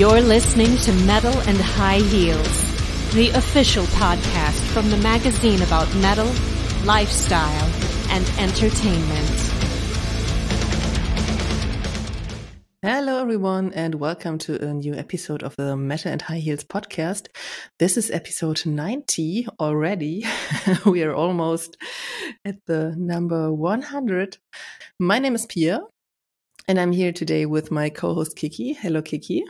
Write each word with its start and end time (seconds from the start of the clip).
You're 0.00 0.22
listening 0.22 0.78
to 0.78 0.94
Metal 1.04 1.38
and 1.40 1.58
High 1.58 1.98
Heels, 1.98 3.12
the 3.12 3.28
official 3.34 3.84
podcast 3.84 4.58
from 4.72 4.88
the 4.88 4.96
magazine 4.96 5.60
about 5.60 5.94
metal, 5.96 6.24
lifestyle, 6.86 7.70
and 8.08 8.26
entertainment. 8.38 9.28
Hello, 12.80 13.20
everyone, 13.20 13.74
and 13.74 13.96
welcome 13.96 14.38
to 14.38 14.66
a 14.66 14.72
new 14.72 14.94
episode 14.94 15.42
of 15.42 15.54
the 15.56 15.76
Metal 15.76 16.10
and 16.12 16.22
High 16.22 16.38
Heels 16.38 16.64
podcast. 16.64 17.28
This 17.78 17.98
is 17.98 18.10
episode 18.10 18.64
90 18.64 19.48
already. 19.60 20.24
we 20.86 21.02
are 21.02 21.14
almost 21.14 21.76
at 22.46 22.56
the 22.64 22.94
number 22.96 23.52
100. 23.52 24.38
My 24.98 25.18
name 25.18 25.34
is 25.34 25.44
Pia, 25.44 25.82
and 26.66 26.80
I'm 26.80 26.92
here 26.92 27.12
today 27.12 27.44
with 27.44 27.70
my 27.70 27.90
co 27.90 28.14
host 28.14 28.34
Kiki. 28.34 28.72
Hello, 28.72 29.02
Kiki. 29.02 29.44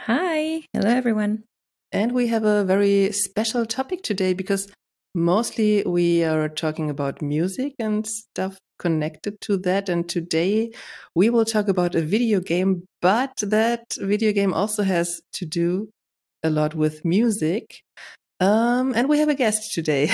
Hi. 0.00 0.62
Hello, 0.72 0.90
everyone. 0.90 1.44
And 1.92 2.12
we 2.12 2.26
have 2.26 2.44
a 2.44 2.64
very 2.64 3.12
special 3.12 3.64
topic 3.64 4.02
today 4.02 4.34
because 4.34 4.68
mostly 5.14 5.82
we 5.84 6.24
are 6.24 6.48
talking 6.48 6.90
about 6.90 7.22
music 7.22 7.74
and 7.78 8.06
stuff 8.06 8.58
connected 8.78 9.40
to 9.42 9.56
that. 9.58 9.88
And 9.88 10.08
today 10.08 10.72
we 11.14 11.30
will 11.30 11.44
talk 11.44 11.68
about 11.68 11.94
a 11.94 12.02
video 12.02 12.40
game, 12.40 12.84
but 13.00 13.32
that 13.40 13.84
video 13.98 14.32
game 14.32 14.52
also 14.52 14.82
has 14.82 15.20
to 15.34 15.46
do 15.46 15.88
a 16.42 16.50
lot 16.50 16.74
with 16.74 17.04
music. 17.04 17.80
Um, 18.40 18.92
and 18.94 19.08
we 19.08 19.20
have 19.20 19.28
a 19.28 19.34
guest 19.34 19.72
today. 19.72 20.10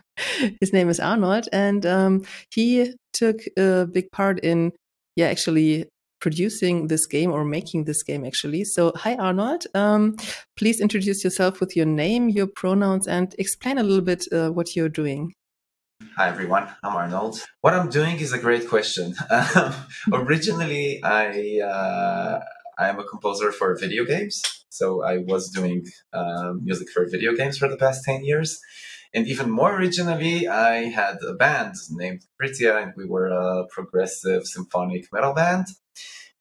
His 0.60 0.72
name 0.72 0.88
is 0.88 1.00
Arnold, 1.00 1.48
and 1.52 1.84
um, 1.84 2.24
he 2.50 2.94
took 3.12 3.40
a 3.56 3.86
big 3.86 4.10
part 4.12 4.40
in, 4.40 4.72
yeah, 5.16 5.26
actually 5.26 5.88
producing 6.20 6.88
this 6.88 7.06
game 7.06 7.30
or 7.30 7.44
making 7.44 7.84
this 7.84 8.02
game 8.02 8.24
actually. 8.24 8.64
So, 8.64 8.92
hi 8.96 9.14
Arnold. 9.14 9.64
Um, 9.74 10.16
please 10.56 10.80
introduce 10.80 11.24
yourself 11.24 11.60
with 11.60 11.76
your 11.76 11.86
name, 11.86 12.28
your 12.28 12.46
pronouns, 12.46 13.06
and 13.06 13.34
explain 13.38 13.78
a 13.78 13.82
little 13.82 14.04
bit 14.04 14.24
uh, 14.32 14.50
what 14.50 14.74
you're 14.74 14.88
doing. 14.88 15.34
Hi 16.16 16.28
everyone, 16.28 16.68
I'm 16.82 16.96
Arnold. 16.96 17.44
What 17.60 17.74
I'm 17.74 17.90
doing 17.90 18.18
is 18.18 18.32
a 18.32 18.38
great 18.38 18.68
question. 18.68 19.14
Um, 19.30 19.74
originally, 20.12 21.02
I 21.02 21.60
uh, 21.60 22.40
I'm 22.78 22.98
a 22.98 23.04
composer 23.04 23.50
for 23.52 23.76
video 23.76 24.04
games, 24.04 24.42
so 24.68 25.02
I 25.04 25.18
was 25.18 25.50
doing 25.50 25.86
uh, 26.12 26.52
music 26.60 26.88
for 26.90 27.06
video 27.08 27.34
games 27.34 27.58
for 27.58 27.68
the 27.68 27.76
past 27.76 28.04
ten 28.04 28.24
years. 28.24 28.60
And 29.14 29.26
even 29.26 29.50
more 29.50 29.74
originally, 29.74 30.46
I 30.46 30.84
had 30.90 31.16
a 31.26 31.34
band 31.34 31.74
named 31.90 32.20
Capricia, 32.24 32.82
and 32.82 32.92
we 32.96 33.06
were 33.06 33.28
a 33.28 33.66
progressive 33.68 34.46
symphonic 34.46 35.06
metal 35.12 35.34
band. 35.34 35.66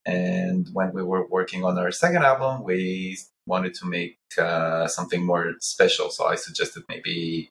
And 0.08 0.70
when 0.72 0.94
we 0.94 1.04
were 1.04 1.28
working 1.28 1.66
on 1.66 1.78
our 1.78 1.92
second 1.92 2.24
album, 2.24 2.64
we 2.64 3.18
wanted 3.46 3.74
to 3.76 3.86
make 3.86 4.18
uh, 4.40 4.88
something 4.88 5.24
more 5.24 5.54
special. 5.60 6.10
So 6.10 6.26
I 6.26 6.36
suggested 6.36 6.84
maybe 6.88 7.50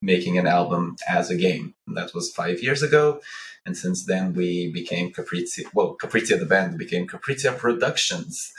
making 0.00 0.38
an 0.38 0.46
album 0.46 0.96
as 1.06 1.30
a 1.30 1.36
game. 1.36 1.74
And 1.86 1.96
that 1.98 2.14
was 2.14 2.32
five 2.32 2.62
years 2.62 2.82
ago. 2.82 3.20
And 3.66 3.76
since 3.76 4.06
then, 4.06 4.32
we 4.32 4.72
became 4.72 5.12
Capricia. 5.12 5.64
Well, 5.74 5.96
Capricia, 6.00 6.38
the 6.38 6.46
band, 6.46 6.78
became 6.78 7.06
Capricia 7.06 7.56
Productions, 7.58 8.52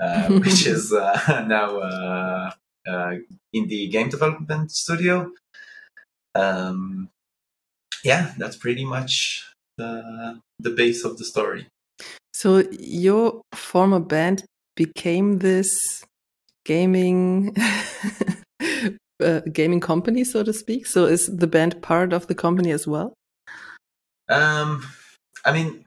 uh, 0.00 0.28
which 0.40 0.66
is 0.66 0.92
uh, 0.92 1.44
now 1.48 1.78
uh, 1.78 2.50
uh, 2.88 3.14
indie 3.54 3.90
game 3.90 4.08
development 4.08 4.72
studio. 4.72 5.30
Um, 6.34 7.10
yeah, 8.02 8.32
that's 8.36 8.56
pretty 8.56 8.84
much 8.84 9.44
the 9.78 10.40
the 10.58 10.70
base 10.70 11.04
of 11.04 11.18
the 11.18 11.24
story. 11.24 11.68
So 12.32 12.64
your 12.70 13.42
former 13.54 14.00
band 14.00 14.44
became 14.76 15.38
this 15.38 16.04
gaming 16.64 17.54
uh, 19.22 19.40
gaming 19.52 19.80
company, 19.80 20.24
so 20.24 20.42
to 20.42 20.52
speak. 20.52 20.86
So 20.86 21.06
is 21.06 21.26
the 21.26 21.46
band 21.46 21.82
part 21.82 22.12
of 22.12 22.26
the 22.26 22.34
company 22.34 22.70
as 22.70 22.86
well? 22.86 23.14
Um, 24.28 24.86
I 25.44 25.52
mean, 25.52 25.84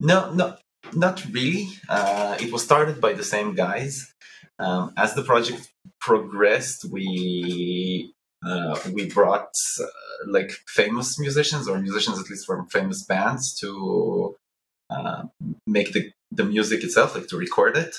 no, 0.00 0.32
no, 0.32 0.56
not 0.94 1.24
really. 1.32 1.68
Uh, 1.88 2.36
it 2.40 2.52
was 2.52 2.62
started 2.62 3.00
by 3.00 3.12
the 3.12 3.24
same 3.24 3.54
guys. 3.54 4.12
Um, 4.58 4.92
as 4.96 5.14
the 5.14 5.22
project 5.22 5.68
progressed, 6.00 6.86
we 6.90 8.12
uh, 8.46 8.78
we 8.92 9.06
brought 9.06 9.52
uh, 9.80 9.86
like 10.28 10.50
famous 10.68 11.18
musicians 11.18 11.66
or 11.66 11.78
musicians 11.80 12.20
at 12.20 12.28
least 12.30 12.46
from 12.46 12.66
famous 12.68 13.04
bands 13.04 13.54
to 13.60 14.36
uh, 14.90 15.24
make 15.66 15.92
the, 15.92 16.12
the 16.30 16.44
music 16.44 16.82
itself, 16.84 17.14
like 17.14 17.28
to 17.28 17.36
record 17.36 17.76
it. 17.76 17.96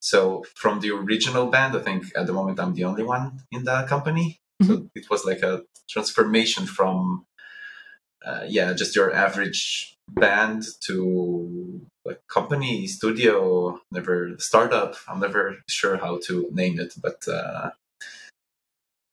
So 0.00 0.44
from 0.54 0.80
the 0.80 0.90
original 0.90 1.46
band, 1.46 1.76
I 1.76 1.80
think 1.80 2.06
at 2.16 2.26
the 2.26 2.32
moment 2.32 2.58
I'm 2.58 2.74
the 2.74 2.84
only 2.84 3.02
one 3.02 3.40
in 3.52 3.64
the 3.64 3.84
company. 3.88 4.40
Mm-hmm. 4.62 4.72
So 4.72 4.88
it 4.94 5.10
was 5.10 5.24
like 5.24 5.42
a 5.42 5.62
transformation 5.88 6.66
from, 6.66 7.26
uh, 8.24 8.44
yeah, 8.46 8.72
just 8.72 8.96
your 8.96 9.12
average 9.12 9.96
band 10.08 10.64
to 10.86 11.80
a 12.08 12.16
company, 12.28 12.86
studio, 12.86 13.80
never 13.92 14.32
startup. 14.38 14.96
I'm 15.08 15.20
never 15.20 15.56
sure 15.68 15.96
how 15.96 16.18
to 16.26 16.48
name 16.52 16.80
it, 16.80 16.94
but 17.00 17.22
uh, 17.28 17.70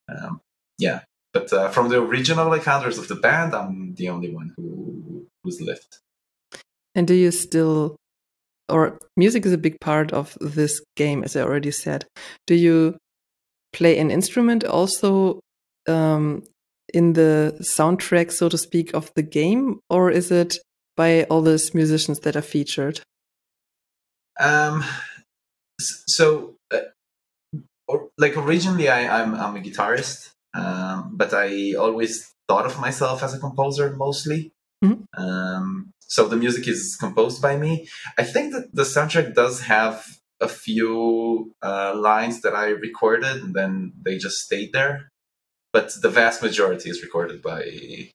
um, 0.09 0.41
yeah. 0.78 1.01
But 1.34 1.51
uh, 1.53 1.69
from 1.69 1.89
the 1.89 2.01
original 2.01 2.50
like 2.50 2.63
founders 2.63 2.97
of 2.97 3.07
the 3.07 3.16
band, 3.16 3.53
I'm 3.53 3.94
the 3.95 4.09
only 4.09 4.34
one 4.34 4.53
who 4.56 5.28
who's 5.44 5.62
left. 5.62 6.00
And 6.97 7.08
do 7.08 7.13
you 7.13 7.30
still, 7.30 7.96
or 8.68 8.97
music 9.16 9.46
is 9.46 9.53
a 9.53 9.58
big 9.58 9.80
part 9.80 10.12
of 10.12 10.35
this 10.41 10.81
game, 10.96 11.24
as 11.24 11.35
I 11.35 11.41
already 11.41 11.69
said. 11.69 12.06
Do 12.47 12.56
you 12.56 12.97
play 13.72 14.00
an 14.00 14.09
instrument 14.09 14.63
also 14.63 15.40
um, 15.88 16.41
in 16.91 17.13
the 17.13 17.56
soundtrack, 17.62 18.31
so 18.31 18.50
to 18.50 18.57
speak, 18.57 18.96
of 18.96 19.12
the 19.16 19.22
game, 19.22 19.80
or 19.91 20.09
is 20.09 20.31
it 20.31 20.57
by 20.96 21.25
all 21.25 21.44
these 21.44 21.75
musicians 21.75 22.19
that 22.22 22.36
are 22.36 22.41
featured? 22.41 23.02
Um, 24.40 24.84
so, 25.80 26.56
uh, 26.74 26.80
or, 27.88 28.09
like 28.18 28.36
originally, 28.38 28.90
I, 28.90 29.22
I'm 29.22 29.36
I'm 29.36 29.56
a 29.56 29.59
guitarist, 29.59 30.31
um, 30.56 31.12
but 31.13 31.31
I 31.31 31.74
always 31.74 32.34
thought 32.47 32.66
of 32.66 32.80
myself 32.80 33.22
as 33.22 33.36
a 33.36 33.40
composer 33.40 33.96
mostly. 33.96 34.52
Mm 34.84 34.91
-hmm. 34.91 35.24
um, 35.24 35.94
so 36.07 36.28
the 36.28 36.38
music 36.38 36.68
is 36.68 36.97
composed 37.00 37.41
by 37.41 37.57
me. 37.57 37.88
I 38.18 38.23
think 38.23 38.53
that 38.53 38.73
the 38.73 38.84
soundtrack 38.84 39.34
does 39.34 39.62
have 39.62 40.06
a 40.40 40.47
few 40.47 41.51
uh, 41.62 41.94
lines 41.95 42.41
that 42.41 42.56
I 42.56 42.69
recorded 42.69 43.44
and 43.44 43.53
then 43.53 43.94
they 44.01 44.18
just 44.18 44.38
stayed 44.38 44.72
there. 44.73 45.09
But 45.73 45.94
the 46.01 46.09
vast 46.09 46.41
majority 46.41 46.90
is 46.90 47.03
recorded 47.03 47.41
by 47.41 48.12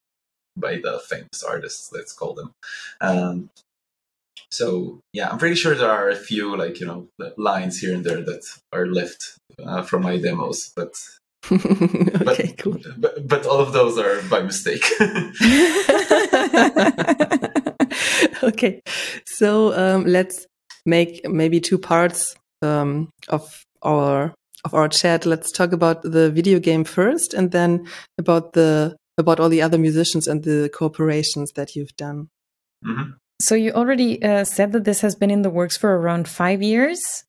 by 0.57 0.77
the 0.77 1.01
famous 1.09 1.43
artists, 1.43 1.91
let's 1.93 2.13
call 2.13 2.35
them. 2.35 2.53
Um, 3.01 3.51
so 4.51 5.01
yeah, 5.13 5.31
I'm 5.31 5.39
pretty 5.39 5.55
sure 5.55 5.75
there 5.75 5.91
are 5.91 6.09
a 6.09 6.17
few 6.17 6.57
like 6.57 6.81
you 6.81 6.87
know 6.87 7.09
lines 7.37 7.79
here 7.79 7.95
and 7.95 8.05
there 8.05 8.23
that 8.23 8.43
are 8.73 8.87
left 8.87 9.39
uh, 9.65 9.83
from 9.83 10.03
my 10.03 10.19
demos, 10.19 10.73
but 10.75 10.95
okay, 11.53 12.25
but, 12.25 12.59
cool. 12.59 12.79
But, 12.99 13.27
but 13.27 13.47
all 13.47 13.61
of 13.61 13.73
those 13.73 13.99
are 13.99 14.23
by 14.29 14.43
mistake. 14.43 14.85
okay, 18.43 18.83
so 19.27 19.73
um, 19.75 20.05
let's 20.05 20.47
make 20.87 21.29
maybe 21.29 21.61
two 21.61 21.79
parts 21.79 22.35
um, 22.63 23.11
of 23.29 23.65
our 23.83 24.35
of 24.65 24.75
our 24.75 24.89
chat. 24.89 25.27
Let's 25.27 25.51
talk 25.51 25.73
about 25.73 26.03
the 26.03 26.31
video 26.31 26.59
game 26.59 26.85
first, 26.85 27.35
and 27.35 27.51
then 27.51 27.87
about 28.19 28.53
the 28.53 28.97
about 29.19 29.41
all 29.41 29.49
the 29.49 29.63
other 29.63 29.79
musicians 29.79 30.27
and 30.27 30.43
the 30.43 30.71
cooperations 30.75 31.55
that 31.55 31.75
you've 31.77 31.97
done. 31.97 32.29
Mm 32.85 32.97
-hmm. 32.97 33.15
So 33.43 33.55
you 33.55 33.73
already 33.73 34.23
uh, 34.23 34.45
said 34.45 34.73
that 34.73 34.85
this 34.85 35.01
has 35.01 35.17
been 35.17 35.31
in 35.31 35.43
the 35.43 35.51
works 35.51 35.77
for 35.77 35.91
around 35.91 36.29
five 36.29 36.63
years. 36.63 37.25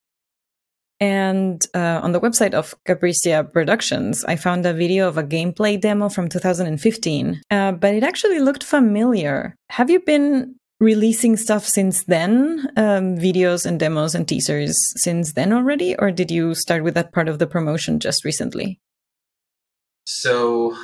And 1.00 1.62
uh, 1.74 2.00
on 2.04 2.12
the 2.12 2.20
website 2.20 2.54
of 2.54 2.76
Capricia 2.88 3.44
Productions, 3.52 4.24
I 4.26 4.36
found 4.38 4.66
a 4.66 4.74
video 4.74 5.08
of 5.08 5.18
a 5.18 5.24
gameplay 5.24 5.82
demo 5.82 6.08
from 6.10 6.30
2015, 6.30 7.42
uh, 7.52 7.72
but 7.74 7.94
it 7.94 8.04
actually 8.04 8.40
looked 8.40 8.64
familiar. 8.64 9.56
Have 9.70 9.90
you 9.90 10.00
been 10.00 10.56
releasing 10.84 11.38
stuff 11.38 11.66
since 11.66 12.04
then, 12.04 12.68
um, 12.76 13.18
videos 13.18 13.66
and 13.66 13.80
demos 13.80 14.14
and 14.14 14.28
teasers 14.28 14.78
since 14.98 15.34
then 15.34 15.54
already, 15.54 15.96
or 15.98 16.12
did 16.12 16.30
you 16.30 16.54
start 16.54 16.84
with 16.84 16.94
that 16.94 17.14
part 17.14 17.30
of 17.30 17.40
the 17.40 17.48
promotion 17.48 18.00
just 18.00 18.26
recently? 18.26 18.80
So, 20.06 20.76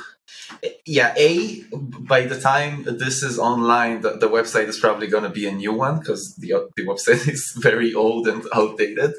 yeah, 0.86 1.14
a 1.16 1.62
by 2.08 2.22
the 2.22 2.40
time 2.40 2.84
this 2.84 3.22
is 3.22 3.38
online, 3.38 4.00
the, 4.00 4.16
the 4.16 4.28
website 4.28 4.68
is 4.68 4.78
probably 4.78 5.06
going 5.06 5.24
to 5.24 5.30
be 5.30 5.46
a 5.46 5.52
new 5.52 5.72
one 5.72 5.98
because 5.98 6.34
the 6.36 6.68
the 6.76 6.86
website 6.86 7.28
is 7.34 7.52
very 7.56 7.94
old 7.94 8.26
and 8.26 8.42
outdated. 8.54 9.12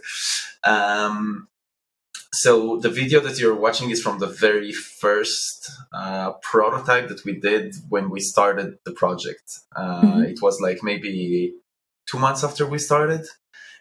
Um, 0.63 1.47
so 2.33 2.77
the 2.77 2.89
video 2.89 3.19
that 3.21 3.39
you're 3.39 3.55
watching 3.55 3.89
is 3.89 4.01
from 4.01 4.19
the 4.19 4.27
very 4.27 4.71
first 4.71 5.69
uh, 5.91 6.31
prototype 6.41 7.09
that 7.09 7.25
we 7.25 7.39
did 7.39 7.75
when 7.89 8.09
we 8.09 8.21
started 8.21 8.77
the 8.85 8.93
project. 8.93 9.59
Uh, 9.75 10.01
mm-hmm. 10.01 10.21
It 10.23 10.41
was 10.41 10.61
like 10.61 10.79
maybe 10.81 11.53
two 12.09 12.19
months 12.19 12.43
after 12.43 12.65
we 12.65 12.79
started, 12.79 13.25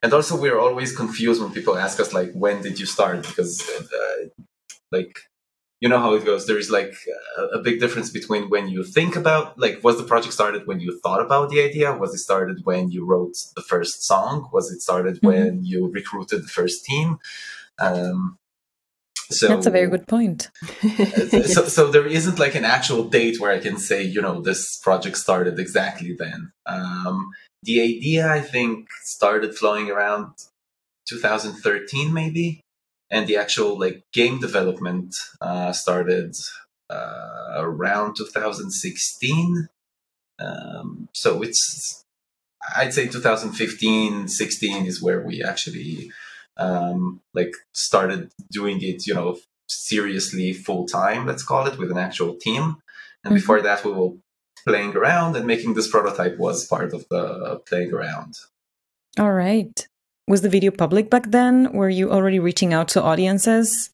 and 0.03 0.13
also 0.13 0.41
we're 0.41 0.59
always 0.59 0.97
confused 0.97 1.41
when 1.41 1.53
people 1.53 1.77
ask 1.77 2.01
us 2.01 2.13
like 2.13 2.33
when 2.33 2.61
did 2.63 2.81
you 2.81 2.87
start 2.87 3.23
because 3.23 3.63
uh, 3.69 4.43
like 4.91 5.21
you 5.81 5.89
know 5.89 5.99
how 5.99 6.15
it 6.15 6.25
goes 6.25 6.47
there 6.47 6.59
is 6.59 6.71
like 6.71 6.95
a, 7.39 7.43
a, 7.59 7.63
big 7.63 7.81
difference 7.81 8.11
between 8.11 8.51
when 8.51 8.69
you 8.69 8.85
think 8.85 9.17
about 9.17 9.59
like 9.59 9.83
was 9.83 9.97
the 9.97 10.05
project 10.05 10.35
started 10.35 10.67
when 10.67 10.79
you 10.81 10.99
thought 11.01 11.25
about 11.25 11.49
the 11.51 11.63
idea 11.63 11.93
was 11.93 12.15
it 12.15 12.19
started 12.19 12.61
when 12.65 12.91
you 12.91 13.05
wrote 13.07 13.37
the 13.57 13.63
first 13.63 14.05
song 14.05 14.49
was 14.53 14.71
it 14.71 14.81
started 14.81 15.17
mm-hmm. 15.17 15.27
when 15.27 15.65
you 15.65 15.89
recruited 15.89 16.43
the 16.43 16.49
first 16.49 16.85
team 16.85 17.19
um, 17.81 18.37
so 19.31 19.47
that's 19.47 19.67
a 19.67 19.71
very 19.71 19.89
good 19.89 20.09
point. 20.09 20.51
so, 21.47 21.65
so 21.69 21.91
there 21.91 22.07
isn't 22.07 22.39
like 22.39 22.55
an 22.55 22.65
actual 22.65 23.05
date 23.05 23.41
where 23.41 23.53
I 23.53 23.61
can 23.61 23.79
say, 23.79 24.03
you 24.03 24.21
know, 24.21 24.41
this 24.41 24.79
project 24.79 25.17
started 25.17 25.59
exactly 25.59 26.17
then. 26.19 26.51
Um, 26.67 27.31
the 27.63 27.81
idea, 27.81 28.29
I 28.29 28.41
think, 28.41 28.89
started 29.03 29.55
flowing 29.55 29.91
around 29.91 30.33
2013, 31.09 32.13
maybe, 32.13 32.61
and 33.11 33.27
the 33.27 33.37
actual 33.37 33.79
like 33.79 34.03
game 34.13 34.41
development 34.41 35.15
uh, 35.41 35.73
started 35.73 36.35
uh, 36.89 37.53
around 37.57 38.17
2016. 38.17 39.69
Um, 40.41 41.09
so 41.15 41.43
it's, 41.43 42.03
I'd 42.77 42.95
say 42.95 43.07
2015, 43.07 44.27
16 44.27 44.87
is 44.87 45.03
where 45.03 45.25
we 45.25 45.45
actually 45.45 46.11
um, 46.61 47.21
like 47.35 47.55
started 47.73 48.31
doing 48.53 48.79
it, 48.83 49.07
you 49.07 49.15
know, 49.15 49.39
seriously 49.69 50.53
full 50.53 50.87
time, 50.87 51.27
let's 51.27 51.43
call 51.43 51.67
it, 51.67 51.79
with 51.79 51.91
an 51.91 51.99
actual 51.99 52.37
team. 52.37 52.63
And 53.25 53.33
mm-hmm. 53.33 53.35
before 53.35 53.63
that, 53.63 53.85
we 53.85 53.93
were 53.93 54.13
playing 54.67 54.97
around, 54.97 55.37
and 55.37 55.47
making 55.47 55.75
this 55.75 55.89
prototype 55.89 56.39
was 56.39 56.67
part 56.67 56.93
of 56.93 57.07
the 57.11 57.61
playing 57.67 57.93
around. 57.93 58.35
All 59.19 59.33
right. 59.33 59.87
Was 60.29 60.43
the 60.43 60.49
video 60.49 60.71
public 60.71 61.11
back 61.11 61.31
then? 61.31 61.73
Were 61.73 61.89
you 61.89 62.13
already 62.13 62.39
reaching 62.39 62.73
out 62.73 62.89
to 62.89 63.03
audiences 63.03 63.91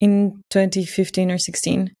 in 0.00 0.42
2015 0.50 1.30
or 1.30 1.38
16? 1.38 1.92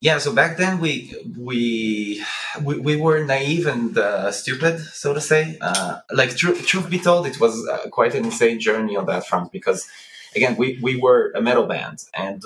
Yeah, 0.00 0.16
so 0.16 0.32
back 0.32 0.56
then 0.56 0.80
we 0.80 1.14
we 1.38 2.24
we, 2.62 2.78
we 2.78 2.96
were 2.96 3.22
naive 3.22 3.66
and 3.66 3.96
uh, 3.98 4.32
stupid, 4.32 4.80
so 4.80 5.12
to 5.12 5.20
say. 5.20 5.58
Uh, 5.60 5.98
like 6.10 6.34
tr- 6.36 6.54
truth 6.54 6.88
be 6.88 6.98
told, 6.98 7.26
it 7.26 7.38
was 7.38 7.68
uh, 7.68 7.86
quite 7.90 8.14
an 8.14 8.24
insane 8.24 8.60
journey 8.60 8.96
on 8.96 9.04
that 9.06 9.26
front 9.26 9.52
because, 9.52 9.86
again, 10.34 10.56
we 10.56 10.78
we 10.80 10.96
were 10.96 11.32
a 11.36 11.42
metal 11.42 11.66
band, 11.66 11.98
and 12.14 12.42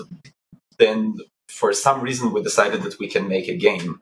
then 0.78 1.18
for 1.48 1.72
some 1.72 2.00
reason 2.00 2.32
we 2.32 2.42
decided 2.42 2.82
that 2.82 2.98
we 2.98 3.08
can 3.08 3.28
make 3.28 3.46
a 3.46 3.56
game. 3.56 4.00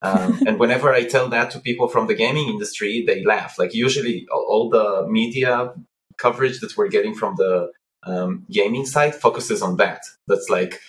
Um, 0.00 0.40
and 0.46 0.58
whenever 0.58 0.90
I 0.90 1.04
tell 1.04 1.28
that 1.28 1.50
to 1.50 1.60
people 1.60 1.88
from 1.88 2.06
the 2.06 2.14
gaming 2.14 2.48
industry, 2.48 3.04
they 3.06 3.22
laugh. 3.24 3.58
Like 3.58 3.74
usually, 3.74 4.26
all, 4.32 4.46
all 4.48 4.70
the 4.70 5.06
media 5.06 5.74
coverage 6.16 6.60
that 6.60 6.74
we're 6.78 6.88
getting 6.88 7.14
from 7.14 7.34
the 7.36 7.72
um, 8.04 8.46
gaming 8.50 8.86
side 8.86 9.14
focuses 9.14 9.60
on 9.60 9.76
that. 9.76 10.00
That's 10.28 10.48
like 10.48 10.80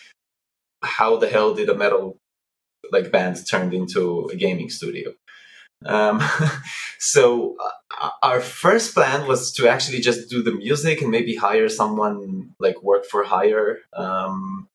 how 0.83 1.17
the 1.17 1.27
hell 1.27 1.53
did 1.53 1.69
a 1.69 1.75
metal 1.75 2.19
like 2.91 3.11
band 3.11 3.37
turned 3.49 3.73
into 3.73 4.29
a 4.31 4.35
gaming 4.35 4.69
studio? 4.69 5.11
Um, 5.85 6.21
so 6.99 7.55
uh, 7.99 8.09
our 8.23 8.41
first 8.41 8.93
plan 8.93 9.27
was 9.27 9.51
to 9.53 9.67
actually 9.67 9.99
just 9.99 10.29
do 10.29 10.41
the 10.41 10.53
music 10.53 11.01
and 11.01 11.11
maybe 11.11 11.35
hire 11.35 11.69
someone 11.69 12.51
like 12.59 12.81
work 12.81 13.05
for 13.05 13.23
hire 13.23 13.79
um, 13.93 14.67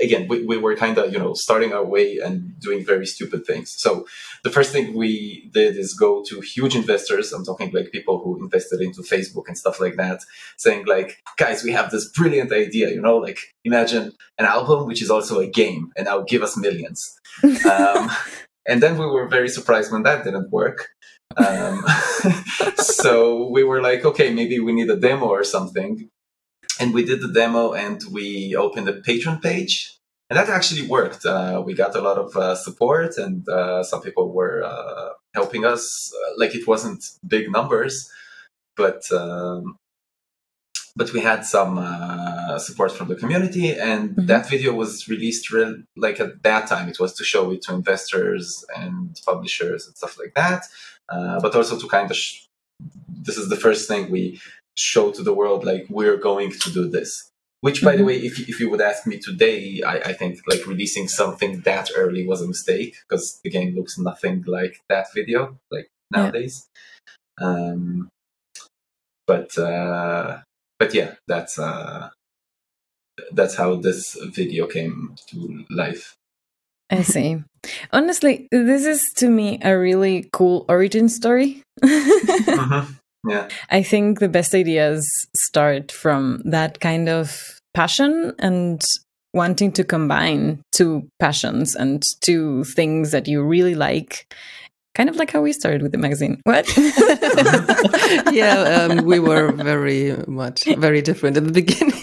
again, 0.00 0.28
we, 0.28 0.44
we 0.44 0.56
were 0.56 0.76
kind 0.76 0.98
of, 0.98 1.12
you 1.12 1.18
know, 1.18 1.34
starting 1.34 1.72
our 1.72 1.84
way 1.84 2.18
and 2.18 2.58
doing 2.60 2.84
very 2.84 3.06
stupid 3.06 3.46
things. 3.46 3.74
So 3.76 4.06
the 4.44 4.50
first 4.50 4.72
thing 4.72 4.94
we 4.94 5.50
did 5.52 5.76
is 5.76 5.94
go 5.94 6.22
to 6.28 6.40
huge 6.40 6.76
investors. 6.76 7.32
I'm 7.32 7.44
talking 7.44 7.70
like 7.72 7.92
people 7.92 8.18
who 8.22 8.42
invested 8.42 8.80
into 8.80 9.02
Facebook 9.02 9.44
and 9.48 9.58
stuff 9.58 9.80
like 9.80 9.96
that, 9.96 10.20
saying 10.56 10.86
like, 10.86 11.22
guys, 11.36 11.64
we 11.64 11.72
have 11.72 11.90
this 11.90 12.08
brilliant 12.10 12.52
idea, 12.52 12.90
you 12.90 13.00
know, 13.00 13.16
like 13.16 13.38
imagine 13.64 14.12
an 14.38 14.46
album, 14.46 14.86
which 14.86 15.02
is 15.02 15.10
also 15.10 15.40
a 15.40 15.46
game 15.46 15.90
and 15.96 16.06
now 16.06 16.20
give 16.22 16.42
us 16.42 16.56
millions. 16.56 17.18
um, 17.70 18.10
and 18.66 18.82
then 18.82 18.98
we 18.98 19.06
were 19.06 19.28
very 19.28 19.48
surprised 19.48 19.92
when 19.92 20.02
that 20.02 20.24
didn't 20.24 20.50
work. 20.50 20.88
Um, 21.36 21.84
so 22.76 23.48
we 23.50 23.62
were 23.64 23.82
like, 23.82 24.04
okay, 24.04 24.32
maybe 24.32 24.58
we 24.60 24.72
need 24.72 24.90
a 24.90 24.96
demo 24.96 25.26
or 25.26 25.44
something 25.44 26.08
and 26.80 26.92
we 26.94 27.04
did 27.04 27.20
the 27.20 27.32
demo 27.32 27.72
and 27.72 28.02
we 28.10 28.54
opened 28.56 28.88
a 28.88 29.00
Patreon 29.00 29.42
page. 29.42 29.92
And 30.28 30.36
that 30.36 30.48
actually 30.48 30.86
worked. 30.88 31.24
Uh, 31.24 31.62
we 31.64 31.72
got 31.74 31.94
a 31.94 32.00
lot 32.00 32.18
of 32.18 32.36
uh, 32.36 32.56
support 32.56 33.16
and 33.16 33.48
uh, 33.48 33.84
some 33.84 34.02
people 34.02 34.32
were 34.32 34.64
uh, 34.64 35.10
helping 35.34 35.64
us. 35.64 36.12
Uh, 36.12 36.32
like 36.36 36.54
it 36.54 36.66
wasn't 36.66 37.04
big 37.26 37.50
numbers 37.50 38.10
but 38.76 39.10
um, 39.10 39.78
but 40.94 41.12
we 41.12 41.20
had 41.20 41.44
some 41.44 41.78
uh, 41.78 42.58
support 42.58 42.92
from 42.92 43.08
the 43.08 43.16
community 43.16 43.70
and 43.70 44.10
mm-hmm. 44.10 44.26
that 44.26 44.48
video 44.48 44.74
was 44.74 45.08
released 45.08 45.50
real, 45.50 45.76
like 45.96 46.20
at 46.20 46.42
that 46.42 46.66
time 46.66 46.88
it 46.88 46.98
was 46.98 47.14
to 47.14 47.24
show 47.24 47.50
it 47.52 47.62
to 47.62 47.74
investors 47.74 48.64
and 48.76 49.18
publishers 49.24 49.86
and 49.86 49.96
stuff 49.96 50.18
like 50.18 50.34
that. 50.34 50.64
But 51.08 51.54
also 51.54 51.78
to 51.78 51.88
kind 51.88 52.10
of 52.10 52.16
sh- 52.16 52.46
this 53.08 53.36
is 53.36 53.48
the 53.48 53.56
first 53.56 53.88
thing 53.88 54.10
we 54.10 54.40
show 54.76 55.10
to 55.10 55.22
the 55.22 55.34
world 55.34 55.64
like 55.64 55.86
we're 55.88 56.16
going 56.16 56.50
to 56.50 56.70
do 56.70 56.88
this 56.88 57.30
which 57.60 57.82
by 57.82 57.92
mm-hmm. 57.92 57.98
the 57.98 58.04
way 58.04 58.16
if, 58.16 58.48
if 58.48 58.60
you 58.60 58.70
would 58.70 58.80
ask 58.80 59.06
me 59.06 59.18
today 59.18 59.82
I, 59.84 59.96
I, 59.96 60.12
think 60.12 60.38
like 60.46 60.66
releasing 60.66 61.08
something 61.08 61.60
that 61.60 61.90
early 61.96 62.26
was 62.26 62.42
a 62.42 62.46
mistake 62.46 62.94
because 63.08 63.40
the 63.42 63.50
game 63.50 63.74
looks 63.74 63.98
nothing 63.98 64.44
like 64.46 64.80
that 64.88 65.06
video 65.14 65.58
like 65.70 65.88
nowadays 66.10 66.68
yeah. 67.40 67.46
um 67.46 68.08
but 69.26 69.56
uh 69.58 70.38
but 70.78 70.94
yeah 70.94 71.14
that's 71.26 71.58
uh 71.58 72.10
that's 73.32 73.56
how 73.56 73.76
this 73.76 74.16
video 74.34 74.66
came 74.66 75.16
to 75.28 75.64
life 75.70 76.14
I 76.88 77.02
see. 77.02 77.42
Honestly, 77.92 78.46
this 78.52 78.86
is 78.86 79.12
to 79.14 79.28
me 79.28 79.58
a 79.64 79.76
really 79.76 80.28
cool 80.32 80.64
origin 80.68 81.08
story. 81.08 81.64
mm-hmm. 81.82 82.92
Yeah. 83.28 83.48
I 83.70 83.82
think 83.82 84.20
the 84.20 84.28
best 84.28 84.54
ideas 84.54 85.06
start 85.34 85.92
from 85.92 86.42
that 86.44 86.80
kind 86.80 87.08
of 87.08 87.60
passion 87.74 88.34
and 88.38 88.82
wanting 89.34 89.70
to 89.72 89.84
combine 89.84 90.62
two 90.72 91.08
passions 91.20 91.74
and 91.76 92.02
two 92.22 92.64
things 92.64 93.10
that 93.10 93.28
you 93.28 93.42
really 93.42 93.74
like. 93.74 94.32
Kind 94.94 95.10
of 95.10 95.16
like 95.16 95.30
how 95.30 95.42
we 95.42 95.52
started 95.52 95.82
with 95.82 95.92
the 95.92 95.98
magazine. 95.98 96.40
What? 96.44 96.66
yeah, 98.32 98.88
um, 98.88 99.04
we 99.04 99.18
were 99.18 99.52
very 99.52 100.16
much 100.26 100.64
very 100.64 101.02
different 101.02 101.36
at 101.36 101.44
the 101.44 101.52
beginning 101.52 101.94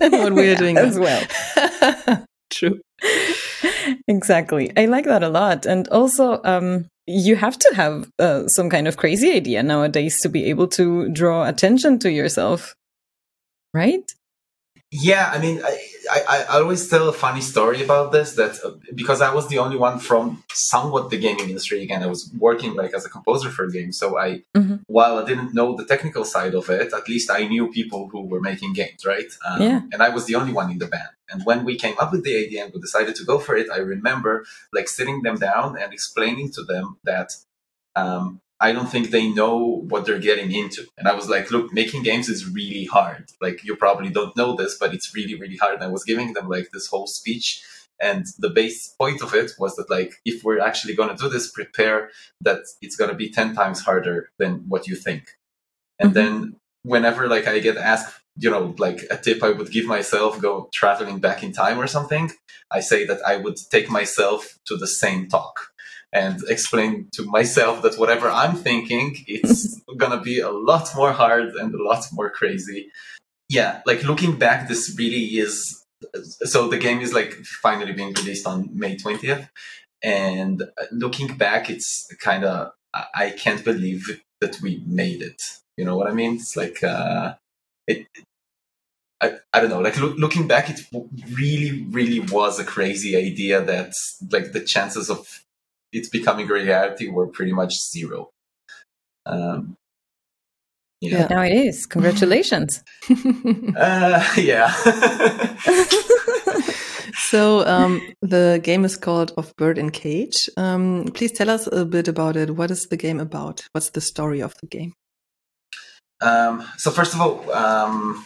what 0.10 0.32
we 0.32 0.48
are 0.48 0.56
doing 0.56 0.78
as 0.78 0.98
well. 0.98 1.22
True. 2.50 2.80
Exactly. 4.08 4.72
I 4.76 4.86
like 4.86 5.04
that 5.04 5.22
a 5.22 5.28
lot. 5.28 5.66
And 5.66 5.88
also, 5.88 6.40
um, 6.44 6.86
you 7.06 7.36
have 7.36 7.58
to 7.58 7.72
have 7.74 8.10
uh, 8.18 8.46
some 8.46 8.70
kind 8.70 8.86
of 8.86 8.96
crazy 8.96 9.32
idea 9.32 9.62
nowadays 9.62 10.20
to 10.20 10.28
be 10.28 10.44
able 10.44 10.68
to 10.68 11.08
draw 11.08 11.46
attention 11.46 11.98
to 11.98 12.10
yourself 12.10 12.74
right 13.74 14.12
yeah 14.92 15.30
i 15.32 15.38
mean 15.38 15.62
I, 15.64 15.78
I, 16.10 16.44
I 16.50 16.60
always 16.60 16.86
tell 16.86 17.08
a 17.08 17.12
funny 17.12 17.40
story 17.40 17.82
about 17.82 18.12
this 18.12 18.34
that 18.34 18.58
uh, 18.62 18.72
because 18.94 19.22
i 19.22 19.32
was 19.34 19.48
the 19.48 19.58
only 19.58 19.78
one 19.78 19.98
from 19.98 20.44
somewhat 20.52 21.08
the 21.08 21.16
gaming 21.18 21.48
industry 21.48 21.82
again 21.82 22.02
i 22.02 22.06
was 22.06 22.30
working 22.38 22.74
like 22.74 22.92
as 22.92 23.06
a 23.06 23.08
composer 23.08 23.48
for 23.48 23.66
games 23.68 23.98
so 23.98 24.18
i 24.18 24.42
mm-hmm. 24.54 24.76
while 24.86 25.18
i 25.18 25.24
didn't 25.24 25.54
know 25.54 25.74
the 25.74 25.86
technical 25.86 26.26
side 26.26 26.54
of 26.54 26.68
it 26.68 26.92
at 26.92 27.08
least 27.08 27.30
i 27.30 27.46
knew 27.46 27.72
people 27.72 28.08
who 28.08 28.20
were 28.26 28.40
making 28.40 28.74
games 28.74 29.06
right 29.06 29.32
um, 29.48 29.62
yeah. 29.62 29.80
and 29.92 30.02
i 30.02 30.10
was 30.10 30.26
the 30.26 30.34
only 30.34 30.52
one 30.52 30.70
in 30.70 30.78
the 30.78 30.86
band 30.86 31.14
and 31.30 31.42
when 31.46 31.64
we 31.64 31.74
came 31.74 31.96
up 31.98 32.12
with 32.12 32.22
the 32.22 32.36
idea 32.36 32.62
and 32.64 32.74
we 32.74 32.80
decided 32.80 33.14
to 33.14 33.24
go 33.24 33.38
for 33.38 33.56
it 33.56 33.70
i 33.70 33.78
remember 33.78 34.44
like 34.74 34.88
sitting 34.88 35.22
them 35.22 35.36
down 35.36 35.78
and 35.80 35.90
explaining 35.94 36.50
to 36.50 36.62
them 36.62 36.98
that 37.04 37.32
um, 37.96 38.41
I 38.62 38.70
don't 38.70 38.86
think 38.86 39.10
they 39.10 39.28
know 39.28 39.84
what 39.88 40.06
they're 40.06 40.20
getting 40.20 40.52
into. 40.52 40.86
And 40.96 41.08
I 41.08 41.14
was 41.14 41.28
like, 41.28 41.50
look, 41.50 41.72
making 41.72 42.04
games 42.04 42.28
is 42.28 42.48
really 42.48 42.84
hard. 42.84 43.24
Like, 43.40 43.64
you 43.64 43.74
probably 43.74 44.08
don't 44.08 44.36
know 44.36 44.54
this, 44.54 44.78
but 44.78 44.94
it's 44.94 45.12
really, 45.16 45.34
really 45.34 45.56
hard. 45.56 45.74
And 45.74 45.82
I 45.82 45.88
was 45.88 46.04
giving 46.04 46.32
them 46.32 46.48
like 46.48 46.68
this 46.72 46.86
whole 46.86 47.08
speech. 47.08 47.60
And 48.00 48.24
the 48.38 48.50
base 48.50 48.94
point 49.00 49.20
of 49.20 49.34
it 49.34 49.50
was 49.58 49.74
that, 49.74 49.90
like, 49.90 50.12
if 50.24 50.44
we're 50.44 50.60
actually 50.60 50.94
going 50.94 51.08
to 51.08 51.20
do 51.20 51.28
this, 51.28 51.50
prepare 51.50 52.10
that 52.40 52.60
it's 52.80 52.94
going 52.94 53.10
to 53.10 53.16
be 53.16 53.32
10 53.32 53.52
times 53.56 53.80
harder 53.80 54.28
than 54.38 54.64
what 54.68 54.86
you 54.86 54.94
think. 54.94 55.24
And 55.98 56.14
mm-hmm. 56.14 56.14
then 56.14 56.56
whenever, 56.84 57.26
like, 57.26 57.48
I 57.48 57.58
get 57.58 57.76
asked, 57.76 58.14
you 58.36 58.48
know, 58.48 58.76
like 58.78 59.00
a 59.10 59.16
tip 59.16 59.42
I 59.42 59.50
would 59.50 59.72
give 59.72 59.86
myself 59.86 60.40
go 60.40 60.68
traveling 60.72 61.18
back 61.18 61.42
in 61.42 61.52
time 61.52 61.80
or 61.80 61.88
something, 61.88 62.30
I 62.70 62.78
say 62.78 63.04
that 63.06 63.26
I 63.26 63.38
would 63.38 63.56
take 63.72 63.90
myself 63.90 64.58
to 64.66 64.76
the 64.76 64.86
same 64.86 65.28
talk 65.28 65.71
and 66.12 66.40
explain 66.48 67.08
to 67.12 67.24
myself 67.24 67.82
that 67.82 67.98
whatever 67.98 68.28
I'm 68.28 68.56
thinking, 68.56 69.16
it's 69.26 69.80
gonna 69.96 70.20
be 70.20 70.40
a 70.40 70.50
lot 70.50 70.88
more 70.94 71.12
hard 71.12 71.54
and 71.54 71.74
a 71.74 71.82
lot 71.82 72.04
more 72.12 72.30
crazy. 72.30 72.90
Yeah, 73.48 73.80
like 73.86 74.02
looking 74.02 74.38
back, 74.38 74.68
this 74.68 74.94
really 74.98 75.24
is. 75.38 75.84
So 76.42 76.68
the 76.68 76.78
game 76.78 77.00
is 77.00 77.12
like 77.12 77.34
finally 77.62 77.92
being 77.92 78.12
released 78.14 78.46
on 78.46 78.70
May 78.72 78.96
20th. 78.96 79.48
And 80.02 80.64
looking 80.90 81.36
back, 81.36 81.70
it's 81.70 82.12
kind 82.20 82.44
of, 82.44 82.72
I 82.92 83.30
can't 83.30 83.64
believe 83.64 84.20
that 84.40 84.60
we 84.60 84.82
made 84.86 85.22
it. 85.22 85.40
You 85.76 85.84
know 85.84 85.96
what 85.96 86.08
I 86.08 86.12
mean? 86.12 86.34
It's 86.34 86.56
like 86.56 86.82
uh, 86.82 87.34
it. 87.86 88.06
I, 89.20 89.34
I 89.52 89.60
don't 89.60 89.70
know. 89.70 89.80
Like 89.80 89.96
look, 89.98 90.16
looking 90.18 90.48
back, 90.48 90.68
it 90.68 90.80
really, 91.32 91.84
really 91.84 92.20
was 92.20 92.58
a 92.58 92.64
crazy 92.64 93.16
idea 93.16 93.62
that 93.62 93.94
like 94.30 94.52
the 94.52 94.60
chances 94.60 95.08
of 95.08 95.42
it 95.92 96.10
becoming 96.10 96.50
a 96.50 96.54
reality 96.54 97.08
were 97.08 97.26
pretty 97.28 97.52
much 97.52 97.78
zero. 97.80 98.30
Um, 99.26 99.76
yeah. 101.02 101.26
Now 101.26 101.42
it 101.42 101.52
is. 101.52 101.84
Congratulations. 101.86 102.82
uh, 103.76 104.24
yeah. 104.36 104.70
so 107.14 107.66
um, 107.66 108.00
the 108.22 108.60
game 108.62 108.84
is 108.84 108.96
called 108.96 109.32
Of 109.36 109.52
Bird 109.56 109.78
and 109.78 109.92
Cage. 109.92 110.48
Um, 110.56 111.06
please 111.12 111.32
tell 111.32 111.50
us 111.50 111.68
a 111.72 111.84
bit 111.84 112.06
about 112.06 112.36
it. 112.36 112.56
What 112.56 112.70
is 112.70 112.86
the 112.86 112.96
game 112.96 113.18
about? 113.18 113.66
What's 113.72 113.90
the 113.90 114.00
story 114.00 114.40
of 114.40 114.54
the 114.60 114.68
game? 114.68 114.92
Um, 116.20 116.64
so 116.76 116.92
first 116.92 117.14
of 117.14 117.20
all, 117.20 117.50
um, 117.52 118.24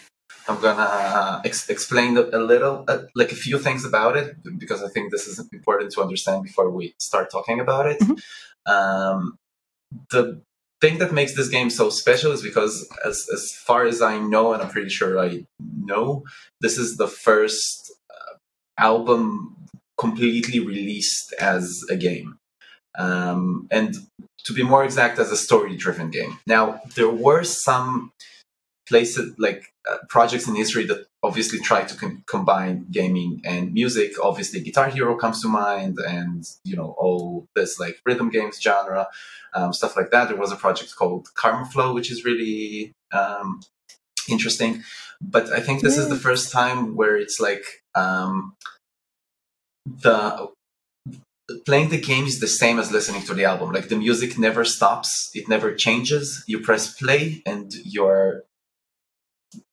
I'm 0.49 0.61
gonna 0.61 1.43
ex- 1.45 1.69
explain 1.69 2.17
a 2.17 2.38
little, 2.38 2.85
uh, 2.88 3.03
like 3.15 3.33
a 3.33 3.37
few 3.37 3.59
things 3.59 3.85
about 3.85 4.17
it, 4.17 4.37
because 4.59 4.83
I 4.83 4.88
think 4.88 5.11
this 5.11 5.26
is 5.26 5.38
important 5.53 5.93
to 5.93 6.03
understand 6.03 6.45
before 6.45 6.71
we 6.71 6.95
start 6.99 7.31
talking 7.31 7.61
about 7.61 7.87
it. 7.87 7.99
Mm-hmm. 8.00 8.73
Um, 8.73 9.38
the 10.11 10.41
thing 10.81 10.99
that 10.99 11.12
makes 11.12 11.35
this 11.35 11.49
game 11.49 11.71
so 11.71 11.91
special 11.91 12.33
is 12.33 12.43
because 12.43 12.87
as 13.05 13.26
as 13.33 13.50
far 13.69 13.87
as 13.87 14.03
I 14.03 14.19
know, 14.19 14.53
and 14.53 14.62
I'm 14.62 14.71
pretty 14.71 14.91
sure 14.91 15.19
I 15.19 15.47
know, 15.61 16.25
this 16.61 16.79
is 16.79 16.97
the 16.97 17.09
first 17.09 17.93
uh, 18.11 18.35
album 18.79 19.57
completely 19.99 20.61
released 20.61 21.33
as 21.41 21.83
a 21.91 21.97
game. 21.97 22.38
Um, 22.99 23.67
and 23.71 23.95
to 24.45 24.53
be 24.53 24.62
more 24.62 24.85
exact, 24.85 25.19
as 25.19 25.33
a 25.33 25.37
story-driven 25.37 26.11
game. 26.11 26.38
Now, 26.47 26.81
there 26.95 27.11
were 27.11 27.43
some 27.43 28.12
places 28.88 29.35
like 29.38 29.73
uh, 29.90 29.99
projects 30.09 30.49
in 30.49 30.55
history 30.55 30.85
that 30.87 31.07
obviously 31.23 31.59
try 31.59 31.83
to 31.83 31.97
com- 31.97 32.23
combine 32.26 32.87
gaming 32.90 33.40
and 33.45 33.73
music. 33.73 34.12
Obviously, 34.23 34.61
Guitar 34.61 34.88
Hero 34.88 35.16
comes 35.16 35.43
to 35.43 35.49
mind, 35.49 35.99
and 36.07 36.45
you 36.64 36.76
know 36.76 36.95
all 36.99 37.47
this 37.55 37.78
like 37.78 38.00
rhythm 38.07 38.31
games 38.31 38.61
genre, 38.61 39.09
um, 39.55 39.73
stuff 39.73 39.97
like 39.97 40.11
that. 40.11 40.28
There 40.28 40.37
was 40.37 40.52
a 40.52 40.57
project 40.57 40.95
called 40.97 41.28
Karmaflow, 41.37 41.95
which 41.95 42.11
is 42.11 42.25
really 42.25 42.93
um, 43.12 43.61
interesting. 44.28 44.83
But 45.21 45.50
I 45.50 45.61
think 45.61 45.81
this 45.81 45.97
yeah. 45.97 46.02
is 46.05 46.09
the 46.09 46.16
first 46.16 46.52
time 46.52 46.95
where 46.95 47.16
it's 47.16 47.40
like 47.40 47.64
um, 47.95 48.55
the 49.87 50.50
playing 51.64 51.90
the 51.90 52.00
game 52.00 52.26
is 52.26 52.40
the 52.40 52.49
same 52.49 52.78
as 52.78 52.90
listening 52.90 53.23
to 53.23 53.35
the 53.35 53.45
album. 53.45 53.73
Like 53.73 53.88
the 53.88 53.97
music 53.97 54.38
never 54.38 54.64
stops, 54.64 55.31
it 55.35 55.49
never 55.49 55.75
changes. 55.75 56.45
You 56.47 56.61
press 56.61 56.93
play 56.95 57.43
and 57.47 57.73
you're 57.85 58.43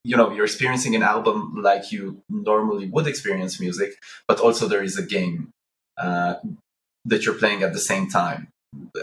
you 0.03 0.15
know 0.17 0.31
you're 0.31 0.45
experiencing 0.45 0.95
an 0.95 1.03
album 1.03 1.55
like 1.61 1.91
you 1.91 2.21
normally 2.29 2.87
would 2.87 3.07
experience 3.07 3.59
music 3.59 3.91
but 4.27 4.39
also 4.39 4.67
there 4.67 4.83
is 4.83 4.97
a 4.97 5.03
game 5.03 5.49
uh, 5.97 6.35
that 7.05 7.25
you're 7.25 7.35
playing 7.35 7.63
at 7.63 7.73
the 7.73 7.79
same 7.79 8.09
time. 8.09 8.47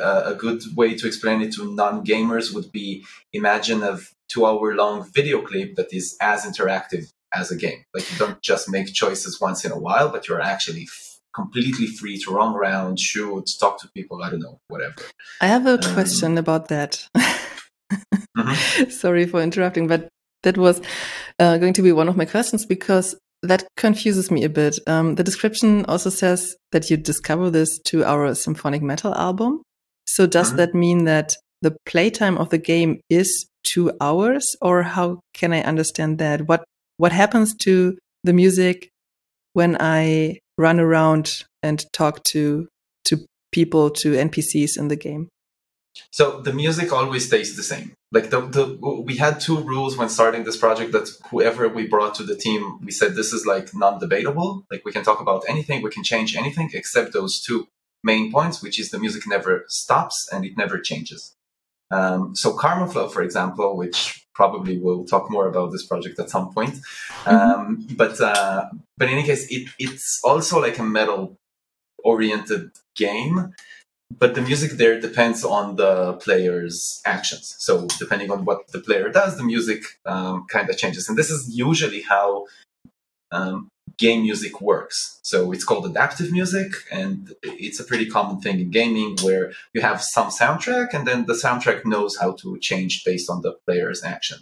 Uh, 0.02 0.22
a 0.24 0.34
good 0.34 0.62
way 0.74 0.94
to 0.96 1.06
explain 1.06 1.40
it 1.40 1.52
to 1.52 1.72
non-gamers 1.74 2.52
would 2.52 2.72
be 2.72 3.04
imagine 3.32 3.82
a 3.82 3.98
two 4.28 4.44
hour 4.44 4.74
long 4.74 5.08
video 5.12 5.42
clip 5.42 5.76
that 5.76 5.92
is 5.92 6.16
as 6.20 6.44
interactive 6.44 7.08
as 7.32 7.52
a 7.52 7.56
game. 7.56 7.84
Like 7.94 8.10
you 8.10 8.18
don't 8.18 8.42
just 8.42 8.68
make 8.68 8.92
choices 8.92 9.40
once 9.40 9.64
in 9.64 9.70
a 9.70 9.78
while 9.78 10.08
but 10.08 10.26
you're 10.26 10.40
actually 10.40 10.82
f- 10.82 11.18
completely 11.32 11.86
free 11.86 12.18
to 12.18 12.32
roam 12.32 12.56
around 12.56 12.98
shoot 12.98 13.48
talk 13.60 13.78
to 13.80 13.88
people 13.94 14.20
i 14.20 14.28
don't 14.28 14.40
know 14.40 14.58
whatever. 14.66 14.96
I 15.40 15.46
have 15.46 15.64
a 15.66 15.74
um, 15.74 15.94
question 15.94 16.38
about 16.38 16.68
that. 16.68 17.08
Mm-hmm. 18.38 18.90
sorry 18.90 19.26
for 19.26 19.42
interrupting 19.42 19.88
but 19.88 20.08
that 20.42 20.56
was 20.56 20.80
uh, 21.38 21.58
going 21.58 21.74
to 21.74 21.82
be 21.82 21.92
one 21.92 22.08
of 22.08 22.16
my 22.16 22.24
questions 22.24 22.66
because 22.66 23.16
that 23.42 23.66
confuses 23.76 24.30
me 24.30 24.44
a 24.44 24.48
bit. 24.48 24.78
Um, 24.86 25.14
the 25.14 25.24
description 25.24 25.84
also 25.86 26.10
says 26.10 26.56
that 26.72 26.90
you 26.90 26.96
discover 26.96 27.50
this 27.50 27.78
to 27.86 28.04
our 28.04 28.34
symphonic 28.34 28.82
metal 28.82 29.14
album. 29.14 29.62
So 30.06 30.26
does 30.26 30.48
mm 30.48 30.52
-hmm. 30.52 30.56
that 30.56 30.74
mean 30.74 31.04
that 31.04 31.36
the 31.62 31.76
playtime 31.84 32.38
of 32.38 32.48
the 32.48 32.58
game 32.58 33.00
is 33.08 33.46
two 33.62 33.92
hours, 34.00 34.44
or 34.60 34.82
how 34.82 35.20
can 35.34 35.52
I 35.52 35.62
understand 35.62 36.18
that? 36.18 36.40
What 36.48 36.64
what 36.96 37.12
happens 37.12 37.54
to 37.64 37.96
the 38.24 38.32
music 38.32 38.88
when 39.52 39.76
I 39.80 40.38
run 40.58 40.80
around 40.80 41.44
and 41.62 41.84
talk 41.92 42.22
to 42.32 42.66
to 43.04 43.16
people, 43.52 43.90
to 43.90 44.08
NPCs 44.12 44.76
in 44.78 44.88
the 44.88 44.96
game? 44.96 45.28
So 46.10 46.40
the 46.40 46.52
music 46.52 46.92
always 46.92 47.26
stays 47.26 47.56
the 47.56 47.62
same. 47.62 47.94
Like 48.12 48.30
the, 48.30 48.40
the 48.40 49.02
we 49.04 49.16
had 49.16 49.40
two 49.40 49.58
rules 49.58 49.96
when 49.96 50.08
starting 50.08 50.44
this 50.44 50.56
project 50.56 50.92
that 50.92 51.08
whoever 51.30 51.68
we 51.68 51.86
brought 51.86 52.14
to 52.16 52.24
the 52.24 52.36
team, 52.36 52.78
we 52.82 52.90
said 52.90 53.14
this 53.14 53.32
is 53.32 53.46
like 53.46 53.74
non-debatable. 53.74 54.66
Like 54.70 54.84
we 54.84 54.92
can 54.92 55.04
talk 55.04 55.20
about 55.20 55.44
anything, 55.48 55.82
we 55.82 55.90
can 55.90 56.04
change 56.04 56.36
anything 56.36 56.70
except 56.74 57.12
those 57.12 57.40
two 57.40 57.68
main 58.02 58.32
points, 58.32 58.62
which 58.62 58.78
is 58.80 58.90
the 58.90 58.98
music 58.98 59.24
never 59.26 59.64
stops 59.68 60.28
and 60.32 60.44
it 60.44 60.56
never 60.56 60.78
changes. 60.78 61.36
Um, 61.90 62.34
so 62.34 62.56
Karmaflow, 62.56 63.12
for 63.12 63.22
example, 63.22 63.76
which 63.76 64.26
probably 64.34 64.78
we'll 64.78 65.04
talk 65.04 65.30
more 65.30 65.48
about 65.48 65.70
this 65.70 65.84
project 65.86 66.18
at 66.18 66.30
some 66.30 66.52
point. 66.52 66.74
Mm-hmm. 66.74 67.30
Um, 67.30 67.86
but 67.96 68.20
uh, 68.20 68.66
but 68.96 69.08
in 69.08 69.14
any 69.14 69.26
case, 69.26 69.46
it, 69.50 69.68
it's 69.78 70.20
also 70.24 70.60
like 70.60 70.78
a 70.78 70.82
metal 70.82 71.36
oriented 72.02 72.70
game 72.96 73.52
but 74.18 74.34
the 74.34 74.42
music 74.42 74.72
there 74.72 75.00
depends 75.00 75.44
on 75.44 75.76
the 75.76 76.14
player's 76.14 77.00
actions. 77.04 77.54
So 77.58 77.86
depending 77.98 78.30
on 78.30 78.44
what 78.44 78.68
the 78.68 78.80
player 78.80 79.08
does, 79.08 79.36
the 79.36 79.44
music 79.44 79.82
um, 80.04 80.46
kind 80.48 80.68
of 80.68 80.76
changes. 80.76 81.08
And 81.08 81.16
this 81.16 81.30
is 81.30 81.56
usually 81.56 82.02
how 82.02 82.46
um, 83.30 83.68
game 83.96 84.22
music 84.22 84.60
works. 84.60 85.20
So 85.22 85.52
it's 85.52 85.64
called 85.64 85.86
adaptive 85.86 86.32
music, 86.32 86.72
and 86.90 87.34
it's 87.42 87.78
a 87.78 87.84
pretty 87.84 88.06
common 88.06 88.40
thing 88.40 88.58
in 88.58 88.70
gaming 88.70 89.16
where 89.22 89.52
you 89.74 89.80
have 89.82 90.02
some 90.02 90.28
soundtrack, 90.28 90.94
and 90.94 91.06
then 91.06 91.26
the 91.26 91.34
soundtrack 91.34 91.84
knows 91.84 92.16
how 92.16 92.32
to 92.40 92.58
change 92.58 93.04
based 93.04 93.30
on 93.30 93.42
the 93.42 93.52
player's 93.66 94.02
action. 94.02 94.38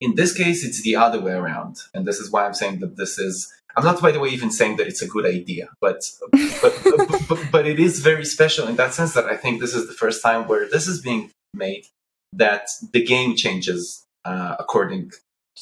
In 0.00 0.14
this 0.16 0.34
case, 0.34 0.64
it's 0.64 0.82
the 0.82 0.96
other 0.96 1.20
way 1.20 1.32
around, 1.32 1.78
and 1.94 2.06
this 2.06 2.18
is 2.18 2.30
why 2.30 2.44
I'm 2.44 2.54
saying 2.54 2.80
that 2.80 2.96
this 2.96 3.18
is 3.18 3.52
I'm 3.76 3.84
not, 3.84 4.00
by 4.00 4.12
the 4.12 4.20
way, 4.20 4.28
even 4.30 4.50
saying 4.50 4.76
that 4.76 4.86
it's 4.86 5.02
a 5.02 5.08
good 5.08 5.26
idea, 5.26 5.68
but 5.80 6.04
but, 6.62 7.28
but, 7.28 7.48
but, 7.50 7.66
it 7.66 7.80
is 7.80 8.00
very 8.00 8.24
special 8.24 8.68
in 8.68 8.76
that 8.76 8.94
sense 8.94 9.14
that 9.14 9.26
I 9.26 9.36
think 9.36 9.60
this 9.60 9.74
is 9.74 9.86
the 9.86 9.94
first 9.94 10.22
time 10.22 10.46
where 10.46 10.68
this 10.68 10.86
is 10.86 11.00
being 11.00 11.30
made 11.52 11.86
that 12.32 12.68
the 12.92 13.04
game 13.04 13.36
changes 13.36 14.04
uh, 14.24 14.56
according 14.58 15.12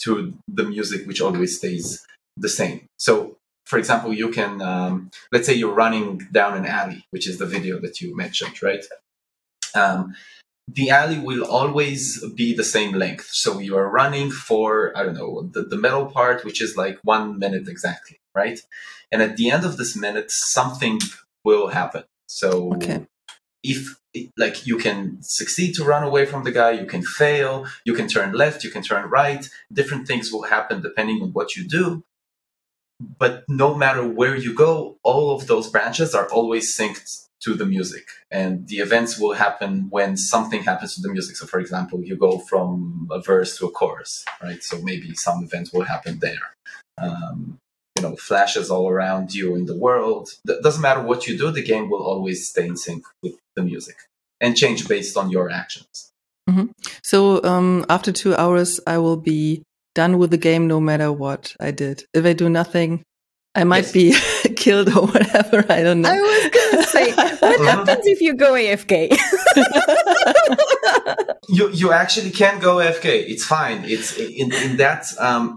to 0.01 0.35
the 0.49 0.65
music, 0.65 1.07
which 1.07 1.21
always 1.21 1.59
stays 1.59 2.05
the 2.37 2.49
same. 2.49 2.87
So, 2.99 3.37
for 3.67 3.79
example, 3.79 4.13
you 4.13 4.31
can 4.31 4.61
um, 4.61 5.11
let's 5.31 5.47
say 5.47 5.55
you're 5.55 5.75
running 5.75 6.19
down 6.33 6.57
an 6.57 6.67
alley, 6.67 7.05
which 7.11 7.29
is 7.29 7.39
the 7.39 7.47
video 7.47 7.79
that 7.81 8.01
you 8.01 8.17
mentioned, 8.17 8.63
right? 8.63 8.85
Um, 9.75 10.15
the 10.69 10.91
alley 10.91 11.19
will 11.19 11.45
always 11.45 12.25
be 12.35 12.55
the 12.55 12.65
same 12.65 12.93
length. 12.93 13.29
So 13.33 13.59
you 13.59 13.77
are 13.77 13.91
running 13.91 14.31
for, 14.31 14.97
I 14.97 15.03
don't 15.03 15.15
know, 15.15 15.49
the, 15.53 15.63
the 15.63 15.77
middle 15.77 16.07
part, 16.07 16.45
which 16.45 16.63
is 16.63 16.77
like 16.77 16.99
one 17.03 17.39
minute 17.39 17.69
exactly, 17.69 18.21
right? 18.35 18.61
And 19.11 19.23
at 19.23 19.37
the 19.37 19.51
end 19.51 19.65
of 19.65 19.77
this 19.77 19.97
minute, 19.97 20.31
something 20.31 21.01
will 21.45 21.69
happen. 21.69 22.05
So 22.27 22.75
okay. 22.75 23.07
if 23.63 23.99
like 24.37 24.67
you 24.67 24.77
can 24.77 25.19
succeed 25.23 25.75
to 25.75 25.85
run 25.85 26.05
away 26.05 26.27
from 26.27 26.45
the 26.45 26.53
guy, 26.53 26.73
you 26.73 26.87
can 26.87 27.03
fail, 27.03 27.67
you 27.85 27.95
can 27.95 28.09
turn 28.09 28.33
left, 28.33 28.63
you 28.63 28.71
can 28.71 28.83
turn 28.83 29.11
right, 29.11 29.49
different 29.73 30.07
things 30.07 30.33
will 30.33 30.45
happen 30.45 30.81
depending 30.81 31.23
on 31.23 31.31
what 31.31 31.57
you 31.57 31.67
do. 31.67 32.05
But 33.01 33.45
no 33.49 33.75
matter 33.75 34.07
where 34.07 34.37
you 34.37 34.55
go, 34.55 34.99
all 35.03 35.35
of 35.35 35.49
those 35.49 35.69
branches 35.69 36.15
are 36.15 36.29
always 36.31 36.77
synced 36.77 37.29
to 37.45 37.55
the 37.55 37.67
music. 37.67 38.07
And 38.31 38.67
the 38.69 38.77
events 38.77 39.19
will 39.19 39.35
happen 39.35 39.87
when 39.91 40.17
something 40.17 40.63
happens 40.63 40.95
to 40.95 41.03
the 41.03 41.13
music. 41.13 41.37
So, 41.37 41.47
for 41.47 41.61
example, 41.61 42.03
you 42.03 42.17
go 42.17 42.39
from 42.39 43.09
a 43.11 43.21
verse 43.21 43.59
to 43.59 43.67
a 43.67 43.71
chorus, 43.71 44.25
right? 44.43 44.63
So 44.63 44.81
maybe 44.81 45.15
some 45.15 45.45
event 45.45 45.71
will 45.73 45.83
happen 45.83 46.19
there. 46.21 46.57
Um, 46.99 47.59
you 47.97 48.03
know, 48.03 48.17
flashes 48.17 48.71
all 48.71 48.89
around 48.89 49.35
you 49.35 49.55
in 49.55 49.67
the 49.67 49.77
world. 49.77 50.31
It 50.49 50.63
doesn't 50.63 50.83
matter 50.83 51.03
what 51.03 51.27
you 51.27 51.37
do, 51.37 51.51
the 51.51 51.63
game 51.63 51.91
will 51.91 52.03
always 52.03 52.49
stay 52.49 52.67
in 52.67 52.77
sync 52.77 53.05
with 53.23 53.35
the 53.55 53.63
music 53.63 53.97
and 54.41 54.57
change 54.57 54.89
based 54.89 55.17
on 55.17 55.31
your 55.31 55.51
actions. 55.51 56.11
Mm-hmm. 56.49 56.67
So, 57.03 57.43
um, 57.45 57.85
after 57.89 58.11
two 58.13 58.35
hours, 58.35 58.81
I 58.87 58.99
will 58.99 59.17
be 59.17 59.63
done 59.95 60.19
with 60.19 60.31
the 60.31 60.39
game 60.39 60.67
no 60.67 60.81
matter 60.81 61.13
what 61.13 61.55
I 61.61 61.71
did. 61.71 62.05
If 62.15 62.25
I 62.25 62.33
do 62.33 62.49
nothing, 62.49 63.05
I 63.55 63.65
might 63.65 63.95
yes. 63.95 64.43
be 64.45 64.55
killed 64.57 64.89
or 64.89 65.07
whatever. 65.07 65.65
I 65.69 65.83
don't 65.83 66.01
know. 66.01 66.11
I 66.11 66.21
was 66.21 66.51
going 66.51 66.82
to 66.82 66.82
say, 66.93 67.13
what 67.13 67.61
happens 67.61 68.07
if 68.07 68.21
you 68.21 68.35
go 68.35 68.53
AFK? 68.53 69.17
you 71.49 71.71
you 71.71 71.93
actually 71.93 72.31
can 72.31 72.61
go 72.61 72.77
AFK. 72.77 73.07
It's 73.33 73.45
fine. 73.45 73.85
It's 73.85 74.17
in 74.19 74.53
in 74.53 74.77
that. 74.77 75.07
Um, 75.19 75.57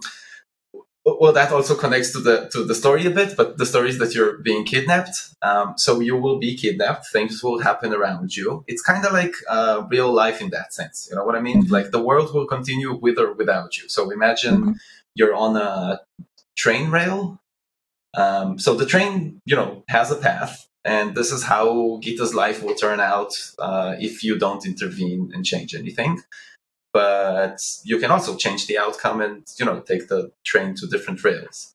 well, 1.05 1.33
that 1.33 1.51
also 1.51 1.75
connects 1.75 2.11
to 2.13 2.19
the 2.19 2.49
to 2.51 2.63
the 2.63 2.73
story 2.73 3.05
a 3.05 3.11
bit, 3.11 3.37
but 3.37 3.59
the 3.59 3.65
story 3.65 3.89
is 3.89 3.99
that 3.99 4.15
you're 4.15 4.39
being 4.39 4.65
kidnapped. 4.65 5.35
Um, 5.43 5.75
so 5.77 5.99
you 5.99 6.17
will 6.17 6.39
be 6.39 6.57
kidnapped. 6.57 7.05
Things 7.07 7.43
will 7.43 7.59
happen 7.59 7.93
around 7.93 8.35
you. 8.35 8.63
It's 8.67 8.81
kind 8.81 9.05
of 9.05 9.13
like 9.13 9.33
uh, 9.47 9.83
real 9.87 10.11
life 10.11 10.41
in 10.41 10.49
that 10.49 10.73
sense. 10.73 11.07
You 11.09 11.15
know 11.15 11.23
what 11.23 11.35
I 11.35 11.41
mean? 11.41 11.63
Mm-hmm. 11.63 11.73
Like 11.73 11.91
the 11.91 12.01
world 12.01 12.33
will 12.33 12.47
continue 12.47 12.95
with 12.95 13.19
or 13.19 13.33
without 13.33 13.77
you. 13.77 13.87
So 13.87 14.09
imagine 14.09 14.57
mm-hmm. 14.57 14.71
you're 15.13 15.35
on 15.35 15.55
a 15.55 16.01
train 16.57 16.89
rail. 16.89 17.39
Um, 18.15 18.57
so 18.57 18.73
the 18.73 18.85
train, 18.85 19.41
you 19.45 19.55
know, 19.55 19.83
has 19.89 20.09
a 20.09 20.15
path, 20.15 20.67
and 20.85 21.15
this 21.15 21.31
is 21.31 21.43
how 21.43 21.99
Gita's 22.01 22.33
life 22.33 22.63
will 22.63 22.75
turn 22.75 22.99
out 22.99 23.33
uh, 23.59 23.95
if 23.99 24.23
you 24.23 24.37
don't 24.37 24.65
intervene 24.65 25.31
and 25.33 25.43
change 25.43 25.75
anything 25.75 26.21
but 26.95 27.59
you 27.83 27.97
can 27.99 28.09
also 28.09 28.37
change 28.37 28.67
the 28.67 28.77
outcome 28.77 29.19
and 29.19 29.43
you 29.59 29.65
know 29.65 29.81
take 29.81 30.07
the 30.07 30.31
train 30.45 30.73
to 30.75 30.87
different 30.87 31.21
rails. 31.25 31.73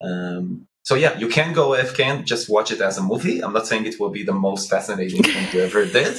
Um, 0.00 0.66
so 0.84 0.94
yeah, 0.94 1.18
you 1.18 1.28
can 1.28 1.52
go 1.52 1.64
AFK 1.76 2.00
and 2.10 2.26
just 2.26 2.48
watch 2.48 2.70
it 2.72 2.80
as 2.80 2.96
a 2.96 3.02
movie. 3.02 3.44
I'm 3.44 3.52
not 3.52 3.66
saying 3.66 3.84
it 3.84 4.00
will 4.00 4.08
be 4.08 4.22
the 4.22 4.38
most 4.48 4.70
fascinating 4.70 5.22
thing 5.22 5.44
you 5.52 5.60
ever 5.60 5.84
did, 5.84 6.14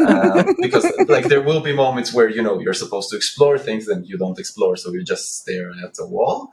um, 0.00 0.56
because 0.66 0.84
like 1.06 1.26
there 1.26 1.42
will 1.42 1.60
be 1.60 1.72
moments 1.72 2.12
where 2.12 2.28
you 2.28 2.42
know 2.42 2.58
you're 2.58 2.80
supposed 2.84 3.08
to 3.10 3.16
explore 3.16 3.56
things 3.56 3.86
and 3.86 4.04
you 4.04 4.18
don't 4.18 4.40
explore, 4.40 4.74
so 4.76 4.92
you 4.92 5.04
just 5.04 5.26
stare 5.40 5.70
at 5.84 5.94
a 6.00 6.06
wall. 6.06 6.52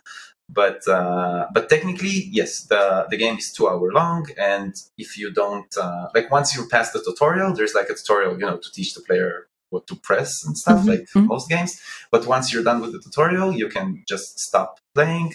But 0.49 0.87
uh, 0.87 1.47
but 1.53 1.69
technically, 1.69 2.29
yes, 2.31 2.61
the 2.61 3.05
the 3.09 3.17
game 3.17 3.37
is 3.37 3.51
two 3.51 3.67
hour 3.67 3.91
long, 3.91 4.27
and 4.37 4.73
if 4.97 5.17
you 5.17 5.31
don't 5.31 5.75
uh, 5.77 6.07
like 6.15 6.31
once 6.31 6.55
you 6.55 6.67
pass 6.69 6.91
the 6.91 7.03
tutorial, 7.03 7.53
there's 7.53 7.75
like 7.75 7.89
a 7.89 7.95
tutorial, 7.95 8.33
you 8.39 8.45
know, 8.45 8.57
to 8.57 8.71
teach 8.71 8.93
the 8.93 9.01
player 9.01 9.47
what 9.69 9.87
to 9.87 9.95
press 9.95 10.45
and 10.45 10.57
stuff 10.57 10.79
mm-hmm. 10.79 10.89
like 10.89 11.01
mm-hmm. 11.01 11.27
most 11.27 11.49
games 11.49 11.81
but 12.11 12.25
once 12.25 12.53
you're 12.53 12.63
done 12.63 12.81
with 12.81 12.91
the 12.91 12.99
tutorial 12.99 13.51
you 13.53 13.67
can 13.67 14.03
just 14.07 14.39
stop 14.39 14.79
playing 14.95 15.33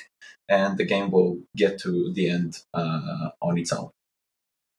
and 0.48 0.78
the 0.78 0.84
game 0.84 1.10
will 1.10 1.38
get 1.56 1.78
to 1.78 2.12
the 2.14 2.28
end 2.28 2.58
uh, 2.74 3.28
on 3.40 3.58
its 3.58 3.72
own 3.72 3.90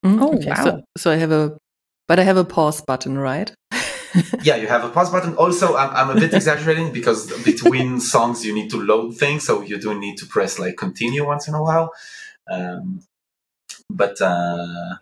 mm, 0.06 0.22
oh 0.22 0.36
okay. 0.36 0.50
wow 0.50 0.64
so, 0.64 0.84
so 0.98 1.12
i 1.12 1.16
have 1.16 1.32
a 1.32 1.58
but 2.08 2.20
i 2.20 2.24
have 2.24 2.38
a 2.38 2.46
pause 2.46 2.82
button 2.82 3.18
right 3.18 3.54
yeah 4.44 4.56
you 4.56 4.68
have 4.68 4.84
a 4.84 4.90
pause 4.90 5.10
button 5.10 5.36
also 5.36 5.76
I'm, 5.76 6.10
I'm 6.10 6.18
a 6.18 6.20
bit 6.20 6.34
exaggerating 6.40 6.92
because 6.92 7.32
between 7.44 8.00
songs 8.00 8.46
you 8.46 8.54
need 8.54 8.70
to 8.72 8.82
load 8.82 9.18
things 9.18 9.46
so 9.46 9.62
you 9.62 9.80
do 9.80 9.98
need 10.00 10.18
to 10.18 10.26
press 10.26 10.60
like 10.60 10.78
continue 10.78 11.26
once 11.26 11.48
in 11.48 11.54
a 11.54 11.62
while 11.62 11.92
um, 12.52 13.02
but 13.90 14.20
uh, 14.22 14.96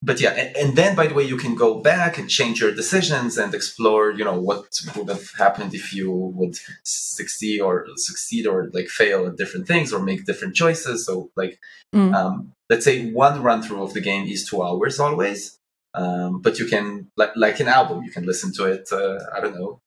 but 0.00 0.20
yeah, 0.20 0.30
and, 0.30 0.56
and, 0.56 0.76
then 0.76 0.94
by 0.94 1.08
the 1.08 1.14
way, 1.14 1.24
you 1.24 1.36
can 1.36 1.56
go 1.56 1.80
back 1.80 2.18
and 2.18 2.30
change 2.30 2.60
your 2.60 2.72
decisions 2.72 3.36
and 3.36 3.52
explore, 3.52 4.12
you 4.12 4.24
know, 4.24 4.38
what 4.38 4.80
would 4.94 5.08
have 5.08 5.30
happened 5.36 5.74
if 5.74 5.92
you 5.92 6.12
would 6.12 6.54
succeed 6.84 7.60
or 7.60 7.86
succeed 7.96 8.46
or 8.46 8.70
like 8.72 8.86
fail 8.86 9.26
at 9.26 9.36
different 9.36 9.66
things 9.66 9.92
or 9.92 10.00
make 10.00 10.24
different 10.24 10.54
choices. 10.54 11.04
So 11.04 11.30
like, 11.36 11.58
mm. 11.92 12.14
um, 12.14 12.52
let's 12.70 12.84
say 12.84 13.10
one 13.10 13.42
run 13.42 13.60
through 13.60 13.82
of 13.82 13.92
the 13.92 14.00
game 14.00 14.28
is 14.28 14.48
two 14.48 14.62
hours 14.62 15.00
always, 15.00 15.58
um, 15.94 16.40
but 16.40 16.58
you 16.58 16.66
can 16.66 17.08
like 17.16 17.32
like 17.36 17.60
an 17.60 17.68
album, 17.68 18.02
you 18.04 18.10
can 18.10 18.24
listen 18.26 18.52
to 18.54 18.64
it. 18.64 18.88
Uh, 18.92 19.18
I 19.34 19.40
don't 19.40 19.54
know, 19.54 19.80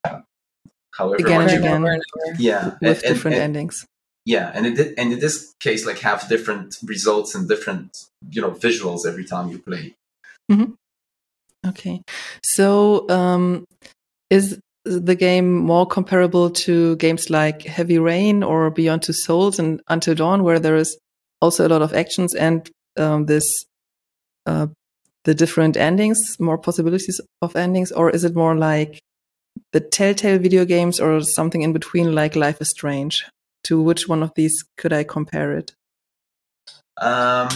however 0.93 1.15
again 1.15 1.41
and 1.41 1.51
again, 1.51 2.01
yeah, 2.37 2.75
with 2.81 3.03
and, 3.03 3.13
different 3.13 3.35
and, 3.35 3.43
endings 3.43 3.85
yeah 4.23 4.51
and 4.53 4.67
it 4.67 4.75
did, 4.75 4.93
and 4.99 5.13
in 5.13 5.19
this 5.19 5.55
case 5.59 5.83
like 5.83 5.97
have 5.97 6.29
different 6.29 6.77
results 6.83 7.33
and 7.33 7.49
different 7.49 7.97
you 8.29 8.39
know 8.39 8.51
visuals 8.51 9.03
every 9.03 9.25
time 9.25 9.49
you 9.49 9.57
play 9.57 9.95
Mm-hmm. 10.51 10.73
Okay. 11.67 12.01
So, 12.43 13.09
um, 13.09 13.65
is 14.29 14.59
the 14.83 15.15
game 15.15 15.57
more 15.57 15.85
comparable 15.85 16.49
to 16.49 16.95
games 16.97 17.29
like 17.29 17.63
Heavy 17.63 17.99
Rain 17.99 18.43
or 18.43 18.69
Beyond 18.71 19.03
Two 19.03 19.13
Souls 19.13 19.59
and 19.59 19.81
Until 19.87 20.15
Dawn, 20.15 20.43
where 20.43 20.59
there 20.59 20.75
is 20.75 20.97
also 21.39 21.67
a 21.67 21.69
lot 21.69 21.81
of 21.81 21.93
actions 21.93 22.33
and 22.33 22.69
um, 22.97 23.25
this 23.25 23.45
uh, 24.45 24.67
the 25.23 25.33
different 25.33 25.77
endings, 25.77 26.39
more 26.39 26.57
possibilities 26.57 27.21
of 27.41 27.55
endings, 27.55 27.91
or 27.91 28.09
is 28.09 28.23
it 28.23 28.35
more 28.35 28.55
like 28.55 28.99
the 29.71 29.79
Telltale 29.79 30.39
video 30.39 30.65
games 30.65 30.99
or 30.99 31.21
something 31.21 31.61
in 31.61 31.73
between, 31.73 32.13
like 32.15 32.35
Life 32.35 32.61
is 32.61 32.69
Strange? 32.69 33.25
To 33.65 33.81
which 33.81 34.07
one 34.07 34.23
of 34.23 34.31
these 34.35 34.65
could 34.77 34.91
I 34.91 35.03
compare 35.03 35.51
it? 35.51 35.73
Um, 36.97 37.49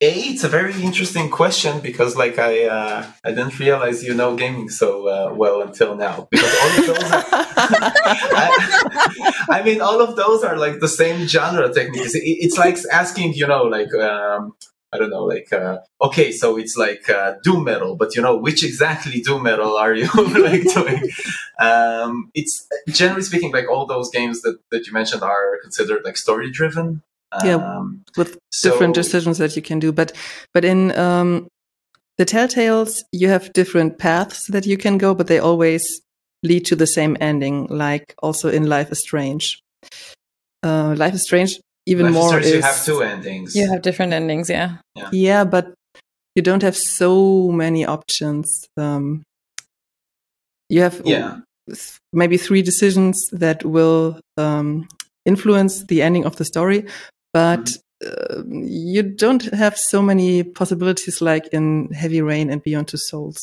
a, 0.00 0.10
it's 0.10 0.42
a 0.42 0.48
very 0.48 0.74
interesting 0.82 1.30
question 1.30 1.80
because, 1.80 2.16
like, 2.16 2.38
I 2.38 2.64
uh, 2.64 3.06
I 3.24 3.30
didn't 3.30 3.58
realize 3.58 4.02
you 4.02 4.14
know 4.14 4.36
gaming 4.36 4.68
so 4.68 5.08
uh, 5.08 5.34
well 5.34 5.62
until 5.62 5.96
now. 5.96 6.28
Because 6.30 6.52
all 6.60 6.70
of 6.70 6.86
those, 6.86 7.12
are, 7.12 7.24
I, 8.42 9.44
I, 9.50 9.62
mean, 9.62 9.80
all 9.80 10.00
of 10.00 10.16
those 10.16 10.42
are 10.42 10.56
like 10.56 10.80
the 10.80 10.88
same 10.88 11.26
genre 11.26 11.72
techniques. 11.72 12.14
It, 12.16 12.22
it's 12.24 12.58
like 12.58 12.78
asking, 12.90 13.34
you 13.34 13.46
know, 13.46 13.62
like 13.62 13.94
um, 13.94 14.54
I 14.92 14.98
don't 14.98 15.10
know, 15.10 15.24
like 15.24 15.52
uh, 15.52 15.78
okay, 16.02 16.32
so 16.32 16.58
it's 16.58 16.76
like 16.76 17.08
uh, 17.08 17.34
doom 17.42 17.64
metal, 17.64 17.96
but 17.96 18.14
you 18.14 18.20
know, 18.20 18.36
which 18.36 18.62
exactly 18.62 19.22
doom 19.22 19.44
metal 19.44 19.76
are 19.76 19.94
you 19.94 20.08
like 20.16 20.64
doing? 20.74 21.02
Um, 21.58 22.30
it's 22.34 22.66
generally 22.88 23.22
speaking, 23.22 23.52
like 23.52 23.70
all 23.70 23.86
those 23.86 24.10
games 24.10 24.42
that 24.42 24.58
that 24.70 24.86
you 24.86 24.92
mentioned 24.92 25.22
are 25.22 25.58
considered 25.62 26.02
like 26.04 26.18
story 26.18 26.50
driven 26.50 27.02
yeah, 27.44 27.54
um, 27.54 28.04
with 28.16 28.38
so, 28.50 28.70
different 28.70 28.94
decisions 28.94 29.38
that 29.38 29.56
you 29.56 29.62
can 29.62 29.78
do. 29.78 29.92
But 29.92 30.12
but 30.52 30.64
in 30.64 30.96
um, 30.98 31.48
the 32.18 32.26
Telltales, 32.26 32.98
you 33.12 33.28
have 33.28 33.52
different 33.52 33.98
paths 33.98 34.46
that 34.48 34.66
you 34.66 34.76
can 34.76 34.98
go, 34.98 35.14
but 35.14 35.26
they 35.26 35.38
always 35.38 35.84
lead 36.42 36.64
to 36.66 36.76
the 36.76 36.86
same 36.86 37.16
ending. 37.20 37.66
Like 37.66 38.14
also 38.22 38.50
in 38.50 38.68
Life 38.68 38.92
is 38.92 39.00
Strange. 39.00 39.62
Uh, 40.62 40.94
Life 40.96 41.14
is 41.14 41.22
Strange 41.22 41.58
even 41.86 42.06
Life 42.06 42.14
more. 42.14 42.38
Is, 42.40 42.46
is, 42.46 42.54
you 42.54 42.62
have 42.62 42.84
two 42.84 43.02
endings. 43.02 43.56
You 43.56 43.70
have 43.70 43.82
different 43.82 44.12
endings, 44.12 44.48
yeah. 44.48 44.78
Yeah, 44.94 45.08
yeah 45.12 45.44
but 45.44 45.74
you 46.34 46.42
don't 46.42 46.62
have 46.62 46.76
so 46.76 47.48
many 47.50 47.84
options. 47.84 48.66
Um, 48.76 49.22
you 50.68 50.80
have 50.80 51.02
yeah. 51.04 51.40
maybe 52.12 52.36
three 52.38 52.62
decisions 52.62 53.28
that 53.32 53.64
will 53.64 54.20
um, 54.36 54.88
influence 55.26 55.84
the 55.84 56.02
ending 56.02 56.24
of 56.24 56.36
the 56.36 56.44
story, 56.44 56.86
but 57.32 57.70
uh, 58.04 58.42
you 58.46 59.02
don't 59.02 59.42
have 59.54 59.76
so 59.76 60.02
many 60.02 60.42
possibilities 60.42 61.20
like 61.20 61.46
in 61.48 61.92
Heavy 61.92 62.22
Rain 62.22 62.50
and 62.50 62.62
Beyond 62.62 62.88
Two 62.88 62.96
Souls. 62.96 63.38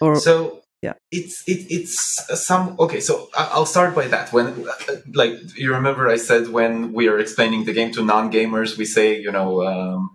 Or 0.00 0.16
so 0.16 0.59
yeah, 0.82 0.94
it's 1.10 1.42
it, 1.46 1.66
it's 1.70 2.24
some 2.46 2.76
okay. 2.78 3.00
So 3.00 3.28
I'll 3.36 3.66
start 3.66 3.94
by 3.94 4.08
that. 4.08 4.32
When 4.32 4.66
like 5.12 5.34
you 5.56 5.74
remember, 5.74 6.08
I 6.08 6.16
said 6.16 6.48
when 6.48 6.92
we 6.92 7.08
are 7.08 7.18
explaining 7.18 7.64
the 7.64 7.72
game 7.72 7.92
to 7.92 8.04
non 8.04 8.30
gamers, 8.32 8.76
we 8.76 8.84
say 8.84 9.18
you 9.18 9.32
know. 9.32 9.62
Um, 9.64 10.14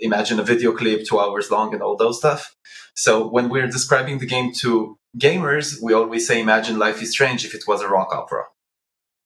imagine 0.00 0.38
a 0.38 0.42
video 0.42 0.72
clip 0.72 1.06
two 1.06 1.18
hours 1.18 1.50
long 1.50 1.72
and 1.72 1.82
all 1.82 1.96
those 1.96 2.18
stuff 2.18 2.54
so 2.94 3.26
when 3.26 3.48
we're 3.48 3.66
describing 3.66 4.18
the 4.18 4.26
game 4.26 4.52
to 4.52 4.98
gamers 5.16 5.76
we 5.82 5.94
always 5.94 6.26
say 6.26 6.38
imagine 6.42 6.78
life 6.78 7.00
is 7.00 7.10
strange 7.10 7.42
if 7.42 7.54
it 7.54 7.64
was 7.66 7.80
a 7.80 7.88
rock 7.88 8.14
opera 8.14 8.44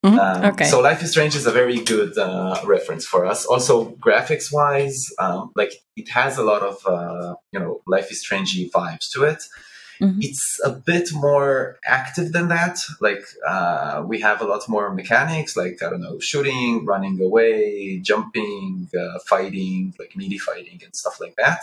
Mm-hmm. 0.05 0.19
Um, 0.19 0.45
okay. 0.53 0.65
So 0.65 0.81
Life 0.81 1.03
is 1.03 1.13
Strange 1.13 1.37
is 1.37 1.47
a 1.47 1.53
very 1.53 1.79
good 1.79 2.19
uh, 2.19 2.61
reference 2.65 3.07
for 3.07 3.25
us. 3.25 3.47
Also, 3.47 3.93
graphics 3.93 4.53
wise, 4.53 5.07
um, 5.21 5.53
like 5.55 5.73
it 5.97 6.09
has 6.09 6.39
a 6.39 6.43
lot 6.43 6.63
of 6.63 6.85
uh, 6.87 7.37
you 7.53 7.61
know 7.61 7.83
Life 7.87 8.11
is 8.11 8.21
Strange 8.21 8.57
vibes 8.75 9.11
to 9.13 9.23
it. 9.23 9.45
Mm-hmm. 10.03 10.19
It's 10.21 10.61
a 10.65 10.71
bit 10.71 11.11
more 11.13 11.79
active 11.87 12.33
than 12.33 12.49
that. 12.49 12.79
Like 13.01 13.25
uh, 13.47 14.03
we 14.05 14.21
have 14.21 14.41
a 14.41 14.45
lot 14.45 14.69
more 14.69 14.93
mechanics, 14.93 15.57
like 15.57 15.81
I 15.83 15.91
don't 15.91 16.01
know, 16.01 16.19
shooting, 16.19 16.85
running 16.85 17.21
away, 17.23 18.01
jumping, 18.01 18.89
uh, 18.99 19.19
fighting, 19.27 19.95
like 20.01 20.17
melee 20.17 20.39
fighting 20.39 20.81
and 20.85 20.97
stuff 20.97 21.21
like 21.21 21.37
that. 21.37 21.63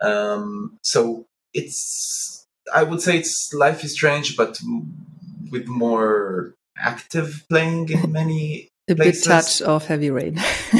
Um, 0.00 0.78
so 0.82 1.26
it's 1.52 2.46
I 2.72 2.84
would 2.84 3.02
say 3.02 3.18
it's 3.18 3.52
Life 3.52 3.82
is 3.82 3.94
Strange, 3.94 4.36
but 4.36 4.60
with 5.50 5.66
more 5.66 6.54
active 6.76 7.44
playing 7.48 7.88
in 7.88 8.12
many 8.12 8.70
a 8.88 8.94
places. 8.94 9.24
bit 9.24 9.30
touch 9.30 9.62
of 9.62 9.86
heavy 9.86 10.10
rain. 10.10 10.34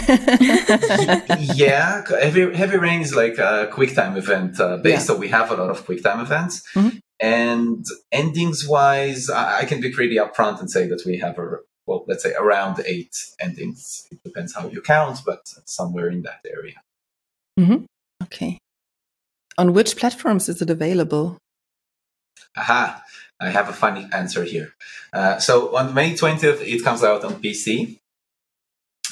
yeah, 1.55 2.03
heavy 2.09 2.55
heavy 2.55 2.77
rain 2.77 3.01
is 3.01 3.15
like 3.15 3.39
a 3.39 3.69
quick 3.73 3.95
time 3.95 4.17
event 4.17 4.59
uh, 4.61 4.77
based, 4.79 4.95
yeah. 4.95 4.99
so 5.01 5.17
we 5.17 5.29
have 5.29 5.51
a 5.51 5.57
lot 5.57 5.71
of 5.71 5.85
quick 5.85 6.03
time 6.03 6.21
events. 6.21 6.67
Mm-hmm. 6.75 6.99
And 7.21 7.85
endings 8.13 8.67
wise, 8.67 9.29
I, 9.29 9.61
I, 9.61 9.65
can 9.65 9.81
be 9.81 9.91
pretty 9.91 10.17
upfront 10.17 10.61
and 10.61 10.71
say 10.71 10.87
that 10.87 11.03
we 11.05 11.19
have 11.19 11.37
a 11.39 11.59
well, 11.85 12.05
let's 12.07 12.23
say 12.23 12.35
around 12.35 12.81
eight 12.87 13.17
endings. 13.41 14.07
It 14.13 14.23
depends 14.23 14.55
how 14.55 14.69
you 14.69 14.83
count, 14.83 15.21
but 15.25 15.49
somewhere 15.65 16.09
in 16.09 16.23
that 16.23 16.41
area. 16.47 16.75
Mm-hmm. 17.59 17.85
Okay. 18.25 18.59
On 19.57 19.73
which 19.73 19.97
platforms 19.97 20.49
is 20.49 20.63
it 20.63 20.71
available? 20.71 21.39
Aha. 22.57 23.03
I 23.41 23.51
have 23.51 23.69
a 23.69 23.73
funny 23.73 24.09
answer 24.13 24.45
here. 24.45 24.75
Uh, 25.13 25.39
so 25.39 25.77
on 25.77 25.95
May 25.95 26.15
20th, 26.15 26.61
it 26.61 26.83
comes 26.83 27.05
out 27.05 27.25
on 27.25 27.35
PC. 27.35 27.99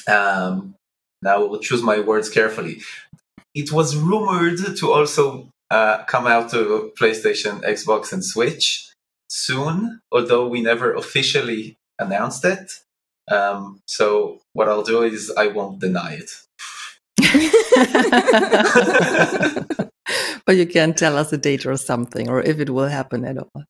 Um, 0.07 0.75
now 1.21 1.35
I 1.35 1.47
will 1.47 1.59
choose 1.59 1.81
my 1.81 1.99
words 1.99 2.29
carefully. 2.29 2.81
It 3.55 3.71
was 3.71 3.95
rumored 3.95 4.59
to 4.77 4.91
also 4.91 5.49
uh, 5.71 6.03
come 6.05 6.27
out 6.27 6.49
to 6.51 6.91
PlayStation, 6.99 7.63
Xbox, 7.63 8.13
and 8.13 8.23
Switch 8.23 8.91
soon, 9.29 9.99
although 10.11 10.47
we 10.47 10.61
never 10.61 10.93
officially 10.93 11.75
announced 11.99 12.45
it. 12.45 12.71
Um, 13.29 13.81
so 13.87 14.39
what 14.53 14.69
I'll 14.69 14.83
do 14.83 15.03
is 15.03 15.31
I 15.35 15.47
won't 15.47 15.79
deny 15.79 16.21
it. 16.21 16.29
but 20.45 20.55
you 20.55 20.65
can 20.65 20.93
tell 20.93 21.17
us 21.17 21.33
a 21.33 21.37
date 21.37 21.65
or 21.65 21.77
something, 21.77 22.29
or 22.29 22.41
if 22.41 22.59
it 22.59 22.69
will 22.69 22.87
happen 22.87 23.25
at 23.25 23.37
all. 23.37 23.63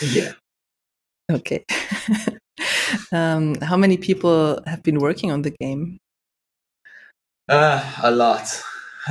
Yeah. 0.00 0.32
Okay. 1.30 1.64
um, 3.12 3.56
how 3.60 3.76
many 3.76 3.96
people 3.96 4.60
have 4.66 4.82
been 4.82 4.98
working 4.98 5.30
on 5.32 5.42
the 5.42 5.50
game? 5.50 5.98
Uh, 7.48 7.82
a 8.02 8.10
lot. 8.10 8.62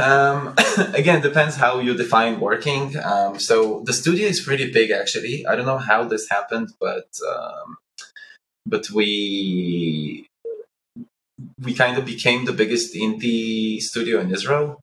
Um, 0.01 0.53
again, 0.93 1.21
depends 1.21 1.55
how 1.55 1.79
you 1.79 1.93
define 1.95 2.39
working. 2.39 2.95
Um, 2.97 3.39
so 3.39 3.81
the 3.85 3.93
studio 3.93 4.27
is 4.27 4.41
pretty 4.41 4.71
big, 4.71 4.91
actually. 4.91 5.45
I 5.47 5.55
don't 5.55 5.65
know 5.65 5.77
how 5.77 6.03
this 6.03 6.29
happened, 6.29 6.69
but 6.79 7.07
um, 7.27 7.77
but 8.65 8.89
we 8.91 10.27
we 11.61 11.73
kind 11.73 11.97
of 11.97 12.05
became 12.05 12.45
the 12.45 12.53
biggest 12.53 12.93
indie 12.93 13.79
studio 13.81 14.19
in 14.19 14.31
Israel, 14.31 14.79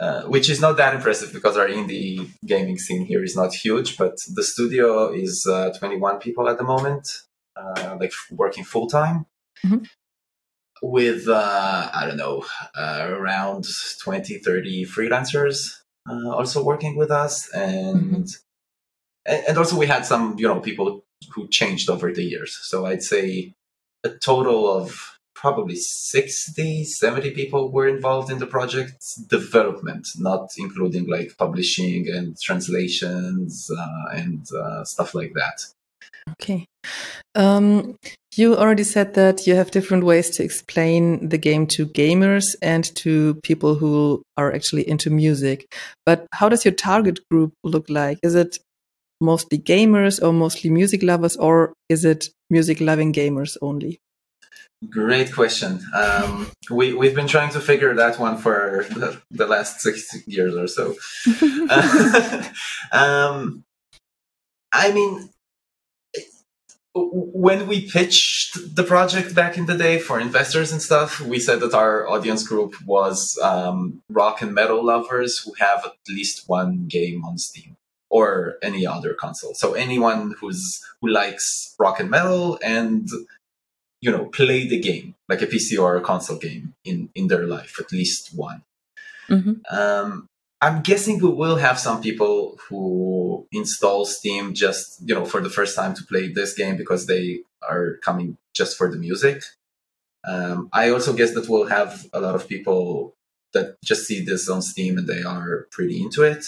uh, 0.00 0.22
which 0.22 0.50
is 0.50 0.60
not 0.60 0.76
that 0.76 0.94
impressive 0.94 1.32
because 1.32 1.56
our 1.56 1.68
indie 1.68 2.28
gaming 2.44 2.78
scene 2.78 3.04
here 3.04 3.22
is 3.22 3.36
not 3.36 3.54
huge. 3.54 3.96
But 3.96 4.16
the 4.34 4.42
studio 4.42 5.12
is 5.12 5.46
uh, 5.46 5.70
21 5.78 6.18
people 6.18 6.48
at 6.48 6.58
the 6.58 6.64
moment, 6.64 7.08
uh, 7.56 7.96
like 8.00 8.12
working 8.30 8.64
full 8.64 8.88
time. 8.88 9.26
Mm-hmm. 9.64 9.84
With 10.82 11.28
uh, 11.28 11.90
I 11.94 12.06
don't 12.06 12.16
know 12.16 12.44
uh, 12.76 13.06
around 13.08 13.66
20, 14.02 14.38
30 14.38 14.84
freelancers 14.84 15.70
uh, 16.08 16.30
also 16.30 16.62
working 16.62 16.96
with 16.96 17.10
us, 17.10 17.48
and 17.50 18.24
mm-hmm. 18.24 19.42
and 19.48 19.56
also 19.56 19.78
we 19.78 19.86
had 19.86 20.04
some 20.04 20.36
you 20.38 20.46
know 20.46 20.60
people 20.60 21.04
who 21.32 21.48
changed 21.48 21.88
over 21.88 22.12
the 22.12 22.24
years. 22.24 22.58
So 22.62 22.84
I'd 22.84 23.02
say 23.02 23.54
a 24.04 24.10
total 24.10 24.70
of 24.70 25.13
probably 25.44 25.76
60, 25.76 26.84
70 26.84 27.32
people 27.32 27.70
were 27.70 27.86
involved 27.86 28.30
in 28.30 28.38
the 28.38 28.46
project 28.46 29.04
development, 29.28 30.08
not 30.16 30.48
including 30.56 31.06
like 31.06 31.36
publishing 31.36 32.08
and 32.08 32.34
translations 32.40 33.68
uh, 33.78 34.08
and 34.14 34.46
uh, 34.58 34.82
stuff 34.84 35.14
like 35.14 35.32
that. 35.34 35.58
Okay. 36.30 36.64
Um, 37.34 37.96
you 38.34 38.56
already 38.56 38.84
said 38.84 39.12
that 39.14 39.46
you 39.46 39.54
have 39.54 39.70
different 39.70 40.04
ways 40.04 40.30
to 40.30 40.42
explain 40.42 41.28
the 41.28 41.36
game 41.36 41.66
to 41.76 41.84
gamers 41.84 42.46
and 42.62 42.82
to 43.02 43.34
people 43.42 43.74
who 43.74 44.22
are 44.38 44.50
actually 44.50 44.88
into 44.88 45.10
music. 45.10 45.66
But 46.06 46.26
how 46.32 46.48
does 46.48 46.64
your 46.64 46.72
target 46.72 47.20
group 47.30 47.52
look 47.64 47.90
like? 47.90 48.18
Is 48.22 48.34
it 48.34 48.56
mostly 49.20 49.58
gamers 49.58 50.22
or 50.22 50.32
mostly 50.32 50.70
music 50.70 51.02
lovers, 51.02 51.36
or 51.36 51.74
is 51.90 52.06
it 52.06 52.28
music 52.48 52.80
loving 52.80 53.12
gamers 53.12 53.58
only? 53.60 54.00
Great 54.90 55.32
question. 55.32 55.80
Um, 55.94 56.50
we 56.70 56.92
we've 56.92 57.14
been 57.14 57.28
trying 57.28 57.50
to 57.52 57.60
figure 57.60 57.94
that 57.94 58.18
one 58.18 58.38
for 58.38 58.86
the, 58.90 59.20
the 59.30 59.46
last 59.46 59.80
six 59.80 60.08
years 60.26 60.54
or 60.56 60.66
so. 60.66 60.94
um, 62.92 63.64
I 64.72 64.92
mean, 64.92 65.30
when 66.94 67.66
we 67.66 67.88
pitched 67.88 68.76
the 68.76 68.84
project 68.84 69.34
back 69.34 69.56
in 69.56 69.66
the 69.66 69.76
day 69.76 69.98
for 69.98 70.20
investors 70.20 70.70
and 70.72 70.80
stuff, 70.80 71.20
we 71.20 71.40
said 71.40 71.60
that 71.60 71.74
our 71.74 72.08
audience 72.08 72.46
group 72.46 72.74
was 72.86 73.38
um, 73.42 74.02
rock 74.08 74.42
and 74.42 74.54
metal 74.54 74.84
lovers 74.84 75.38
who 75.38 75.52
have 75.58 75.84
at 75.84 75.94
least 76.08 76.48
one 76.48 76.86
game 76.88 77.24
on 77.24 77.38
Steam 77.38 77.76
or 78.10 78.58
any 78.62 78.86
other 78.86 79.14
console. 79.14 79.54
So 79.54 79.74
anyone 79.74 80.34
who's 80.40 80.80
who 81.00 81.08
likes 81.08 81.74
rock 81.80 81.98
and 81.98 82.10
metal 82.10 82.58
and 82.62 83.08
you 84.04 84.10
know 84.10 84.26
play 84.26 84.60
the 84.68 84.80
game 84.88 85.14
like 85.30 85.42
a 85.42 85.46
pc 85.52 85.68
or 85.84 85.96
a 85.96 86.06
console 86.10 86.40
game 86.46 86.74
in 86.84 86.98
in 87.14 87.24
their 87.28 87.46
life 87.56 87.74
at 87.82 87.90
least 87.98 88.22
one. 88.48 88.60
Mm-hmm. 89.30 89.54
um, 89.78 90.28
i'm 90.60 90.82
guessing 90.82 91.16
we 91.18 91.30
will 91.42 91.56
have 91.66 91.78
some 91.86 91.98
people 92.02 92.58
who 92.64 93.46
install 93.60 94.04
steam 94.04 94.44
just 94.64 94.86
you 95.08 95.14
know 95.14 95.24
for 95.32 95.40
the 95.40 95.54
first 95.58 95.74
time 95.80 95.94
to 95.94 96.02
play 96.10 96.24
this 96.28 96.52
game 96.60 96.76
because 96.76 97.06
they 97.06 97.40
are 97.70 97.86
coming 98.06 98.36
just 98.58 98.76
for 98.78 98.90
the 98.90 98.98
music. 99.08 99.38
Um, 100.30 100.68
i 100.80 100.84
also 100.90 101.12
guess 101.18 101.32
that 101.34 101.48
we'll 101.48 101.74
have 101.78 101.90
a 102.12 102.20
lot 102.20 102.34
of 102.34 102.48
people 102.52 103.14
that 103.54 103.66
just 103.90 104.02
see 104.08 104.20
this 104.22 104.48
on 104.48 104.60
steam 104.60 104.98
and 104.98 105.06
they 105.06 105.22
are 105.22 105.66
pretty 105.70 106.02
into 106.02 106.22
it. 106.22 106.44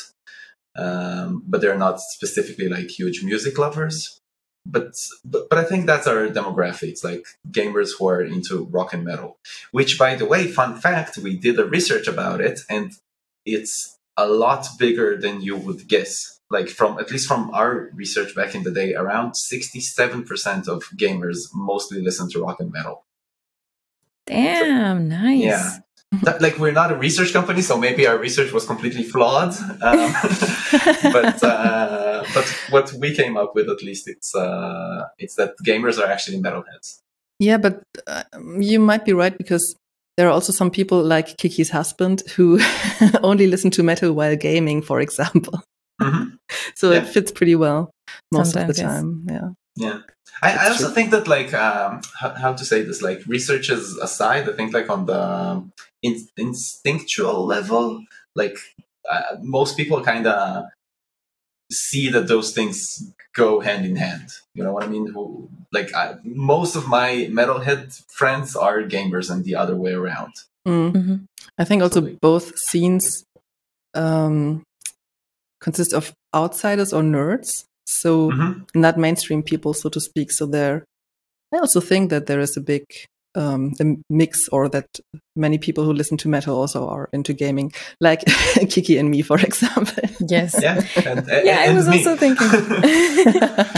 Um, 0.84 1.42
but 1.46 1.60
they're 1.60 1.78
not 1.86 2.00
specifically 2.00 2.68
like 2.68 2.90
huge 2.90 3.22
music 3.22 3.56
lovers 3.56 4.20
but, 4.66 4.94
but 5.24 5.48
but 5.48 5.58
I 5.58 5.64
think 5.64 5.86
that's 5.86 6.06
our 6.06 6.28
demographics, 6.28 7.04
like 7.04 7.24
gamers 7.50 7.90
who 7.96 8.08
are 8.08 8.22
into 8.22 8.64
rock 8.66 8.92
and 8.92 9.04
metal. 9.04 9.38
Which, 9.70 9.98
by 9.98 10.16
the 10.16 10.26
way, 10.26 10.48
fun 10.48 10.78
fact, 10.80 11.18
we 11.18 11.36
did 11.36 11.58
a 11.58 11.64
research 11.64 12.08
about 12.08 12.40
it, 12.40 12.60
and 12.68 12.92
it's 13.44 13.98
a 14.16 14.26
lot 14.26 14.66
bigger 14.78 15.16
than 15.16 15.40
you 15.40 15.56
would 15.56 15.88
guess. 15.88 16.40
Like 16.50 16.68
from 16.68 16.98
at 16.98 17.10
least 17.10 17.26
from 17.26 17.50
our 17.52 17.90
research 17.94 18.34
back 18.34 18.54
in 18.54 18.62
the 18.62 18.70
day, 18.70 18.94
around 18.94 19.36
sixty-seven 19.36 20.24
percent 20.24 20.68
of 20.68 20.84
gamers 20.96 21.48
mostly 21.54 22.00
listen 22.02 22.28
to 22.30 22.42
rock 22.42 22.60
and 22.60 22.72
metal. 22.72 23.04
Damn, 24.26 25.10
so, 25.10 25.16
nice. 25.16 25.42
Yeah, 25.42 25.78
that, 26.22 26.40
like 26.40 26.58
we're 26.58 26.72
not 26.72 26.92
a 26.92 26.96
research 26.96 27.32
company, 27.32 27.62
so 27.62 27.76
maybe 27.76 28.06
our 28.06 28.16
research 28.16 28.52
was 28.52 28.64
completely 28.64 29.02
flawed. 29.02 29.54
Um, 29.82 30.14
but 31.12 31.42
uh, 31.42 31.75
but 32.34 32.44
what 32.70 32.92
we 32.94 33.14
came 33.14 33.36
up 33.36 33.54
with, 33.54 33.68
at 33.68 33.82
least, 33.82 34.08
it's 34.08 34.34
uh, 34.34 35.06
it's 35.18 35.34
that 35.36 35.54
gamers 35.64 35.98
are 35.98 36.10
actually 36.10 36.38
metalheads. 36.38 37.00
Yeah, 37.38 37.58
but 37.58 37.82
uh, 38.06 38.24
you 38.58 38.80
might 38.80 39.04
be 39.04 39.12
right 39.12 39.36
because 39.36 39.76
there 40.16 40.28
are 40.28 40.32
also 40.32 40.52
some 40.52 40.70
people 40.70 41.02
like 41.02 41.36
Kiki's 41.36 41.70
husband 41.70 42.22
who 42.36 42.58
only 43.22 43.46
listen 43.46 43.70
to 43.72 43.82
metal 43.82 44.12
while 44.12 44.36
gaming, 44.36 44.82
for 44.82 45.00
example. 45.00 45.62
Mm-hmm. 46.00 46.36
so 46.74 46.90
yeah. 46.90 46.98
it 46.98 47.08
fits 47.08 47.30
pretty 47.30 47.54
well 47.54 47.90
most 48.32 48.52
Sometimes, 48.52 48.70
of 48.70 48.76
the 48.76 48.82
time. 48.82 49.26
Yes. 49.28 49.40
Yeah. 49.40 49.48
Yeah. 49.78 49.98
I, 50.42 50.52
I, 50.52 50.68
also 50.68 50.86
true. 50.86 50.94
think 50.94 51.10
that 51.10 51.28
like 51.28 51.52
um, 51.54 52.00
how, 52.18 52.30
how, 52.30 52.52
to 52.52 52.64
say 52.64 52.82
this 52.82 53.02
like 53.02 53.22
researchers 53.26 53.96
aside, 53.96 54.48
I 54.48 54.52
think 54.52 54.72
like 54.72 54.90
on 54.90 55.06
the 55.06 55.64
in, 56.02 56.26
instinctual 56.36 57.46
level, 57.46 58.02
like 58.34 58.56
uh, 59.10 59.36
most 59.40 59.76
people 59.76 60.02
kind 60.02 60.26
of 60.26 60.64
see 61.70 62.08
that 62.10 62.28
those 62.28 62.52
things 62.52 63.12
go 63.34 63.60
hand 63.60 63.84
in 63.84 63.96
hand. 63.96 64.28
You 64.54 64.64
know 64.64 64.72
what 64.72 64.84
I 64.84 64.88
mean? 64.88 65.06
Who, 65.08 65.48
like 65.72 65.94
I, 65.94 66.16
most 66.24 66.76
of 66.76 66.88
my 66.88 67.28
metalhead 67.30 68.02
friends 68.10 68.56
are 68.56 68.82
gamers, 68.82 69.30
and 69.30 69.44
the 69.44 69.56
other 69.56 69.76
way 69.76 69.92
around. 69.92 70.32
Mm. 70.66 70.92
Mm-hmm. 70.92 71.16
I 71.58 71.64
think 71.64 71.82
also 71.82 72.00
so, 72.00 72.06
like, 72.06 72.20
both 72.20 72.58
scenes 72.58 73.24
um, 73.94 74.62
consist 75.60 75.92
of 75.92 76.12
outsiders 76.34 76.92
or 76.92 77.02
nerds, 77.02 77.64
so 77.86 78.30
mm-hmm. 78.30 78.80
not 78.80 78.98
mainstream 78.98 79.42
people, 79.42 79.74
so 79.74 79.88
to 79.88 80.00
speak. 80.00 80.30
So 80.32 80.46
there, 80.46 80.84
I 81.54 81.58
also 81.58 81.80
think 81.80 82.10
that 82.10 82.26
there 82.26 82.40
is 82.40 82.56
a 82.56 82.60
big 82.60 82.84
um, 83.36 83.72
a 83.80 83.96
mix 84.08 84.48
or 84.48 84.68
that 84.70 84.98
many 85.36 85.58
people 85.58 85.84
who 85.84 85.92
listen 85.92 86.16
to 86.18 86.28
metal 86.28 86.56
also 86.56 86.88
are 86.88 87.08
into 87.12 87.32
gaming, 87.32 87.72
like 88.00 88.24
Kiki 88.70 88.96
and 88.98 89.10
me, 89.10 89.22
for 89.22 89.38
example. 89.38 90.02
Yes. 90.20 90.56
Yeah. 90.60 90.80
And, 90.96 91.06
and, 91.28 91.46
yeah, 91.46 91.64
I 91.68 91.74
was 91.74 91.88
me. 91.88 91.98
also 91.98 92.16
thinking. 92.16 92.48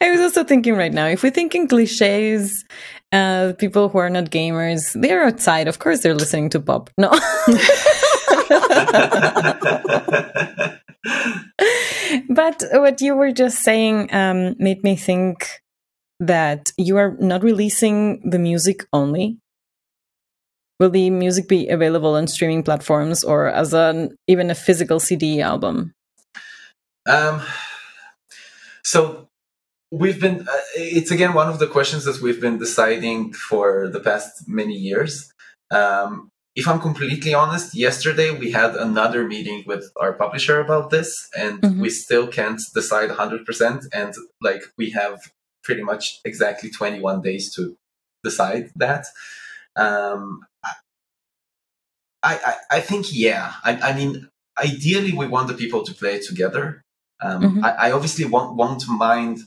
I 0.00 0.10
was 0.10 0.20
also 0.20 0.44
thinking 0.44 0.74
right 0.74 0.92
now, 0.92 1.06
if 1.06 1.22
we 1.22 1.30
think 1.30 1.54
in 1.54 1.68
cliches, 1.68 2.64
uh, 3.12 3.52
people 3.58 3.88
who 3.88 3.98
are 3.98 4.10
not 4.10 4.30
gamers, 4.30 5.00
they're 5.00 5.24
outside. 5.24 5.68
Of 5.68 5.78
course, 5.78 6.00
they're 6.00 6.14
listening 6.14 6.50
to 6.50 6.60
pop. 6.60 6.90
No. 6.98 7.10
but 12.28 12.64
what 12.72 13.00
you 13.00 13.14
were 13.14 13.32
just 13.32 13.62
saying 13.62 14.12
um, 14.12 14.56
made 14.58 14.82
me 14.82 14.96
think 14.96 15.62
that 16.22 16.72
you 16.78 16.96
are 16.96 17.16
not 17.18 17.42
releasing 17.42 18.28
the 18.28 18.38
music 18.38 18.86
only? 18.92 19.38
Will 20.78 20.90
the 20.90 21.10
music 21.10 21.48
be 21.48 21.68
available 21.68 22.14
on 22.14 22.26
streaming 22.26 22.62
platforms 22.62 23.22
or 23.24 23.48
as 23.48 23.74
an 23.74 24.16
even 24.26 24.50
a 24.50 24.54
physical 24.54 25.00
CD 25.00 25.40
album? 25.40 25.92
Um, 27.06 27.42
so 28.84 29.28
we've 29.90 30.20
been. 30.20 30.48
Uh, 30.48 30.60
it's 30.76 31.10
again 31.10 31.34
one 31.34 31.48
of 31.48 31.58
the 31.58 31.66
questions 31.66 32.04
that 32.04 32.22
we've 32.22 32.40
been 32.40 32.58
deciding 32.58 33.32
for 33.32 33.88
the 33.88 34.00
past 34.00 34.48
many 34.48 34.74
years. 34.74 35.32
Um, 35.70 36.30
if 36.54 36.68
I'm 36.68 36.80
completely 36.80 37.34
honest, 37.34 37.74
yesterday 37.74 38.30
we 38.30 38.50
had 38.50 38.76
another 38.76 39.26
meeting 39.26 39.64
with 39.66 39.90
our 40.00 40.12
publisher 40.12 40.60
about 40.60 40.90
this, 40.90 41.28
and 41.36 41.60
mm-hmm. 41.60 41.80
we 41.80 41.90
still 41.90 42.26
can't 42.26 42.60
decide 42.74 43.10
100%. 43.10 43.86
And 43.92 44.14
like 44.40 44.62
we 44.76 44.90
have 44.90 45.18
pretty 45.62 45.82
much 45.82 46.20
exactly 46.24 46.70
21 46.70 47.22
days 47.22 47.54
to 47.54 47.76
decide 48.24 48.70
that. 48.76 49.06
Um, 49.76 50.44
I, 52.22 52.38
I, 52.44 52.76
I 52.76 52.80
think, 52.80 53.06
yeah. 53.12 53.52
I, 53.64 53.76
I 53.76 53.92
mean, 53.94 54.28
ideally, 54.62 55.12
we 55.12 55.26
want 55.26 55.48
the 55.48 55.54
people 55.54 55.82
to 55.84 55.94
play 55.94 56.20
together. 56.20 56.82
Um, 57.20 57.42
mm-hmm. 57.42 57.64
I, 57.64 57.70
I, 57.70 57.92
obviously 57.92 58.24
won't, 58.24 58.56
won't 58.56 58.86
mind. 58.88 59.40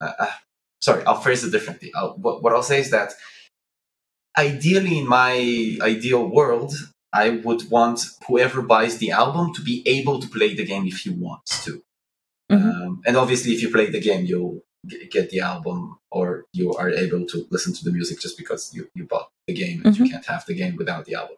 Uh, 0.00 0.12
uh 0.18 0.30
sorry, 0.80 1.04
I'll 1.04 1.20
phrase 1.20 1.44
it 1.44 1.50
differently. 1.50 1.92
I'll, 1.94 2.16
what, 2.16 2.42
what 2.42 2.52
I'll 2.52 2.62
say 2.62 2.80
is 2.80 2.90
that 2.90 3.12
ideally, 4.38 4.98
in 4.98 5.08
my 5.08 5.78
ideal 5.82 6.26
world, 6.26 6.72
I 7.12 7.30
would 7.30 7.68
want 7.70 8.04
whoever 8.26 8.62
buys 8.62 8.98
the 8.98 9.10
album 9.10 9.52
to 9.54 9.62
be 9.62 9.82
able 9.86 10.20
to 10.20 10.28
play 10.28 10.54
the 10.54 10.64
game 10.64 10.86
if 10.86 10.98
he 11.00 11.10
wants 11.10 11.64
to. 11.64 11.82
Mhm. 12.50 12.74
Um, 12.74 13.02
and 13.06 13.16
obviously, 13.16 13.52
if 13.52 13.62
you 13.62 13.70
play 13.70 13.90
the 13.90 14.00
game, 14.00 14.24
you'll 14.24 14.62
g- 14.86 15.06
get 15.10 15.30
the 15.30 15.40
album 15.40 15.98
or 16.10 16.44
you 16.52 16.72
are 16.74 16.90
able 16.90 17.26
to 17.26 17.46
listen 17.50 17.72
to 17.74 17.84
the 17.84 17.92
music 17.92 18.20
just 18.20 18.36
because 18.38 18.72
you, 18.74 18.88
you 18.94 19.04
bought 19.04 19.30
the 19.46 19.54
game 19.54 19.82
and 19.84 19.96
you 19.96 20.08
can't 20.08 20.26
have 20.26 20.44
the 20.46 20.54
game 20.54 20.76
without 20.76 21.04
the 21.04 21.14
album. 21.14 21.36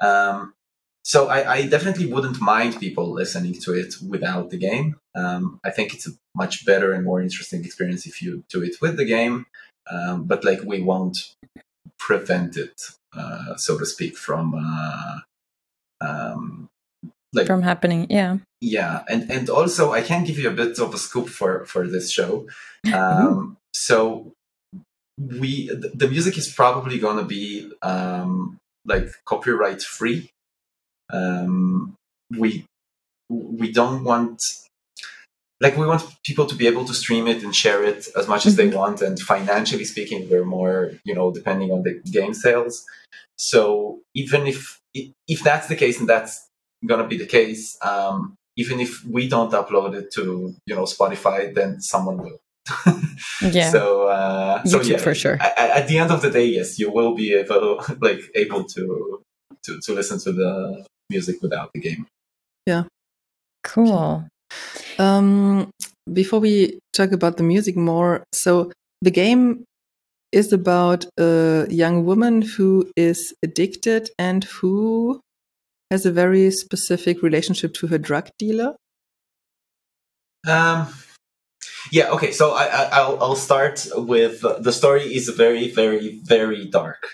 Um, 0.00 0.54
so 1.04 1.28
I, 1.28 1.54
I 1.54 1.66
definitely 1.66 2.06
wouldn't 2.12 2.40
mind 2.40 2.78
people 2.78 3.10
listening 3.10 3.54
to 3.62 3.72
it 3.72 3.94
without 4.06 4.50
the 4.50 4.58
game. 4.58 4.96
Um, 5.14 5.58
I 5.64 5.70
think 5.70 5.94
it's 5.94 6.06
a 6.06 6.12
much 6.34 6.66
better 6.66 6.92
and 6.92 7.04
more 7.04 7.22
interesting 7.22 7.64
experience 7.64 8.06
if 8.06 8.20
you 8.20 8.44
do 8.50 8.62
it 8.62 8.76
with 8.82 8.96
the 8.96 9.06
game. 9.06 9.46
Um, 9.90 10.24
but 10.24 10.44
like 10.44 10.60
we 10.64 10.82
won't 10.82 11.34
prevent 11.98 12.56
it, 12.56 12.82
uh, 13.16 13.56
so 13.56 13.78
to 13.78 13.86
speak, 13.86 14.18
from 14.18 14.54
uh, 14.54 15.18
um, 16.00 16.68
like 17.32 17.46
From 17.46 17.62
happening, 17.62 18.06
yeah. 18.08 18.38
yeah 18.60 19.04
and 19.08 19.30
and 19.30 19.50
also 19.50 19.92
i 19.92 20.00
can 20.00 20.24
give 20.24 20.38
you 20.38 20.48
a 20.48 20.52
bit 20.52 20.78
of 20.78 20.94
a 20.94 20.98
scoop 20.98 21.28
for 21.28 21.64
for 21.66 21.86
this 21.86 22.10
show. 22.10 22.46
Um 22.94 23.56
so 23.74 24.32
we 25.18 25.68
the 25.94 26.08
music 26.08 26.38
is 26.38 26.48
probably 26.52 26.98
to 27.00 27.24
be 27.24 27.70
um 27.82 28.56
like 28.86 29.08
copyright 29.24 29.82
free. 29.82 30.30
Um 31.12 31.94
we 32.38 32.64
we 33.28 33.72
don't 33.72 34.04
want 34.04 34.42
like 35.60 35.76
we 35.76 35.86
want 35.86 36.04
people 36.24 36.46
to 36.46 36.54
be 36.54 36.66
able 36.66 36.84
to 36.84 36.94
stream 36.94 37.26
it 37.26 37.42
and 37.42 37.54
share 37.54 37.82
it 37.82 38.08
as 38.16 38.28
much 38.28 38.46
as 38.46 38.56
they 38.56 38.68
want 38.68 39.02
and 39.02 39.18
financially 39.18 39.84
speaking 39.84 40.28
we're 40.30 40.44
more 40.44 40.92
you 41.04 41.14
know 41.14 41.30
depending 41.32 41.70
on 41.72 41.82
the 41.82 42.00
game 42.10 42.32
sales. 42.32 42.86
So 43.36 44.00
even 44.14 44.46
if 44.46 44.80
if 44.94 45.42
that's 45.42 45.68
the 45.68 45.76
case 45.76 46.00
and 46.00 46.08
that's 46.08 46.47
going 46.86 47.00
to 47.02 47.08
be 47.08 47.16
the 47.16 47.26
case 47.26 47.76
um 47.82 48.34
even 48.56 48.80
if 48.80 49.04
we 49.04 49.28
don't 49.28 49.52
upload 49.52 49.94
it 49.94 50.10
to 50.12 50.54
you 50.66 50.74
know 50.74 50.84
spotify 50.84 51.52
then 51.54 51.80
someone 51.80 52.18
will 52.18 52.38
Yeah. 53.42 53.70
so 53.70 54.08
uh 54.08 54.62
so 54.64 54.78
YouTube 54.80 54.90
yeah 54.90 54.98
for 54.98 55.14
sure. 55.14 55.36
a- 55.40 55.54
a- 55.62 55.76
at 55.78 55.88
the 55.88 55.98
end 55.98 56.10
of 56.10 56.20
the 56.22 56.30
day 56.30 56.46
yes 56.46 56.78
you 56.78 56.90
will 56.92 57.14
be 57.14 57.32
able 57.34 57.82
like 58.00 58.20
able 58.34 58.64
to 58.64 59.20
to, 59.64 59.80
to 59.84 59.92
listen 59.94 60.18
to 60.20 60.32
the 60.32 60.84
music 61.10 61.36
without 61.42 61.70
the 61.74 61.80
game 61.80 62.06
Yeah. 62.66 62.84
Cool. 63.64 64.24
Um, 64.98 65.70
before 66.12 66.40
we 66.40 66.78
talk 66.92 67.12
about 67.12 67.36
the 67.36 67.42
music 67.42 67.76
more, 67.76 68.24
so 68.32 68.70
the 69.02 69.10
game 69.10 69.64
is 70.32 70.52
about 70.52 71.06
a 71.18 71.66
young 71.70 72.04
woman 72.04 72.42
who 72.42 72.90
is 72.96 73.34
addicted 73.42 74.10
and 74.18 74.44
who 74.44 75.20
has 75.90 76.04
a 76.06 76.12
very 76.12 76.50
specific 76.50 77.22
relationship 77.22 77.74
to 77.74 77.86
her 77.88 77.98
drug 77.98 78.30
dealer. 78.38 78.76
Um, 80.46 80.88
yeah. 81.90 82.10
Okay. 82.10 82.32
So 82.32 82.52
I, 82.52 82.66
I 82.66 82.82
I'll 82.92 83.22
I'll 83.22 83.36
start 83.36 83.86
with 83.94 84.44
uh, 84.44 84.58
the 84.60 84.72
story 84.72 85.02
is 85.14 85.28
very 85.30 85.70
very 85.70 86.20
very 86.24 86.66
dark. 86.66 87.06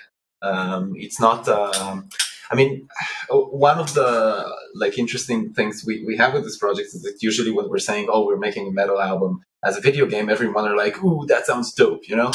Um, 0.42 0.92
it's 0.96 1.20
not. 1.20 1.48
Um, 1.48 2.08
I 2.50 2.56
mean, 2.56 2.86
one 3.30 3.78
of 3.78 3.94
the 3.94 4.44
like 4.74 4.98
interesting 4.98 5.54
things 5.54 5.82
we, 5.86 6.04
we 6.04 6.16
have 6.18 6.34
with 6.34 6.44
this 6.44 6.58
project 6.58 6.88
is 6.88 7.02
that 7.02 7.16
usually 7.22 7.50
when 7.50 7.68
we're 7.70 7.78
saying, 7.78 8.08
"Oh, 8.10 8.26
we're 8.26 8.36
making 8.36 8.68
a 8.68 8.72
metal 8.72 9.00
album 9.00 9.42
as 9.64 9.76
a 9.76 9.80
video 9.80 10.06
game," 10.06 10.28
everyone 10.28 10.66
are 10.68 10.76
like, 10.76 11.02
"Ooh, 11.02 11.24
that 11.26 11.46
sounds 11.46 11.72
dope," 11.72 12.06
you 12.08 12.16
know. 12.16 12.32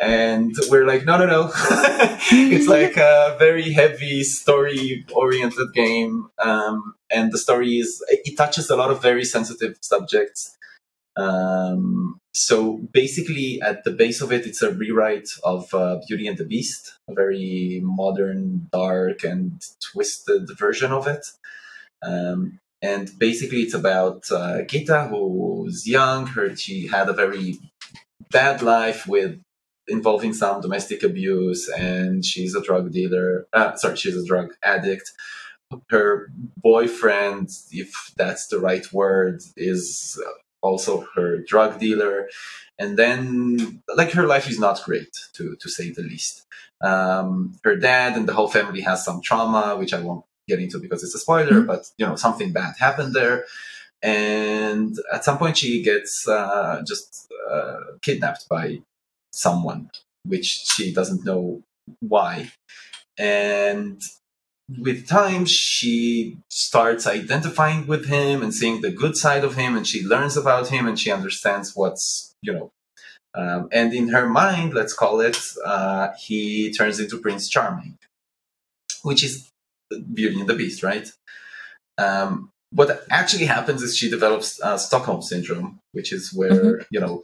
And 0.00 0.54
we're 0.70 0.86
like, 0.86 1.04
no, 1.04 1.18
no, 1.18 1.26
no. 1.26 1.50
it's 2.32 2.68
like 2.68 2.96
a 2.96 3.36
very 3.38 3.70
heavy 3.72 4.24
story-oriented 4.24 5.74
game, 5.74 6.28
um, 6.42 6.94
and 7.10 7.30
the 7.32 7.38
story 7.38 7.78
is 7.78 8.02
it 8.08 8.36
touches 8.36 8.70
a 8.70 8.76
lot 8.76 8.90
of 8.90 9.02
very 9.02 9.24
sensitive 9.24 9.76
subjects. 9.82 10.56
Um, 11.16 12.18
so 12.32 12.78
basically, 12.92 13.60
at 13.60 13.84
the 13.84 13.90
base 13.90 14.22
of 14.22 14.32
it, 14.32 14.46
it's 14.46 14.62
a 14.62 14.72
rewrite 14.72 15.28
of 15.44 15.72
uh, 15.74 15.98
Beauty 16.08 16.26
and 16.26 16.38
the 16.38 16.44
Beast, 16.44 16.94
a 17.08 17.14
very 17.14 17.80
modern, 17.82 18.68
dark, 18.72 19.22
and 19.22 19.60
twisted 19.92 20.48
version 20.56 20.92
of 20.92 21.06
it. 21.06 21.26
Um, 22.02 22.58
and 22.80 23.10
basically, 23.18 23.60
it's 23.60 23.74
about 23.74 24.24
uh, 24.30 24.62
Gita, 24.62 25.08
who's 25.10 25.86
young. 25.86 26.26
Her 26.28 26.56
she 26.56 26.86
had 26.86 27.08
a 27.08 27.12
very 27.12 27.58
bad 28.30 28.62
life 28.62 29.06
with 29.06 29.40
involving 29.90 30.32
some 30.32 30.60
domestic 30.60 31.02
abuse, 31.02 31.68
and 31.68 32.24
she's 32.24 32.54
a 32.54 32.62
drug 32.62 32.92
dealer. 32.92 33.46
Uh, 33.52 33.74
sorry, 33.76 33.96
she's 33.96 34.16
a 34.16 34.24
drug 34.24 34.54
addict. 34.62 35.10
Her 35.88 36.32
boyfriend, 36.56 37.50
if 37.70 37.92
that's 38.16 38.48
the 38.48 38.58
right 38.58 38.90
word, 38.92 39.42
is 39.56 40.20
also 40.62 41.06
her 41.14 41.38
drug 41.38 41.78
dealer 41.78 42.28
and 42.78 42.96
then 42.98 43.82
like 43.94 44.10
her 44.12 44.26
life 44.26 44.48
is 44.48 44.58
not 44.58 44.82
great 44.84 45.16
to 45.34 45.56
to 45.56 45.68
say 45.68 45.90
the 45.90 46.02
least 46.02 46.46
um, 46.82 47.54
her 47.64 47.76
dad 47.76 48.16
and 48.16 48.26
the 48.26 48.32
whole 48.32 48.48
family 48.48 48.80
has 48.80 49.04
some 49.04 49.20
trauma 49.22 49.76
which 49.76 49.94
i 49.94 50.00
won't 50.00 50.24
get 50.48 50.58
into 50.58 50.78
because 50.78 51.02
it's 51.04 51.14
a 51.14 51.18
spoiler 51.18 51.60
but 51.62 51.90
you 51.98 52.06
know 52.06 52.16
something 52.16 52.52
bad 52.52 52.74
happened 52.78 53.14
there 53.14 53.44
and 54.02 54.96
at 55.12 55.24
some 55.24 55.38
point 55.38 55.56
she 55.56 55.82
gets 55.82 56.26
uh, 56.26 56.82
just 56.86 57.30
uh, 57.50 57.76
kidnapped 58.00 58.48
by 58.48 58.80
someone 59.40 59.90
which 60.24 60.46
she 60.46 60.92
doesn't 60.92 61.24
know 61.24 61.62
why. 62.00 62.50
And 63.18 64.00
with 64.78 65.08
time 65.08 65.44
she 65.46 66.38
starts 66.48 67.06
identifying 67.06 67.86
with 67.86 68.06
him 68.06 68.42
and 68.42 68.54
seeing 68.54 68.80
the 68.80 68.90
good 69.02 69.16
side 69.16 69.44
of 69.44 69.56
him 69.56 69.76
and 69.76 69.86
she 69.86 70.04
learns 70.04 70.36
about 70.36 70.68
him 70.68 70.86
and 70.86 70.96
she 70.96 71.10
understands 71.10 71.74
what's 71.74 72.36
you 72.40 72.52
know 72.52 72.70
um, 73.34 73.68
and 73.72 73.92
in 73.92 74.10
her 74.10 74.28
mind 74.28 74.72
let's 74.72 74.92
call 74.92 75.20
it 75.20 75.36
uh, 75.64 76.10
he 76.16 76.72
turns 76.72 77.00
into 77.00 77.18
prince 77.18 77.48
charming 77.48 77.98
which 79.02 79.24
is 79.24 79.50
beauty 80.12 80.40
and 80.40 80.48
the 80.48 80.54
beast 80.54 80.82
right? 80.82 81.10
Um, 81.98 82.50
what 82.72 83.04
actually 83.10 83.46
happens 83.46 83.82
is 83.82 83.96
she 83.96 84.08
develops 84.08 84.60
uh, 84.62 84.76
stockholm 84.78 85.22
syndrome 85.22 85.78
which 85.92 86.12
is 86.12 86.32
where 86.32 86.52
Mhm. 86.52 86.84
you 86.90 87.00
know 87.00 87.20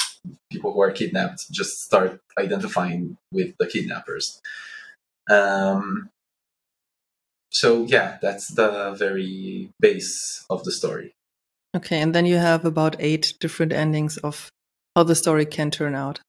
people 0.51 0.73
who 0.73 0.81
are 0.81 0.91
kidnapped 0.91 1.51
just 1.53 1.83
start 1.85 2.21
identifying 2.39 3.17
with 3.33 3.55
the 3.59 3.67
kidnappers 3.67 4.41
um, 5.31 6.09
so 7.51 7.85
yeah 7.85 8.19
that's 8.21 8.49
the 8.49 8.93
very 8.99 9.71
base 9.81 10.45
of 10.51 10.65
the 10.65 10.73
story 10.73 11.13
Okay, 11.77 12.01
and 12.01 12.15
then 12.15 12.25
you 12.25 12.37
have 12.39 12.65
about 12.65 12.97
eight 13.01 13.35
different 13.39 13.71
endings 13.71 14.17
of 14.19 14.49
how 14.95 15.03
the 15.03 15.15
story 15.15 15.45
can 15.45 15.71
turn 15.71 15.95
out 15.95 16.21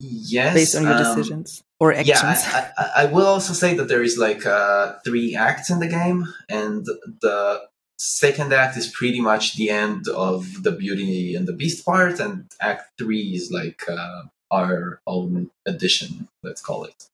yes 0.00 0.54
based 0.54 0.74
on 0.76 0.82
your 0.84 0.94
um, 0.94 0.98
decisions 1.04 1.62
or 1.78 1.92
actions. 1.92 2.08
yeah 2.42 2.72
I, 2.76 2.82
I, 2.82 3.02
I 3.02 3.04
will 3.06 3.26
also 3.26 3.52
say 3.52 3.74
that 3.76 3.88
there 3.88 4.02
is 4.02 4.16
like 4.18 4.46
uh, 4.46 4.94
three 5.04 5.36
acts 5.36 5.68
in 5.70 5.78
the 5.78 5.88
game 5.88 6.26
and 6.48 6.86
the 7.20 7.60
second 7.98 8.52
act 8.52 8.76
is 8.76 8.88
pretty 8.88 9.20
much 9.20 9.56
the 9.56 9.70
end 9.70 10.06
of 10.08 10.62
the 10.62 10.72
beauty 10.72 11.34
and 11.34 11.46
the 11.48 11.52
beast 11.52 11.84
part 11.84 12.20
and 12.20 12.50
act 12.60 12.90
three 12.98 13.34
is 13.34 13.50
like 13.50 13.82
uh, 13.88 14.22
our 14.50 15.00
own 15.06 15.50
addition 15.66 16.28
let's 16.42 16.60
call 16.60 16.84
it 16.84 17.08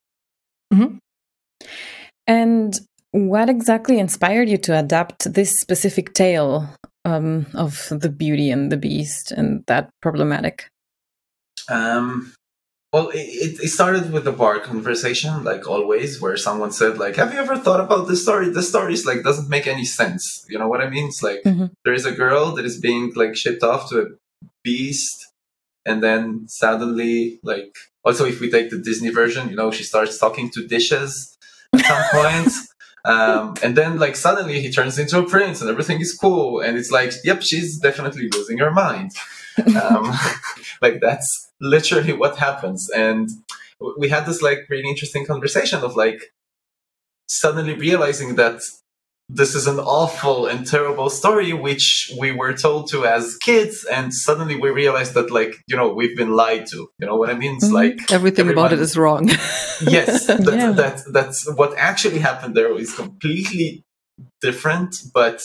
And 2.27 2.79
what 3.11 3.51
exactly 3.51 3.99
inspired 3.99 4.49
you 4.49 4.59
to 4.59 4.79
adapt 4.79 5.33
this 5.33 5.61
specific 5.61 6.15
tale 6.15 6.69
um, 7.05 7.47
of 7.55 7.89
the 7.91 8.09
Beauty 8.09 8.51
and 8.51 8.71
the 8.73 8.77
Beast 8.77 9.33
and 9.33 9.65
that 9.67 9.91
problematic? 10.01 10.69
Um, 11.69 12.33
well, 12.93 13.09
it, 13.15 13.59
it 13.65 13.69
started 13.69 14.13
with 14.13 14.27
a 14.29 14.33
bar 14.33 14.61
conversation, 14.61 15.45
like 15.45 15.67
always, 15.67 16.21
where 16.21 16.37
someone 16.37 16.73
said, 16.73 16.99
like, 16.99 17.17
"Have 17.17 17.33
you 17.33 17.41
ever 17.41 17.57
thought 17.57 17.81
about 17.81 18.07
this 18.09 18.23
story? 18.23 18.51
This 18.51 18.69
story 18.69 18.93
is 18.95 19.07
like 19.07 19.23
doesn't 19.23 19.49
make 19.49 19.67
any 19.67 19.85
sense." 19.85 20.45
You 20.49 20.59
know 20.59 20.69
what 20.69 20.83
I 20.83 20.89
mean? 20.91 21.07
It's 21.09 21.23
like 21.23 21.43
Mhm. 21.45 21.71
there 21.85 21.95
is 21.95 22.05
a 22.07 22.13
girl 22.13 22.53
that 22.57 22.65
is 22.67 22.79
being 22.81 23.13
like 23.17 23.35
shipped 23.37 23.63
off 23.63 23.89
to 23.91 24.03
a 24.03 24.07
beast, 24.63 25.29
and 25.87 26.03
then 26.03 26.45
suddenly, 26.49 27.41
like, 27.43 27.75
also 28.05 28.25
if 28.27 28.41
we 28.41 28.51
take 28.51 28.71
the 28.71 28.79
Disney 28.79 29.11
version, 29.11 29.49
you 29.49 29.57
know, 29.57 29.71
she 29.71 29.85
starts 29.85 30.19
talking 30.19 30.51
to 30.51 30.67
dishes 30.67 31.37
at 31.73 31.85
some 31.87 32.03
point. 32.13 32.53
Um, 33.05 33.55
and 33.65 33.75
then 33.77 33.99
like 33.99 34.15
suddenly 34.15 34.61
he 34.61 34.71
turns 34.71 34.97
into 34.97 35.19
a 35.19 35.29
prince 35.29 35.61
and 35.61 35.69
everything 35.69 36.01
is 36.01 36.13
cool 36.17 36.61
and 36.61 36.79
it's 36.79 36.93
like 36.93 37.13
yep 37.25 37.43
she's 37.43 37.77
definitely 37.79 38.29
losing 38.33 38.59
her 38.59 38.71
mind 38.71 39.11
um, 39.83 40.05
like 40.83 41.01
that's 41.01 41.51
literally 41.63 42.13
what 42.13 42.37
happens 42.37 42.91
and 42.91 43.29
we 43.99 44.09
had 44.09 44.27
this 44.27 44.43
like 44.43 44.61
really 44.69 44.89
interesting 44.89 45.25
conversation 45.25 45.81
of 45.83 45.97
like 45.97 46.21
suddenly 47.29 47.75
realizing 47.75 48.37
that 48.37 48.61
this 49.29 49.55
is 49.55 49.67
an 49.67 49.79
awful 49.79 50.47
and 50.47 50.67
terrible 50.67 51.09
story 51.09 51.53
which 51.53 52.13
we 52.21 52.33
were 52.33 52.53
told 52.53 52.91
to 52.91 53.07
as 53.07 53.37
kids 53.39 53.85
and 53.97 54.13
suddenly 54.13 54.57
we 54.57 54.69
realized 54.71 55.15
that 55.15 55.31
like 55.31 55.55
you 55.69 55.77
know 55.77 55.89
we've 55.95 56.17
been 56.17 56.33
lied 56.43 56.67
to 56.67 56.79
you 56.99 57.07
know 57.07 57.17
what 57.17 57.31
i 57.31 57.35
mean 57.35 57.55
it's 57.57 57.69
Mhm. 57.71 57.81
like 57.83 58.13
Everything 58.13 58.51
about 58.51 58.73
it 58.73 58.81
is 58.81 58.97
wrong. 58.97 59.29
yes 59.97 60.27
that, 60.47 60.55
Yeah. 60.63 60.73
that, 60.73 60.97
that's 61.13 61.39
what 61.61 61.73
actually 61.79 62.19
happened 62.19 62.55
there 62.57 62.77
is 62.77 62.93
completely 62.95 63.85
different 64.41 64.91
but 65.15 65.39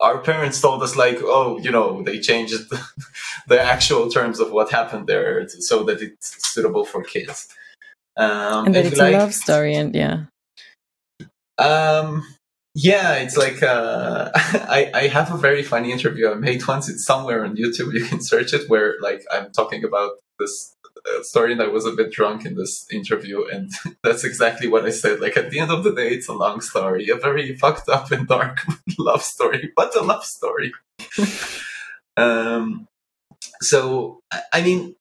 our 0.00 0.18
parents 0.18 0.60
told 0.60 0.82
us 0.82 0.96
like 0.96 1.18
oh 1.22 1.58
you 1.58 1.70
know 1.70 2.02
they 2.02 2.18
changed 2.18 2.68
the, 2.70 2.80
the 3.48 3.60
actual 3.60 4.10
terms 4.10 4.40
of 4.40 4.52
what 4.52 4.70
happened 4.70 5.06
there 5.06 5.48
so 5.48 5.82
that 5.84 6.02
it's 6.02 6.36
suitable 6.52 6.84
for 6.84 7.02
kids 7.02 7.48
um, 8.16 8.66
and 8.66 8.74
that 8.74 8.86
it's 8.86 8.96
like- 8.96 9.14
a 9.14 9.18
love 9.18 9.34
story, 9.34 9.74
and 9.74 9.94
yeah. 9.94 10.24
um, 11.58 12.26
yeah, 12.74 13.14
it's 13.16 13.36
like 13.36 13.62
uh, 13.62 14.30
I 14.34 14.90
I 14.94 15.06
have 15.08 15.32
a 15.32 15.36
very 15.36 15.62
funny 15.62 15.92
interview 15.92 16.30
I 16.30 16.34
made 16.34 16.66
once. 16.66 16.88
It's 16.88 17.04
somewhere 17.04 17.44
on 17.44 17.56
YouTube. 17.56 17.92
You 17.92 18.04
can 18.04 18.22
search 18.22 18.54
it. 18.54 18.68
Where 18.68 18.94
like 19.02 19.22
I'm 19.30 19.50
talking 19.52 19.84
about 19.84 20.12
this 20.38 20.74
story, 21.22 21.52
and 21.52 21.62
I 21.62 21.68
was 21.68 21.86
a 21.86 21.92
bit 21.92 22.12
drunk 22.12 22.44
in 22.44 22.56
this 22.56 22.86
interview, 22.92 23.44
and 23.46 23.70
that's 24.02 24.24
exactly 24.24 24.68
what 24.68 24.84
I 24.84 24.90
said. 24.90 25.20
Like 25.20 25.36
at 25.36 25.50
the 25.50 25.60
end 25.60 25.70
of 25.70 25.84
the 25.84 25.94
day, 25.94 26.10
it's 26.10 26.28
a 26.28 26.32
long 26.32 26.60
story, 26.60 27.08
a 27.08 27.16
very 27.16 27.56
fucked 27.56 27.88
up 27.88 28.10
and 28.10 28.26
dark 28.26 28.60
love 28.98 29.22
story, 29.22 29.72
but 29.76 29.94
a 29.96 30.02
love 30.02 30.24
story. 30.24 30.72
um, 32.16 32.88
so 33.60 34.20
I- 34.52 34.62
mean, 34.62 34.96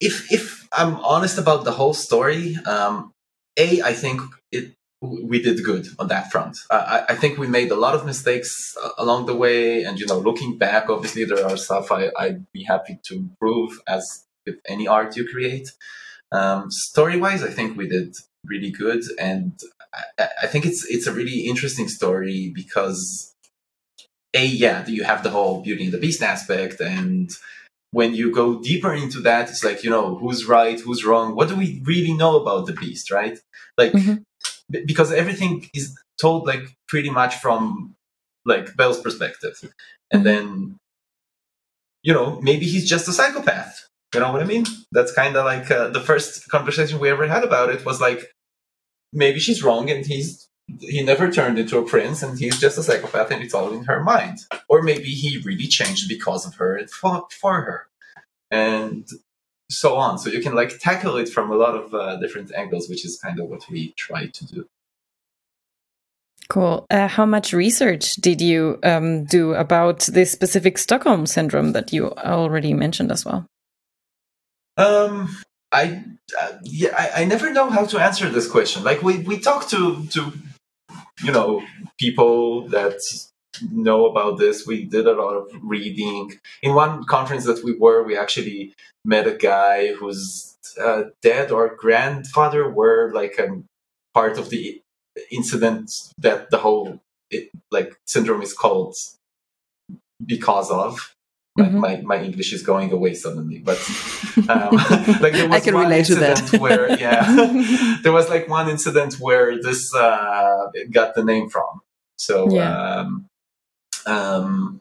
if 0.00 0.30
if 0.32 0.68
I'm 0.72 0.96
honest 0.96 1.38
about 1.38 1.64
the 1.64 1.72
whole 1.72 1.94
story, 1.94 2.56
um, 2.66 3.12
a 3.58 3.82
I 3.82 3.92
think 3.92 4.20
we 5.02 5.42
did 5.42 5.62
good 5.62 5.86
on 5.98 6.08
that 6.08 6.30
front. 6.32 6.56
I, 6.70 7.04
I 7.10 7.14
think 7.14 7.38
we 7.38 7.46
made 7.46 7.70
a 7.70 7.76
lot 7.76 7.94
of 7.94 8.06
mistakes 8.06 8.76
uh, 8.82 8.90
along 8.98 9.26
the 9.26 9.36
way, 9.36 9.84
and 9.84 9.98
you 9.98 10.06
know, 10.06 10.18
looking 10.18 10.58
back, 10.58 10.88
obviously 10.88 11.24
there 11.24 11.44
are 11.46 11.56
stuff 11.56 11.92
I, 11.92 12.10
I'd 12.18 12.50
be 12.52 12.64
happy 12.64 12.98
to 13.04 13.14
improve 13.14 13.80
as 13.86 14.24
with 14.46 14.56
any 14.66 14.86
art 14.88 15.16
you 15.16 15.28
create. 15.28 15.68
Um, 16.32 16.70
story 16.70 17.18
wise, 17.18 17.42
I 17.42 17.50
think 17.50 17.76
we 17.76 17.88
did 17.88 18.14
really 18.44 18.70
good, 18.70 19.02
and 19.18 19.52
I, 20.18 20.28
I 20.42 20.46
think 20.46 20.64
it's 20.64 20.86
it's 20.86 21.06
a 21.06 21.12
really 21.12 21.40
interesting 21.40 21.88
story 21.88 22.52
because 22.54 23.34
a 24.34 24.44
yeah, 24.44 24.86
you 24.86 25.04
have 25.04 25.22
the 25.22 25.30
whole 25.30 25.62
Beauty 25.62 25.84
and 25.84 25.92
the 25.92 25.98
Beast 25.98 26.22
aspect, 26.22 26.80
and 26.80 27.30
when 27.92 28.14
you 28.14 28.32
go 28.32 28.60
deeper 28.60 28.92
into 28.92 29.20
that, 29.20 29.48
it's 29.50 29.64
like 29.64 29.84
you 29.84 29.90
know 29.90 30.16
who's 30.16 30.46
right, 30.46 30.80
who's 30.80 31.04
wrong. 31.04 31.34
What 31.34 31.48
do 31.48 31.56
we 31.56 31.82
really 31.84 32.12
know 32.14 32.36
about 32.40 32.66
the 32.66 32.72
Beast, 32.72 33.10
right? 33.10 33.38
Like 33.78 33.92
Mhm. 33.92 34.24
Because 34.70 35.12
everything 35.12 35.68
is 35.74 35.96
told 36.20 36.46
like 36.46 36.64
pretty 36.88 37.10
much 37.10 37.36
from 37.36 37.94
like 38.44 38.76
Belle's 38.76 39.00
perspective, 39.00 39.54
and 40.10 40.22
Mhm. 40.22 40.24
then 40.24 40.78
you 42.02 42.12
know 42.12 42.40
maybe 42.40 42.66
he's 42.66 42.88
just 42.88 43.08
a 43.08 43.12
psychopath. 43.12 43.86
You 44.14 44.20
know 44.20 44.32
what 44.32 44.42
I 44.42 44.46
mean? 44.46 44.64
That's 44.92 45.12
kind 45.12 45.36
of 45.36 45.44
like 45.44 45.70
uh, 45.70 45.88
the 45.88 46.00
first 46.00 46.48
conversation 46.48 46.98
we 47.00 47.10
ever 47.10 47.26
had 47.26 47.44
about 47.44 47.70
it 47.70 47.84
was 47.84 48.00
like 48.00 48.32
maybe 49.12 49.40
she's 49.40 49.62
wrong 49.62 49.90
and 49.90 50.06
he's 50.06 50.48
he 50.80 51.02
never 51.02 51.30
turned 51.30 51.58
into 51.58 51.78
a 51.78 51.84
prince 51.86 52.22
and 52.22 52.38
he's 52.38 52.58
just 52.58 52.78
a 52.78 52.82
psychopath 52.82 53.30
and 53.30 53.42
it's 53.42 53.54
all 53.54 53.72
in 53.72 53.84
her 53.84 54.02
mind 54.02 54.38
or 54.68 54.82
maybe 54.82 55.10
he 55.10 55.38
really 55.44 55.68
changed 55.68 56.08
because 56.08 56.44
of 56.44 56.56
her 56.56 56.76
and 56.76 56.90
for, 56.90 57.24
for 57.30 57.60
her 57.62 57.86
and 58.50 59.06
so 59.70 59.96
on 59.96 60.18
so 60.18 60.30
you 60.30 60.40
can 60.40 60.54
like 60.54 60.78
tackle 60.78 61.16
it 61.16 61.28
from 61.28 61.50
a 61.50 61.56
lot 61.56 61.74
of 61.74 61.94
uh, 61.94 62.16
different 62.16 62.52
angles 62.54 62.88
which 62.88 63.04
is 63.04 63.18
kind 63.18 63.40
of 63.40 63.48
what 63.48 63.68
we 63.70 63.92
try 63.96 64.26
to 64.26 64.46
do 64.46 64.68
Cool. 66.48 66.86
Uh, 66.90 67.08
how 67.08 67.26
much 67.26 67.52
research 67.52 68.14
did 68.16 68.40
you 68.40 68.78
um, 68.84 69.24
do 69.24 69.54
about 69.54 70.00
this 70.02 70.30
specific 70.30 70.78
Stockholm 70.78 71.26
syndrome 71.26 71.72
that 71.72 71.92
you 71.92 72.12
already 72.12 72.72
mentioned 72.72 73.10
as 73.10 73.24
well? 73.24 73.46
Um, 74.76 75.36
I 75.72 76.04
uh, 76.40 76.52
yeah, 76.62 76.94
I, 76.96 77.22
I 77.22 77.24
never 77.24 77.52
know 77.52 77.70
how 77.70 77.84
to 77.86 77.98
answer 77.98 78.28
this 78.28 78.48
question. 78.48 78.84
Like 78.84 79.02
we 79.02 79.18
we 79.18 79.38
talk 79.38 79.68
to 79.70 80.06
to 80.06 80.32
you 81.22 81.32
know 81.32 81.62
people 81.98 82.68
that 82.68 83.00
know 83.70 84.06
about 84.06 84.38
this. 84.38 84.66
We 84.66 84.84
did 84.84 85.06
a 85.06 85.12
lot 85.12 85.34
of 85.34 85.50
reading. 85.62 86.38
In 86.62 86.74
one 86.74 87.04
conference 87.04 87.44
that 87.44 87.62
we 87.64 87.72
were, 87.76 88.02
we 88.02 88.16
actually 88.16 88.74
met 89.04 89.26
a 89.26 89.34
guy 89.36 89.92
whose 89.94 90.56
uh, 90.82 91.04
dad 91.22 91.50
or 91.50 91.74
grandfather 91.76 92.68
were 92.70 93.10
like 93.14 93.38
a 93.38 93.62
part 94.14 94.38
of 94.38 94.50
the 94.50 94.80
incident 95.30 95.90
that 96.18 96.50
the 96.50 96.58
whole 96.58 97.00
it, 97.30 97.50
like 97.70 97.96
syndrome 98.06 98.42
is 98.42 98.52
called 98.52 98.94
because 100.24 100.70
of. 100.70 101.12
Like 101.58 101.70
Mhm. 101.70 101.80
my, 101.80 101.96
my 102.02 102.22
English 102.22 102.52
is 102.52 102.62
going 102.62 102.92
away 102.92 103.14
suddenly, 103.14 103.58
but 103.60 103.78
um, 104.50 104.76
like 105.22 105.32
there 105.32 105.48
was 105.48 105.56
I 105.56 105.60
can 105.64 105.72
one 105.74 105.84
relate 105.88 106.04
to 106.06 106.16
that. 106.16 106.38
incident 106.38 106.60
where 106.60 106.98
yeah, 107.06 107.24
there 108.02 108.12
was 108.12 108.28
like 108.28 108.46
one 108.46 108.68
incident 108.68 109.14
where 109.14 109.56
this 109.62 109.94
uh, 109.94 110.66
got 110.90 111.14
the 111.14 111.24
name 111.24 111.48
from. 111.48 111.80
So 112.18 112.50
Yeah. 112.50 112.98
um, 113.00 113.26
um, 114.06 114.80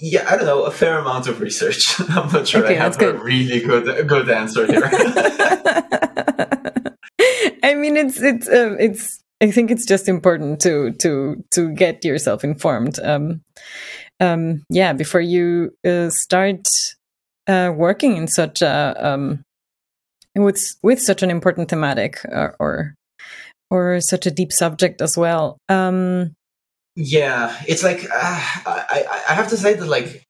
yeah, 0.00 0.26
I 0.28 0.36
don't 0.36 0.46
know, 0.46 0.64
a 0.64 0.70
fair 0.70 0.98
amount 0.98 1.26
of 1.26 1.40
research. 1.40 1.82
I'm 2.00 2.30
not 2.32 2.46
sure 2.46 2.64
Okay, 2.64 2.76
I 2.76 2.82
have 2.82 2.96
a 2.96 2.98
good. 2.98 3.20
really 3.22 3.60
good 3.60 4.06
good 4.06 4.28
answer 4.28 4.66
here. 4.66 4.82
I 7.62 7.74
mean, 7.74 7.96
it's 7.96 8.20
it's 8.20 8.48
um, 8.48 8.76
it's. 8.78 9.20
I 9.42 9.50
think 9.50 9.70
it's 9.70 9.84
just 9.84 10.08
important 10.08 10.60
to 10.62 10.92
to 11.00 11.44
to 11.52 11.72
get 11.74 12.04
yourself 12.04 12.42
informed. 12.44 12.98
Um, 13.02 13.42
um, 14.20 14.62
yeah, 14.70 14.92
before 14.92 15.20
you 15.20 15.72
uh, 15.86 16.08
start 16.10 16.66
uh, 17.46 17.72
working 17.74 18.16
in 18.16 18.28
such 18.28 18.62
a 18.62 18.94
um, 18.98 19.42
with 20.34 20.62
with 20.82 21.00
such 21.00 21.22
an 21.22 21.30
important 21.30 21.68
thematic 21.68 22.24
or 22.24 22.54
or, 22.58 22.94
or 23.70 24.00
such 24.00 24.26
a 24.26 24.30
deep 24.30 24.52
subject 24.52 25.02
as 25.02 25.16
well. 25.16 25.58
Um, 25.68 26.35
Yeah, 26.96 27.54
it's 27.68 27.82
like 27.84 28.04
uh, 28.04 28.40
I, 28.66 29.22
I 29.28 29.34
have 29.34 29.48
to 29.48 29.56
say 29.58 29.74
that 29.74 29.86
like 29.86 30.24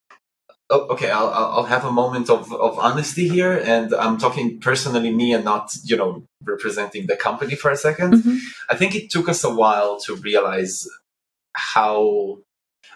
oh, 0.71 0.89
okay 0.95 1.11
I'll 1.11 1.29
I'll 1.29 1.65
have 1.65 1.85
a 1.85 1.93
moment 1.93 2.29
of 2.29 2.53
of 2.53 2.79
honesty 2.79 3.29
here, 3.29 3.57
and 3.65 3.95
I'm 3.95 4.19
talking 4.19 4.61
personally 4.61 5.13
me 5.13 5.33
and 5.33 5.45
not 5.45 5.73
you 5.85 5.97
know 5.97 6.25
representing 6.43 7.07
the 7.07 7.17
company 7.17 7.55
for 7.55 7.71
a 7.71 7.77
2nd 7.77 8.15
mhm. 8.15 8.39
I 8.69 8.77
think 8.77 8.97
it 8.97 9.11
took 9.11 9.29
us 9.29 9.45
a 9.45 9.55
while 9.55 10.01
to 10.01 10.17
realize 10.17 10.87
how 11.55 12.39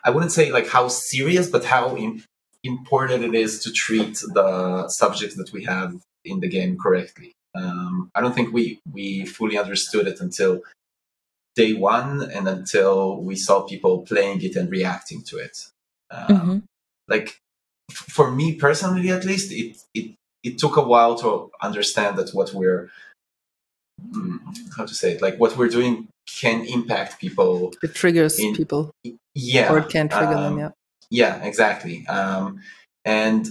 I 0.04 0.10
wouldn't 0.10 0.32
say 0.32 0.52
like 0.52 0.68
how 0.68 0.88
serious, 0.88 1.48
but 1.48 1.64
how 1.64 1.96
im- 1.96 2.24
important 2.64 3.24
it 3.24 3.34
is 3.34 3.62
to 3.64 3.72
treat 3.72 4.14
the 4.34 4.88
subjects 4.88 5.36
that 5.36 5.52
we 5.52 5.64
have 5.64 5.94
in 6.24 6.40
the 6.40 6.48
game 6.48 6.76
correctly. 6.78 7.32
Um, 7.54 8.10
I 8.14 8.20
don't 8.20 8.34
think 8.34 8.52
we 8.52 8.80
we 8.92 9.26
fully 9.26 9.58
understood 9.58 10.08
it 10.08 10.20
until 10.20 10.62
day 11.60 11.72
one 11.94 12.10
and 12.34 12.44
until 12.56 12.96
we 13.28 13.34
saw 13.46 13.56
people 13.72 13.94
playing 14.10 14.38
it 14.48 14.54
and 14.58 14.66
reacting 14.78 15.20
to 15.30 15.34
it. 15.46 15.56
Um, 16.16 16.26
Mhm. 16.36 16.58
Like 17.14 17.28
f- 17.94 18.06
for 18.16 18.26
me 18.38 18.46
personally, 18.66 19.10
at 19.18 19.24
least, 19.30 19.48
it 19.62 19.70
it 19.98 20.06
it 20.48 20.54
took 20.62 20.74
a 20.82 20.86
while 20.92 21.14
to 21.22 21.28
understand 21.68 22.12
that 22.18 22.30
what 22.38 22.48
we're 22.58 22.80
mm, 24.14 24.38
how 24.76 24.84
to 24.90 24.94
say 25.00 25.08
it, 25.14 25.20
like 25.26 25.36
what 25.42 25.52
we're 25.58 25.68
doing 25.78 25.94
can 26.40 26.58
impact 26.76 27.20
people. 27.24 27.72
It 27.86 27.92
triggers 27.94 28.38
In- 28.38 28.54
people, 28.60 28.82
Yeah, 29.34 29.72
or 29.72 29.78
it 29.78 29.88
can 29.96 30.06
trigger 30.08 30.34
them. 30.44 30.52
um, 30.54 30.58
Yeah. 30.58 30.70
yeah, 31.10 31.34
exactly. 31.50 31.96
Um, 32.18 32.60
and 33.04 33.42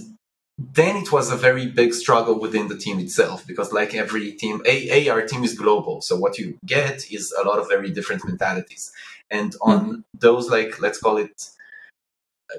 then 0.60 0.94
it 0.96 1.10
was 1.10 1.30
a 1.30 1.36
very 1.36 1.66
big 1.66 1.94
struggle 1.94 2.38
within 2.38 2.68
the 2.68 2.76
team 2.76 2.98
itself 2.98 3.46
because, 3.46 3.72
like 3.72 3.94
every 3.94 4.32
team, 4.32 4.60
a, 4.66 4.76
a 4.98 5.08
our 5.08 5.22
team 5.22 5.42
is 5.42 5.54
global. 5.54 6.02
So 6.02 6.16
what 6.16 6.38
you 6.38 6.58
get 6.66 7.10
is 7.10 7.32
a 7.40 7.46
lot 7.48 7.58
of 7.58 7.68
very 7.68 7.90
different 7.90 8.26
mentalities, 8.26 8.92
and 9.30 9.54
on 9.62 10.04
those, 10.26 10.50
like 10.50 10.78
let's 10.84 11.00
call 11.00 11.16
it, 11.16 11.36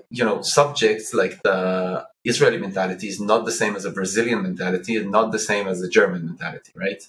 you 0.09 0.23
know, 0.25 0.41
subjects 0.41 1.13
like 1.13 1.43
the 1.43 2.07
Israeli 2.23 2.57
mentality 2.57 3.07
is 3.07 3.19
not 3.19 3.45
the 3.45 3.51
same 3.51 3.75
as 3.75 3.85
a 3.85 3.91
Brazilian 3.91 4.41
mentality, 4.41 4.95
and 4.95 5.11
not 5.11 5.31
the 5.31 5.39
same 5.51 5.67
as 5.67 5.81
a 5.81 5.89
German 5.89 6.25
mentality, 6.25 6.71
right? 6.75 7.03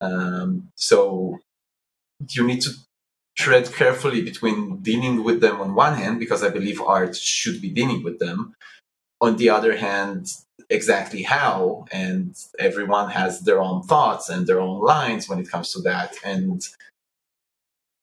Um, 0.00 0.68
so 0.76 1.40
you 2.28 2.46
need 2.46 2.60
to 2.62 2.70
tread 3.36 3.72
carefully 3.72 4.22
between 4.22 4.76
dealing 4.90 5.24
with 5.24 5.40
them 5.40 5.60
on 5.60 5.74
one 5.74 5.94
hand, 5.94 6.20
because 6.20 6.44
I 6.44 6.50
believe 6.50 6.80
art 6.80 7.16
should 7.16 7.60
be 7.60 7.70
dealing 7.70 8.04
with 8.04 8.18
them. 8.20 8.54
On 9.20 9.36
the 9.36 9.50
other 9.50 9.76
hand, 9.76 10.26
exactly 10.70 11.22
how, 11.22 11.84
and 11.92 12.34
everyone 12.58 13.10
has 13.10 13.40
their 13.40 13.60
own 13.60 13.82
thoughts 13.82 14.28
and 14.28 14.46
their 14.46 14.60
own 14.60 14.80
lines 14.80 15.28
when 15.28 15.38
it 15.38 15.50
comes 15.50 15.72
to 15.72 15.80
that. 15.82 16.14
And 16.24 16.62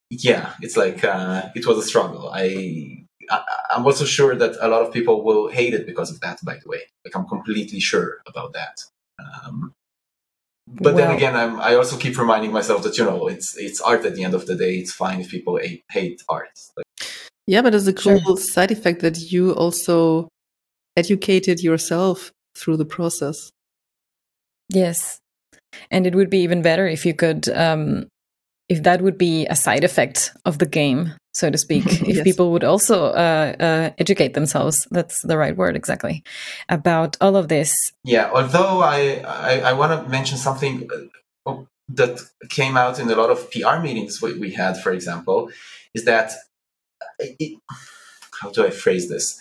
yeah, 0.10 0.54
it's 0.62 0.78
like 0.78 1.04
uh, 1.04 1.50
it 1.56 1.66
was 1.66 1.78
a 1.78 1.84
struggle. 1.84 2.30
I, 2.30 3.06
I 3.30 3.42
I'm 3.76 3.86
also 3.86 4.06
sure 4.06 4.36
that 4.36 4.56
a 4.62 4.68
lot 4.68 4.82
of 4.86 4.94
people 4.94 5.24
will 5.24 5.50
hate 5.50 5.74
it 5.74 5.86
because 5.86 6.12
of 6.12 6.20
that. 6.22 6.40
By 6.44 6.56
the 6.62 6.70
way, 6.70 6.82
like 7.04 7.16
I'm 7.16 7.28
completely 7.28 7.80
sure 7.80 8.20
about 8.28 8.54
that. 8.54 8.78
Um, 9.20 9.74
but 10.68 10.96
then 10.98 11.12
again, 11.12 11.36
I'm, 11.36 11.60
I 11.60 11.76
also 11.76 11.98
keep 11.98 12.18
reminding 12.18 12.52
myself 12.52 12.84
that 12.84 12.98
you 12.98 13.06
know 13.06 13.28
it's 13.28 13.58
it's 13.58 13.82
art 13.82 14.06
at 14.06 14.16
the 14.16 14.24
end 14.24 14.34
of 14.34 14.46
the 14.46 14.56
day. 14.56 14.76
It's 14.76 14.94
fine 14.94 15.22
if 15.22 15.30
people 15.30 15.58
hate, 15.58 15.84
hate 15.90 16.22
art. 16.30 16.60
Like, 16.76 16.86
Yeah, 17.48 17.62
but 17.62 17.74
it's 17.74 17.88
a 17.88 17.94
cool 17.94 18.20
Sure. 18.20 18.38
side 18.38 18.72
effect 18.72 19.02
that 19.02 19.32
you 19.32 19.52
also 19.54 20.28
educated 20.98 21.62
yourself 21.62 22.34
through 22.56 22.78
the 22.78 22.86
process. 22.86 23.52
Yes. 24.70 25.20
And 25.92 26.06
it 26.08 26.16
would 26.16 26.30
be 26.30 26.40
even 26.40 26.62
better 26.62 26.88
if 26.88 27.06
you 27.06 27.14
could, 27.14 27.48
um, 27.50 28.08
if 28.68 28.84
that 28.84 29.02
would 29.02 29.18
be 29.18 29.46
a 29.46 29.56
side 29.56 29.84
effect 29.84 30.32
of 30.44 30.58
the 30.58 30.66
game, 30.66 31.14
so 31.34 31.50
to 31.50 31.58
speak. 31.58 31.86
if 32.08 32.24
people 32.24 32.52
would 32.52 32.64
also 32.64 33.06
uh, 33.06 33.54
uh, 33.60 33.90
educate 33.98 34.34
themselves, 34.34 34.88
that's 34.92 35.22
the 35.22 35.38
right 35.38 35.56
word 35.56 35.76
exactly, 35.76 36.24
about 36.68 37.16
all 37.22 37.38
of 37.38 37.48
this. 37.48 37.74
yeah, 38.04 38.30
although 38.34 38.82
I 38.82 39.22
I, 39.26 39.60
I 39.70 39.74
want 39.74 40.04
to 40.04 40.10
mention 40.10 40.38
something 40.38 40.90
uh, 41.46 41.64
that 41.90 42.20
came 42.50 42.76
out 42.76 43.00
in 43.00 43.10
a 43.10 43.16
lot 43.16 43.30
of 43.30 43.50
PR 43.52 43.80
meetings 43.80 44.22
we, 44.22 44.38
we 44.38 44.52
had, 44.52 44.78
for 44.78 44.92
example, 44.92 45.50
is 45.94 46.04
that 46.06 46.32
it, 47.20 47.60
how 48.42 48.52
do 48.52 48.66
I 48.66 48.70
phrase 48.70 49.08
this? 49.10 49.40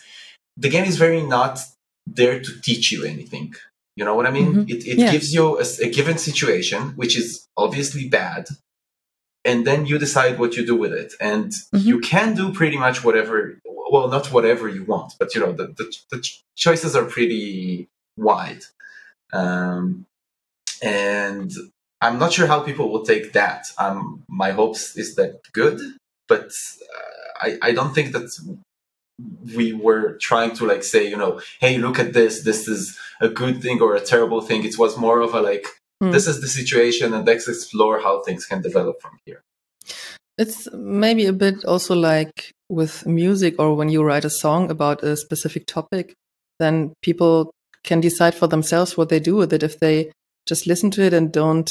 The 0.57 0.69
game 0.69 0.85
is 0.85 0.97
very 0.97 1.23
not 1.23 1.59
there 2.07 2.41
to 2.41 2.61
teach 2.61 2.93
you 2.93 3.05
anything. 3.05 3.55
You 3.97 4.05
know 4.05 4.15
what 4.15 4.27
I 4.27 4.31
mean? 4.31 4.53
Mhm. 4.55 4.71
It, 4.71 4.87
it 4.87 4.99
Yeah. 4.99 5.11
gives 5.13 5.33
you 5.35 5.59
a 5.59 5.89
given 5.99 6.19
situation, 6.19 6.81
which 7.01 7.17
is 7.17 7.47
obviously 7.57 8.09
bad, 8.09 8.49
and 9.45 9.67
then 9.67 9.87
you 9.87 9.99
decide 9.99 10.39
what 10.39 10.55
you 10.57 10.65
do 10.67 10.77
with 10.77 10.93
it. 10.93 11.13
And 11.21 11.51
Mhm. 11.75 11.85
you 11.91 11.99
can 12.01 12.35
do 12.35 12.53
pretty 12.53 12.77
much 12.77 13.03
whatever, 13.05 13.59
well, 13.93 14.09
not 14.09 14.33
whatever 14.33 14.69
you 14.69 14.85
want, 14.85 15.15
but 15.19 15.35
you 15.35 15.41
know, 15.41 15.53
the, 15.53 15.67
the, 15.79 15.87
the 16.11 16.29
choices 16.57 16.95
are 16.97 17.05
pretty 17.05 17.89
wide. 18.17 18.63
Um, 19.33 20.07
and 20.83 21.51
I'm 22.01 22.19
not 22.19 22.33
sure 22.33 22.47
how 22.47 22.61
people 22.61 22.91
will 22.93 23.05
take 23.05 23.33
that. 23.33 23.67
Um, 23.79 24.23
my 24.29 24.51
hopes 24.51 24.97
is 24.97 25.15
that 25.17 25.41
good, 25.53 25.79
but 26.29 26.51
uh, 26.95 27.47
I, 27.47 27.59
I 27.69 27.73
don't 27.73 27.95
think 27.95 28.13
that 28.13 28.29
we 29.55 29.73
were 29.73 30.19
trying 30.21 30.55
to 30.57 30.67
like 30.67 30.85
say, 30.85 31.09
you 31.09 31.17
know, 31.17 31.41
hey, 31.61 31.79
look 31.79 31.99
at 31.99 32.13
this. 32.13 32.43
This 32.43 32.69
is 32.69 32.99
a 33.21 33.29
good 33.29 33.63
thing 33.63 33.81
or 33.81 33.95
a 33.95 34.01
terrible 34.01 34.41
thing. 34.41 34.65
It 34.65 34.79
was 34.79 34.97
more 34.97 35.21
of 35.21 35.35
a 35.35 35.41
like, 35.41 35.67
Hmm. 36.03 36.11
this 36.11 36.27
is 36.27 36.43
the 36.43 36.49
situation, 36.49 37.15
and 37.15 37.27
let's 37.27 37.49
explore 37.49 38.01
how 38.01 38.23
things 38.23 38.45
can 38.45 38.61
develop 38.61 39.01
from 39.01 39.19
here. 39.25 39.41
It's 40.37 40.69
maybe 40.73 41.25
a 41.25 41.33
bit 41.33 41.65
also 41.65 41.95
like 41.95 42.53
with 42.69 43.07
music 43.07 43.55
or 43.59 43.75
when 43.75 43.89
you 43.89 44.03
write 44.03 44.27
a 44.27 44.31
song 44.31 44.71
about 44.71 45.03
a 45.03 45.17
specific 45.17 45.67
topic, 45.67 46.13
then 46.59 46.93
people 47.01 47.51
can 47.83 48.01
decide 48.01 48.35
for 48.35 48.47
themselves 48.47 48.97
what 48.97 49.09
they 49.09 49.21
do 49.21 49.37
with 49.37 49.55
it. 49.55 49.63
If 49.63 49.81
they 49.81 50.13
just 50.47 50.67
listen 50.67 50.91
to 50.93 51.03
it 51.03 51.15
and 51.15 51.33
don't 51.33 51.71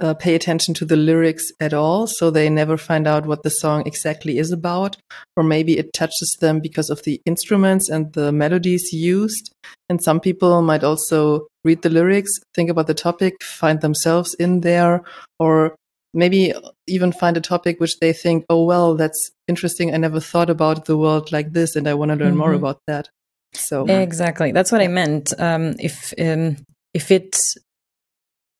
uh, 0.00 0.14
pay 0.14 0.34
attention 0.34 0.74
to 0.74 0.84
the 0.84 0.96
lyrics 0.96 1.44
at 1.60 1.72
all, 1.72 2.06
so 2.06 2.30
they 2.30 2.50
never 2.50 2.76
find 2.76 3.06
out 3.06 3.26
what 3.26 3.42
the 3.42 3.50
song 3.50 3.86
exactly 3.86 4.38
is 4.38 4.50
about, 4.50 4.96
or 5.36 5.42
maybe 5.42 5.78
it 5.78 5.92
touches 5.92 6.36
them 6.40 6.60
because 6.60 6.90
of 6.90 7.02
the 7.04 7.20
instruments 7.26 7.88
and 7.88 8.12
the 8.12 8.32
melodies 8.32 8.92
used. 8.92 9.52
And 9.88 10.02
some 10.02 10.20
people 10.20 10.62
might 10.62 10.82
also 10.82 11.46
read 11.64 11.82
the 11.82 11.90
lyrics, 11.90 12.30
think 12.54 12.70
about 12.70 12.86
the 12.86 12.94
topic, 12.94 13.34
find 13.42 13.80
themselves 13.80 14.34
in 14.34 14.60
there, 14.60 15.02
or 15.38 15.76
maybe 16.12 16.52
even 16.86 17.12
find 17.12 17.36
a 17.36 17.40
topic 17.40 17.80
which 17.80 17.98
they 18.00 18.12
think, 18.12 18.44
oh, 18.48 18.64
well, 18.64 18.94
that's 18.94 19.30
interesting. 19.48 19.92
I 19.92 19.98
never 19.98 20.20
thought 20.20 20.50
about 20.50 20.86
the 20.86 20.96
world 20.96 21.32
like 21.32 21.52
this, 21.52 21.76
and 21.76 21.88
I 21.88 21.94
want 21.94 22.10
to 22.10 22.16
learn 22.16 22.36
more 22.36 22.52
Mhm. 22.52 22.56
about 22.56 22.80
that. 22.86 23.08
So, 23.52 23.86
Exactly. 23.86 24.52
That's 24.52 24.72
what 24.72 24.80
I 24.80 24.88
meant. 24.88 25.32
Um, 25.38 25.74
if 25.78 26.12
um, 26.18 26.56
if 26.92 27.10
it 27.10 27.36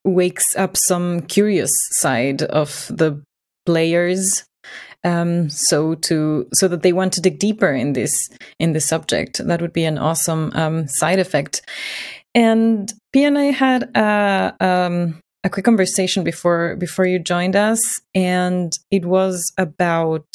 wakes 0.05 0.55
up 0.57 0.77
some 0.77 1.23
curious 1.23 1.71
side 2.01 2.43
of 2.43 2.87
the 2.91 3.23
players, 3.67 4.45
um, 5.03 5.49
so 5.51 5.95
to 5.95 6.47
so 6.55 6.69
that 6.69 6.83
they 6.83 6.93
want 6.93 7.13
to 7.15 7.21
dig 7.21 7.39
deeper 7.39 7.73
in 7.73 7.93
this 7.95 8.15
in 8.59 8.73
this 8.73 8.87
subject, 8.87 9.39
that 9.47 9.61
would 9.61 9.73
be 9.73 9.85
an 9.85 9.99
awesome 9.99 10.51
um, 10.55 10.89
side 10.89 11.19
effect. 11.19 11.63
And 12.35 12.93
p 13.13 13.25
and 13.25 13.39
I 13.39 13.45
had 13.53 13.91
a 13.97 14.55
um, 14.61 15.21
a 15.45 15.51
quick 15.51 15.65
conversation 15.65 16.25
before 16.25 16.77
before 16.77 17.07
you 17.07 17.19
joined 17.19 17.57
us, 17.57 17.81
and 18.15 18.73
it 18.91 19.05
was 19.05 19.53
about 19.57 20.27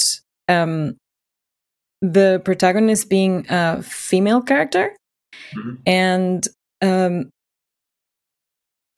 um, 0.47 0.95
the 2.01 2.41
protagonist 2.45 3.09
being 3.09 3.45
a 3.49 3.83
female 3.83 4.41
character 4.41 4.95
Mhm. 5.55 5.77
and 5.85 6.47
um 6.81 7.29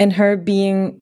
and 0.02 0.14
her 0.14 0.36
being 0.36 1.00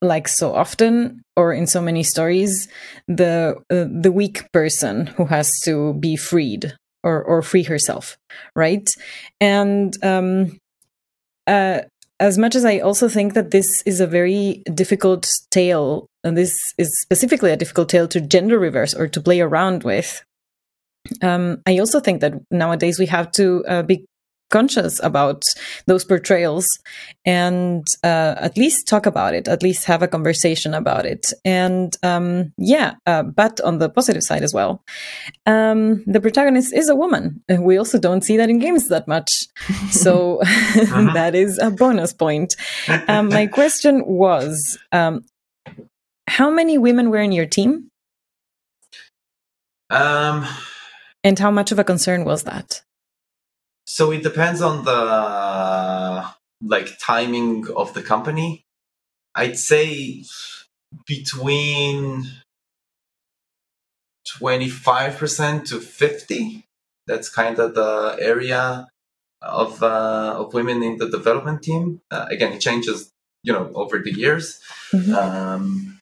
like 0.00 0.26
so 0.26 0.52
often 0.52 1.22
or 1.36 1.52
in 1.52 1.66
so 1.66 1.80
many 1.80 2.02
stories 2.02 2.68
the 3.06 3.54
uh, 3.70 3.86
the 4.00 4.10
weak 4.10 4.50
person 4.52 5.06
who 5.06 5.26
has 5.26 5.60
to 5.60 5.94
be 5.94 6.16
freed 6.16 6.74
or 7.04 7.22
or 7.22 7.42
free 7.42 7.62
herself 7.62 8.16
right? 8.56 8.88
And 9.40 9.96
um 10.02 10.58
uh 11.46 11.82
as 12.18 12.38
much 12.38 12.54
as 12.54 12.64
I 12.64 12.78
also 12.78 13.08
think 13.08 13.34
that 13.34 13.50
this 13.50 13.82
is 13.84 14.00
a 14.00 14.06
very 14.06 14.62
difficult 14.72 15.28
tale, 15.50 16.06
and 16.22 16.36
this 16.36 16.56
is 16.78 16.88
specifically 17.02 17.50
a 17.50 17.56
difficult 17.56 17.88
tale 17.88 18.06
to 18.08 18.20
gender 18.20 18.60
reverse 18.60 18.94
or 18.94 19.08
to 19.08 19.20
play 19.20 19.40
around 19.40 19.82
with, 19.82 20.22
um, 21.20 21.60
I 21.66 21.78
also 21.78 21.98
think 21.98 22.20
that 22.20 22.34
nowadays 22.52 23.00
we 23.00 23.06
have 23.06 23.32
to 23.32 23.64
uh, 23.66 23.82
be 23.82 24.06
conscious 24.52 25.02
about 25.02 25.42
those 25.86 26.04
portrayals 26.04 26.66
and 27.24 27.84
uh, 28.04 28.34
at 28.38 28.56
least 28.56 28.86
talk 28.86 29.06
about 29.06 29.34
it, 29.34 29.48
at 29.48 29.62
least 29.62 29.86
have 29.86 30.02
a 30.02 30.08
conversation 30.08 30.74
about 30.74 31.04
it. 31.06 31.26
And 31.44 31.92
um, 32.02 32.52
yeah, 32.58 32.94
uh, 33.06 33.24
but 33.24 33.60
on 33.62 33.78
the 33.78 33.88
positive 33.88 34.22
side 34.22 34.42
as 34.42 34.54
well, 34.54 34.84
um, 35.46 36.04
the 36.06 36.20
protagonist 36.20 36.72
is 36.72 36.88
a 36.88 36.94
woman. 36.94 37.42
And 37.48 37.64
We 37.64 37.78
also 37.78 37.98
don't 37.98 38.22
see 38.22 38.36
that 38.36 38.50
in 38.50 38.58
games 38.60 38.88
that 38.88 39.08
much. 39.08 39.30
So 39.90 40.40
that 41.14 41.34
is 41.34 41.58
a 41.58 41.70
bonus 41.70 42.12
point. 42.12 42.54
Um, 43.08 43.28
my 43.28 43.46
question 43.46 44.04
was 44.06 44.78
um, 44.92 45.24
how 46.28 46.50
many 46.50 46.78
women 46.78 47.10
were 47.10 47.20
in 47.20 47.32
your 47.32 47.46
team? 47.46 47.88
Um, 49.90 50.46
And 51.24 51.38
how 51.38 51.50
much 51.50 51.72
of 51.72 51.78
a 51.78 51.84
concern 51.84 52.24
was 52.24 52.42
that? 52.44 52.82
So 53.86 54.10
it 54.12 54.22
depends 54.22 54.60
on 54.62 54.84
the 54.84 56.26
like 56.64 56.98
timing 56.98 57.66
of 57.76 57.92
the 57.94 58.02
company. 58.02 58.64
I'd 59.34 59.58
say 59.58 60.24
between 61.06 62.26
25% 64.40 65.66
to 65.68 65.80
50 65.80 66.64
that's 67.06 67.28
kind 67.28 67.58
of 67.58 67.74
the 67.74 68.16
area 68.20 68.86
of 69.42 69.82
uh, 69.82 70.34
of 70.38 70.54
women 70.54 70.82
in 70.82 70.98
the 70.98 71.08
development 71.10 71.62
team 71.62 72.00
uh, 72.10 72.26
again 72.30 72.52
it 72.52 72.60
changes 72.60 73.10
you 73.42 73.52
know 73.52 73.70
over 73.74 73.98
the 73.98 74.12
years 74.12 74.60
Mhm. 74.92 75.14
um, 75.14 75.98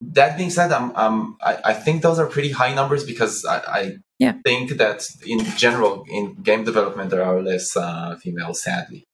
that 0.00 0.36
being 0.36 0.50
said 0.50 0.72
I'm, 0.72 0.94
um, 0.96 1.36
I, 1.42 1.58
I 1.66 1.74
think 1.74 2.02
those 2.02 2.18
are 2.18 2.26
pretty 2.26 2.50
high 2.50 2.74
numbers 2.74 3.04
because 3.04 3.44
I, 3.44 3.58
I 3.58 3.92
Yeah. 4.18 4.34
think 4.44 4.76
that 4.78 5.06
in 5.26 5.44
general 5.56 6.04
in 6.08 6.34
game 6.42 6.64
development 6.64 7.10
there 7.10 7.22
are 7.24 7.42
less 7.42 7.76
uh, 7.76 8.16
females 8.16 8.62
sadly 8.62 9.04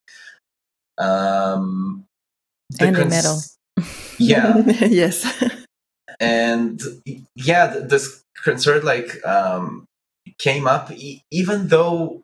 um, 0.98 2.04
the 2.70 2.86
And 2.86 2.96
cons- 2.96 3.10
metal. 3.10 3.42
yeah 4.18 4.56
yes. 4.86 5.26
and 6.20 6.80
yeah 7.34 7.66
this 7.66 8.22
concern 8.42 8.82
like 8.84 9.24
um 9.26 9.84
came 10.38 10.66
up 10.66 10.90
e- 10.92 11.22
even 11.30 11.68
though 11.68 12.22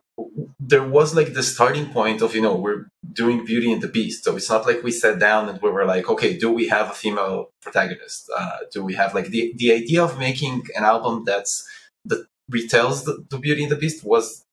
there 0.60 0.86
was 0.86 1.14
like 1.14 1.34
the 1.34 1.42
starting 1.42 1.86
point 1.92 2.22
of 2.22 2.34
you 2.34 2.40
know 2.42 2.54
we're 2.54 2.86
doing 3.12 3.44
beauty 3.44 3.72
and 3.72 3.82
the 3.82 3.88
beast 3.88 4.24
so 4.24 4.36
it's 4.36 4.48
not 4.50 4.66
like 4.66 4.82
we 4.82 4.90
sat 4.90 5.18
down 5.18 5.48
and 5.48 5.60
we 5.62 5.70
were 5.70 5.84
like 5.84 6.08
okay 6.08 6.36
do 6.36 6.50
we 6.50 6.68
have 6.68 6.90
a 6.90 6.94
female 6.94 7.50
protagonist 7.62 8.30
uh, 8.38 8.58
do 8.72 8.82
we 8.84 8.94
have 8.94 9.14
like 9.14 9.28
the 9.28 9.52
the 9.56 9.72
idea 9.72 10.02
of 10.02 10.18
making 10.18 10.62
an 10.76 10.84
album 10.84 11.24
that's 11.24 11.66
that 12.04 12.26
retells 12.50 13.04
the, 13.04 13.24
the 13.30 13.38
beauty 13.38 13.62
and 13.64 13.72
the 13.72 13.76
beast 13.84 14.04
was 14.04 14.44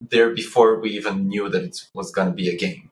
there 0.00 0.30
before 0.30 0.80
we 0.80 0.90
even 0.90 1.28
knew 1.28 1.48
that 1.48 1.62
it 1.62 1.78
was 1.94 2.10
going 2.10 2.28
to 2.28 2.34
be 2.34 2.48
a 2.48 2.56
game 2.56 2.84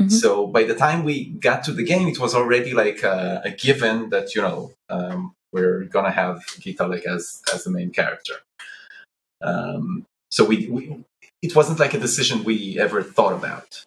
Mhm. 0.00 0.10
so 0.12 0.46
by 0.46 0.64
the 0.64 0.74
time 0.74 1.04
we 1.04 1.30
got 1.48 1.64
to 1.64 1.72
the 1.72 1.82
game, 1.82 2.06
it 2.08 2.18
was 2.20 2.34
already 2.34 2.72
like 2.74 3.02
a, 3.02 3.40
a 3.44 3.50
given 3.50 4.10
that 4.10 4.34
you 4.34 4.42
know 4.42 4.72
um, 4.90 5.34
we're 5.52 5.84
gonna 5.84 6.10
have 6.10 6.36
Gita 6.60 6.86
like 6.86 7.06
as 7.06 7.40
as 7.54 7.64
the 7.64 7.70
main 7.70 7.90
character. 7.90 8.34
Um, 9.42 10.06
so 10.30 10.44
we, 10.44 10.68
we 10.68 11.04
it 11.42 11.54
wasn't 11.54 11.78
like 11.78 11.94
a 11.94 11.98
decision 11.98 12.44
we 12.44 12.78
ever 12.78 13.02
thought 13.02 13.32
about. 13.32 13.84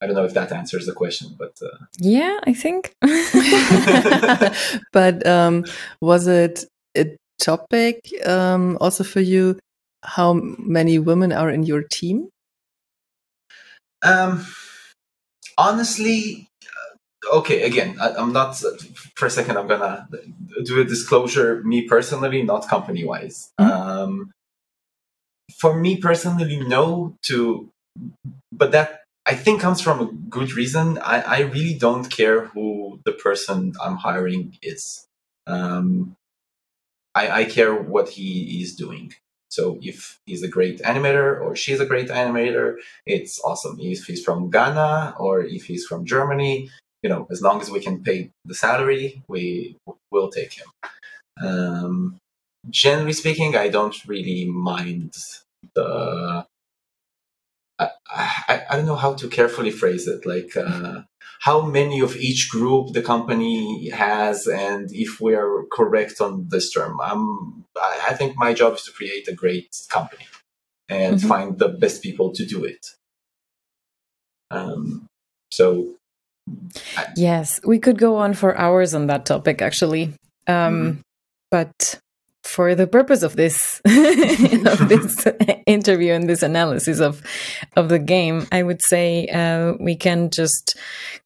I 0.00 0.06
don't 0.06 0.14
know 0.14 0.24
if 0.24 0.34
that 0.34 0.52
answers 0.52 0.86
the 0.86 0.92
question, 0.92 1.34
but 1.38 1.58
uh, 1.62 1.78
Yeah, 1.98 2.38
I 2.44 2.52
think. 2.52 2.92
but 4.92 5.26
um, 5.26 5.64
was 6.00 6.26
it 6.26 6.64
a 6.96 7.16
topic 7.40 8.00
um, 8.26 8.76
also 8.80 9.04
for 9.04 9.20
you? 9.20 9.58
How 10.02 10.34
many 10.34 10.98
women 10.98 11.32
are 11.32 11.50
in 11.50 11.62
your 11.62 11.82
team? 11.82 12.28
Um, 14.02 14.46
honestly, 15.56 16.48
uh, 17.32 17.38
okay, 17.38 17.62
again, 17.62 17.96
I, 18.00 18.10
am 18.20 18.32
not 18.32 18.62
for 19.16 19.26
a 19.26 19.30
second. 19.30 19.56
I'm 19.56 19.66
gonna 19.66 20.06
do 20.64 20.80
a 20.80 20.84
disclosure. 20.84 21.62
Me 21.64 21.88
personally, 21.88 22.42
not 22.42 22.68
company 22.68 23.04
wise. 23.04 23.50
Mm-hmm. 23.58 23.72
Um, 23.72 24.30
for 25.52 25.78
me 25.78 25.98
personally, 25.98 26.58
no. 26.58 27.16
To, 27.24 27.68
but 28.52 28.72
that 28.72 29.02
I 29.26 29.34
think 29.34 29.60
comes 29.60 29.80
from 29.80 30.00
a 30.00 30.12
good 30.28 30.52
reason. 30.52 30.98
I, 30.98 31.20
I 31.20 31.40
really 31.40 31.74
don't 31.74 32.08
care 32.08 32.46
who 32.46 33.00
the 33.04 33.12
person 33.12 33.74
I'm 33.82 33.96
hiring 33.96 34.56
is. 34.62 35.06
Um, 35.46 36.16
I, 37.14 37.40
I 37.40 37.44
care 37.44 37.74
what 37.74 38.10
he 38.10 38.60
is 38.62 38.74
doing. 38.74 39.14
So 39.48 39.78
if 39.80 40.18
he's 40.26 40.42
a 40.42 40.48
great 40.48 40.80
animator 40.82 41.40
or 41.40 41.56
she's 41.56 41.80
a 41.80 41.86
great 41.86 42.08
animator, 42.08 42.76
it's 43.06 43.40
awesome. 43.42 43.78
If 43.80 44.04
he's 44.04 44.22
from 44.22 44.50
Ghana 44.50 45.14
or 45.18 45.40
if 45.40 45.64
he's 45.64 45.86
from 45.86 46.04
Germany, 46.04 46.68
you 47.02 47.08
know, 47.08 47.26
as 47.30 47.40
long 47.40 47.60
as 47.60 47.70
we 47.70 47.80
can 47.80 48.02
pay 48.02 48.30
the 48.44 48.54
salary, 48.54 49.22
we 49.28 49.76
will 50.10 50.30
take 50.30 50.52
him. 50.52 50.66
Um, 51.40 52.18
generally 52.70 53.12
speaking, 53.12 53.56
I 53.56 53.68
don't 53.68 53.96
really 54.06 54.46
mind 54.46 55.14
the. 55.74 56.46
I, 57.78 57.90
I, 58.08 58.62
I 58.70 58.76
don't 58.76 58.86
know 58.86 58.96
how 58.96 59.14
to 59.14 59.28
carefully 59.28 59.70
phrase 59.70 60.08
it. 60.08 60.24
Like, 60.24 60.56
uh, 60.56 61.02
how 61.40 61.60
many 61.60 62.00
of 62.00 62.16
each 62.16 62.50
group 62.50 62.92
the 62.92 63.02
company 63.02 63.90
has 63.90 64.46
and 64.46 64.90
if 64.92 65.20
we 65.20 65.34
are 65.34 65.64
correct 65.70 66.20
on 66.20 66.48
this 66.48 66.72
term. 66.72 66.98
I'm, 67.00 67.64
I 67.76 68.14
think 68.14 68.36
my 68.36 68.54
job 68.54 68.74
is 68.74 68.82
to 68.84 68.92
create 68.92 69.28
a 69.28 69.34
great 69.34 69.68
company 69.88 70.26
and 70.88 71.16
mm-hmm. 71.16 71.28
find 71.28 71.58
the 71.58 71.68
best 71.68 72.02
people 72.02 72.32
to 72.32 72.46
do 72.46 72.64
it. 72.64 72.86
Um, 74.50 75.06
so. 75.50 75.94
I, 76.96 77.06
yes, 77.16 77.60
we 77.64 77.78
could 77.78 77.98
go 77.98 78.16
on 78.16 78.34
for 78.34 78.56
hours 78.56 78.94
on 78.94 79.08
that 79.08 79.26
topic, 79.26 79.60
actually. 79.60 80.14
Um, 80.46 80.54
mm-hmm. 80.54 81.00
But 81.50 82.00
for 82.56 82.74
the 82.74 82.86
purpose 82.86 83.22
of 83.22 83.36
this 83.36 83.82
of 83.84 84.88
this 84.88 85.26
interview 85.66 86.14
and 86.14 86.26
this 86.26 86.42
analysis 86.42 87.00
of 87.00 87.20
of 87.76 87.90
the 87.90 87.98
game, 87.98 88.46
I 88.50 88.62
would 88.62 88.80
say 88.82 89.26
uh, 89.28 89.74
we 89.78 89.94
can 89.94 90.30
just 90.30 90.74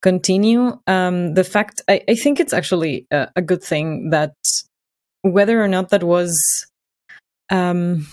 continue. 0.02 0.80
Um, 0.88 1.34
the 1.34 1.44
fact 1.44 1.82
I, 1.88 2.02
I, 2.08 2.16
think 2.16 2.40
it's 2.40 2.52
actually 2.52 3.06
a, 3.12 3.28
a, 3.36 3.42
good 3.42 3.62
thing 3.62 4.10
that 4.10 4.34
whether 5.22 5.62
or 5.62 5.68
not 5.68 5.90
that 5.90 6.02
was, 6.02 6.34
um, 7.48 8.08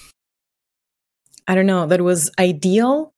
I 1.48 1.56
don't 1.56 1.66
know, 1.66 1.88
that 1.88 2.02
was 2.02 2.30
ideal 2.38 3.14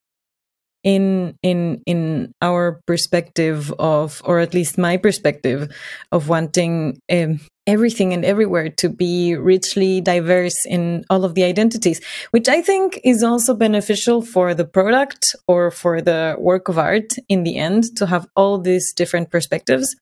in 0.85 1.35
in 1.43 1.83
in 1.85 2.31
our 2.41 2.79
perspective 2.87 3.73
of 3.77 4.21
or 4.23 4.39
at 4.39 4.53
least 4.53 4.77
my 4.77 4.95
perspective 4.95 5.67
of 6.13 6.29
wanting 6.29 7.01
um, 7.11 7.41
everything 7.67 8.13
and 8.13 8.25
everywhere 8.25 8.69
to 8.69 8.89
be 8.89 9.35
richly 9.35 10.01
diverse 10.01 10.65
in 10.65 11.05
all 11.09 11.23
of 11.23 11.35
the 11.35 11.43
identities, 11.43 12.01
which 12.31 12.47
I 12.49 12.61
think 12.61 12.99
is 13.03 13.23
also 13.23 13.53
beneficial 13.53 14.21
for 14.21 14.53
the 14.53 14.65
product 14.65 15.35
or 15.47 15.69
for 15.69 16.01
the 16.01 16.35
work 16.39 16.67
of 16.67 16.77
art 16.77 17.13
in 17.27 17.43
the 17.43 17.57
end 17.57 17.95
to 17.97 18.05
have 18.07 18.27
all 18.35 18.57
these 18.57 18.91
different 18.93 19.29
perspectives. 19.29 19.95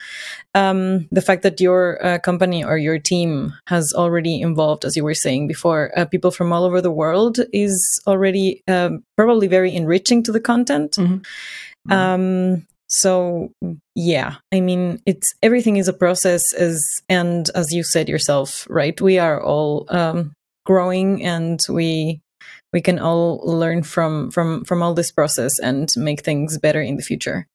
Um, 0.55 1.08
the 1.12 1.22
fact 1.22 1.43
that 1.43 1.60
your 1.60 2.03
uh, 2.05 2.20
company 2.20 2.64
or 2.64 2.78
your 2.78 2.99
team 2.99 3.53
has 3.68 3.93
already 3.93 4.39
involved, 4.41 4.86
as 4.86 4.95
you 4.95 5.03
were 5.03 5.14
saying 5.14 5.47
before, 5.47 5.91
uh, 5.97 6.05
people 6.05 6.32
from 6.32 6.53
all 6.53 6.64
over 6.64 6.82
the 6.82 6.91
world 6.91 7.39
is 7.51 8.01
already 8.08 8.64
um, 8.68 9.03
probably 9.18 9.47
very 9.47 9.76
enriching 9.76 10.24
to 10.24 10.32
the 10.32 10.39
content. 10.39 10.93
Mm-hmm. 10.93 11.91
Um, 11.91 12.66
so 12.88 13.51
yeah 13.95 14.35
i 14.53 14.61
mean 14.61 15.01
it's 15.05 15.33
everything 15.43 15.77
is 15.77 15.88
a 15.88 15.93
process 15.93 16.53
as 16.53 16.81
and 17.09 17.49
as 17.53 17.73
you 17.73 17.83
said 17.83 18.07
yourself 18.07 18.67
right? 18.69 18.99
We 19.01 19.19
are 19.19 19.41
all 19.41 19.85
um, 19.89 20.33
growing 20.65 21.23
and 21.23 21.59
we 21.69 22.21
we 22.73 22.81
can 22.81 22.99
all 22.99 23.41
learn 23.43 23.83
from 23.83 24.31
from 24.31 24.63
from 24.65 24.83
all 24.83 24.93
this 24.93 25.11
process 25.11 25.59
and 25.59 25.89
make 25.95 26.23
things 26.23 26.57
better 26.57 26.81
in 26.81 26.97
the 26.97 27.03
future. 27.03 27.47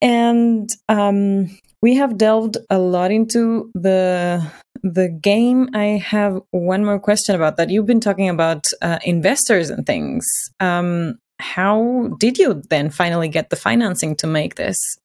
And 0.00 0.68
um, 0.88 1.56
we 1.82 1.94
have 1.96 2.18
delved 2.18 2.56
a 2.70 2.78
lot 2.78 3.10
into 3.10 3.70
the 3.74 4.50
the 4.82 5.08
game. 5.08 5.70
I 5.74 6.02
have 6.04 6.40
one 6.50 6.84
more 6.84 6.98
question 6.98 7.34
about 7.34 7.56
that. 7.56 7.70
You've 7.70 7.86
been 7.86 8.00
talking 8.00 8.28
about 8.28 8.64
uh, 8.82 8.98
investors 9.04 9.70
and 9.70 9.86
things. 9.86 10.26
Um, 10.60 11.18
how 11.38 12.10
did 12.18 12.38
you 12.38 12.62
then 12.70 12.90
finally 12.90 13.28
get 13.28 13.50
the 13.50 13.56
financing 13.56 14.16
to 14.16 14.26
make 14.26 14.54
this? 14.54 14.98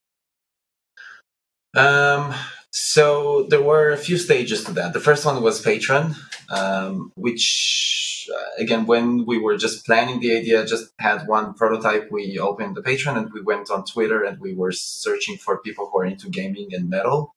Um, 1.75 2.33
so 2.71 3.43
there 3.49 3.61
were 3.61 3.91
a 3.91 3.97
few 3.97 4.17
stages 4.17 4.63
to 4.65 4.73
that. 4.73 4.93
The 4.93 4.99
first 4.99 5.25
one 5.25 5.41
was 5.41 5.63
Patreon, 5.63 6.15
um, 6.51 7.11
which 7.15 8.27
uh, 8.33 8.61
again, 8.61 8.85
when 8.85 9.25
we 9.25 9.39
were 9.39 9.57
just 9.57 9.85
planning 9.85 10.19
the 10.19 10.37
idea, 10.37 10.65
just 10.65 10.91
had 10.99 11.27
one 11.27 11.53
prototype. 11.53 12.09
We 12.11 12.37
opened 12.37 12.75
the 12.75 12.81
Patreon 12.81 13.17
and 13.17 13.31
we 13.33 13.41
went 13.41 13.71
on 13.71 13.85
Twitter 13.85 14.23
and 14.23 14.39
we 14.39 14.53
were 14.53 14.71
searching 14.71 15.37
for 15.37 15.61
people 15.61 15.89
who 15.91 15.99
are 15.99 16.05
into 16.05 16.29
gaming 16.29 16.69
and 16.71 16.89
metal, 16.89 17.35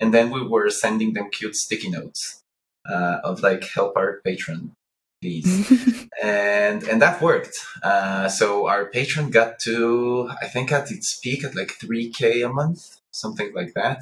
and 0.00 0.12
then 0.12 0.30
we 0.30 0.46
were 0.46 0.70
sending 0.70 1.12
them 1.14 1.30
cute 1.30 1.56
sticky 1.56 1.90
notes 1.90 2.42
uh, 2.88 3.18
of 3.22 3.42
like 3.42 3.64
help 3.64 3.96
our 3.96 4.20
Patreon 4.26 4.70
please. 5.24 6.08
and 6.22 6.82
and 6.90 7.00
that 7.00 7.20
worked. 7.28 7.56
Uh, 7.82 8.28
so 8.28 8.46
our 8.68 8.90
Patreon 8.90 9.30
got 9.30 9.58
to 9.60 10.28
I 10.44 10.46
think 10.54 10.70
at 10.70 10.90
its 10.90 11.08
peak 11.22 11.40
at 11.44 11.56
like 11.60 11.72
three 11.82 12.06
k 12.10 12.42
a 12.42 12.50
month, 12.60 12.80
something 13.10 13.50
like 13.54 13.72
that, 13.80 14.00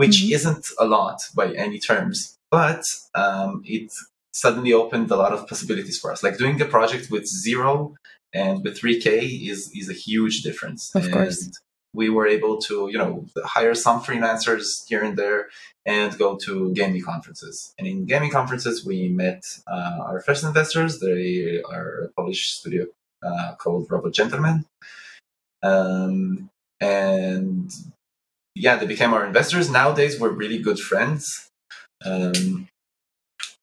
which 0.00 0.16
mm-hmm. 0.18 0.36
isn't 0.36 0.66
a 0.78 0.86
lot 0.96 1.18
by 1.34 1.46
any 1.64 1.78
terms, 1.78 2.38
but 2.50 2.84
um, 3.14 3.62
it 3.64 3.90
suddenly 4.32 4.72
opened 4.72 5.10
a 5.10 5.16
lot 5.16 5.32
of 5.32 5.48
possibilities 5.48 5.98
for 5.98 6.12
us. 6.12 6.22
Like 6.22 6.38
doing 6.38 6.58
the 6.58 6.70
project 6.76 7.10
with 7.10 7.26
zero 7.26 7.94
and 8.32 8.62
with 8.64 8.80
3k 8.80 9.06
is 9.50 9.60
is 9.74 9.88
a 9.90 9.98
huge 10.06 10.36
difference. 10.42 10.82
Of 10.94 11.04
and 11.04 11.12
course. 11.12 11.50
We 11.92 12.08
were 12.08 12.26
able 12.26 12.58
to, 12.62 12.88
you 12.90 12.98
know, 12.98 13.26
hire 13.44 13.74
some 13.74 14.00
freelancers 14.00 14.86
here 14.88 15.02
and 15.02 15.16
there 15.16 15.48
and 15.84 16.16
go 16.16 16.36
to 16.36 16.72
gaming 16.72 17.02
conferences. 17.02 17.74
And 17.78 17.86
in 17.86 18.06
gaming 18.06 18.30
conferences, 18.30 18.84
we 18.84 19.08
met 19.08 19.42
uh, 19.66 19.98
our 20.00 20.20
first 20.20 20.44
investors. 20.44 21.00
They 21.00 21.62
are 21.62 22.04
a 22.04 22.08
Polish 22.16 22.52
studio 22.52 22.86
uh, 23.24 23.54
called 23.56 23.90
Robot 23.90 24.12
Gentleman. 24.12 24.66
Um, 25.62 26.48
and 26.80 27.70
yeah, 28.54 28.76
they 28.76 28.86
became 28.86 29.12
our 29.12 29.26
investors. 29.26 29.70
Nowadays, 29.70 30.18
we're 30.18 30.30
really 30.30 30.58
good 30.58 30.78
friends. 30.78 31.48
Um, 32.04 32.68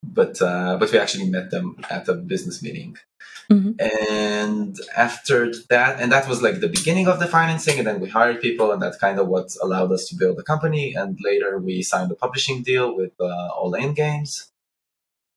but 0.04 0.41
uh, 0.41 0.78
but 0.80 0.91
we 0.91 1.00
actually 1.00 1.30
met 1.30 1.52
them 1.52 1.76
at 1.89 2.08
a 2.08 2.14
business 2.14 2.62
meeting. 2.62 2.98
Mm-hmm. 3.52 3.80
And 3.80 4.78
after 4.95 5.52
that, 5.70 6.02
and 6.02 6.12
that 6.12 6.28
was 6.28 6.41
like 6.41 6.60
the 6.60 6.68
beginning 6.68 7.08
of 7.08 7.20
the 7.20 7.28
financing, 7.28 7.78
and 7.78 7.88
then 7.88 8.00
we 8.00 8.10
hired 8.10 8.41
people, 8.41 8.72
and 8.72 8.82
that's 8.82 8.98
kind 8.98 9.20
of 9.20 9.28
what 9.28 9.56
allowed 9.62 9.91
us 9.91 10.08
to 10.10 10.16
build 10.16 10.38
the 10.38 10.43
company. 10.43 10.93
And 10.93 11.18
later, 11.24 11.58
we 11.58 11.82
signed 11.82 12.12
a 12.12 12.16
publishing 12.16 12.62
deal 12.64 12.95
with 12.95 13.14
uh, 13.20 13.48
All 13.56 13.74
In 13.74 13.93
Games. 13.93 14.52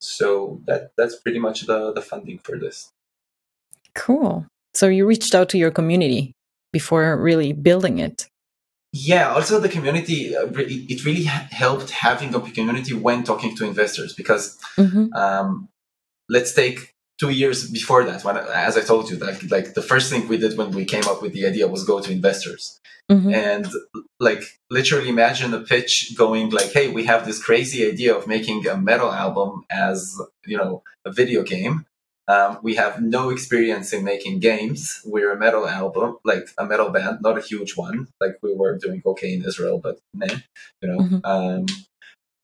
So 0.00 0.60
that 0.66 0.92
that's 0.96 1.16
pretty 1.16 1.38
much 1.38 1.66
the 1.66 1.92
the 1.92 2.02
funding 2.02 2.38
for 2.38 2.58
this. 2.58 2.90
Cool. 3.94 4.46
So 4.74 4.88
you 4.88 5.06
reached 5.06 5.34
out 5.34 5.48
to 5.50 5.58
your 5.58 5.70
community 5.70 6.32
before 6.72 7.16
really 7.16 7.52
building 7.52 7.98
it. 7.98 8.29
Yeah, 8.92 9.32
also 9.32 9.60
the 9.60 9.68
community, 9.68 10.36
uh, 10.36 10.46
it 10.52 11.04
really 11.04 11.22
helped 11.22 11.90
having 11.90 12.34
a 12.34 12.40
community 12.40 12.92
when 12.92 13.22
talking 13.22 13.54
to 13.56 13.64
investors 13.64 14.14
because 14.14 14.58
mm-hmm. 14.76 15.12
um, 15.14 15.68
let's 16.28 16.52
take 16.52 16.94
two 17.20 17.30
years 17.30 17.70
before 17.70 18.02
that, 18.04 18.24
when, 18.24 18.36
as 18.36 18.76
I 18.76 18.80
told 18.80 19.10
you, 19.10 19.16
like, 19.18 19.48
like 19.50 19.74
the 19.74 19.82
first 19.82 20.10
thing 20.10 20.26
we 20.26 20.38
did 20.38 20.58
when 20.58 20.72
we 20.72 20.84
came 20.84 21.04
up 21.04 21.22
with 21.22 21.34
the 21.34 21.46
idea 21.46 21.68
was 21.68 21.84
go 21.84 22.00
to 22.00 22.10
investors. 22.10 22.80
Mm-hmm. 23.10 23.34
And 23.34 23.66
like 24.20 24.42
literally 24.70 25.08
imagine 25.08 25.52
a 25.52 25.60
pitch 25.60 26.14
going 26.16 26.50
like, 26.50 26.72
hey, 26.72 26.90
we 26.90 27.04
have 27.04 27.26
this 27.26 27.42
crazy 27.42 27.86
idea 27.86 28.16
of 28.16 28.26
making 28.26 28.66
a 28.66 28.76
metal 28.76 29.12
album 29.12 29.64
as, 29.70 30.16
you 30.46 30.56
know, 30.56 30.82
a 31.04 31.12
video 31.12 31.42
game. 31.42 31.86
Um, 32.30 32.58
we 32.62 32.76
have 32.76 33.02
no 33.02 33.30
experience 33.30 33.92
in 33.92 34.04
making 34.04 34.38
games. 34.38 35.02
We're 35.04 35.32
a 35.32 35.38
metal 35.38 35.66
album, 35.66 36.18
like 36.24 36.46
a 36.58 36.64
metal 36.64 36.90
band, 36.90 37.18
not 37.22 37.36
a 37.36 37.40
huge 37.40 37.76
one. 37.76 38.06
Like 38.20 38.34
we 38.40 38.54
were 38.54 38.78
doing 38.78 39.02
okay 39.04 39.34
in 39.34 39.44
Israel, 39.44 39.80
but 39.86 39.98
meh, 40.14 40.36
you 40.80 40.88
know. 40.88 40.98
Mm-hmm. 40.98 41.20
Um, 41.24 41.66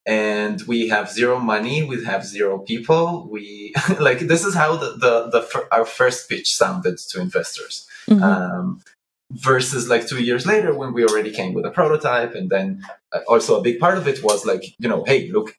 and 0.05 0.61
we 0.63 0.89
have 0.89 1.11
zero 1.11 1.39
money. 1.39 1.85
We 1.85 2.05
have 2.05 2.25
zero 2.25 2.59
people. 2.59 3.29
We 3.31 3.75
like 4.01 4.21
this 4.33 4.45
is 4.45 4.55
how 4.55 4.75
the 4.75 4.91
the, 5.05 5.15
the 5.35 5.69
our 5.71 5.85
first 5.85 6.29
pitch 6.29 6.49
sounded 6.63 6.99
to 7.11 7.21
investors. 7.21 7.87
Mm-hmm. 8.11 8.25
Um, 8.25 8.83
versus 9.33 9.89
like 9.89 10.07
two 10.07 10.23
years 10.23 10.47
later 10.47 10.73
when 10.73 10.93
we 10.93 11.05
already 11.05 11.33
came 11.33 11.53
with 11.53 11.65
a 11.65 11.71
prototype 11.71 12.35
and 12.35 12.49
then 12.49 12.81
uh, 13.13 13.21
also 13.27 13.59
a 13.59 13.63
big 13.63 13.81
part 13.81 13.99
of 13.99 14.07
it 14.07 14.23
was 14.23 14.47
like 14.47 14.63
you 14.79 14.89
know 14.89 15.03
hey 15.05 15.29
look 15.33 15.57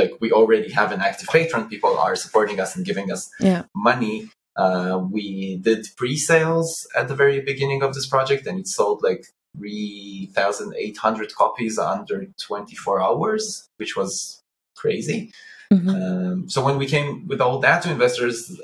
like 0.00 0.12
we 0.22 0.28
already 0.40 0.70
have 0.80 0.90
an 0.96 1.00
active 1.08 1.28
Patreon 1.28 1.68
people 1.74 1.94
are 2.06 2.16
supporting 2.24 2.58
us 2.64 2.70
and 2.76 2.84
giving 2.90 3.08
us 3.14 3.22
yeah. 3.40 3.62
money 3.74 4.16
uh, 4.56 5.00
we 5.16 5.56
did 5.68 5.86
pre-sales 5.96 6.86
at 6.96 7.08
the 7.08 7.14
very 7.22 7.40
beginning 7.40 7.82
of 7.82 7.94
this 7.94 8.06
project 8.14 8.46
and 8.46 8.58
it 8.60 8.68
sold 8.68 8.98
like 9.02 9.24
3,800 9.56 11.34
copies 11.34 11.78
under 11.78 12.26
24 12.40 13.00
hours, 13.00 13.68
which 13.78 13.96
was 13.96 14.42
crazy. 14.76 15.32
Mm-hmm. 15.72 15.88
Um, 15.88 16.48
so 16.48 16.64
when 16.64 16.78
we 16.78 16.86
came 16.86 17.26
with 17.26 17.40
all 17.40 17.58
that 17.60 17.82
to 17.82 17.90
investors, 17.90 18.60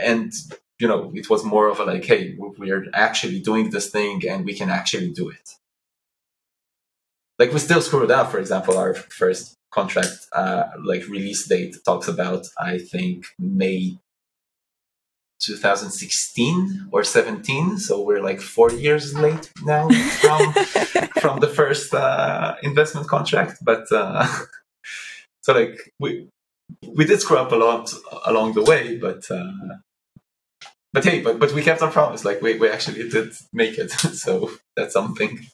and 0.00 0.32
you 0.78 0.88
know, 0.88 1.10
it 1.14 1.28
was 1.30 1.44
more 1.44 1.68
of 1.68 1.80
a 1.80 1.84
like, 1.84 2.04
hey, 2.04 2.36
we're 2.38 2.86
actually 2.94 3.40
doing 3.40 3.70
this 3.70 3.90
thing, 3.90 4.22
and 4.28 4.44
we 4.44 4.54
can 4.54 4.70
actually 4.70 5.10
do 5.10 5.28
it. 5.28 5.50
Like 7.38 7.52
we 7.52 7.58
still 7.60 7.80
screwed 7.80 8.10
up. 8.10 8.30
For 8.30 8.38
example, 8.38 8.76
our 8.76 8.94
first 8.94 9.54
contract, 9.70 10.26
uh, 10.32 10.64
like 10.84 11.06
release 11.08 11.46
date, 11.46 11.76
talks 11.84 12.08
about 12.08 12.46
I 12.58 12.78
think 12.78 13.26
May 13.38 13.98
2016 15.40 16.88
or 16.90 17.04
17 17.04 17.78
so 17.78 18.02
we're 18.02 18.22
like 18.22 18.40
four 18.40 18.72
years 18.72 19.14
late 19.14 19.50
now 19.64 19.88
from 19.88 20.52
from 21.20 21.40
the 21.40 21.46
first 21.46 21.94
uh, 21.94 22.56
investment 22.62 23.06
contract. 23.06 23.58
But 23.62 23.84
uh, 23.92 24.26
so 25.42 25.52
like 25.52 25.92
we 25.98 26.28
we 26.86 27.04
did 27.04 27.20
screw 27.20 27.36
up 27.38 27.52
a 27.52 27.56
lot 27.56 27.92
along 28.26 28.54
the 28.54 28.62
way 28.62 28.98
but 28.98 29.30
uh, 29.30 29.76
but 30.92 31.04
hey 31.04 31.22
but 31.22 31.38
but 31.38 31.52
we 31.52 31.62
kept 31.62 31.82
our 31.82 31.90
promise. 31.90 32.24
Like 32.24 32.42
we, 32.42 32.58
we 32.58 32.68
actually 32.68 33.08
did 33.08 33.32
make 33.52 33.78
it. 33.78 33.92
So 34.24 34.50
that's 34.76 34.92
something 34.92 35.46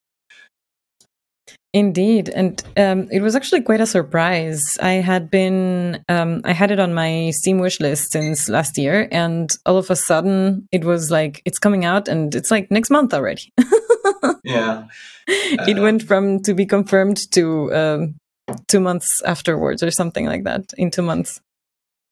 Indeed, 1.75 2.29
and 2.29 2.63
um, 2.77 3.09
it 3.11 3.21
was 3.21 3.35
actually 3.35 3.61
quite 3.61 3.81
a 3.81 3.87
surprise. 3.87 4.79
I 4.81 4.93
had 4.93 5.29
been, 5.29 6.05
um, 6.09 6.41
I 6.45 6.53
had 6.53 6.71
it 6.71 6.79
on 6.79 6.95
my 6.95 7.31
Steam 7.31 7.59
wish 7.59 7.81
list 7.81 8.13
since 8.13 8.49
last 8.49 8.79
year, 8.79 9.09
and 9.11 9.51
all 9.67 9.77
of 9.77 9.91
a 9.91 9.97
sudden, 9.97 10.69
it 10.71 10.85
was 10.85 11.11
like 11.11 11.43
it's 11.45 11.59
coming 11.59 11.85
out, 11.85 12.07
and 12.07 12.33
it's 12.33 12.53
like 12.53 12.71
next 12.71 12.91
month 12.91 13.13
already. 13.13 13.53
yeah, 14.45 14.85
uh, 15.29 15.65
it 15.67 15.81
went 15.81 16.05
from 16.05 16.41
to 16.45 16.55
be 16.55 16.65
confirmed 16.65 17.29
to 17.33 17.75
um, 17.75 18.15
two 18.69 18.79
months 18.79 19.21
afterwards, 19.23 19.83
or 19.83 19.91
something 19.91 20.27
like 20.27 20.45
that, 20.45 20.73
in 20.79 20.93
two 20.93 21.03
months. 21.03 21.41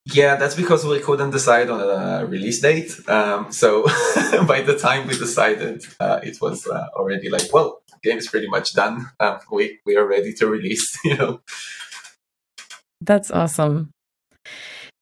Yeah, 0.07 0.35
that's 0.35 0.57
because 0.57 0.85
we 0.85 0.99
couldn't 0.99 1.31
decide 1.31 1.71
on 1.71 1.81
a 1.81 2.27
release 2.27 2.61
date. 2.61 2.91
Um, 3.09 3.53
so 3.53 3.85
by 4.49 4.63
the 4.63 4.77
time 4.77 5.07
we 5.07 5.17
decided, 5.17 5.85
uh, 6.01 6.19
it 6.25 6.41
was 6.41 6.67
uh, 6.67 6.89
already 6.97 7.29
like, 7.31 7.53
well, 7.53 7.82
game 8.03 8.19
is 8.19 8.29
pretty 8.29 8.49
much 8.49 8.75
done. 8.75 9.07
Um, 9.21 9.39
we 9.51 9.79
we 9.87 9.97
are 9.97 10.07
ready 10.07 10.33
to 10.35 10.47
release. 10.47 10.99
You 11.05 11.17
know. 11.17 11.41
That's 13.01 13.31
awesome. 13.31 13.91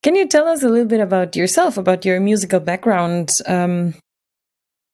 Can 0.03 0.15
you 0.15 0.27
tell 0.27 0.49
us 0.49 0.63
a 0.63 0.69
little 0.69 0.89
bit 0.89 1.01
about 1.01 1.37
yourself, 1.37 1.77
about 1.77 2.07
your 2.07 2.19
musical 2.21 2.61
background? 2.61 3.31
Um, 3.47 3.95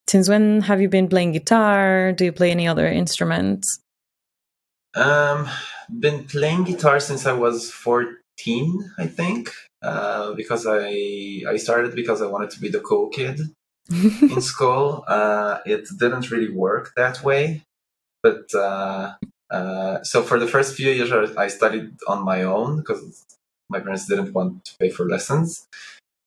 since 0.09 0.29
when 0.29 0.63
have 0.63 0.81
you 0.81 0.89
been 0.89 1.09
playing 1.09 1.33
guitar? 1.33 2.13
Do 2.13 2.25
you 2.25 2.33
play 2.33 2.51
any 2.51 2.67
other 2.67 2.87
instruments? 2.87 3.79
Um, 4.97 5.49
been 6.01 6.25
playing 6.25 6.65
guitar 6.65 6.99
since 7.01 7.27
I 7.27 7.33
was 7.33 7.71
fourteen, 7.71 8.91
I 8.99 9.07
think. 9.07 9.53
Uh, 9.83 10.33
because 10.35 10.67
I 10.67 11.43
I 11.49 11.57
started 11.57 11.95
because 11.95 12.23
I 12.23 12.27
wanted 12.27 12.51
to 12.51 12.61
be 12.61 12.69
the 12.69 12.81
cool 12.81 13.09
kid 13.09 13.41
in 13.91 14.41
school. 14.41 15.05
Uh, 15.07 15.59
it 15.67 15.87
didn't 15.99 16.31
really 16.31 16.51
work 16.51 16.93
that 16.97 17.23
way. 17.23 17.63
But 18.27 18.53
uh, 18.55 19.15
uh, 19.51 20.03
so 20.03 20.23
for 20.23 20.39
the 20.43 20.49
first 20.55 20.75
few 20.75 20.91
years, 20.91 21.13
I 21.37 21.47
studied 21.47 21.91
on 22.09 22.25
my 22.25 22.43
own 22.43 22.79
because 22.79 23.25
my 23.69 23.79
parents 23.79 24.07
didn't 24.07 24.33
want 24.33 24.65
to 24.65 24.73
pay 24.81 24.91
for 24.91 25.05
lessons. 25.09 25.69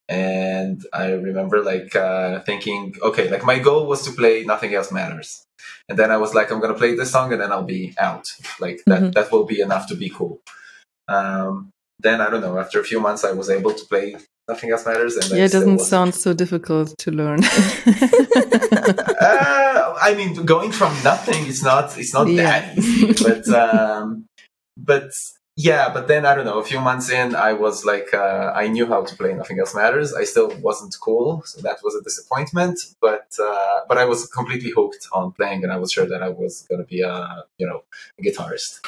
And 0.08 0.78
I 0.94 1.12
remember 1.12 1.62
like 1.62 1.94
uh, 1.96 2.40
thinking, 2.50 2.96
okay, 3.10 3.30
like 3.30 3.44
my 3.44 3.60
goal 3.60 3.86
was 3.86 4.02
to 4.06 4.12
play 4.12 4.44
Nothing 4.44 4.74
Else 4.74 4.92
Matters. 4.94 5.44
And 5.90 6.00
then 6.00 6.10
I 6.10 6.18
was 6.24 6.34
like, 6.34 6.52
I'm 6.52 6.62
gonna 6.62 6.82
play 6.84 6.96
this 6.96 7.12
song 7.12 7.34
and 7.34 7.42
then 7.42 7.52
I'll 7.52 7.72
be 7.80 7.94
out. 8.00 8.26
Like 8.60 8.80
that, 8.88 9.02
mm-hmm. 9.02 9.12
that 9.12 9.32
will 9.32 9.46
be 9.54 9.60
enough 9.60 9.86
to 9.90 9.96
be 9.96 10.10
cool. 10.10 10.40
Um, 11.10 11.72
then 12.00 12.22
I 12.22 12.30
don't 12.30 12.42
know. 12.42 12.58
After 12.58 12.80
a 12.80 12.86
few 12.86 13.02
months, 13.02 13.26
I 13.26 13.34
was 13.34 13.50
able 13.50 13.74
to 13.74 13.86
play 13.86 14.16
nothing 14.48 14.72
else 14.72 14.86
matters. 14.86 15.16
And 15.18 15.26
yeah, 15.32 15.46
it 15.46 15.52
doesn't 15.52 15.80
sound 15.80 16.16
so 16.16 16.34
difficult 16.34 16.98
to 17.00 17.12
learn. 17.12 17.40
uh, 19.22 19.59
I 20.10 20.16
mean, 20.16 20.34
going 20.46 20.72
from 20.72 20.92
nothing, 21.04 21.46
it's 21.48 21.64
not, 21.64 21.98
it's 21.98 22.14
not 22.14 22.28
yeah. 22.28 22.44
that 22.44 22.78
easy. 22.78 23.24
But, 23.24 23.48
um, 23.50 24.26
but 24.76 25.12
yeah, 25.56 25.94
but 25.94 26.08
then 26.08 26.26
I 26.26 26.36
don't 26.36 26.46
know. 26.46 26.60
A 26.60 26.64
few 26.64 26.80
months 26.80 27.10
in, 27.10 27.36
I 27.36 27.52
was 27.52 27.84
like, 27.84 28.14
uh, 28.14 28.54
I 28.56 28.70
knew 28.70 28.86
how 28.88 29.04
to 29.04 29.16
play 29.18 29.34
Nothing 29.34 29.60
Else 29.60 29.76
Matters. 29.76 30.14
I 30.14 30.24
still 30.24 30.50
wasn't 30.62 30.96
cool, 31.04 31.44
so 31.46 31.62
that 31.62 31.80
was 31.84 31.96
a 31.96 32.02
disappointment. 32.02 32.80
But 33.02 33.28
uh, 33.42 33.80
but 33.90 33.98
I 33.98 34.06
was 34.06 34.26
completely 34.28 34.72
hooked 34.72 35.06
on 35.12 35.34
playing, 35.34 35.64
and 35.64 35.74
I 35.74 35.78
was 35.78 35.92
sure 35.92 36.06
that 36.06 36.24
I 36.24 36.30
was 36.30 36.66
going 36.70 36.80
to 36.80 36.88
be 36.88 37.02
a 37.02 37.44
you 37.58 37.68
know 37.68 37.84
a 38.18 38.22
guitarist. 38.24 38.80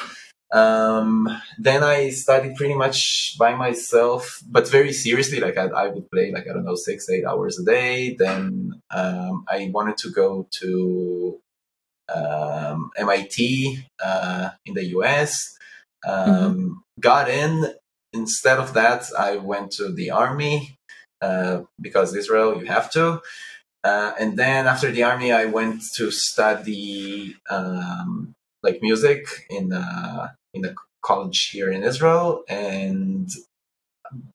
Um, 0.52 1.28
then 1.58 1.82
I 1.82 2.10
studied 2.10 2.56
pretty 2.56 2.74
much 2.74 3.36
by 3.38 3.54
myself, 3.54 4.42
but 4.46 4.68
very 4.68 4.92
seriously. 4.92 5.40
Like 5.40 5.56
I, 5.56 5.64
I, 5.68 5.88
would 5.88 6.10
play 6.10 6.30
like 6.30 6.46
I 6.46 6.52
don't 6.52 6.66
know 6.66 6.74
six 6.74 7.08
eight 7.08 7.24
hours 7.24 7.58
a 7.58 7.64
day. 7.64 8.14
Then 8.18 8.82
um, 8.90 9.44
I 9.48 9.70
wanted 9.72 9.96
to 9.98 10.10
go 10.10 10.46
to 10.60 11.40
um, 12.14 12.90
MIT 12.98 13.82
uh, 14.04 14.50
in 14.66 14.74
the 14.74 14.84
US. 14.98 15.56
Um, 16.06 16.28
mm-hmm. 16.28 16.72
Got 17.00 17.30
in. 17.30 17.74
Instead 18.12 18.58
of 18.58 18.74
that, 18.74 19.04
I 19.18 19.36
went 19.36 19.70
to 19.72 19.90
the 19.90 20.10
army 20.10 20.76
uh, 21.22 21.62
because 21.80 22.14
Israel 22.14 22.58
you 22.60 22.66
have 22.66 22.90
to. 22.90 23.22
Uh, 23.84 24.12
and 24.20 24.38
then 24.38 24.66
after 24.66 24.90
the 24.90 25.02
army, 25.02 25.32
I 25.32 25.46
went 25.46 25.82
to 25.96 26.10
study 26.10 27.36
um, 27.48 28.34
like 28.62 28.80
music 28.82 29.26
in 29.48 29.72
uh, 29.72 30.28
in 30.54 30.64
a 30.64 30.74
college 31.02 31.50
here 31.50 31.70
in 31.70 31.82
Israel. 31.82 32.44
And 32.48 33.28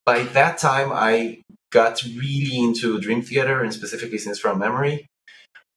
by 0.05 0.23
that 0.23 0.57
time, 0.57 0.91
I 0.91 1.41
got 1.71 2.03
really 2.03 2.59
into 2.59 2.99
Dream 2.99 3.21
Theater 3.21 3.63
and 3.63 3.73
specifically 3.73 4.17
Scenes 4.17 4.39
from 4.39 4.59
Memory. 4.59 5.07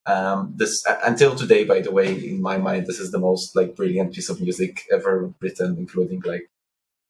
Um, 0.06 0.54
this 0.56 0.84
until 1.04 1.36
today, 1.36 1.64
by 1.64 1.80
the 1.80 1.92
way, 1.92 2.12
in 2.12 2.40
my 2.40 2.56
mind, 2.58 2.86
this 2.86 2.98
is 2.98 3.12
the 3.12 3.18
most 3.18 3.54
like 3.54 3.76
brilliant 3.76 4.14
piece 4.14 4.28
of 4.28 4.40
music 4.40 4.84
ever 4.90 5.32
written, 5.40 5.76
including 5.78 6.22
like 6.24 6.48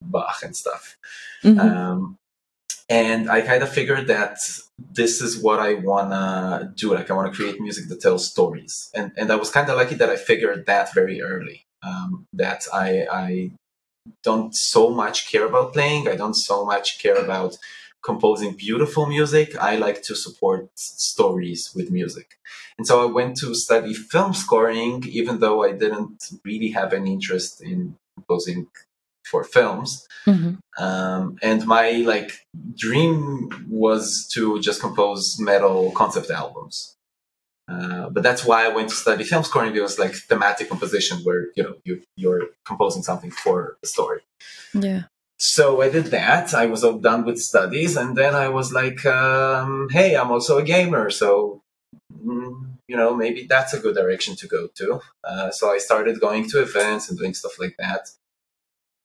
Bach 0.02 0.42
and 0.42 0.56
stuff. 0.56 0.96
Mm-hmm. 1.44 1.60
Um, 1.60 2.16
and 2.88 3.30
I 3.30 3.42
kind 3.42 3.62
of 3.62 3.68
figured 3.68 4.08
that 4.08 4.38
this 4.78 5.20
is 5.20 5.38
what 5.38 5.60
I 5.60 5.74
wanna 5.74 6.72
do. 6.74 6.92
Like 6.94 7.10
I 7.10 7.14
wanna 7.14 7.32
create 7.32 7.60
music 7.60 7.88
that 7.88 8.00
tells 8.00 8.28
stories, 8.28 8.90
and 8.94 9.12
and 9.16 9.30
I 9.30 9.36
was 9.36 9.50
kind 9.50 9.70
of 9.70 9.76
lucky 9.76 9.94
that 9.94 10.10
I 10.10 10.16
figured 10.16 10.66
that 10.66 10.92
very 10.92 11.22
early 11.22 11.66
um, 11.82 12.26
that 12.32 12.64
I, 12.72 13.06
I 13.10 13.50
don't 14.22 14.54
so 14.54 14.90
much 14.90 15.30
care 15.30 15.46
about 15.46 15.72
playing. 15.72 16.08
I 16.08 16.16
don't 16.16 16.34
so 16.34 16.64
much 16.64 16.98
care 16.98 17.16
about 17.16 17.56
composing 18.02 18.54
beautiful 18.54 19.06
music. 19.06 19.56
I 19.56 19.76
like 19.76 20.02
to 20.02 20.14
support 20.14 20.68
stories 20.74 21.72
with 21.74 21.90
music. 21.90 22.38
And 22.78 22.86
so 22.86 23.02
I 23.02 23.12
went 23.12 23.36
to 23.38 23.54
study 23.54 23.92
film 23.92 24.32
scoring, 24.32 25.04
even 25.08 25.40
though 25.40 25.62
I 25.62 25.72
didn't 25.72 26.24
really 26.44 26.70
have 26.70 26.92
any 26.92 27.12
interest 27.12 27.60
in 27.60 27.96
composing 28.16 28.68
for 29.30 29.44
films. 29.44 30.06
Mm-hmm. 30.26 30.82
Um, 30.82 31.36
and 31.42 31.66
my 31.66 31.90
like 32.06 32.32
dream 32.76 33.66
was 33.68 34.28
to 34.34 34.60
just 34.60 34.80
compose 34.80 35.38
metal 35.38 35.92
concept 35.92 36.30
albums. 36.30 36.96
Uh, 37.70 38.10
but 38.10 38.22
that's 38.22 38.44
why 38.44 38.64
I 38.64 38.68
went 38.68 38.88
to 38.88 38.94
study 38.94 39.22
film 39.24 39.44
scoring. 39.44 39.76
It 39.76 39.82
was 39.82 39.98
like 39.98 40.14
thematic 40.14 40.68
composition, 40.68 41.18
where 41.18 41.48
you 41.54 41.62
know 41.62 41.74
you 41.84 42.02
you're 42.16 42.48
composing 42.64 43.02
something 43.02 43.30
for 43.30 43.76
the 43.82 43.88
story. 43.88 44.20
Yeah. 44.74 45.02
So 45.38 45.80
I 45.80 45.88
did 45.88 46.06
that. 46.06 46.52
I 46.52 46.66
was 46.66 46.84
all 46.84 46.98
done 46.98 47.24
with 47.24 47.38
studies, 47.38 47.96
and 47.96 48.16
then 48.16 48.34
I 48.34 48.48
was 48.48 48.72
like, 48.72 49.06
um, 49.06 49.88
"Hey, 49.90 50.16
I'm 50.16 50.30
also 50.30 50.58
a 50.58 50.64
gamer, 50.64 51.10
so 51.10 51.62
mm, 52.12 52.66
you 52.88 52.96
know 52.96 53.14
maybe 53.14 53.46
that's 53.48 53.72
a 53.72 53.78
good 53.78 53.94
direction 53.94 54.34
to 54.36 54.46
go 54.48 54.68
to." 54.74 55.00
Uh, 55.22 55.50
so 55.50 55.72
I 55.72 55.78
started 55.78 56.20
going 56.20 56.48
to 56.50 56.62
events 56.62 57.08
and 57.08 57.18
doing 57.18 57.34
stuff 57.34 57.58
like 57.60 57.76
that. 57.78 58.10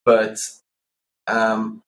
But 0.05 0.37
um, 1.27 1.83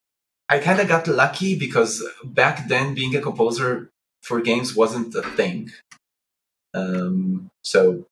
I 0.50 0.60
kind 0.60 0.80
of 0.80 0.88
got 0.88 1.08
lucky 1.08 1.58
because 1.58 2.04
back 2.24 2.68
then, 2.68 2.94
being 2.94 3.16
a 3.16 3.22
composer 3.22 3.90
for 4.22 4.42
games 4.42 4.76
wasn't 4.76 5.16
a 5.16 5.24
thing. 5.24 5.72
Um, 6.78 7.50
so 7.64 8.06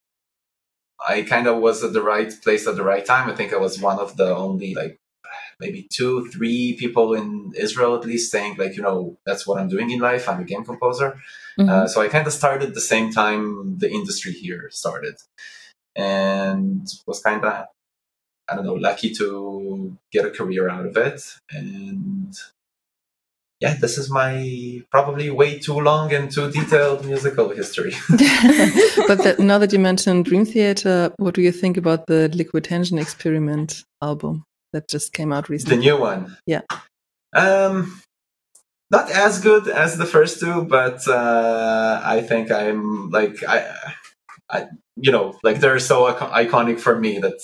I 1.08 1.22
kind 1.24 1.48
of 1.48 1.62
was 1.62 1.84
at 1.84 1.94
the 1.94 2.02
right 2.02 2.32
place 2.44 2.68
at 2.68 2.76
the 2.76 2.84
right 2.84 3.06
time. 3.06 3.30
I 3.30 3.36
think 3.36 3.54
I 3.54 3.58
was 3.58 3.80
one 3.80 4.00
of 4.00 4.18
the 4.18 4.36
only 4.36 4.74
like 4.74 4.98
maybe 5.60 5.88
two, 5.90 6.28
three 6.32 6.76
people 6.78 7.14
in 7.14 7.54
Israel 7.56 7.96
at 7.96 8.06
least 8.06 8.32
saying 8.32 8.56
like, 8.58 8.76
you 8.76 8.84
know, 8.84 9.18
that's 9.26 9.46
what 9.46 9.60
I'm 9.60 9.70
doing 9.70 9.92
in 9.92 10.00
life. 10.00 10.28
I'm 10.28 10.42
a 10.42 10.44
game 10.44 10.66
composer. 10.66 11.20
Mm-hmm. 11.60 11.70
Uh, 11.70 11.88
so 11.88 12.02
I 12.02 12.08
kind 12.08 12.28
of 12.28 12.34
started 12.34 12.74
the 12.74 12.82
same 12.82 13.12
time 13.12 13.78
the 13.78 13.90
industry 13.90 14.34
here 14.34 14.70
started, 14.72 15.16
and 15.96 16.88
was 17.08 17.22
kind 17.22 17.44
of 17.46 17.66
I 18.48 18.56
don't 18.56 18.66
know 18.66 18.74
lucky 18.74 19.12
to 19.16 19.98
get 20.12 20.26
a 20.26 20.32
career 20.32 20.70
out 20.70 20.86
of 20.86 20.98
it. 20.98 21.22
And 21.52 22.34
yeah, 23.62 23.76
this 23.76 23.98
is 23.98 24.10
my 24.10 24.82
probably 24.92 25.30
way 25.30 25.60
too 25.60 25.80
long 25.80 26.14
and 26.14 26.30
too 26.30 26.52
detailed 26.52 27.06
musical 27.14 27.50
history. 27.50 27.94
but 28.10 29.24
that, 29.24 29.38
now 29.40 29.58
that 29.58 29.72
you 29.72 29.80
mentioned 29.80 30.26
Dream 30.26 30.46
Theater, 30.46 31.14
what 31.18 31.34
do 31.34 31.42
you 31.42 31.52
think 31.52 31.78
about 31.78 32.08
the 32.08 32.30
Liquid 32.30 32.66
Tension 32.66 32.98
Experiment 32.98 33.84
album 34.02 34.44
that 34.74 34.90
just 34.90 35.14
came 35.14 35.32
out 35.32 35.50
recently? 35.50 35.78
The 35.78 35.82
new 35.82 35.98
one. 35.98 36.38
Yeah. 36.46 36.62
Um, 37.34 38.02
not 38.92 39.10
as 39.10 39.40
good 39.40 39.68
as 39.68 39.98
the 39.98 40.06
first 40.06 40.40
two, 40.40 40.66
but 40.66 41.08
uh, 41.08 42.02
I 42.04 42.22
think 42.22 42.52
I'm 42.52 43.10
like 43.10 43.44
I, 43.48 43.74
I, 44.50 44.68
you 44.96 45.12
know, 45.12 45.38
like 45.44 45.60
they're 45.60 45.80
so 45.80 46.14
iconic 46.14 46.80
for 46.80 47.00
me 47.00 47.20
that 47.20 47.40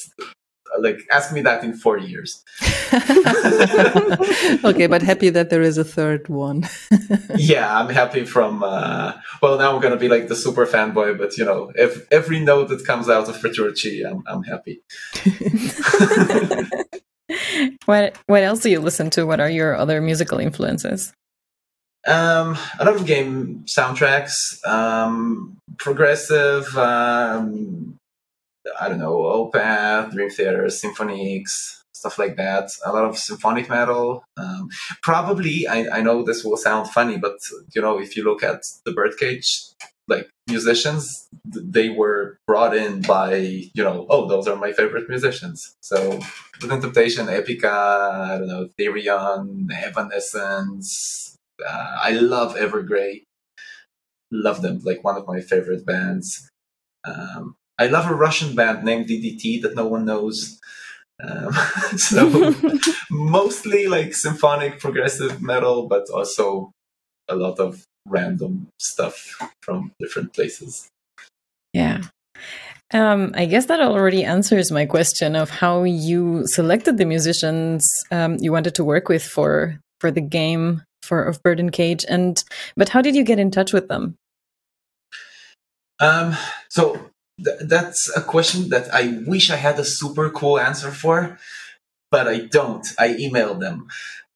like 0.82 0.99
ask 1.11 1.32
me 1.32 1.41
that 1.41 1.63
in 1.63 1.73
four 1.73 1.97
years. 1.97 2.43
Okay 4.63 4.88
but 4.88 5.01
happy 5.01 5.29
that 5.29 5.49
there 5.49 5.61
is 5.61 5.77
a 5.77 5.84
third 5.84 6.27
one. 6.27 6.67
Yeah 7.36 7.67
i'm 7.77 7.89
happy 7.89 8.25
from 8.25 8.63
uh, 8.63 9.13
well 9.41 9.57
now 9.57 9.73
i'm 9.73 9.82
gonna 9.82 9.97
be 9.97 10.09
like 10.09 10.27
the 10.27 10.36
super 10.36 10.65
fanboy 10.65 11.17
but 11.17 11.38
you 11.38 11.45
know 11.45 11.71
if 11.75 12.07
every 12.11 12.39
note 12.39 12.69
that 12.69 12.86
comes 12.86 13.09
out 13.09 13.29
of 13.29 13.41
petrucci 13.41 14.03
i'm, 14.05 14.23
I'm 14.27 14.43
happy. 14.43 14.82
What 17.86 18.17
what 18.27 18.43
else 18.43 18.59
do 18.59 18.69
you 18.69 18.79
listen 18.79 19.09
to? 19.11 19.25
What 19.25 19.39
are 19.39 19.49
your 19.49 19.75
other 19.75 20.01
musical 20.01 20.39
influences? 20.39 21.13
Um, 22.07 22.57
a 22.79 22.86
lot 22.86 22.95
of 22.95 23.05
game 23.05 23.63
soundtracks, 23.67 24.65
um, 24.67 25.57
progressive, 25.77 26.75
um, 26.75 27.97
I 28.80 28.89
don't 28.89 28.99
know, 28.99 29.18
Opeth, 29.18 30.12
Dream 30.12 30.30
Theater, 30.30 30.70
Symphony 30.70 31.39
X, 31.39 31.84
stuff 31.93 32.20
like 32.20 32.36
that. 32.38 32.70
A 32.86 32.91
lot 32.91 33.05
of 33.05 33.18
symphonic 33.18 33.70
metal. 33.70 34.24
Um, 34.38 34.70
probably, 35.01 35.68
I, 35.68 35.97
I 35.97 36.01
know 36.01 36.24
this 36.24 36.43
will 36.43 36.57
sound 36.57 36.89
funny, 36.89 37.18
but 37.18 37.38
you 37.76 37.82
know, 37.82 37.99
if 37.99 38.16
you 38.16 38.24
look 38.24 38.43
at 38.43 38.64
the 38.86 38.91
Birdcage, 38.91 39.47
like 40.07 40.30
musicians, 40.47 41.28
they 41.45 41.89
were 41.89 42.38
brought 42.47 42.76
in 42.76 43.01
by 43.01 43.36
you 43.74 43.84
know, 43.84 44.05
oh, 44.09 44.28
those 44.28 44.47
are 44.47 44.55
my 44.55 44.74
favorite 44.74 45.09
musicians. 45.09 45.76
So 45.82 46.20
Within 46.62 46.82
Temptation, 46.82 47.26
Epica, 47.28 47.72
I 48.32 48.38
don't 48.38 48.47
know, 48.47 48.70
Therion, 48.78 49.72
Evanescence. 49.72 51.36
Uh, 51.66 51.97
I 52.01 52.12
love 52.12 52.55
Evergrey. 52.55 53.24
Love 54.32 54.62
them, 54.62 54.80
like 54.84 55.03
one 55.03 55.18
of 55.18 55.28
my 55.28 55.41
favorite 55.41 55.86
bands. 55.86 56.49
Um, 57.03 57.55
I 57.78 57.88
love 57.88 58.09
a 58.09 58.15
Russian 58.15 58.55
band 58.55 58.84
named 58.84 59.07
DDT 59.07 59.61
that 59.63 59.76
no 59.76 59.88
one 59.88 60.05
knows. 60.05 60.59
Um, 61.24 61.53
so 61.97 62.55
mostly 63.11 63.88
like 63.88 64.13
symphonic 64.13 64.80
progressive 64.80 65.41
metal, 65.41 65.88
but 65.88 66.09
also 66.09 66.72
a 67.28 67.36
lot 67.36 67.59
of 67.59 67.84
random 68.07 68.67
stuff 68.80 69.38
from 69.61 69.91
different 69.99 70.34
places. 70.34 70.88
Yeah. 71.74 72.01
Um, 72.93 73.32
I 73.36 73.45
guess 73.45 73.67
that 73.67 73.80
already 73.80 74.26
answers 74.26 74.72
my 74.72 74.86
question 74.86 75.36
of 75.36 75.49
how 75.49 75.84
you 75.84 76.45
selected 76.47 76.97
the 76.97 77.05
musicians 77.05 77.88
um, 78.11 78.38
you 78.39 78.51
wanted 78.51 78.76
to 78.76 78.84
work 78.84 79.07
with 79.07 79.24
for 79.24 79.80
for 80.01 80.11
the 80.11 80.22
game 80.22 80.84
for 81.01 81.24
of 81.24 81.41
Bird 81.41 81.59
and 81.59 81.72
Cage, 81.72 82.05
and 82.09 82.43
but 82.76 82.89
how 82.89 83.01
did 83.01 83.15
you 83.15 83.24
get 83.24 83.39
in 83.39 83.49
touch 83.49 83.72
with 83.72 83.88
them? 83.88 84.15
Um, 86.01 86.36
so 86.69 86.99
th- 87.43 87.59
that's 87.61 88.11
a 88.15 88.21
question 88.21 88.69
that 88.69 88.93
I 88.93 89.21
wish 89.25 89.49
I 89.49 89.57
had 89.57 89.79
a 89.79 89.86
super 89.86 90.29
cool 90.29 90.59
answer 90.59 90.91
for, 90.91 91.38
but 92.09 92.27
I 92.27 92.39
don't. 92.39 92.86
I 92.99 93.09
emailed 93.09 93.59
them. 93.59 93.88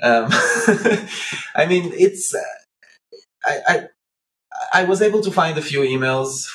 Um, 0.01 0.27
I 1.55 1.65
mean, 1.67 1.91
it's. 1.93 2.33
Uh, 2.33 2.41
I, 3.45 3.59
I 3.67 3.87
I 4.73 4.83
was 4.85 5.01
able 5.01 5.21
to 5.21 5.31
find 5.31 5.57
a 5.57 5.61
few 5.61 5.81
emails 5.81 6.47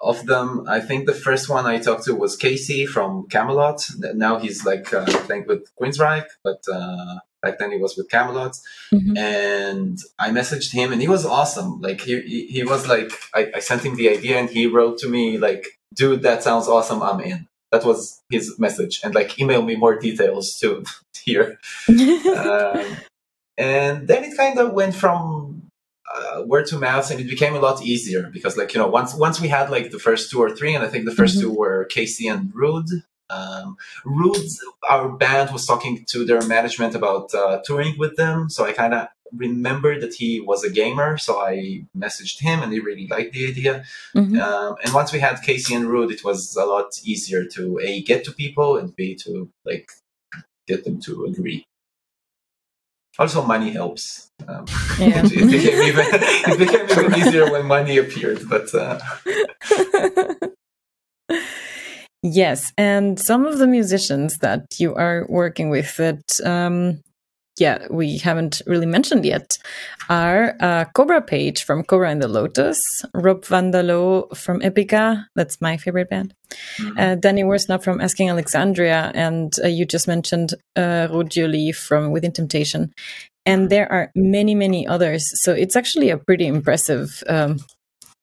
of 0.00 0.26
them. 0.26 0.64
I 0.68 0.80
think 0.80 1.06
the 1.06 1.14
first 1.14 1.48
one 1.48 1.66
I 1.66 1.78
talked 1.78 2.04
to 2.04 2.14
was 2.14 2.36
Casey 2.36 2.86
from 2.86 3.28
Kamelot. 3.28 3.82
Now 4.14 4.38
he's 4.38 4.64
like 4.64 4.92
uh, 4.92 5.04
playing 5.26 5.46
with 5.46 5.68
Queensryche, 5.80 6.26
but 6.42 6.62
uh, 6.72 7.18
back 7.42 7.58
then 7.58 7.72
he 7.72 7.78
was 7.78 7.96
with 7.96 8.08
Kamelot. 8.08 8.58
Mm-hmm. 8.92 9.16
And 9.16 9.98
I 10.18 10.30
messaged 10.30 10.72
him, 10.72 10.92
and 10.92 11.00
he 11.02 11.08
was 11.08 11.26
awesome. 11.26 11.80
Like 11.80 12.00
he 12.00 12.20
he, 12.22 12.46
he 12.46 12.62
was 12.64 12.88
like 12.88 13.12
I, 13.34 13.50
I 13.56 13.60
sent 13.60 13.84
him 13.84 13.96
the 13.96 14.08
idea, 14.08 14.38
and 14.38 14.48
he 14.48 14.66
wrote 14.66 14.98
to 14.98 15.08
me 15.08 15.38
like 15.38 15.66
dude, 15.94 16.22
that 16.22 16.42
sounds 16.42 16.68
awesome. 16.68 17.02
I'm 17.02 17.20
in. 17.20 17.48
That 17.70 17.84
was 17.84 18.22
his 18.30 18.58
message. 18.58 19.00
And 19.02 19.14
like, 19.14 19.38
email 19.38 19.62
me 19.62 19.76
more 19.76 19.98
details 19.98 20.56
too 20.58 20.84
here. 21.24 21.58
um, 21.88 22.96
and 23.58 24.08
then 24.08 24.24
it 24.24 24.36
kind 24.36 24.58
of 24.58 24.72
went 24.72 24.94
from 24.94 25.68
uh, 26.14 26.42
word 26.44 26.66
to 26.66 26.78
mouth 26.78 27.10
and 27.10 27.20
it 27.20 27.28
became 27.28 27.54
a 27.54 27.60
lot 27.60 27.82
easier 27.82 28.28
because 28.30 28.56
like, 28.56 28.74
you 28.74 28.80
know, 28.80 28.88
once, 28.88 29.14
once 29.14 29.40
we 29.40 29.48
had 29.48 29.70
like 29.70 29.90
the 29.90 29.98
first 29.98 30.30
two 30.30 30.40
or 30.40 30.54
three, 30.54 30.74
and 30.74 30.84
I 30.84 30.88
think 30.88 31.06
the 31.06 31.12
1st 31.12 31.16
mm-hmm. 31.16 31.40
two 31.40 31.52
were 31.52 31.84
Casey 31.86 32.28
and 32.28 32.52
Ruud. 32.52 32.88
Um, 33.32 33.76
Ruud, 34.04 34.48
our 34.88 35.08
band 35.10 35.50
was 35.52 35.66
talking 35.66 36.04
to 36.10 36.24
their 36.24 36.42
management 36.42 36.94
about 36.94 37.34
uh, 37.34 37.60
touring 37.64 37.98
with 37.98 38.16
them. 38.16 38.48
So 38.50 38.64
I 38.64 38.72
kind 38.72 38.94
of 38.94 39.08
remembered 39.34 40.02
that 40.02 40.14
he 40.14 40.40
was 40.40 40.64
a 40.64 40.70
gamer, 40.70 41.16
so 41.16 41.40
I 41.40 41.84
messaged 41.96 42.40
him, 42.40 42.62
and 42.62 42.72
he 42.72 42.80
really 42.80 43.06
liked 43.08 43.32
the 43.32 43.48
idea. 43.48 43.84
Mm-hmm. 44.14 44.38
Um, 44.40 44.76
and 44.84 44.92
once 44.92 45.12
we 45.12 45.20
had 45.20 45.42
Casey 45.42 45.74
and 45.74 45.86
Ruud, 45.86 46.10
it 46.12 46.24
was 46.24 46.56
a 46.56 46.64
lot 46.64 46.90
easier 47.04 47.44
to 47.54 47.78
a 47.82 48.02
get 48.02 48.24
to 48.24 48.32
people 48.32 48.76
and 48.76 48.94
b 48.94 49.14
to 49.24 49.48
like 49.64 49.90
get 50.66 50.84
them 50.84 51.00
to 51.02 51.24
agree. 51.24 51.64
Also, 53.18 53.42
money 53.42 53.70
helps. 53.70 54.30
Um, 54.48 54.64
yeah. 54.98 55.22
it, 55.24 55.32
it, 55.32 55.50
became 55.50 55.82
even 55.82 56.06
it 56.10 56.58
became 56.58 56.90
even 56.90 57.20
easier 57.20 57.50
when 57.50 57.66
money 57.66 57.98
appeared, 57.98 58.48
but. 58.48 58.74
Uh... 58.74 58.98
Yes, 62.22 62.72
and 62.78 63.18
some 63.18 63.46
of 63.46 63.58
the 63.58 63.66
musicians 63.66 64.38
that 64.38 64.66
you 64.78 64.94
are 64.94 65.26
working 65.28 65.70
with 65.70 65.96
that 65.96 66.22
um, 66.44 67.00
yeah, 67.58 67.86
we 67.90 68.18
haven't 68.18 68.62
really 68.66 68.86
mentioned 68.86 69.24
yet 69.24 69.58
are 70.08 70.56
uh, 70.60 70.84
Cobra 70.94 71.20
Paige 71.20 71.64
from 71.64 71.82
Cobra 71.84 72.10
and 72.10 72.22
the 72.22 72.28
Lotus, 72.28 72.78
Rob 73.14 73.44
van 73.44 73.70
der 73.70 73.82
Loo 73.82 74.26
from 74.34 74.60
Epica, 74.60 75.26
that's 75.36 75.60
my 75.60 75.76
favorite 75.76 76.08
band, 76.08 76.34
mm-hmm. 76.78 76.98
uh, 76.98 77.14
Danny 77.16 77.42
Worsnop 77.42 77.82
from 77.82 78.00
Asking 78.00 78.30
Alexandria, 78.30 79.12
and 79.14 79.52
uh, 79.62 79.68
you 79.68 79.84
just 79.84 80.08
mentioned 80.08 80.54
uh, 80.76 81.08
Lee 81.10 81.72
from 81.72 82.10
Within 82.10 82.32
Temptation. 82.32 82.92
And 83.44 83.70
there 83.70 83.90
are 83.90 84.12
many, 84.14 84.54
many 84.54 84.86
others. 84.86 85.24
So 85.42 85.52
it's 85.52 85.74
actually 85.74 86.10
a 86.10 86.16
pretty 86.16 86.46
impressive 86.46 87.24
um, 87.28 87.58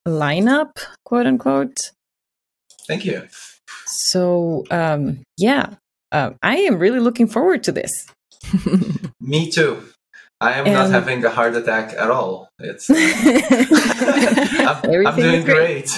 lineup, 0.08 0.80
quote 1.04 1.28
unquote. 1.28 1.92
Thank 2.88 3.04
you. 3.04 3.28
So, 3.86 4.66
um, 4.72 5.24
yeah, 5.38 5.76
uh, 6.12 6.32
I 6.42 6.58
am 6.58 6.80
really 6.80 7.00
looking 7.00 7.28
forward 7.28 7.64
to 7.64 7.72
this. 7.72 8.08
Me 9.20 9.52
too. 9.52 9.84
I 10.42 10.54
am 10.54 10.66
and 10.66 10.74
not 10.74 10.90
having 10.90 11.24
a 11.26 11.30
heart 11.30 11.56
attack 11.56 11.94
at 11.94 12.10
all. 12.10 12.50
It's 12.60 12.90
uh, 12.90 12.96
I'm, 14.86 15.08
I'm, 15.08 15.16
doing 15.16 15.44
great. 15.44 15.92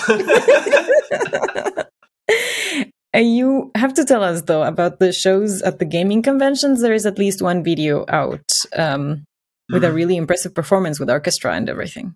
you 3.13 3.71
have 3.75 3.93
to 3.93 4.03
tell 4.03 4.23
us 4.23 4.41
though 4.43 4.63
about 4.63 4.97
the 4.99 5.13
shows 5.13 5.61
at 5.61 5.77
the 5.77 5.85
gaming 5.85 6.23
conventions. 6.23 6.81
There 6.81 6.93
is 6.93 7.05
at 7.05 7.19
least 7.19 7.43
one 7.43 7.63
video 7.63 8.03
out 8.07 8.51
um, 8.75 9.25
with 9.69 9.83
mm. 9.83 9.85
a 9.85 9.87
mm-hmm. 9.89 9.95
really 9.95 10.17
impressive 10.17 10.55
performance 10.55 10.99
with 10.99 11.11
orchestra 11.11 11.53
and 11.53 11.69
everything. 11.69 12.15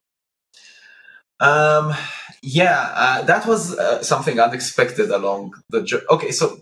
Um, 1.39 1.93
yeah, 2.45 2.91
uh, 2.93 3.21
that 3.23 3.47
was 3.47 3.75
uh, 3.75 4.03
something 4.03 4.39
unexpected 4.39 5.09
along 5.09 5.55
the 5.69 5.81
journey. 5.81 6.05
Okay, 6.11 6.31
so 6.31 6.61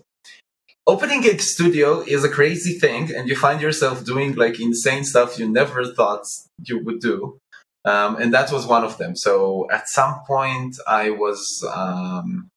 opening 0.86 1.24
a 1.26 1.38
studio 1.38 2.00
is 2.00 2.24
a 2.24 2.28
crazy 2.28 2.78
thing 2.78 3.14
and 3.14 3.28
you 3.28 3.36
find 3.36 3.60
yourself 3.60 4.04
doing 4.04 4.34
like 4.34 4.60
insane 4.60 5.04
stuff 5.04 5.38
you 5.38 5.48
never 5.48 5.84
thought 5.84 6.24
you 6.64 6.82
would 6.84 7.00
do 7.00 7.38
um, 7.84 8.16
and 8.16 8.32
that 8.34 8.52
was 8.52 8.66
one 8.66 8.84
of 8.84 8.98
them 8.98 9.16
so 9.16 9.66
at 9.72 9.88
some 9.88 10.20
point 10.26 10.76
i 10.86 11.08
was 11.08 11.66
um, 11.74 12.48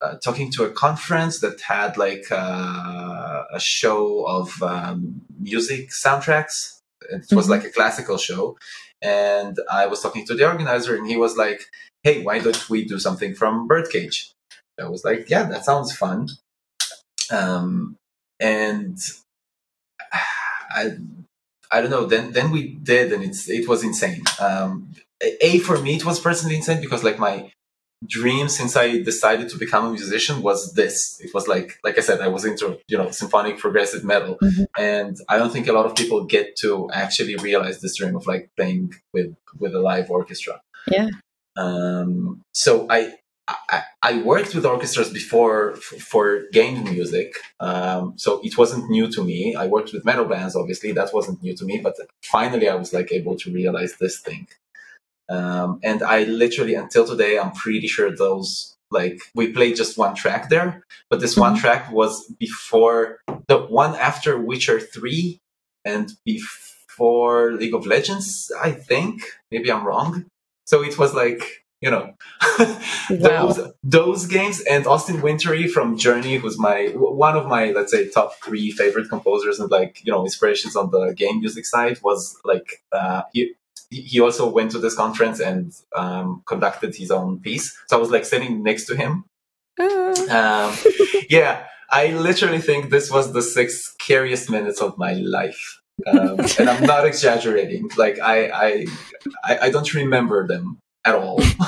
uh, 0.00 0.14
talking 0.24 0.52
to 0.52 0.64
a 0.64 0.70
conference 0.70 1.40
that 1.40 1.60
had 1.60 1.96
like 1.96 2.24
uh, 2.30 3.42
a 3.52 3.60
show 3.60 4.24
of 4.26 4.62
um, 4.62 5.20
music 5.40 5.90
soundtracks 5.90 6.78
it 7.10 7.26
was 7.32 7.46
mm-hmm. 7.46 7.50
like 7.50 7.64
a 7.64 7.70
classical 7.70 8.18
show 8.18 8.56
and 9.00 9.58
i 9.68 9.84
was 9.84 10.00
talking 10.00 10.24
to 10.24 10.34
the 10.34 10.46
organizer 10.46 10.94
and 10.94 11.08
he 11.08 11.16
was 11.16 11.36
like 11.36 11.62
hey 12.02 12.22
why 12.22 12.38
don't 12.38 12.68
we 12.68 12.84
do 12.84 12.98
something 12.98 13.34
from 13.34 13.66
birdcage 13.66 14.32
i 14.80 14.84
was 14.88 15.04
like 15.04 15.28
yeah 15.30 15.44
that 15.44 15.64
sounds 15.64 15.94
fun 15.94 16.28
um, 17.30 17.96
and 18.40 18.98
I, 20.12 20.96
I 21.70 21.80
don't 21.80 21.90
know. 21.90 22.06
Then 22.06 22.32
then 22.32 22.50
we 22.50 22.74
did, 22.74 23.12
and 23.12 23.22
it's 23.24 23.48
it 23.48 23.68
was 23.68 23.82
insane. 23.82 24.22
Um, 24.40 24.92
a 25.40 25.58
for 25.58 25.78
me, 25.80 25.96
it 25.96 26.04
was 26.04 26.20
personally 26.20 26.56
insane 26.56 26.80
because 26.80 27.04
like 27.04 27.18
my 27.18 27.50
dream 28.06 28.48
since 28.48 28.76
I 28.76 29.00
decided 29.02 29.48
to 29.50 29.58
become 29.58 29.86
a 29.86 29.90
musician 29.90 30.42
was 30.42 30.74
this. 30.74 31.16
It 31.20 31.32
was 31.32 31.46
like, 31.46 31.78
like 31.84 31.98
I 31.98 32.00
said, 32.00 32.20
I 32.20 32.26
was 32.28 32.44
into, 32.44 32.78
you 32.88 32.98
know, 32.98 33.10
symphonic 33.10 33.58
progressive 33.58 34.02
metal. 34.02 34.38
Mhm. 34.42 34.66
And 34.76 35.16
I 35.28 35.38
don't 35.38 35.52
think 35.52 35.68
a 35.68 35.72
lot 35.72 35.86
of 35.86 35.94
people 35.94 36.24
get 36.24 36.56
to 36.62 36.90
actually 36.92 37.36
realize 37.36 37.80
this 37.80 37.94
dream 37.96 38.16
of 38.16 38.26
like 38.26 38.50
playing 38.56 38.92
with, 39.14 39.36
with 39.60 39.72
a 39.76 39.78
live 39.78 40.10
orchestra. 40.10 40.60
Yeah. 40.90 41.10
Um, 41.56 42.42
so 42.52 42.86
I, 42.90 43.14
I, 43.48 43.82
I 44.02 44.22
worked 44.22 44.54
with 44.54 44.64
orchestras 44.64 45.10
before 45.10 45.72
f- 45.72 45.82
for 46.00 46.44
game 46.52 46.84
music. 46.84 47.34
Um, 47.60 48.14
so 48.16 48.40
it 48.42 48.56
wasn't 48.56 48.88
new 48.90 49.10
to 49.12 49.22
me. 49.24 49.54
I 49.54 49.66
worked 49.66 49.92
with 49.92 50.04
metal 50.04 50.24
bands, 50.24 50.56
obviously. 50.56 50.92
That 50.92 51.12
wasn't 51.12 51.42
new 51.42 51.54
to 51.56 51.64
me. 51.64 51.80
But 51.82 51.96
finally, 52.22 52.68
I 52.68 52.74
was 52.76 52.92
like 52.92 53.12
able 53.12 53.36
to 53.36 53.52
realize 53.52 53.96
this 54.00 54.20
thing. 54.20 54.46
Um, 55.28 55.80
and 55.82 56.02
I 56.02 56.24
literally, 56.24 56.74
until 56.74 57.06
today, 57.06 57.38
I'm 57.38 57.52
pretty 57.52 57.86
sure 57.86 58.14
those 58.14 58.76
like 58.90 59.18
we 59.34 59.52
played 59.52 59.76
just 59.76 59.96
one 59.96 60.14
track 60.14 60.50
there, 60.50 60.84
but 61.08 61.20
this 61.20 61.36
one 61.36 61.56
Mhm. 61.56 61.60
track 61.60 61.90
was 61.92 62.26
before 62.38 63.20
the 63.48 63.58
one 63.58 63.94
after 63.96 64.38
Witcher 64.38 64.80
three 64.80 65.38
and 65.84 66.12
before 66.26 67.52
League 67.52 67.74
of 67.74 67.86
Legends. 67.86 68.52
I 68.62 68.72
think 68.72 69.22
maybe 69.50 69.72
I'm 69.72 69.86
wrong. 69.86 70.26
So 70.72 70.82
it 70.82 70.98
was 70.98 71.12
like 71.12 71.42
you 71.82 71.90
know 71.90 72.14
those 73.10 73.60
those 73.82 74.26
games 74.26 74.62
and 74.62 74.86
Austin 74.86 75.20
Wintory 75.20 75.68
from 75.68 75.98
Journey, 75.98 76.36
who's 76.36 76.58
my 76.58 76.86
one 76.94 77.36
of 77.36 77.46
my 77.46 77.72
let's 77.72 77.92
say 77.92 78.08
top 78.08 78.36
three 78.42 78.70
favorite 78.70 79.10
composers 79.10 79.60
and 79.60 79.70
like 79.70 80.00
you 80.02 80.10
know 80.10 80.24
inspirations 80.24 80.74
on 80.74 80.90
the 80.90 81.12
game 81.12 81.40
music 81.40 81.66
side 81.66 81.98
was 82.02 82.38
like 82.46 82.82
uh, 82.90 83.20
he 83.34 83.52
he 83.90 84.18
also 84.18 84.48
went 84.48 84.70
to 84.70 84.78
this 84.78 84.94
conference 84.94 85.40
and 85.40 85.74
um, 85.94 86.42
conducted 86.46 86.94
his 86.96 87.10
own 87.10 87.40
piece. 87.40 87.78
So 87.88 87.98
I 87.98 88.00
was 88.00 88.10
like 88.10 88.24
sitting 88.24 88.62
next 88.62 88.86
to 88.86 88.96
him. 88.96 89.26
Ah. 89.78 90.68
Um, 90.70 90.78
yeah, 91.28 91.66
I 91.90 92.12
literally 92.12 92.62
think 92.62 92.88
this 92.88 93.10
was 93.10 93.34
the 93.34 93.42
six 93.42 93.92
scariest 93.92 94.48
minutes 94.48 94.80
of 94.80 94.96
my 94.96 95.12
life. 95.12 95.81
Um, 96.06 96.40
and 96.58 96.68
I'm 96.68 96.84
not 96.84 97.06
exaggerating. 97.06 97.88
Like 97.96 98.18
I, 98.18 98.86
I, 99.44 99.58
I, 99.66 99.70
don't 99.70 99.92
remember 99.94 100.48
them 100.48 100.78
at 101.04 101.14
all, 101.14 101.36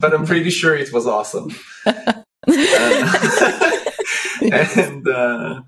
but 0.00 0.14
I'm 0.14 0.24
pretty 0.24 0.50
sure 0.50 0.74
it 0.74 0.92
was 0.92 1.06
awesome. 1.06 1.50
Uh, 2.46 3.80
and 4.52 5.08
uh, 5.08 5.62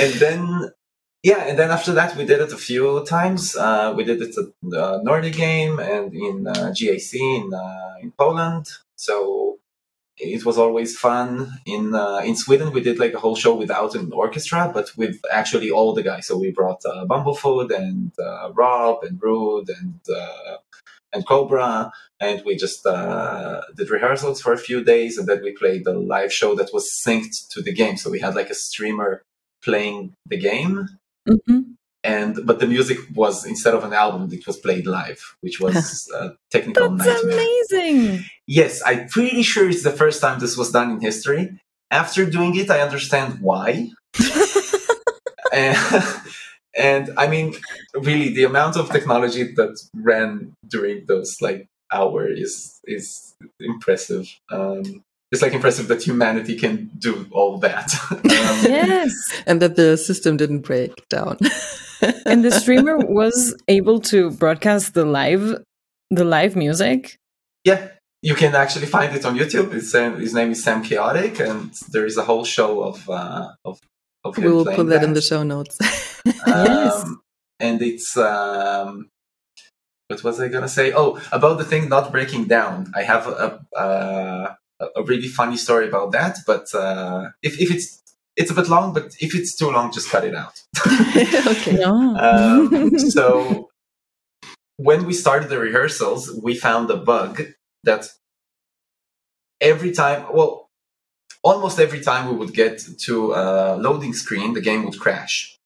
and 0.00 0.12
then 0.14 0.70
yeah, 1.22 1.44
and 1.44 1.58
then 1.58 1.70
after 1.70 1.92
that 1.92 2.16
we 2.16 2.24
did 2.24 2.40
it 2.40 2.52
a 2.52 2.56
few 2.56 3.04
times. 3.04 3.54
Uh, 3.56 3.92
we 3.94 4.04
did 4.04 4.22
it 4.22 4.36
at 4.38 4.46
the 4.62 5.02
Nordic 5.02 5.34
game 5.34 5.78
and 5.78 6.14
in 6.14 6.46
uh, 6.46 6.72
GAC 6.72 7.14
in 7.14 7.52
uh, 7.52 7.94
in 8.00 8.10
Poland. 8.12 8.68
So 8.96 9.58
it 10.18 10.44
was 10.44 10.58
always 10.58 10.96
fun. 10.96 11.58
In 11.66 11.94
uh, 11.94 12.18
in 12.24 12.36
Sweden, 12.36 12.72
we 12.72 12.80
did 12.80 12.98
like 12.98 13.14
a 13.14 13.18
whole 13.18 13.36
show 13.36 13.54
without 13.54 13.94
an 13.94 14.12
orchestra, 14.12 14.70
but 14.72 14.90
with 14.96 15.16
actually 15.30 15.70
all 15.70 15.92
the 15.92 16.02
guys. 16.02 16.26
So 16.26 16.38
we 16.38 16.50
brought 16.50 16.80
uh, 16.86 17.04
Bumblefoot 17.06 17.74
and 17.74 18.12
uh, 18.18 18.52
Rob 18.52 19.02
and 19.02 19.20
Ruud 19.20 19.68
and 19.68 20.00
uh, 20.08 20.56
and 21.12 21.26
Cobra, 21.26 21.92
and 22.20 22.42
we 22.44 22.56
just 22.56 22.84
uh, 22.86 23.62
did 23.76 23.90
rehearsals 23.90 24.40
for 24.40 24.52
a 24.52 24.58
few 24.58 24.82
days, 24.82 25.18
and 25.18 25.28
then 25.28 25.42
we 25.42 25.52
played 25.52 25.84
the 25.84 25.94
live 25.94 26.32
show 26.32 26.54
that 26.56 26.70
was 26.72 26.90
synced 27.04 27.48
to 27.50 27.62
the 27.62 27.72
game. 27.72 27.96
So 27.96 28.10
we 28.10 28.20
had 28.20 28.34
like 28.34 28.50
a 28.50 28.54
streamer 28.54 29.22
playing 29.62 30.14
the 30.26 30.36
game, 30.38 30.88
Mhm. 31.28 31.76
And 32.04 32.38
but 32.44 32.60
the 32.60 32.66
music 32.66 32.98
was 33.14 33.46
instead 33.46 33.74
of 33.74 33.82
an 33.82 33.94
album, 33.94 34.28
it 34.30 34.46
was 34.46 34.58
played 34.58 34.86
live, 34.86 35.36
which 35.40 35.58
was 35.58 36.08
a 36.14 36.36
technical 36.50 36.90
That's 36.96 37.24
nightmare. 37.24 37.38
amazing. 37.38 38.24
Yes, 38.46 38.82
I'm 38.84 39.08
pretty 39.08 39.42
sure 39.42 39.68
it's 39.68 39.82
the 39.82 39.90
first 39.90 40.20
time 40.20 40.38
this 40.38 40.56
was 40.56 40.70
done 40.70 40.90
in 40.90 41.00
history. 41.00 41.58
After 41.90 42.26
doing 42.26 42.54
it, 42.56 42.70
I 42.70 42.80
understand 42.80 43.38
why. 43.40 43.90
and, 45.52 45.78
and 46.76 47.10
I 47.16 47.26
mean, 47.26 47.54
really, 47.94 48.34
the 48.34 48.44
amount 48.44 48.76
of 48.76 48.90
technology 48.90 49.54
that 49.54 49.80
ran 49.94 50.52
during 50.68 51.06
those 51.06 51.40
like 51.40 51.68
hour 51.90 52.28
is 52.28 52.80
is 52.84 53.34
impressive. 53.60 54.28
Um, 54.50 55.02
it's 55.32 55.40
like 55.40 55.52
impressive 55.52 55.88
that 55.88 56.02
humanity 56.02 56.56
can 56.56 56.90
do 56.98 57.26
all 57.32 57.58
that. 57.58 57.92
um, 58.10 58.20
yes. 58.22 59.14
and 59.46 59.62
that 59.62 59.76
the 59.76 59.96
system 59.96 60.36
didn't 60.36 60.60
break 60.60 61.08
down. 61.08 61.38
And 62.26 62.44
the 62.44 62.50
streamer 62.50 62.98
was 62.98 63.54
able 63.68 64.00
to 64.00 64.30
broadcast 64.30 64.94
the 64.94 65.04
live 65.04 65.62
the 66.10 66.24
live 66.24 66.56
music. 66.56 67.16
Yeah, 67.64 67.88
you 68.22 68.34
can 68.34 68.54
actually 68.54 68.86
find 68.86 69.14
it 69.14 69.24
on 69.24 69.36
YouTube. 69.36 69.72
It's 69.74 69.94
um, 69.94 70.20
his 70.20 70.34
name 70.34 70.50
is 70.52 70.62
Sam 70.62 70.82
Chaotic, 70.82 71.40
and 71.40 71.72
there 71.90 72.06
is 72.06 72.16
a 72.16 72.24
whole 72.24 72.44
show 72.44 72.82
of 72.82 73.08
uh, 73.08 73.48
of 73.64 73.80
of 74.24 74.36
him 74.36 74.44
we 74.44 74.50
will 74.50 74.64
put 74.64 74.86
that 74.88 75.02
in 75.02 75.12
the 75.12 75.22
show 75.22 75.42
notes. 75.42 75.78
Yes. 76.46 77.04
Um, 77.04 77.20
and 77.60 77.82
it's 77.82 78.16
um, 78.16 79.10
what 80.08 80.24
was 80.24 80.40
I 80.40 80.48
gonna 80.48 80.68
say? 80.68 80.92
Oh, 80.94 81.20
about 81.32 81.58
the 81.58 81.64
thing 81.64 81.90
not 81.90 82.12
breaking 82.12 82.46
down. 82.46 82.90
I 82.94 83.02
have 83.02 83.26
a 83.26 83.60
a, 83.76 84.56
a 84.96 85.02
really 85.02 85.28
funny 85.28 85.58
story 85.58 85.86
about 85.88 86.12
that, 86.12 86.38
but 86.46 86.74
uh, 86.74 87.28
if 87.42 87.60
if 87.60 87.70
it's 87.70 88.03
it's 88.36 88.50
a 88.50 88.54
bit 88.54 88.68
long, 88.68 88.92
but 88.92 89.14
if 89.20 89.34
it's 89.34 89.56
too 89.56 89.70
long, 89.70 89.92
just 89.92 90.10
cut 90.10 90.24
it 90.24 90.34
out. 90.34 90.60
okay. 91.46 91.76
No. 91.76 92.16
Um, 92.16 92.98
so 92.98 93.70
when 94.76 95.06
we 95.06 95.12
started 95.12 95.48
the 95.48 95.58
rehearsals, 95.58 96.30
we 96.42 96.54
found 96.54 96.90
a 96.90 96.96
bug 96.96 97.42
that 97.84 98.08
every 99.60 99.92
time, 99.92 100.26
well, 100.32 100.70
almost 101.42 101.78
every 101.78 102.00
time 102.00 102.28
we 102.28 102.36
would 102.36 102.54
get 102.54 102.82
to 103.02 103.32
a 103.34 103.76
loading 103.76 104.14
screen, 104.14 104.54
the 104.54 104.60
game 104.60 104.84
would 104.84 104.98
crash. 104.98 105.58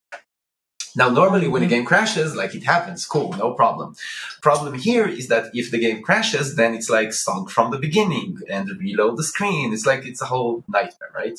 Now, 0.96 1.08
normally 1.08 1.46
when 1.46 1.62
a 1.62 1.66
game 1.66 1.84
crashes, 1.84 2.34
like 2.34 2.54
it 2.54 2.64
happens, 2.64 3.06
cool, 3.06 3.32
no 3.34 3.54
problem. 3.54 3.94
Problem 4.42 4.74
here 4.74 5.06
is 5.06 5.28
that 5.28 5.50
if 5.54 5.70
the 5.70 5.78
game 5.78 6.02
crashes, 6.02 6.56
then 6.56 6.74
it's 6.74 6.90
like 6.90 7.12
sunk 7.12 7.50
from 7.50 7.70
the 7.70 7.78
beginning 7.78 8.38
and 8.50 8.68
reload 8.80 9.16
the 9.16 9.22
screen. 9.22 9.72
It's 9.72 9.86
like 9.86 10.04
it's 10.04 10.20
a 10.20 10.26
whole 10.26 10.64
nightmare, 10.66 11.12
right? 11.14 11.38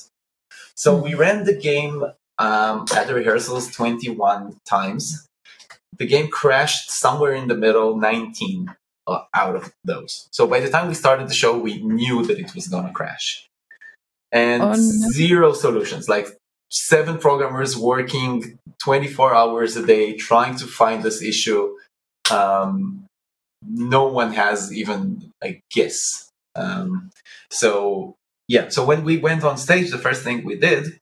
So 0.80 0.96
we 0.96 1.14
ran 1.14 1.44
the 1.44 1.54
game 1.54 2.06
um, 2.38 2.86
at 2.96 3.08
the 3.08 3.14
rehearsals 3.14 3.70
21 3.76 4.56
times. 4.66 5.28
The 5.98 6.08
game 6.08 6.30
crashed 6.30 6.90
somewhere 6.90 7.34
in 7.34 7.50
the 7.50 7.56
middle, 7.56 7.98
19 7.98 8.74
uh, 9.06 9.24
out 9.34 9.58
of 9.58 9.74
those. 9.84 10.30
So 10.32 10.48
by 10.48 10.62
the 10.62 10.70
time 10.70 10.88
we 10.88 10.94
started 10.94 11.28
the 11.28 11.34
show, 11.34 11.60
we 11.60 11.84
knew 11.84 12.26
that 12.28 12.40
it 12.40 12.56
was 12.56 12.70
gonna 12.70 12.94
crash, 12.94 13.46
and 14.32 14.64
Oh, 14.64 14.68
no. 14.70 14.76
zero 15.12 15.52
solutions. 15.52 16.08
Like 16.08 16.28
seven 16.72 17.18
programmers 17.18 17.76
working 17.76 18.58
24 18.82 19.36
hours 19.36 19.76
a 19.76 19.86
day 19.86 20.16
trying 20.16 20.56
to 20.60 20.66
find 20.66 21.04
this 21.04 21.22
issue. 21.22 21.76
Um, 22.32 23.06
no 23.68 24.08
one 24.08 24.32
has 24.32 24.72
even 24.72 25.34
a 25.44 25.60
guess. 25.70 26.30
Um, 26.56 27.10
so 27.52 28.16
yeah, 28.50 28.70
so 28.70 28.84
when 28.84 29.06
we 29.06 29.18
went 29.18 29.46
on 29.46 29.58
stage, 29.58 29.92
the 29.92 30.00
first 30.00 30.24
thing 30.24 30.44
we 30.44 30.58
did 30.60 31.00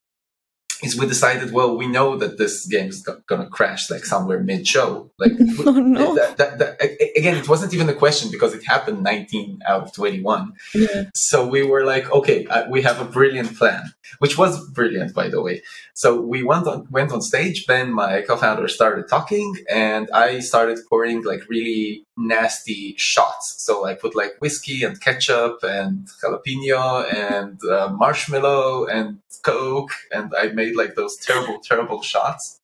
is 0.84 0.98
we 1.00 1.08
decided, 1.08 1.52
well, 1.52 1.76
we 1.76 1.88
know 1.88 2.18
that 2.18 2.38
this 2.38 2.66
game 2.68 2.90
is 2.90 3.02
gonna 3.28 3.48
crash 3.50 3.90
like 3.90 4.06
somewhere 4.06 4.40
mid-show. 4.40 5.10
Like, 5.18 5.32
Oh, 5.66 5.72
no. 5.72 6.16
that, 6.16 6.38
that, 6.38 6.60
that, 6.60 6.82
again, 7.18 7.36
it 7.38 7.50
wasn't 7.50 7.74
even 7.74 7.90
a 7.90 7.94
question 7.94 8.30
because 8.32 8.54
it 8.54 8.64
happened 8.66 9.02
19 9.04 9.60
out 9.68 9.84
of 9.84 9.94
21. 9.94 10.54
Yeah. 10.76 11.06
So 11.16 11.48
we 11.48 11.64
were 11.64 11.84
like, 11.84 12.12
okay, 12.12 12.46
uh, 12.46 12.70
we 12.70 12.82
have 12.84 13.02
a 13.02 13.06
brilliant 13.06 13.56
plan, 13.58 13.84
which 14.20 14.38
was 14.38 14.70
brilliant, 14.72 15.14
by 15.16 15.30
the 15.30 15.42
way. 15.42 15.64
So 15.96 16.22
we 16.22 16.44
went 16.44 16.68
on 16.68 16.88
went 16.92 17.12
on 17.12 17.22
stage. 17.22 17.66
Ben, 17.66 17.92
my 17.92 18.22
co-founder, 18.22 18.68
started 18.68 19.08
talking, 19.10 19.56
and 19.70 20.08
I 20.14 20.40
started 20.40 20.78
pouring 20.90 21.24
like 21.24 21.42
really 21.50 22.06
nasty 22.16 22.94
shots. 22.98 23.56
So 23.58 23.86
I 23.86 23.94
put 23.96 24.16
like 24.16 24.34
whiskey 24.40 24.84
and 24.84 25.00
ketchup 25.02 25.60
and 25.64 26.08
jalapeno 26.24 27.12
and 27.14 27.60
uh, 27.70 27.90
marshmallow 27.98 28.86
and 28.86 29.20
coke, 29.44 29.92
and 30.12 30.34
I 30.38 30.48
made 30.50 30.67
like 30.74 30.96
those 30.96 31.16
terrible, 31.18 31.60
terrible 31.64 32.02
shots. 32.02 32.60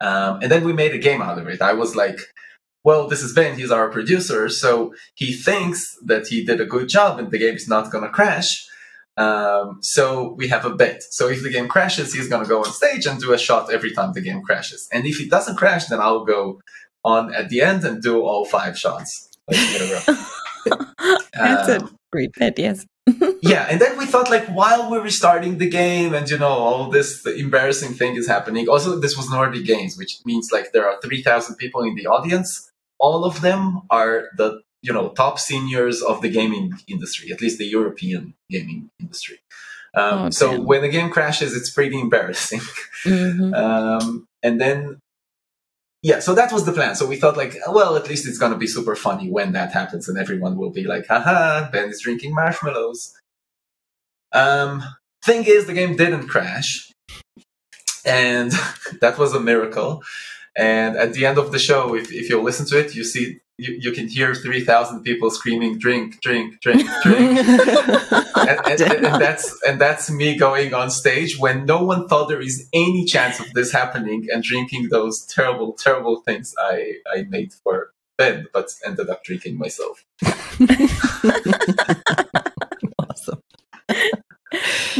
Um, 0.00 0.40
and 0.42 0.50
then 0.50 0.64
we 0.64 0.72
made 0.72 0.92
a 0.94 0.98
game 0.98 1.22
out 1.22 1.38
of 1.38 1.46
it. 1.48 1.62
I 1.62 1.72
was 1.72 1.96
like, 1.96 2.18
well, 2.84 3.08
this 3.08 3.22
is 3.22 3.32
Ben, 3.32 3.58
he's 3.58 3.70
our 3.70 3.88
producer, 3.90 4.48
so 4.48 4.94
he 5.14 5.32
thinks 5.32 5.96
that 6.04 6.28
he 6.28 6.44
did 6.44 6.60
a 6.60 6.66
good 6.66 6.88
job 6.88 7.18
and 7.18 7.30
the 7.30 7.38
game 7.38 7.54
is 7.56 7.66
not 7.68 7.90
going 7.90 8.04
to 8.04 8.10
crash. 8.10 8.66
Um, 9.16 9.78
so 9.80 10.34
we 10.36 10.48
have 10.48 10.66
a 10.66 10.74
bet. 10.74 11.02
So 11.02 11.28
if 11.28 11.42
the 11.42 11.48
game 11.50 11.68
crashes, 11.68 12.12
he's 12.12 12.28
going 12.28 12.42
to 12.42 12.48
go 12.48 12.58
on 12.58 12.70
stage 12.72 13.06
and 13.06 13.18
do 13.18 13.32
a 13.32 13.38
shot 13.38 13.72
every 13.72 13.92
time 13.92 14.12
the 14.12 14.20
game 14.20 14.42
crashes. 14.42 14.88
And 14.92 15.06
if 15.06 15.20
it 15.20 15.30
doesn't 15.30 15.56
crash, 15.56 15.86
then 15.86 16.00
I'll 16.00 16.24
go 16.26 16.60
on 17.02 17.34
at 17.34 17.48
the 17.48 17.62
end 17.62 17.84
and 17.84 18.02
do 18.02 18.20
all 18.22 18.44
five 18.44 18.78
shots 18.78 19.30
like, 19.48 19.56
in 19.58 19.82
a 19.88 19.92
row. 19.94 21.16
That's 21.32 21.68
Um, 21.82 21.88
a 21.88 21.90
great 22.12 22.32
bet, 22.38 22.58
yes. 22.58 22.84
yeah, 23.42 23.66
and 23.70 23.80
then 23.80 23.96
we 23.98 24.06
thought 24.06 24.30
like 24.30 24.46
while 24.48 24.90
we 24.90 24.98
were 24.98 25.10
starting 25.10 25.58
the 25.58 25.68
game 25.68 26.12
and 26.12 26.28
you 26.28 26.38
know 26.38 26.48
all 26.48 26.90
this 26.90 27.24
embarrassing 27.26 27.94
thing 27.94 28.16
is 28.16 28.26
happening. 28.26 28.68
Also, 28.68 28.98
this 28.98 29.16
was 29.16 29.30
Nordic 29.30 29.64
Games, 29.64 29.96
which 29.96 30.18
means 30.24 30.50
like 30.52 30.72
there 30.72 30.88
are 30.88 31.00
three 31.00 31.22
thousand 31.22 31.56
people 31.56 31.82
in 31.82 31.94
the 31.94 32.06
audience. 32.06 32.70
All 32.98 33.24
of 33.24 33.42
them 33.42 33.82
are 33.90 34.28
the 34.36 34.62
you 34.82 34.92
know 34.92 35.10
top 35.10 35.38
seniors 35.38 36.02
of 36.02 36.20
the 36.20 36.28
gaming 36.28 36.74
industry, 36.88 37.30
at 37.32 37.40
least 37.40 37.58
the 37.58 37.66
European 37.66 38.34
gaming 38.50 38.90
industry. 38.98 39.38
Um, 39.94 40.26
Oh, 40.26 40.30
so 40.30 40.60
when 40.60 40.82
the 40.82 40.88
game 40.88 41.10
crashes, 41.10 41.56
it's 41.56 41.70
pretty 41.70 41.98
embarrassing. 41.98 42.60
Mhm. 43.04 43.54
um, 43.64 44.26
and 44.42 44.60
then 44.60 44.98
yeah 46.06 46.20
so 46.20 46.34
that 46.36 46.52
was 46.52 46.64
the 46.64 46.72
plan. 46.72 46.94
So 46.94 47.04
we 47.04 47.16
thought 47.16 47.36
like 47.36 47.54
well 47.78 47.96
at 47.96 48.08
least 48.08 48.26
it's 48.28 48.38
to 48.38 48.56
be 48.56 48.68
super 48.76 48.94
funny 48.94 49.28
when 49.36 49.50
that 49.52 49.72
happens 49.72 50.08
and 50.08 50.16
everyone 50.16 50.56
will 50.56 50.70
be 50.70 50.84
like 50.92 51.04
haha 51.08 51.68
ben 51.72 51.88
is 51.88 52.00
drinking 52.00 52.32
marshmallows. 52.32 53.00
Um 54.32 54.84
thing 55.24 55.42
is 55.44 55.66
the 55.66 55.78
game 55.80 55.96
didn't 55.96 56.28
crash 56.28 56.68
and 58.04 58.52
that 59.00 59.18
was 59.18 59.34
a 59.34 59.40
miracle. 59.40 60.02
And 60.56 60.96
at 60.96 61.12
the 61.12 61.26
end 61.26 61.38
of 61.38 61.50
the 61.50 61.58
show 61.68 61.96
if, 62.00 62.06
if 62.12 62.30
you 62.30 62.40
listen 62.40 62.66
to 62.66 62.78
it 62.82 62.94
you 62.94 63.04
see 63.12 63.40
you, 63.58 63.78
you 63.80 63.92
can 63.92 64.08
hear 64.08 64.34
3000 64.34 65.02
people 65.02 65.30
screaming 65.30 65.78
drink 65.78 66.20
drink 66.20 66.60
drink 66.60 66.88
drink. 67.02 67.40
And, 68.36 68.60
and, 68.66 68.80
and, 68.80 69.06
and 69.06 69.20
that's 69.22 69.60
and 69.66 69.80
that's 69.80 70.08
me 70.10 70.36
going 70.36 70.72
on 70.72 70.90
stage 70.90 71.36
when 71.38 71.64
no 71.64 71.82
one 71.82 72.06
thought 72.06 72.28
there 72.28 72.40
is 72.40 72.68
any 72.72 73.04
chance 73.04 73.40
of 73.40 73.52
this 73.54 73.72
happening 73.72 74.26
and 74.30 74.42
drinking 74.42 74.88
those 74.90 75.24
terrible 75.26 75.72
terrible 75.72 76.20
things 76.20 76.54
i 76.60 76.92
i 77.12 77.22
made 77.28 77.52
for 77.52 77.90
ben 78.18 78.46
but 78.52 78.70
ended 78.84 79.08
up 79.08 79.24
drinking 79.24 79.58
myself. 79.58 80.04
Awesome. 82.98 83.42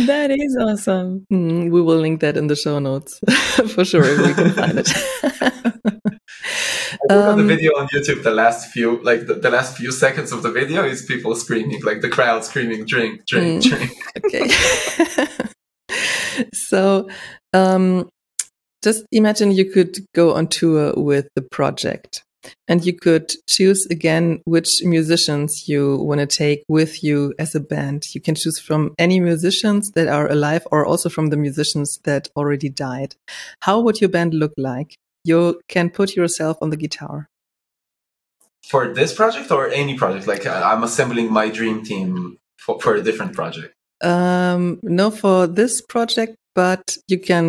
That 0.06 0.30
is 0.30 0.56
awesome. 0.60 1.26
Mm, 1.32 1.70
we 1.70 1.80
will 1.80 1.98
link 1.98 2.20
that 2.20 2.36
in 2.36 2.46
the 2.48 2.56
show 2.56 2.78
notes 2.78 3.20
for 3.74 3.84
sure 3.84 4.04
if 4.04 4.18
we 4.26 4.34
can 4.34 4.52
find 4.52 4.78
it. 4.78 4.90
I 7.10 7.14
look 7.14 7.26
on 7.28 7.36
the 7.36 7.42
Um, 7.42 7.48
video 7.48 7.70
on 7.78 7.86
youtube 7.88 8.22
the 8.22 8.30
last 8.32 8.70
few 8.72 9.00
like 9.02 9.26
the, 9.26 9.34
the 9.34 9.50
last 9.50 9.76
few 9.76 9.92
seconds 9.92 10.32
of 10.32 10.42
the 10.42 10.50
video 10.50 10.84
is 10.84 11.02
people 11.04 11.34
screaming 11.36 11.80
like 11.82 12.00
the 12.00 12.08
crowd 12.08 12.44
screaming 12.44 12.84
drink 12.84 13.24
drink 13.26 13.62
Mm. 13.62 13.68
drink 13.68 13.90
okay. 14.24 14.48
so, 16.54 17.08
um, 17.52 18.08
just 18.82 19.04
imagine 19.12 19.52
you 19.52 19.70
could 19.70 19.96
go 20.14 20.34
on 20.34 20.46
tour 20.48 20.92
with 20.96 21.28
the 21.36 21.42
project 21.42 22.22
and 22.68 22.84
you 22.84 22.92
could 22.92 23.32
choose 23.48 23.86
again 23.90 24.40
which 24.44 24.68
musicians 24.82 25.68
you 25.68 25.96
want 25.96 26.20
to 26.20 26.26
take 26.26 26.64
with 26.68 27.02
you 27.02 27.34
as 27.38 27.54
a 27.54 27.60
band. 27.60 28.02
You 28.14 28.20
can 28.20 28.34
choose 28.34 28.58
from 28.58 28.94
any 28.98 29.20
musicians 29.20 29.90
that 29.92 30.08
are 30.08 30.28
alive 30.30 30.66
or 30.70 30.84
also 30.86 31.08
from 31.08 31.28
the 31.30 31.36
musicians 31.36 31.98
that 32.04 32.28
already 32.36 32.68
died. 32.68 33.14
How 33.62 33.80
would 33.80 34.00
your 34.00 34.10
band 34.10 34.34
look 34.34 34.52
like? 34.56 34.96
You 35.24 35.60
can 35.68 35.90
put 35.90 36.14
yourself 36.16 36.56
on 36.62 36.70
the 36.70 36.76
guitar. 36.76 37.28
for 38.68 38.92
this 38.92 39.14
project 39.14 39.50
or 39.52 39.68
any 39.68 39.94
project 39.96 40.26
like 40.26 40.44
I- 40.46 40.72
i'm 40.72 40.82
assembling 40.82 41.32
my 41.32 41.48
dream 41.48 41.84
team 41.84 42.36
for, 42.58 42.74
for 42.80 42.92
a 42.96 43.02
different 43.02 43.32
project 43.40 43.72
Um, 44.02 44.78
no, 44.82 45.10
for 45.10 45.46
this 45.46 45.74
project, 45.80 46.32
but 46.54 46.82
you 47.08 47.18
can 47.30 47.46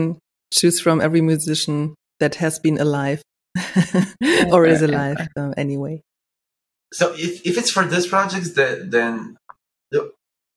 choose 0.57 0.77
from 0.79 1.01
every 1.01 1.19
musician 1.31 1.77
that 2.21 2.35
has 2.43 2.53
been 2.65 2.77
alive 2.85 3.19
or 4.51 4.65
is 4.65 4.81
alive 4.81 5.27
um, 5.35 5.53
anyway. 5.57 6.01
So 6.93 7.13
if, 7.15 7.45
if 7.45 7.57
it's 7.57 7.71
for 7.71 7.83
this 7.83 8.07
project, 8.07 8.55
then, 8.55 8.89
then 8.89 9.37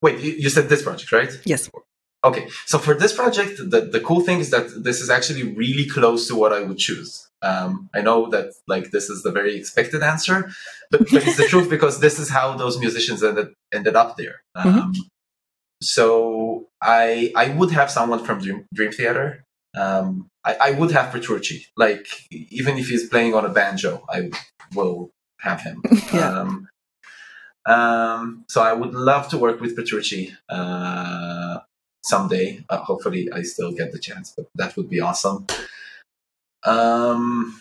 wait, 0.03 0.21
you, 0.21 0.33
you 0.33 0.49
said 0.49 0.69
this 0.69 0.83
project, 0.83 1.13
right? 1.13 1.33
Yes. 1.45 1.71
Okay, 2.23 2.49
so 2.67 2.79
for 2.79 2.95
this 2.95 3.15
project, 3.15 3.57
the, 3.59 3.81
the 3.81 4.01
cool 4.01 4.21
thing 4.21 4.41
is 4.41 4.51
that 4.51 4.85
this 4.85 5.01
is 5.01 5.09
actually 5.09 5.55
really 5.55 5.87
close 5.87 6.29
to 6.29 6.35
what 6.35 6.53
I 6.53 6.63
would 6.63 6.77
choose. 6.77 7.29
Um, 7.43 7.89
I 7.95 8.03
know 8.03 8.29
that 8.29 8.53
like 8.69 8.91
this 8.91 9.09
is 9.09 9.23
the 9.23 9.33
very 9.33 9.57
expected 9.57 10.03
answer, 10.03 10.51
but, 10.91 11.01
but 11.11 11.27
it's 11.27 11.39
the 11.39 11.45
truth 11.45 11.71
because 11.77 12.01
this 12.01 12.19
is 12.19 12.29
how 12.29 12.55
those 12.57 12.79
musicians 12.79 13.23
ended 13.23 13.49
ended 13.73 13.97
up 13.97 14.17
there. 14.17 14.43
Um, 14.55 14.93
So 15.83 16.67
I 16.83 17.33
I 17.35 17.53
would 17.57 17.71
have 17.71 17.91
someone 17.91 18.23
from 18.23 18.41
Dream, 18.41 18.67
Dream 18.75 18.93
Theater. 18.93 19.45
Um, 19.75 20.29
I, 20.45 20.57
I 20.61 20.71
would 20.73 20.91
have 20.93 21.13
Petrucci. 21.13 21.67
Like 21.77 22.07
even 22.31 22.79
if 22.79 22.89
he's 22.89 23.09
playing 23.09 23.35
on 23.35 23.45
a 23.45 23.49
banjo, 23.51 24.05
I 24.09 24.31
will 24.75 25.11
have 25.39 25.63
him. 25.63 25.83
Yeah. 26.13 26.41
Um, 26.41 26.69
um, 27.67 28.45
so 28.49 28.63
I 28.63 28.73
would 28.73 28.95
love 28.95 29.29
to 29.29 29.39
work 29.39 29.61
with 29.61 29.77
Petrucci 29.77 30.35
uh, 30.49 31.59
someday. 32.03 32.65
Uh, 32.69 32.79
hopefully, 32.79 33.29
I 33.33 33.43
still 33.43 33.73
get 33.73 33.93
the 33.93 33.99
chance, 33.99 34.33
but 34.37 34.47
that 34.55 34.77
would 34.77 34.89
be 34.89 35.01
awesome. 35.01 35.47
Um, 36.65 37.61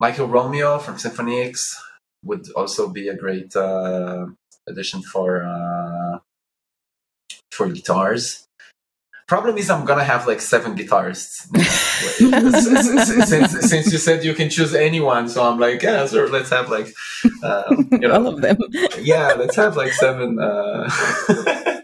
Michael 0.00 0.28
Romeo 0.28 0.78
from 0.78 0.98
Symphony 0.98 1.40
X 1.42 1.76
would 2.24 2.46
also 2.56 2.88
be 2.88 3.08
a 3.08 3.16
great 3.16 3.54
uh, 3.56 4.26
addition 4.66 5.02
for 5.02 5.44
uh, 5.44 6.18
for 7.50 7.68
guitars. 7.68 8.46
Problem 9.26 9.56
is, 9.56 9.70
I'm 9.70 9.84
gonna 9.86 10.04
have 10.04 10.26
like 10.26 10.40
seven 10.40 10.76
guitarists. 10.76 11.46
since, 13.26 13.70
since 13.70 13.92
you 13.92 13.98
said 13.98 14.22
you 14.24 14.34
can 14.34 14.50
choose 14.50 14.74
anyone, 14.74 15.28
so 15.28 15.42
I'm 15.42 15.58
like, 15.58 15.82
yeah, 15.82 16.06
sure, 16.06 16.28
let's 16.28 16.50
have 16.50 16.68
like, 16.68 16.88
um, 17.42 17.88
you 17.92 17.98
know, 18.08 18.12
All 18.14 18.26
of 18.26 18.40
them. 18.42 18.58
yeah, 19.00 19.32
let's 19.32 19.56
have 19.56 19.76
like 19.76 19.92
seven, 19.92 20.38
uh, 20.38 20.90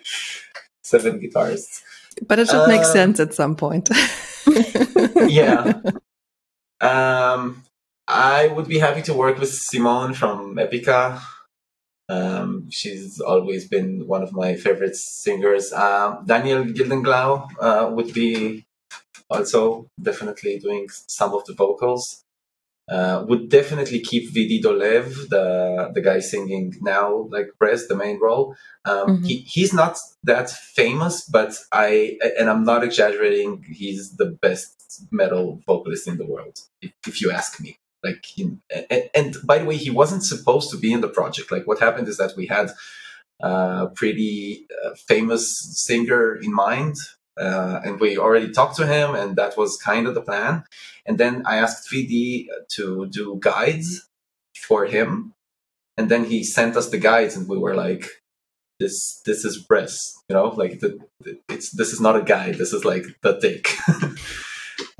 seven 0.82 1.20
guitarists. 1.20 1.82
But 2.26 2.38
it 2.38 2.49
should 2.49 2.68
make 2.68 2.82
Uh, 2.82 2.93
sense 2.93 3.20
at 3.20 3.34
some 3.34 3.57
point. 3.57 3.88
Yeah. 5.28 5.80
Um, 6.80 7.62
I 8.09 8.49
would 8.49 8.66
be 8.68 8.78
happy 8.78 9.03
to 9.03 9.14
work 9.14 9.38
with 9.38 9.53
Simone 9.53 10.14
from 10.14 10.57
Epica. 10.57 11.20
Um, 12.11 12.68
she's 12.70 13.20
always 13.20 13.68
been 13.68 14.06
one 14.14 14.22
of 14.22 14.32
my 14.32 14.56
favorite 14.56 14.96
singers. 14.96 15.72
Um, 15.72 16.24
Daniel 16.26 16.64
Gildenlöw 16.64 17.32
uh, 17.61 17.90
would 17.94 18.12
be 18.12 18.66
also 19.28 19.86
definitely 20.08 20.58
doing 20.58 20.88
some 20.90 21.32
of 21.34 21.44
the 21.46 21.54
vocals. 21.54 22.24
Uh, 22.90 23.24
would 23.28 23.48
definitely 23.48 24.00
keep 24.00 24.24
Vidi 24.34 24.61
Dolev, 24.61 25.28
the 25.28 25.92
the 25.94 26.00
guy 26.00 26.18
singing 26.18 26.74
now, 26.82 27.28
like 27.30 27.48
Brest, 27.61 27.88
the 27.88 27.94
main 28.04 28.18
role. 28.20 28.56
Um, 28.84 29.06
Mhm. 29.08 29.26
he, 29.28 29.34
he's 29.54 29.72
not 29.72 29.94
that 30.24 30.50
famous, 30.50 31.14
but 31.38 31.52
I 31.70 32.18
and 32.38 32.50
I'm 32.50 32.64
not 32.64 32.82
exaggerating. 32.82 33.50
He's 33.80 34.16
the 34.16 34.30
best 34.44 35.06
metal 35.12 35.61
vocalist 35.68 36.08
in 36.08 36.16
the 36.18 36.26
world, 36.26 36.56
if, 36.82 36.92
if 37.06 37.20
you 37.22 37.30
ask 37.30 37.61
me. 37.61 37.78
Like, 38.03 38.24
and, 38.38 39.11
and 39.14 39.36
by 39.44 39.59
the 39.59 39.64
way, 39.64 39.76
he 39.76 39.90
wasn't 39.90 40.24
supposed 40.24 40.70
to 40.70 40.78
be 40.78 40.92
in 40.92 41.01
the 41.01 41.09
project. 41.09 41.53
Like, 41.53 41.66
what 41.66 41.80
happened 41.80 42.09
is 42.09 42.16
that 42.16 42.36
we 42.36 42.46
had 42.46 42.70
a 43.40 43.88
pretty 43.94 44.66
uh, 44.84 44.94
famous 45.07 45.84
singer 45.84 46.36
in 46.36 46.53
mind, 46.53 46.96
uh, 47.38 47.80
and 47.84 48.01
we 48.01 48.18
already 48.18 48.51
talked 48.51 48.76
to 48.76 48.86
him, 48.86 49.14
and 49.14 49.36
that 49.36 49.57
was 49.57 49.76
kind 49.76 50.07
of 50.07 50.14
the 50.14 50.22
plan. 50.22 50.64
And 51.07 51.18
then 51.18 51.42
I 51.46 51.57
asked 51.57 51.90
Vidi 51.90 52.48
to 52.76 53.07
do 53.07 53.38
guides 53.40 54.09
for 54.55 54.86
him, 54.86 55.34
and 55.96 56.11
then 56.11 56.24
he 56.24 56.44
sent 56.44 56.76
us 56.76 56.88
the 56.88 56.98
guides, 56.98 57.36
and 57.36 57.48
we 57.48 57.59
were 57.59 57.74
like, 57.74 58.07
"This, 58.78 59.20
this 59.24 59.44
is 59.44 59.59
Bress, 59.59 60.14
you 60.28 60.34
know, 60.34 60.48
like 60.48 60.80
the, 60.80 60.98
it's 61.48 61.70
this 61.70 61.92
is 61.92 62.01
not 62.01 62.16
a 62.16 62.22
guide. 62.22 62.57
This 62.57 62.72
is 62.72 62.84
like 62.84 63.05
the 63.22 63.38
dick." 63.38 63.68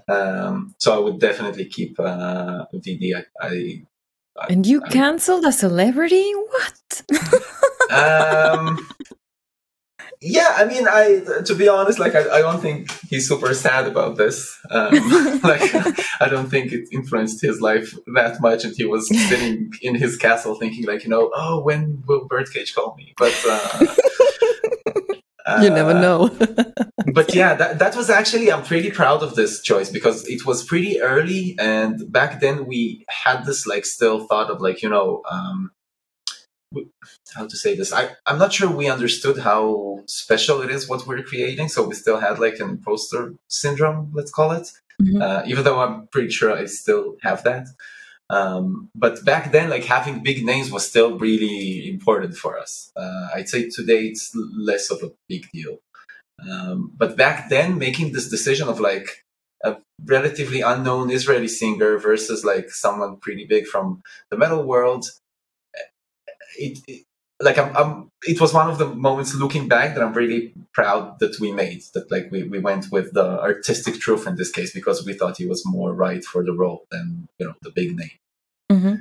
um, 0.09 0.75
so 0.79 0.95
I 0.95 0.99
would 0.99 1.19
definitely 1.19 1.67
keep 1.67 1.99
uh, 1.99 2.65
Vidi. 2.73 3.15
I, 3.15 3.25
I 3.41 3.83
And 4.49 4.67
you 4.67 4.81
canceled 4.81 5.45
a 5.45 5.53
celebrity? 5.53 6.33
What? 6.33 7.03
um 7.91 8.87
yeah 10.23 10.55
i 10.57 10.65
mean 10.65 10.87
i 10.89 11.21
to 11.45 11.55
be 11.55 11.67
honest 11.67 11.99
like 11.99 12.15
i, 12.15 12.21
I 12.21 12.41
don't 12.41 12.61
think 12.61 12.91
he's 13.09 13.27
super 13.27 13.55
sad 13.55 13.87
about 13.87 14.17
this 14.17 14.59
um 14.71 14.93
like 15.43 15.63
i 16.21 16.29
don't 16.29 16.49
think 16.49 16.73
it 16.73 16.89
influenced 16.93 17.41
his 17.41 17.61
life 17.61 17.95
that 18.15 18.41
much 18.41 18.65
and 18.65 18.75
he 18.77 18.85
was 18.85 19.09
sitting 19.29 19.73
in 19.81 19.95
his 19.95 20.17
castle 20.17 20.57
thinking 20.57 20.85
like 20.85 21.05
you 21.05 21.11
know 21.11 21.31
oh 21.35 21.63
when 21.63 22.03
will 22.07 22.27
birdcage 22.27 22.75
call 22.75 22.95
me 22.97 23.15
but 23.17 23.35
uh 23.49 23.87
you 25.63 25.71
never 25.71 25.91
uh, 25.93 26.01
know. 26.01 26.29
but 27.13 27.35
yeah, 27.35 27.55
that, 27.55 27.79
that 27.79 27.97
was 27.97 28.11
actually, 28.11 28.53
I'm 28.53 28.63
pretty 28.63 28.91
proud 28.91 29.23
of 29.23 29.35
this 29.35 29.61
choice 29.63 29.91
because 29.91 30.27
it 30.29 30.47
was 30.47 30.65
pretty 30.65 31.01
early. 31.01 31.57
And 31.59 32.11
back 32.13 32.41
then 32.41 32.67
we 32.67 33.05
had 33.09 33.45
this 33.45 33.67
like 33.67 33.85
still 33.85 34.27
thought 34.27 34.51
of 34.51 34.61
like, 34.61 34.83
you 34.83 34.89
know, 34.89 35.23
um, 35.31 35.71
how 37.35 37.47
to 37.47 37.57
say 37.57 37.75
this? 37.75 37.93
I, 37.93 38.11
I'm 38.27 38.39
not 38.39 38.53
sure 38.53 38.71
we 38.71 38.89
understood 38.89 39.39
how 39.39 40.03
special 40.07 40.63
it 40.63 40.71
is 40.71 40.89
what 40.89 41.07
we're 41.07 41.23
creating. 41.23 41.69
So 41.69 41.87
we 41.87 41.95
still 41.95 42.21
had 42.21 42.39
like 42.39 42.61
an 42.61 42.71
imposter 42.71 43.35
syndrome, 43.49 44.11
let's 44.15 44.31
call 44.31 44.53
it. 44.53 44.71
Mhm. 45.03 45.23
Uh, 45.23 45.43
even 45.47 45.65
though 45.65 45.81
I'm 45.81 46.07
pretty 46.09 46.31
sure 46.31 46.53
I 46.53 46.67
still 46.67 47.17
have 47.23 47.43
that. 47.45 47.69
Um, 48.31 48.91
but 48.95 49.25
back 49.25 49.51
then, 49.51 49.69
like 49.69 49.85
having 49.85 50.23
big 50.23 50.45
names 50.45 50.71
was 50.71 50.89
still 50.89 51.19
really 51.19 51.91
important 51.91 52.37
for 52.37 52.59
us. 52.59 52.93
Uh, 52.97 53.29
I'd 53.35 53.49
say 53.49 53.69
today 53.69 54.07
it's 54.07 54.33
less 54.35 54.91
of 54.91 55.03
a 55.03 55.11
big 55.29 55.51
deal. 55.53 55.79
Um, 56.49 56.93
but 56.97 57.17
back 57.17 57.51
then, 57.51 57.77
making 57.77 58.13
this 58.13 58.31
decision 58.31 58.69
of 58.69 58.79
like 58.79 59.25
a 59.65 59.77
relatively 60.05 60.61
unknown 60.61 61.11
Israeli 61.11 61.49
singer 61.49 61.99
versus 61.99 62.45
like 62.45 62.71
someone 62.71 63.17
pretty 63.17 63.47
big 63.47 63.67
from 63.67 64.01
the 64.31 64.39
metal 64.39 64.63
world, 64.63 65.07
it, 66.57 66.79
it 66.87 67.05
like 67.43 67.59
I'm, 67.59 67.77
I'm, 67.77 68.09
it 68.23 68.41
was 68.41 68.53
one 68.53 68.71
of 68.71 68.79
the 68.79 68.87
moments 68.87 69.35
looking 69.35 69.67
back 69.67 69.95
that 69.95 70.05
I'm 70.05 70.13
really 70.13 70.55
proud 70.73 71.19
that 71.21 71.41
we 71.41 71.53
made. 71.53 71.83
That 71.95 72.11
like 72.11 72.31
we, 72.31 72.45
we 72.45 72.59
went 72.59 72.87
with 72.93 73.13
the 73.13 73.41
artistic 73.41 73.95
truth 73.95 74.27
in 74.27 74.37
this 74.37 74.53
case 74.53 74.73
because 74.73 75.05
we 75.05 75.15
thought 75.15 75.39
he 75.39 75.47
was 75.47 75.65
more 75.67 75.93
right 75.93 76.25
for 76.25 76.45
the 76.45 76.53
role 76.53 76.85
than 76.91 77.29
you 77.39 77.47
know 77.47 77.55
the 77.63 77.71
big 77.71 77.97
name. 77.97 78.20
Mm-hmm. 78.71 78.95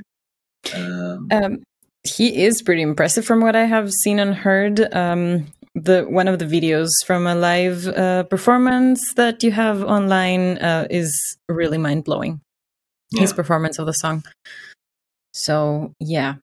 Um, 0.75 1.27
um, 1.31 1.63
he 2.03 2.43
is 2.43 2.61
pretty 2.61 2.81
impressive 2.81 3.25
from 3.25 3.41
what 3.41 3.55
I 3.55 3.65
have 3.65 3.91
seen 3.91 4.19
and 4.19 4.33
heard. 4.33 4.93
Um, 4.93 5.47
the 5.75 6.03
one 6.03 6.27
of 6.27 6.39
the 6.39 6.45
videos 6.45 6.89
from 7.05 7.27
a 7.27 7.35
live 7.35 7.87
uh, 7.87 8.23
performance 8.23 9.13
that 9.13 9.43
you 9.43 9.51
have 9.51 9.83
online 9.83 10.57
uh, 10.57 10.87
is 10.89 11.37
really 11.47 11.77
mind 11.77 12.03
blowing. 12.03 12.41
Yeah. 13.11 13.21
His 13.21 13.33
performance 13.33 13.79
of 13.79 13.85
the 13.85 13.93
song. 13.93 14.23
So 15.33 15.93
yeah, 15.99 16.35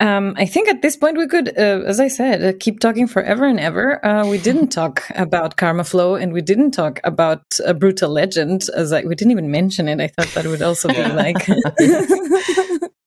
um, 0.00 0.34
I 0.36 0.46
think 0.46 0.68
at 0.68 0.82
this 0.82 0.96
point 0.96 1.16
we 1.16 1.28
could, 1.28 1.56
uh, 1.56 1.82
as 1.86 2.00
I 2.00 2.08
said, 2.08 2.42
uh, 2.42 2.52
keep 2.58 2.80
talking 2.80 3.06
forever 3.06 3.44
and 3.44 3.60
ever. 3.60 4.04
Uh, 4.04 4.26
we 4.26 4.38
didn't 4.48 4.68
talk 4.68 5.04
about 5.14 5.56
Karmaflow, 5.56 6.20
and 6.20 6.32
we 6.32 6.42
didn't 6.42 6.72
talk 6.72 7.00
about 7.04 7.42
a 7.64 7.74
Brütal 7.74 8.10
Legend. 8.10 8.68
As 8.74 8.92
I, 8.92 9.02
we 9.04 9.14
didn't 9.14 9.32
even 9.32 9.50
mention 9.50 9.88
it. 9.88 10.00
I 10.00 10.08
thought 10.08 10.34
that 10.34 10.46
would 10.46 10.62
also 10.62 10.88
be 10.88 11.02
like 11.02 11.36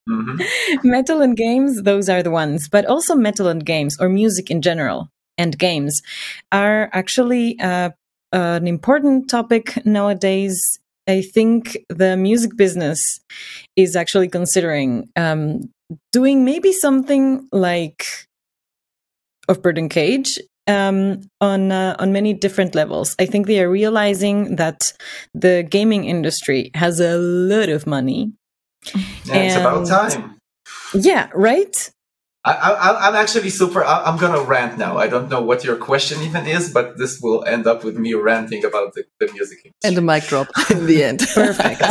mm-hmm. 0.08 0.40
metal 0.88 1.20
and 1.20 1.36
games. 1.36 1.82
Those 1.82 2.08
are 2.08 2.22
the 2.22 2.30
ones, 2.30 2.68
but 2.68 2.86
also 2.86 3.14
metal 3.14 3.48
and 3.48 3.64
games 3.64 3.98
or 4.00 4.08
music 4.08 4.50
in 4.50 4.62
general 4.62 5.10
and 5.36 5.58
games 5.58 6.00
are 6.50 6.88
actually 6.92 7.58
uh, 7.60 7.90
an 8.32 8.66
important 8.66 9.28
topic 9.28 9.84
nowadays 9.84 10.78
I 11.08 11.22
think 11.22 11.78
the 11.88 12.18
music 12.18 12.54
business 12.54 13.00
is 13.76 13.96
actually 13.96 14.28
considering 14.28 15.08
um, 15.16 15.70
doing 16.12 16.44
maybe 16.44 16.72
something 16.72 17.48
like 17.52 18.04
of 19.48 19.62
Birdcage 19.62 20.38
um, 20.66 21.20
on 21.40 21.72
uh, 21.72 21.96
on 21.98 22.12
many 22.12 22.34
different 22.34 22.74
levels. 22.74 23.16
I 23.18 23.26
think 23.26 23.46
they 23.46 23.60
are 23.60 23.70
realizing 23.70 24.56
that 24.56 24.92
the 25.34 25.66
gaming 25.68 26.04
industry 26.04 26.70
has 26.74 27.00
a 27.00 27.16
lot 27.16 27.68
of 27.68 27.86
money. 27.86 28.32
Yeah, 29.24 29.34
it's 29.34 29.56
about 29.56 29.86
time. 29.86 30.38
Yeah, 30.94 31.28
right. 31.34 31.90
I, 32.52 33.08
am 33.08 33.14
actually 33.14 33.50
super. 33.50 33.84
I, 33.84 34.08
am 34.08 34.18
gonna 34.18 34.42
rant 34.42 34.78
now. 34.78 34.96
I 34.96 35.08
don't 35.08 35.28
know 35.28 35.40
what 35.40 35.64
your 35.64 35.76
question 35.76 36.22
even 36.22 36.46
is, 36.46 36.72
but 36.72 36.98
this 36.98 37.20
will 37.20 37.44
end 37.44 37.66
up 37.66 37.84
with 37.84 37.96
me 37.96 38.14
ranting 38.14 38.64
about 38.64 38.94
the, 38.94 39.04
the 39.18 39.30
music 39.32 39.58
industry. 39.64 39.74
and 39.84 39.96
the 39.96 40.02
mic 40.02 40.24
drop 40.24 40.48
in 40.70 40.86
the 40.86 41.04
end. 41.04 41.20
Perfect. 41.34 41.82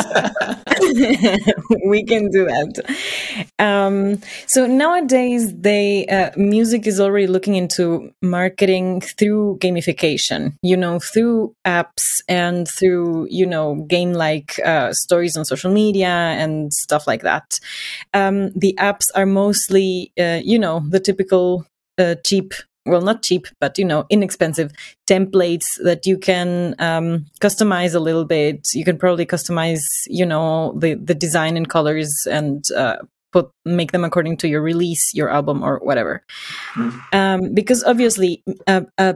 we 1.86 2.04
can 2.04 2.30
do 2.30 2.46
that. 2.46 3.48
Um, 3.60 4.22
so 4.48 4.66
nowadays, 4.66 5.54
they 5.54 6.06
uh, 6.08 6.32
music 6.38 6.88
is 6.88 7.00
already 7.00 7.28
looking 7.28 7.56
into 7.56 8.12
marketing 8.22 9.02
through 9.02 9.58
gamification. 9.60 10.56
You 10.62 10.78
know, 10.78 11.00
through 11.00 11.56
apps 11.66 12.22
and 12.28 12.68
through 12.68 13.28
you 13.30 13.46
know 13.46 13.86
game-like 13.88 14.60
uh, 14.66 14.94
stories 14.94 15.36
on 15.38 15.46
social 15.46 15.72
media 15.72 16.08
and 16.08 16.74
stuff 16.74 17.08
like 17.08 17.22
that. 17.22 17.60
Um, 18.14 18.52
the 18.52 18.76
apps 18.80 19.06
are 19.16 19.26
mostly 19.26 20.12
uh, 20.20 20.42
you 20.48 20.58
know, 20.58 20.82
the 20.90 21.00
typical 21.00 21.66
uh, 21.98 22.16
cheap 22.26 22.54
well 22.86 23.02
not 23.02 23.22
cheap 23.22 23.48
but 23.60 23.78
you 23.78 23.84
know 23.84 24.06
inexpensive 24.10 24.72
templates 25.10 25.78
that 25.84 26.06
you 26.06 26.18
can 26.18 26.74
um, 26.80 27.26
customize 27.42 27.94
a 27.94 28.00
little 28.00 28.24
bit 28.24 28.66
you 28.74 28.86
can 28.86 28.98
probably 28.98 29.26
customize 29.26 29.84
you 30.08 30.26
know 30.26 30.74
the 30.80 30.94
the 30.94 31.14
design 31.14 31.58
and 31.58 31.68
colors 31.68 32.26
and 32.32 32.64
uh, 32.78 32.96
put 33.34 33.52
make 33.66 33.92
them 33.92 34.06
according 34.06 34.38
to 34.38 34.48
your 34.48 34.62
release 34.62 35.14
your 35.14 35.30
album 35.30 35.64
or 35.64 35.80
whatever 35.84 36.24
mm. 36.76 37.02
um, 37.12 37.54
because 37.54 37.84
obviously 37.84 38.42
a, 38.68 38.86
a, 38.98 39.16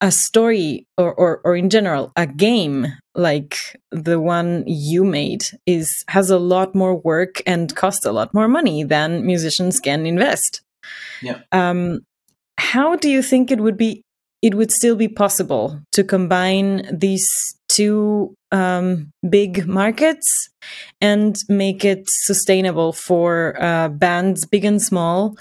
a 0.00 0.10
story 0.10 0.86
or, 0.96 1.12
or 1.14 1.40
or 1.44 1.56
in 1.56 1.68
general 1.68 2.10
a 2.16 2.26
game 2.26 2.86
like 3.14 3.56
the 3.90 4.18
one 4.18 4.64
you 4.66 5.04
made 5.04 5.44
is 5.66 6.04
has 6.08 6.30
a 6.30 6.38
lot 6.38 6.74
more 6.74 6.96
work 6.96 7.42
and 7.46 7.74
costs 7.76 8.06
a 8.06 8.12
lot 8.12 8.32
more 8.32 8.48
money 8.48 8.82
than 8.82 9.26
musicians 9.26 9.80
can 9.80 10.06
invest. 10.06 10.62
Yeah. 11.22 11.40
Um, 11.52 12.00
how 12.58 12.96
do 12.96 13.10
you 13.10 13.22
think 13.22 13.50
it 13.50 13.60
would 13.60 13.76
be? 13.76 14.02
It 14.42 14.54
would 14.54 14.70
still 14.70 14.96
be 14.96 15.08
possible 15.08 15.80
to 15.92 16.02
combine 16.02 16.88
these 16.90 17.28
two 17.68 18.34
um, 18.52 19.12
big 19.28 19.66
markets 19.66 20.48
and 21.00 21.36
make 21.48 21.84
it 21.84 22.04
sustainable 22.08 22.92
for 22.92 23.56
uh, 23.60 23.88
bands, 23.88 24.46
big 24.46 24.64
and 24.64 24.80
small, 24.80 25.36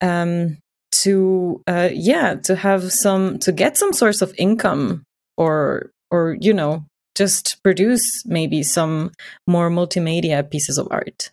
um, 0.00 0.58
to 1.02 1.62
uh, 1.66 1.90
yeah, 1.92 2.34
to 2.44 2.56
have 2.56 2.92
some 2.92 3.38
to 3.40 3.52
get 3.52 3.76
some 3.76 3.92
source 3.92 4.22
of 4.22 4.34
income 4.38 5.04
or 5.36 5.90
or 6.10 6.36
you 6.40 6.52
know 6.52 6.84
just 7.14 7.58
produce 7.62 8.02
maybe 8.24 8.62
some 8.62 9.12
more 9.46 9.70
multimedia 9.70 10.48
pieces 10.48 10.78
of 10.78 10.88
art 10.90 11.30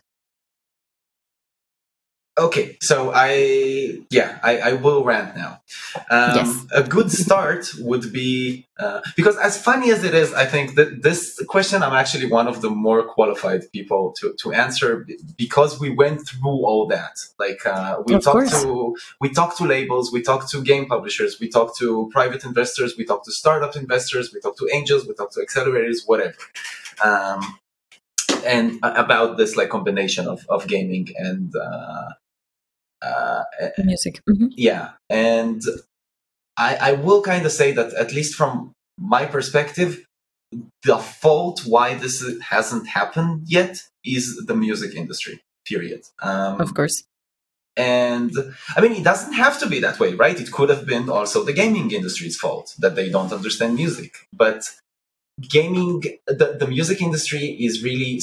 Okay, 2.38 2.78
so 2.80 3.10
I 3.12 4.00
yeah 4.10 4.38
I, 4.42 4.58
I 4.58 4.72
will 4.74 5.04
rant 5.04 5.36
now. 5.36 5.60
Um, 6.10 6.36
yes. 6.36 6.66
A 6.72 6.82
good 6.82 7.10
start 7.10 7.68
would 7.80 8.12
be 8.12 8.66
uh, 8.78 9.00
because 9.16 9.36
as 9.38 9.60
funny 9.60 9.90
as 9.90 10.04
it 10.04 10.14
is, 10.14 10.32
I 10.32 10.46
think 10.46 10.76
that 10.76 11.02
this 11.02 11.42
question 11.48 11.82
I'm 11.82 11.92
actually 11.92 12.26
one 12.26 12.46
of 12.46 12.62
the 12.62 12.70
more 12.70 13.02
qualified 13.02 13.62
people 13.72 14.14
to, 14.20 14.34
to 14.42 14.52
answer 14.52 15.06
because 15.36 15.80
we 15.80 15.90
went 15.90 16.26
through 16.26 16.64
all 16.64 16.86
that. 16.86 17.18
Like 17.38 17.66
uh, 17.66 17.98
we 18.06 18.18
talked 18.18 18.52
to 18.62 18.96
we 19.20 19.30
talked 19.30 19.58
to 19.58 19.64
labels, 19.64 20.12
we 20.12 20.22
talked 20.22 20.50
to 20.52 20.62
game 20.62 20.86
publishers, 20.86 21.40
we 21.40 21.48
talked 21.48 21.76
to 21.78 22.08
private 22.12 22.44
investors, 22.44 22.94
we 22.96 23.04
talked 23.04 23.24
to 23.24 23.32
startup 23.32 23.74
investors, 23.74 24.32
we 24.32 24.40
talked 24.40 24.58
to 24.58 24.68
angels, 24.72 25.06
we 25.06 25.14
talked 25.14 25.34
to 25.34 25.40
accelerators, 25.40 26.06
whatever. 26.06 26.36
Um, 27.04 27.58
and 28.46 28.78
about 28.82 29.36
this 29.36 29.56
like 29.56 29.68
combination 29.68 30.26
of, 30.26 30.46
of 30.48 30.66
gaming 30.66 31.08
and 31.18 31.54
uh, 31.54 32.10
uh, 33.02 33.42
music. 33.78 34.20
Mm-hmm. 34.28 34.48
Yeah, 34.56 34.90
and 35.08 35.62
I, 36.56 36.76
I 36.76 36.92
will 36.92 37.22
kind 37.22 37.46
of 37.46 37.52
say 37.52 37.72
that 37.72 37.94
at 37.94 38.12
least 38.12 38.34
from 38.34 38.72
my 38.98 39.24
perspective, 39.24 40.04
the 40.84 40.98
fault 40.98 41.62
why 41.66 41.94
this 41.94 42.24
hasn't 42.42 42.88
happened 42.88 43.44
yet 43.46 43.82
is 44.04 44.44
the 44.46 44.54
music 44.54 44.94
industry. 44.94 45.40
Period. 45.66 46.02
Um, 46.22 46.60
of 46.60 46.74
course. 46.74 47.04
And 47.76 48.32
I 48.76 48.80
mean, 48.80 48.92
it 48.92 49.04
doesn't 49.04 49.34
have 49.34 49.58
to 49.60 49.66
be 49.68 49.80
that 49.80 50.00
way, 50.00 50.14
right? 50.14 50.38
It 50.38 50.50
could 50.50 50.68
have 50.70 50.86
been 50.86 51.08
also 51.08 51.44
the 51.44 51.52
gaming 51.52 51.90
industry's 51.92 52.36
fault 52.36 52.74
that 52.78 52.96
they 52.96 53.08
don't 53.08 53.32
understand 53.32 53.76
music. 53.76 54.26
But 54.32 54.64
gaming, 55.40 56.02
the, 56.26 56.56
the 56.58 56.66
music 56.66 57.00
industry 57.00 57.56
is 57.60 57.82
really, 57.82 58.20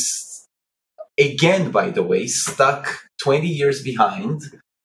again, 1.17 1.71
by 1.71 1.89
the 1.89 2.03
way, 2.03 2.27
stuck 2.27 3.07
20 3.21 3.47
years 3.47 3.81
behind 3.81 4.41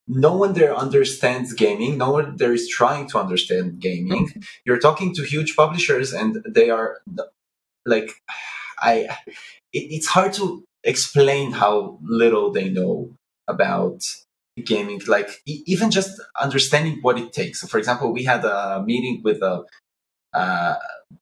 no 0.08 0.36
one 0.36 0.52
there 0.52 0.74
understands 0.74 1.52
gaming 1.52 1.96
no 1.98 2.10
one 2.10 2.36
there 2.36 2.52
is 2.52 2.68
trying 2.68 3.08
to 3.08 3.18
understand 3.18 3.80
gaming 3.80 4.24
okay. 4.24 4.40
you're 4.64 4.78
talking 4.78 5.14
to 5.14 5.22
huge 5.22 5.54
publishers 5.56 6.12
and 6.12 6.44
they 6.48 6.70
are 6.70 6.98
like 7.86 8.10
i 8.80 9.08
it, 9.72 9.84
it's 9.96 10.08
hard 10.08 10.32
to 10.32 10.64
explain 10.84 11.52
how 11.52 11.98
little 12.02 12.50
they 12.50 12.68
know 12.68 13.10
about 13.48 14.00
gaming 14.64 15.00
like 15.06 15.40
e- 15.46 15.62
even 15.66 15.90
just 15.90 16.20
understanding 16.40 16.98
what 17.02 17.18
it 17.18 17.32
takes 17.32 17.60
so 17.60 17.66
for 17.66 17.78
example 17.78 18.12
we 18.12 18.24
had 18.24 18.44
a 18.44 18.82
meeting 18.84 19.20
with 19.24 19.40
a 19.42 19.64
uh, 20.34 20.74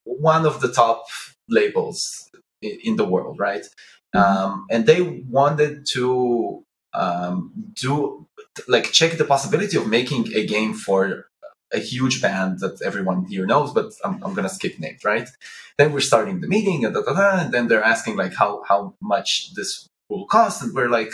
one 0.05 0.47
of 0.47 0.61
the 0.61 0.73
top 0.73 1.05
labels 1.48 2.31
in, 2.62 2.78
in 2.85 2.97
the 2.97 3.05
world 3.05 3.39
right 3.39 3.66
mm-hmm. 4.15 4.19
um, 4.19 4.66
and 4.70 4.86
they 4.86 5.02
wanted 5.28 5.85
to 5.93 6.65
um, 6.93 7.52
do 7.74 8.27
like 8.68 8.93
check 8.93 9.16
the 9.16 9.24
possibility 9.24 9.77
of 9.77 9.86
making 9.86 10.32
a 10.35 10.47
game 10.47 10.74
for 10.74 11.27
a 11.72 11.78
huge 11.78 12.20
band 12.20 12.59
that 12.60 12.82
everyone 12.82 13.24
here 13.27 13.47
knows, 13.47 13.72
but 13.72 13.93
I'm, 14.05 14.22
I'm 14.24 14.35
gonna 14.35 14.48
skip 14.48 14.78
names, 14.78 15.05
right? 15.05 15.28
Then 15.78 15.93
we're 15.93 16.01
starting 16.01 16.40
the 16.40 16.48
meeting, 16.48 16.85
and, 16.85 16.94
da, 16.94 17.02
da, 17.02 17.14
da, 17.14 17.40
and 17.43 17.52
then 17.55 17.68
they're 17.68 17.82
asking 17.82 18.16
like 18.16 18.35
how 18.35 18.62
how 18.68 18.94
much 19.01 19.55
this 19.55 19.89
will 20.09 20.27
cost, 20.27 20.62
and 20.62 20.74
we're 20.74 20.89
like, 20.89 21.12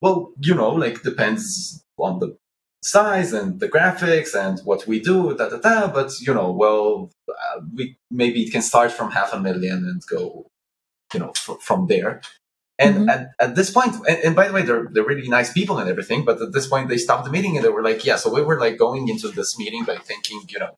well, 0.00 0.32
you 0.40 0.54
know, 0.54 0.70
like 0.70 1.02
depends 1.02 1.82
on 1.98 2.20
the 2.20 2.36
size 2.82 3.32
and 3.32 3.60
the 3.60 3.68
graphics 3.68 4.34
and 4.34 4.60
what 4.60 4.86
we 4.86 5.00
do, 5.00 5.36
da 5.36 5.48
da 5.48 5.58
da. 5.58 5.88
But 5.88 6.12
you 6.20 6.32
know, 6.34 6.52
well, 6.52 7.10
uh, 7.28 7.60
we 7.74 7.96
maybe 8.10 8.42
it 8.42 8.52
can 8.52 8.62
start 8.62 8.92
from 8.92 9.10
half 9.10 9.32
a 9.32 9.40
million 9.40 9.78
and 9.88 10.02
go, 10.08 10.46
you 11.12 11.20
know, 11.20 11.32
fr- 11.36 11.60
from 11.60 11.86
there. 11.88 12.20
And 12.82 12.96
mm-hmm. 12.96 13.08
at, 13.08 13.30
at 13.38 13.54
this 13.54 13.70
point, 13.70 13.94
and, 14.08 14.18
and, 14.24 14.36
by 14.36 14.48
the 14.48 14.54
way, 14.54 14.62
they're, 14.62 14.88
they're 14.90 15.04
really 15.04 15.28
nice 15.28 15.52
people 15.52 15.78
and 15.78 15.88
everything, 15.88 16.24
but 16.24 16.40
at 16.40 16.52
this 16.52 16.66
point 16.66 16.88
they 16.88 16.98
stopped 16.98 17.24
the 17.24 17.30
meeting 17.30 17.56
and 17.56 17.64
they 17.64 17.68
were 17.68 17.82
like, 17.82 18.04
yeah, 18.04 18.16
so 18.16 18.32
we 18.34 18.42
were 18.42 18.58
like 18.58 18.76
going 18.78 19.08
into 19.08 19.28
this 19.28 19.58
meeting 19.58 19.84
by 19.84 19.96
thinking, 19.96 20.42
you 20.48 20.58
know, 20.58 20.76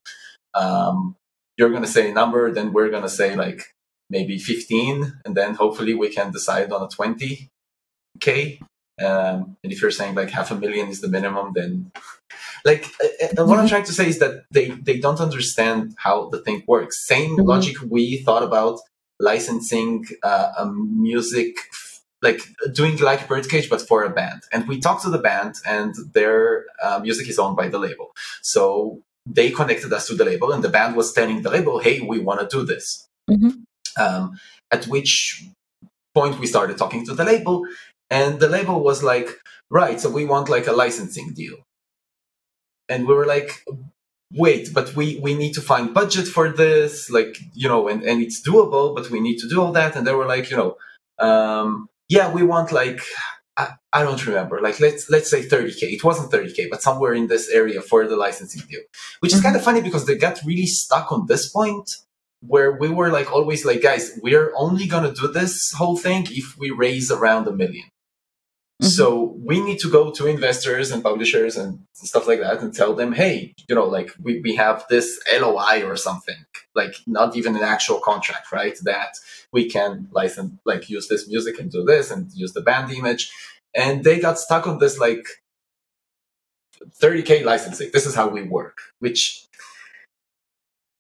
um, 0.55 1.17
you're 1.57 1.71
going 1.71 1.83
to 1.83 1.89
say 1.89 2.11
a 2.11 2.15
number, 2.15 2.53
then 2.53 2.73
we're 2.73 2.91
going 2.91 3.03
to 3.03 3.09
say 3.09 3.35
like 3.35 3.63
maybe 4.11 4.39
15, 4.39 5.21
and 5.25 5.35
then 5.35 5.55
hopefully 5.55 5.95
we 5.95 6.11
can 6.11 6.31
decide 6.31 6.73
on 6.73 6.83
a 6.83 6.89
20K 6.89 8.61
Um, 9.03 9.57
and 9.63 9.73
if 9.73 9.83
you're 9.83 9.91
saying 9.91 10.15
like 10.15 10.31
half 10.31 10.51
a 10.51 10.55
million 10.55 10.89
is 10.89 11.01
the 11.01 11.09
minimum, 11.09 11.53
then 11.55 11.91
like 12.65 12.85
uh, 13.03 13.41
uh 13.41 13.45
what 13.47 13.59
I'm 13.59 13.69
trying 13.69 13.89
to 13.91 13.93
say 13.93 14.07
is 14.09 14.19
that 14.21 14.45
they 14.53 14.67
they 14.71 14.99
don't 15.01 15.21
understand 15.21 15.95
how 16.05 16.29
the 16.33 16.41
thing 16.45 16.63
works. 16.69 17.05
Same 17.07 17.33
mm-hmm. 17.33 17.49
logic 17.53 17.77
we 17.97 18.23
thought 18.27 18.45
about 18.45 18.79
licensing 19.19 20.07
uh, 20.23 20.53
a 20.59 20.67
music 20.67 21.57
like 22.25 22.41
doing 22.73 22.97
like 22.97 23.29
birdcage 23.29 23.69
but 23.69 23.83
for 23.83 24.03
a 24.03 24.11
band. 24.11 24.43
And 24.51 24.67
we 24.67 24.81
talked 24.81 25.03
to 25.03 25.11
the 25.11 25.25
band 25.31 25.55
and 25.67 25.95
their 26.15 26.65
uh, 26.83 26.99
music 27.01 27.29
is 27.29 27.39
owned 27.39 27.57
by 27.57 27.69
the 27.69 27.79
label. 27.79 28.09
So 28.43 29.01
they 29.27 29.51
connected 29.51 29.93
us 29.93 30.07
to 30.09 30.15
the 30.15 30.25
label 30.25 30.51
and 30.53 30.65
the 30.65 30.75
band 30.77 30.97
was 30.97 31.13
telling 31.13 31.43
the 31.43 31.51
label 31.51 31.79
hey 31.79 32.01
we 32.01 32.19
want 32.19 32.41
to 32.41 32.57
do 32.57 32.65
this. 32.65 33.07
Mm-hmm. 33.31 33.53
um, 34.05 34.39
at 34.71 34.85
which 34.87 35.47
point 36.15 36.39
we 36.39 36.47
started 36.47 36.77
talking 36.77 37.07
to 37.07 37.15
the 37.15 37.25
label 37.25 37.57
and 38.11 38.39
the 38.39 38.51
label 38.57 38.77
was 38.89 39.03
like 39.03 39.29
right 39.71 39.99
so 39.99 40.11
we 40.11 40.25
want 40.33 40.49
like 40.49 40.67
a 40.67 40.73
licensing 40.73 41.33
deal. 41.35 41.57
And 42.89 43.07
we 43.07 43.15
were 43.15 43.27
like 43.37 43.51
wait 44.33 44.65
but 44.77 44.97
we 44.97 45.07
we 45.27 45.33
need 45.43 45.55
to 45.55 45.61
find 45.71 45.95
budget 46.01 46.27
for 46.37 46.47
this 46.63 47.09
like 47.09 47.33
you 47.55 47.69
know 47.69 47.83
and, 47.91 48.03
and 48.03 48.21
it's 48.25 48.41
doable 48.49 48.95
but 48.97 49.11
we 49.11 49.21
need 49.21 49.39
to 49.43 49.49
do 49.49 49.61
all 49.63 49.73
that. 49.73 49.95
And 49.97 50.07
they 50.07 50.15
were 50.15 50.31
like 50.35 50.51
you 50.51 50.57
know 50.57 50.71
um, 51.19 51.89
yeah 52.09 52.33
we 52.33 52.43
want 52.43 52.73
like 52.73 53.01
I, 53.57 53.69
I 53.93 54.03
don't 54.03 54.27
remember. 54.27 54.61
Like 54.61 54.81
let's 54.81 55.09
let's 55.09 55.31
say 55.31 55.43
30k 55.47 55.83
it 55.83 56.05
wasn't 56.05 56.33
30k 56.33 56.69
but 56.71 56.83
somewhere 56.83 57.15
in 57.15 57.29
this 57.29 57.49
area 57.49 57.81
for 57.81 58.07
the 58.07 58.17
licensing 58.17 58.63
deal. 58.69 58.81
Which 59.21 59.33
is 59.33 59.39
mm-hmm. 59.39 59.45
kind 59.45 59.57
of 59.57 59.63
funny 59.63 59.81
because 59.81 60.07
they 60.07 60.17
got 60.17 60.41
really 60.45 60.67
stuck 60.67 61.13
on 61.13 61.27
this 61.27 61.49
point 61.49 61.89
where 62.47 62.73
we 62.73 62.89
were 62.89 63.11
like 63.11 63.33
always 63.33 63.65
like 63.65 63.83
guys 63.83 64.19
we're 64.23 64.53
only 64.57 64.87
gonna 64.87 65.13
do 65.13 65.29
this 65.29 65.73
whole 65.77 65.97
thing 65.97 66.27
if 66.31 66.57
we 66.59 66.71
raise 66.71 67.11
around 67.11 67.47
a 67.47 67.53
1000000 67.53 67.81
Mm-hmm. 68.85 68.91
So 68.91 69.35
we 69.43 69.61
need 69.61 69.79
to 69.81 69.91
go 69.91 70.11
to 70.11 70.27
investors 70.27 70.91
and 70.91 71.03
publishers 71.03 71.57
and 71.57 71.81
stuff 71.93 72.27
like 72.27 72.41
that 72.41 72.61
and 72.61 72.75
tell 72.75 72.95
them, 72.95 73.13
hey, 73.13 73.55
you 73.69 73.75
know, 73.75 73.85
like 73.85 74.11
we, 74.23 74.41
we 74.41 74.57
have 74.57 74.85
this 74.89 75.21
LOI 75.33 75.83
or 75.85 75.97
something, 75.97 76.45
like 76.75 76.95
not 77.07 77.37
even 77.37 77.57
an 77.57 77.63
actual 77.63 78.01
contract, 78.01 78.53
right? 78.53 78.77
That 78.83 79.17
we 79.53 79.69
can 79.69 80.09
license, 80.13 80.53
like 80.65 80.91
use 80.91 81.09
this 81.09 81.29
music 81.29 81.59
and 81.59 81.71
do 81.71 81.85
this 81.85 82.11
and 82.11 82.31
use 82.35 82.53
the 82.53 82.61
band 82.61 82.93
image. 82.93 83.33
And 83.75 84.05
they 84.05 84.21
got 84.21 84.39
stuck 84.39 84.67
on 84.67 84.79
this 84.79 84.99
like 84.99 85.27
30k 87.01 87.45
licensing. 87.45 87.91
This 87.93 88.07
is 88.07 88.15
how 88.15 88.29
we 88.29 88.43
work, 88.43 88.79
which 88.99 89.44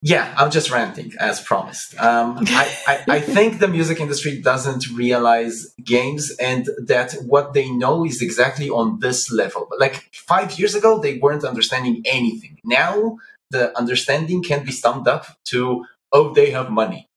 yeah, 0.05 0.35
I'm 0.37 0.51
just 0.51 0.71
ranting 0.71 1.15
as 1.19 1.41
promised. 1.41 1.99
Um, 1.99 2.37
I, 2.49 2.77
I, 2.87 3.05
I, 3.09 3.21
think 3.21 3.59
the 3.59 3.69
music 3.69 4.01
industry 4.01 4.39
doesn't 4.39 4.87
realize 4.95 5.73
games 5.83 6.31
and 6.39 6.69
that 6.87 7.15
what 7.25 7.55
they 7.55 7.71
know 7.71 8.05
is 8.05 8.21
exactly 8.21 8.69
on 8.69 8.99
this 9.01 9.33
level. 9.33 9.67
But 9.71 9.81
like 9.81 9.95
five 10.13 10.59
years 10.59 10.75
ago, 10.75 11.01
they 11.01 11.17
weren't 11.17 11.43
understanding 11.43 12.03
anything. 12.05 12.59
Now 12.65 13.17
the 13.51 13.75
understanding 13.79 14.43
can 14.43 14.63
be 14.63 14.73
summed 14.73 15.09
up 15.09 15.25
to, 15.45 15.87
oh, 16.13 16.35
they 16.35 16.51
have 16.51 16.69
money. 16.69 17.09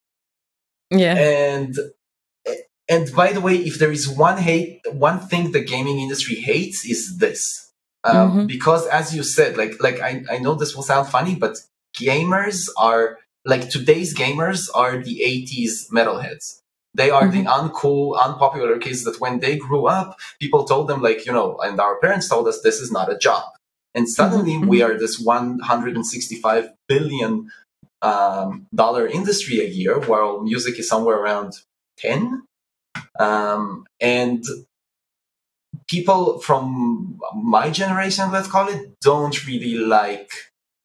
Yeah. 0.89 1.15
And 1.15 1.75
and 2.87 3.13
by 3.13 3.33
the 3.33 3.41
way, 3.41 3.57
if 3.57 3.79
there 3.79 3.91
is 3.91 4.07
one 4.07 4.37
hate, 4.37 4.79
one 4.93 5.19
thing 5.19 5.51
the 5.51 5.61
gaming 5.61 5.99
industry 5.99 6.35
hates 6.35 6.85
is 6.85 7.17
this. 7.17 7.69
Um, 8.05 8.15
mm-hmm. 8.15 8.45
Because 8.45 8.87
as 8.87 9.13
you 9.13 9.23
said, 9.23 9.57
like 9.57 9.83
like 9.83 9.99
I, 9.99 10.23
I 10.31 10.37
know 10.37 10.55
this 10.55 10.73
will 10.73 10.83
sound 10.83 11.09
funny, 11.09 11.35
but 11.35 11.57
gamers 11.99 12.69
are 12.77 13.17
like 13.45 13.69
today's 13.69 14.13
gamers 14.13 14.69
are 14.75 15.01
the 15.01 15.21
80s 15.25 15.89
metalheads. 15.91 16.61
They 16.93 17.11
are 17.11 17.23
mm-hmm. 17.23 17.43
the 17.43 17.49
uncool, 17.49 18.17
unpopular 18.17 18.77
kids 18.79 19.03
that 19.03 19.21
when 19.21 19.39
they 19.39 19.55
grew 19.55 19.87
up, 19.87 20.17
people 20.39 20.65
told 20.65 20.87
them 20.87 21.01
like, 21.01 21.25
you 21.25 21.31
know, 21.31 21.57
and 21.59 21.79
our 21.79 21.99
parents 21.99 22.27
told 22.27 22.47
us 22.47 22.61
this 22.61 22.79
is 22.79 22.91
not 22.91 23.11
a 23.11 23.17
job. 23.17 23.43
And 23.93 24.09
suddenly 24.09 24.53
mm-hmm. 24.53 24.67
we 24.67 24.81
are 24.81 24.97
this 24.97 25.19
165 25.19 26.69
billion 26.87 27.49
um, 28.01 28.67
dollar 28.73 29.07
industry 29.07 29.59
a 29.59 29.67
year, 29.67 29.99
while 29.99 30.41
music 30.41 30.79
is 30.79 30.89
somewhere 30.89 31.17
around 31.17 31.53
10. 31.99 32.43
Um, 33.19 33.85
and 33.99 34.43
people 35.87 36.39
from 36.39 37.19
my 37.33 37.69
generation, 37.69 38.31
let's 38.31 38.47
call 38.47 38.67
it, 38.69 38.99
don't 39.01 39.45
really 39.47 39.77
like 39.77 40.31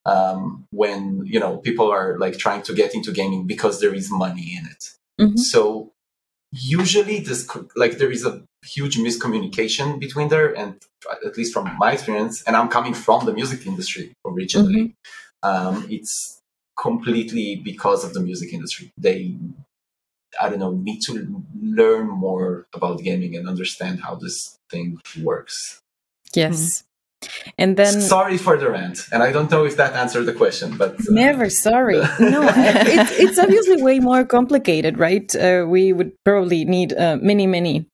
um, 0.05 0.67
when 0.71 1.23
you 1.25 1.39
know 1.39 1.59
people 1.59 1.91
are 1.91 2.19
like 2.19 2.39
trying 2.39 2.63
to 2.63 2.75
get 2.75 2.95
into 2.95 3.13
gaming 3.13 3.47
because 3.47 3.81
there 3.81 3.95
is 3.95 4.11
money 4.11 4.57
in 4.59 4.67
it. 4.67 4.91
Mm-hmm. 5.21 5.37
So 5.37 5.93
usually 6.53 7.21
this 7.21 7.49
like 7.77 7.99
there 7.99 8.11
is 8.11 8.25
a 8.25 8.43
huge 8.65 8.99
miscommunication 8.99 9.99
between 9.99 10.29
there 10.29 10.53
and 10.55 10.81
at 11.27 11.37
least 11.37 11.53
from 11.53 11.77
my 11.79 11.93
experience 11.93 12.43
and 12.43 12.55
i'm 12.57 12.69
coming 12.69 12.95
from 12.95 13.25
the 13.25 13.33
music 13.33 13.67
industry 13.67 14.13
originally 14.25 14.95
mm-hmm. 15.45 15.77
um, 15.77 15.87
it's 15.91 16.41
completely 16.79 17.57
because 17.57 18.05
of 18.05 18.13
the 18.15 18.21
music 18.21 18.53
industry 18.53 18.93
they 18.99 19.35
i 20.41 20.49
don't 20.49 20.59
know 20.59 20.73
need 20.73 21.01
to 21.01 21.43
learn 21.61 22.07
more 22.07 22.67
about 22.75 23.03
gaming 23.03 23.35
and 23.35 23.49
understand 23.49 24.01
how 24.01 24.15
this 24.15 24.59
thing 24.71 25.01
works 25.23 25.81
yes 26.35 26.85
and 27.59 27.77
then 27.77 28.01
sorry 28.01 28.37
for 28.37 28.57
the 28.57 28.71
rant 28.71 29.07
and 29.13 29.23
i 29.23 29.31
don't 29.33 29.51
know 29.51 29.65
if 29.65 29.77
that 29.77 29.93
answered 29.95 30.25
the 30.25 30.33
question 30.33 30.77
but 30.77 30.95
uh, 30.95 31.05
never 31.11 31.49
sorry 31.49 31.97
no 32.21 32.43
it's, 32.45 33.13
it's 33.19 33.39
obviously 33.39 33.83
way 33.83 33.99
more 33.99 34.25
complicated 34.25 34.99
right 34.99 35.35
uh, 35.37 35.65
we 35.69 35.93
would 35.93 36.13
probably 36.25 36.65
need 36.65 36.93
uh, 36.93 37.17
many 37.21 37.47
many 37.47 37.87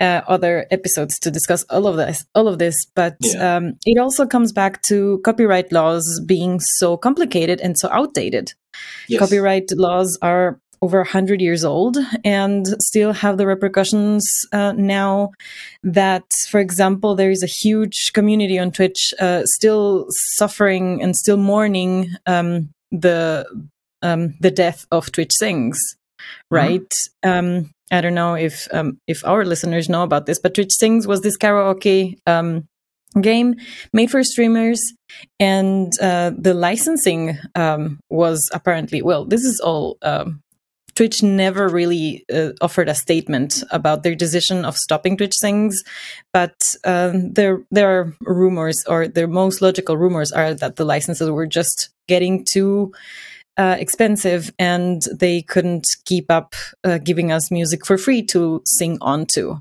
uh, 0.00 0.20
other 0.26 0.66
episodes 0.70 1.18
to 1.18 1.30
discuss 1.30 1.64
all 1.70 1.86
of 1.86 1.96
this 1.96 2.24
all 2.34 2.48
of 2.48 2.58
this 2.58 2.86
but 2.94 3.16
yeah. 3.20 3.56
um, 3.56 3.74
it 3.86 3.98
also 3.98 4.26
comes 4.26 4.52
back 4.52 4.82
to 4.82 5.20
copyright 5.24 5.70
laws 5.72 6.20
being 6.26 6.58
so 6.60 6.96
complicated 6.96 7.60
and 7.60 7.78
so 7.78 7.88
outdated 7.90 8.52
yes. 9.08 9.18
copyright 9.18 9.70
laws 9.76 10.18
are 10.22 10.60
over 10.84 10.98
100 10.98 11.40
years 11.40 11.64
old 11.64 11.96
and 12.24 12.66
still 12.82 13.14
have 13.14 13.38
the 13.38 13.46
repercussions 13.46 14.22
uh, 14.52 14.72
now 14.72 15.30
that, 15.82 16.24
for 16.50 16.60
example, 16.60 17.14
there 17.14 17.30
is 17.30 17.42
a 17.42 17.46
huge 17.46 18.12
community 18.12 18.58
on 18.58 18.70
Twitch 18.70 19.14
uh, 19.18 19.42
still 19.46 20.06
suffering 20.36 21.02
and 21.02 21.16
still 21.16 21.38
mourning 21.38 22.10
um, 22.26 22.68
the 22.92 23.46
um, 24.02 24.34
the 24.40 24.50
death 24.50 24.84
of 24.92 25.10
Twitch 25.10 25.32
Sings, 25.38 25.78
mm-hmm. 25.80 26.54
right? 26.54 26.92
Mm-hmm. 27.24 27.30
Um, 27.30 27.70
I 27.90 28.02
don't 28.02 28.14
know 28.14 28.34
if 28.34 28.68
um, 28.70 28.98
if 29.06 29.24
our 29.24 29.46
listeners 29.46 29.88
know 29.88 30.02
about 30.02 30.26
this, 30.26 30.38
but 30.38 30.54
Twitch 30.54 30.72
Sings 30.78 31.06
was 31.06 31.22
this 31.22 31.38
karaoke 31.38 32.18
um, 32.26 32.68
game 33.22 33.54
made 33.92 34.10
for 34.10 34.22
streamers 34.22 34.80
and 35.40 35.92
uh, 36.00 36.32
the 36.36 36.52
licensing 36.52 37.38
um, 37.54 38.00
was 38.10 38.50
apparently 38.52 39.02
well 39.02 39.24
this 39.24 39.44
is 39.44 39.60
all 39.64 39.96
um, 40.02 40.40
Twitch 40.94 41.22
never 41.22 41.68
really 41.68 42.24
uh, 42.32 42.50
offered 42.60 42.88
a 42.88 42.94
statement 42.94 43.62
about 43.70 44.02
their 44.02 44.14
decision 44.14 44.64
of 44.64 44.76
stopping 44.76 45.16
Twitch 45.16 45.34
Sings, 45.34 45.82
but 46.32 46.74
um, 46.84 47.32
there 47.32 47.62
there 47.70 48.00
are 48.00 48.16
rumors, 48.20 48.84
or 48.86 49.08
the 49.08 49.26
most 49.26 49.60
logical 49.60 49.96
rumors 49.96 50.32
are 50.32 50.54
that 50.54 50.76
the 50.76 50.84
licenses 50.84 51.30
were 51.30 51.46
just 51.46 51.90
getting 52.06 52.44
too 52.44 52.92
uh, 53.56 53.76
expensive 53.78 54.52
and 54.58 55.02
they 55.12 55.42
couldn't 55.42 55.86
keep 56.04 56.30
up 56.30 56.54
uh, 56.84 56.98
giving 56.98 57.30
us 57.30 57.50
music 57.50 57.86
for 57.86 57.96
free 57.96 58.22
to 58.22 58.62
sing 58.66 58.98
onto. 59.00 59.60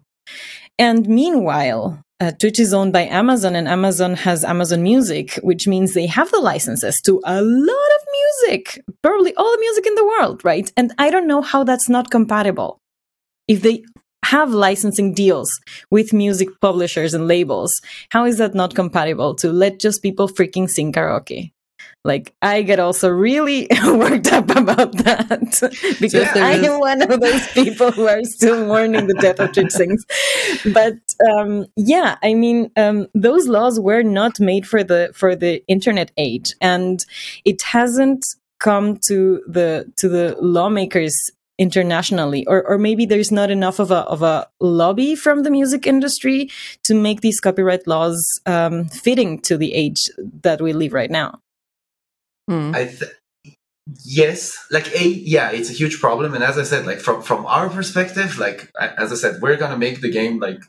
And 0.79 1.07
meanwhile, 1.07 2.03
uh, 2.23 2.31
Twitch 2.31 2.59
is 2.59 2.73
owned 2.73 2.93
by 2.93 3.01
Amazon, 3.01 3.53
and 3.53 3.67
Amazon 3.67 4.15
has 4.15 4.45
Amazon 4.45 4.81
Music, 4.81 5.35
which 5.43 5.67
means 5.67 5.93
they 5.93 6.07
have 6.07 6.31
the 6.31 6.39
licenses 6.39 7.01
to 7.01 7.21
a 7.25 7.41
lot 7.41 7.89
of 7.97 8.01
music, 8.19 8.81
probably 9.01 9.35
all 9.35 9.51
the 9.51 9.59
music 9.59 9.85
in 9.85 9.95
the 9.95 10.05
world, 10.05 10.45
right? 10.45 10.71
And 10.77 10.93
I 10.97 11.09
don't 11.09 11.27
know 11.27 11.41
how 11.41 11.65
that's 11.65 11.89
not 11.89 12.11
compatible. 12.11 12.79
If 13.49 13.61
they 13.61 13.83
have 14.23 14.51
licensing 14.51 15.13
deals 15.13 15.59
with 15.91 16.13
music 16.13 16.47
publishers 16.61 17.13
and 17.13 17.27
labels, 17.27 17.81
how 18.09 18.23
is 18.23 18.37
that 18.37 18.55
not 18.55 18.73
compatible 18.73 19.35
to 19.35 19.51
let 19.51 19.79
just 19.79 20.01
people 20.01 20.29
freaking 20.29 20.69
sing 20.69 20.93
karaoke? 20.93 21.51
Like 22.03 22.35
I 22.41 22.61
get 22.63 22.79
also 22.79 23.09
really 23.09 23.67
worked 23.85 24.31
up 24.31 24.49
about 24.49 24.91
that 25.03 25.95
because 26.01 26.35
yeah, 26.35 26.45
I 26.45 26.53
am 26.53 26.79
one 26.79 27.01
of 27.01 27.19
those 27.19 27.47
people 27.53 27.91
who 27.91 28.07
are 28.07 28.23
still 28.23 28.65
mourning 28.65 29.07
the 29.07 29.13
death 29.15 29.39
of 29.39 29.53
Twitch 29.53 29.71
Sings. 29.71 30.03
But 30.73 30.95
um, 31.31 31.65
yeah, 31.77 32.17
I 32.21 32.33
mean, 32.33 32.71
um, 32.75 33.07
those 33.13 33.47
laws 33.47 33.79
were 33.79 34.03
not 34.03 34.39
made 34.39 34.67
for 34.67 34.83
the 34.83 35.11
for 35.15 35.35
the 35.35 35.63
internet 35.67 36.11
age, 36.17 36.53
and 36.59 36.99
it 37.45 37.61
hasn't 37.61 38.25
come 38.59 38.97
to 39.07 39.41
the 39.47 39.91
to 39.97 40.09
the 40.09 40.35
lawmakers 40.41 41.15
internationally 41.59 42.45
or 42.47 42.63
or 42.67 42.77
maybe 42.79 43.05
there's 43.05 43.31
not 43.31 43.51
enough 43.51 43.77
of 43.77 43.91
a 43.91 43.99
of 44.09 44.23
a 44.23 44.47
lobby 44.59 45.15
from 45.15 45.43
the 45.43 45.51
music 45.51 45.85
industry 45.85 46.49
to 46.81 46.95
make 46.95 47.21
these 47.21 47.39
copyright 47.39 47.85
laws 47.85 48.41
um, 48.47 48.85
fitting 48.85 49.39
to 49.39 49.55
the 49.55 49.71
age 49.73 50.09
that 50.41 50.59
we 50.61 50.73
live 50.73 50.93
right 50.93 51.11
now 51.11 51.39
Mm. 52.49 52.75
I 52.75 52.85
th- 52.85 53.11
yes, 54.05 54.57
like 54.71 54.87
a 54.95 55.07
yeah, 55.07 55.51
it's 55.51 55.69
a 55.69 55.73
huge 55.73 55.99
problem. 55.99 56.33
And 56.33 56.43
as 56.43 56.57
I 56.57 56.63
said, 56.63 56.85
like 56.85 56.99
from 56.99 57.21
from 57.21 57.45
our 57.45 57.69
perspective, 57.69 58.37
like 58.39 58.71
as 58.79 59.11
I 59.11 59.15
said, 59.15 59.41
we're 59.41 59.57
gonna 59.57 59.77
make 59.77 60.01
the 60.01 60.11
game 60.11 60.39
like 60.39 60.61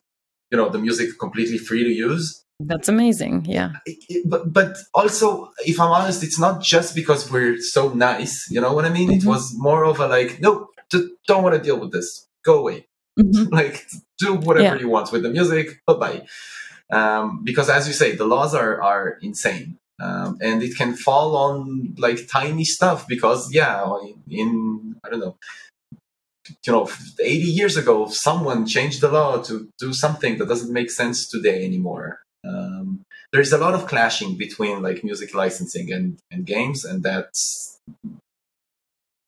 you 0.50 0.58
know 0.58 0.68
the 0.68 0.78
music 0.78 1.10
completely 1.18 1.58
free 1.58 1.84
to 1.84 1.90
use. 1.90 2.42
That's 2.60 2.88
amazing. 2.88 3.46
Yeah. 3.46 3.70
It- 3.86 4.04
it- 4.08 4.30
but 4.30 4.52
but 4.52 4.76
also, 4.94 5.50
if 5.66 5.80
I'm 5.80 5.90
honest, 5.90 6.22
it's 6.22 6.38
not 6.38 6.62
just 6.62 6.94
because 6.94 7.30
we're 7.30 7.58
so 7.58 7.92
nice. 7.92 8.46
You 8.50 8.60
know 8.60 8.72
what 8.72 8.84
I 8.84 8.90
mean? 8.90 9.10
It 9.12 9.22
Mhm. 9.22 9.26
was 9.26 9.52
more 9.56 9.84
of 9.84 9.98
a 10.00 10.06
like, 10.06 10.40
no, 10.40 10.68
just 10.90 11.06
don't 11.26 11.42
want 11.42 11.54
to 11.56 11.60
deal 11.62 11.78
with 11.80 11.92
this. 11.92 12.26
Go 12.44 12.58
away. 12.60 12.86
Mhm. 13.18 13.50
like 13.60 13.86
do 14.18 14.34
whatever 14.34 14.76
Yeah. 14.76 14.80
you 14.82 14.88
want 14.88 15.10
with 15.12 15.22
the 15.24 15.30
music. 15.30 15.80
Bye 15.86 15.94
bye. 16.04 16.26
Um, 16.92 17.42
because 17.42 17.68
as 17.68 17.88
you 17.88 17.94
say, 17.94 18.14
the 18.14 18.26
laws 18.26 18.54
are 18.54 18.80
are 18.82 19.18
insane. 19.22 19.78
Um, 20.00 20.38
and 20.40 20.62
it 20.62 20.76
can 20.76 20.94
fall 20.96 21.36
on 21.36 21.94
like 21.98 22.26
tiny 22.28 22.64
stuff 22.64 23.06
because 23.06 23.52
yeah 23.54 23.86
in 24.28 24.96
i 25.04 25.08
don't 25.08 25.20
know 25.20 25.36
you 26.66 26.72
know 26.72 26.88
80 27.20 27.44
years 27.44 27.76
ago 27.76 28.08
someone 28.08 28.66
changed 28.66 29.00
the 29.00 29.08
law 29.10 29.40
to 29.42 29.68
do 29.78 29.92
something 29.92 30.38
that 30.38 30.48
doesn't 30.48 30.72
make 30.72 30.90
sense 30.90 31.28
today 31.28 31.64
anymore. 31.64 32.20
Um, 32.46 33.02
there's 33.32 33.52
a 33.52 33.58
lot 33.58 33.74
of 33.74 33.86
clashing 33.86 34.36
between 34.36 34.82
like 34.82 35.02
music 35.02 35.34
licensing 35.34 35.92
and, 35.92 36.18
and 36.30 36.44
games 36.44 36.84
and 36.84 37.02
that's 37.02 37.78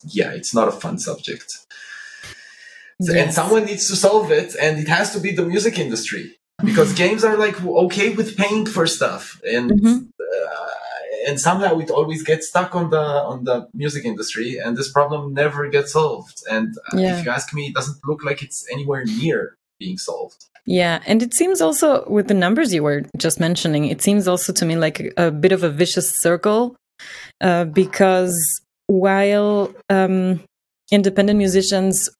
yeah 0.04 0.30
it's 0.32 0.54
not 0.54 0.68
a 0.68 0.72
fun 0.72 0.98
subject. 0.98 1.58
And 3.00 3.32
someone 3.32 3.64
needs 3.66 3.88
to 3.88 3.96
solve 3.96 4.30
it 4.30 4.54
and 4.60 4.78
it 4.78 4.88
has 4.88 5.12
to 5.12 5.20
be 5.20 5.30
the 5.32 5.44
music 5.44 5.78
industry 5.78 6.36
because 6.64 6.92
games 6.94 7.24
are 7.24 7.36
like 7.36 7.62
okay 7.64 8.10
with 8.10 8.36
paying 8.36 8.64
for 8.66 8.86
stuff 8.86 9.40
and 9.44 9.70
Mhm. 9.70 10.08
And 11.26 11.40
somehow 11.40 11.72
it 11.84 11.90
always 11.90 12.22
gets 12.30 12.44
stuck 12.48 12.74
on 12.74 12.90
the 12.90 13.04
on 13.32 13.44
the 13.44 13.56
music 13.74 14.04
industry 14.04 14.50
and 14.62 14.76
this 14.78 14.90
problem 14.98 15.34
never 15.34 15.62
gets 15.68 15.92
solved 15.92 16.38
and 16.50 16.68
uh, 16.92 16.96
Yeah. 16.96 17.18
if 17.18 17.24
you 17.24 17.30
ask 17.38 17.52
me 17.52 17.62
it 17.70 17.74
doesn't 17.74 17.98
look 18.08 18.20
like 18.28 18.42
it's 18.46 18.64
anywhere 18.74 19.04
near 19.22 19.40
being 19.78 19.98
solved 19.98 20.40
Yeah, 20.66 20.98
and 21.06 21.22
it 21.22 21.32
seems 21.40 21.60
also 21.66 21.88
with 22.16 22.26
the 22.26 22.34
numbers 22.34 22.74
you 22.74 22.82
were 22.82 23.02
just 23.24 23.38
mentioning, 23.38 23.82
it 23.94 24.00
seems 24.02 24.26
also 24.26 24.50
to 24.58 24.64
me 24.68 24.74
like 24.86 24.98
a, 25.00 25.28
a 25.28 25.30
bit 25.30 25.52
of 25.56 25.62
a 25.62 25.70
vicious 25.70 26.08
circle, 26.26 26.74
uh, 27.40 27.64
because 27.82 28.34
while 28.88 29.70
um, 29.96 30.40
independent 30.90 31.38
musicians 31.38 32.10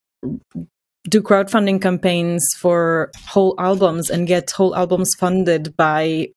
do 1.08 1.22
crowdfunding 1.22 1.82
campaigns 1.82 2.44
for 2.62 3.10
whole 3.26 3.54
albums 3.58 4.10
and 4.10 4.26
get 4.26 4.50
whole 4.50 4.74
albums 4.82 5.10
funded 5.18 5.74
by 5.76 6.28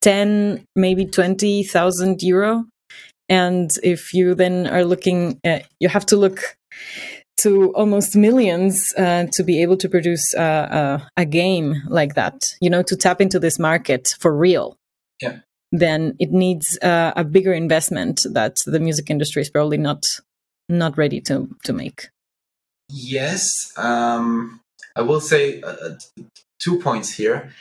ten, 0.00 0.64
maybe 0.76 1.04
twenty 1.06 1.62
thousand 1.64 2.22
euro, 2.22 2.66
and 3.28 3.70
if 3.82 4.12
you 4.14 4.34
then 4.34 4.66
are 4.66 4.84
looking, 4.84 5.38
at, 5.44 5.66
you 5.78 5.88
have 5.88 6.06
to 6.06 6.16
look 6.16 6.56
to 7.38 7.72
almost 7.74 8.16
millions 8.16 8.92
uh, 8.98 9.26
to 9.32 9.42
be 9.42 9.62
able 9.62 9.76
to 9.78 9.88
produce 9.88 10.34
uh, 10.36 10.40
uh, 10.40 11.00
a 11.16 11.24
game 11.24 11.82
like 11.88 12.14
that, 12.14 12.54
you 12.60 12.68
know, 12.68 12.82
to 12.82 12.96
tap 12.96 13.20
into 13.20 13.38
this 13.38 13.58
market 13.58 14.14
for 14.18 14.36
real. 14.36 14.76
Yeah. 15.22 15.38
Then 15.72 16.16
it 16.18 16.32
needs 16.32 16.78
uh, 16.82 17.12
a 17.16 17.24
bigger 17.24 17.52
investment 17.52 18.20
that 18.32 18.56
the 18.66 18.80
music 18.80 19.08
industry 19.08 19.42
is 19.42 19.50
probably 19.50 19.78
not 19.78 20.04
not 20.68 20.96
ready 20.98 21.20
to 21.20 21.48
to 21.64 21.72
make. 21.72 22.08
yes 22.90 23.72
um, 23.76 24.60
i 24.96 25.02
will 25.02 25.20
say 25.20 25.60
uh, 25.62 25.90
two 26.58 26.78
points 26.80 27.12
here 27.12 27.52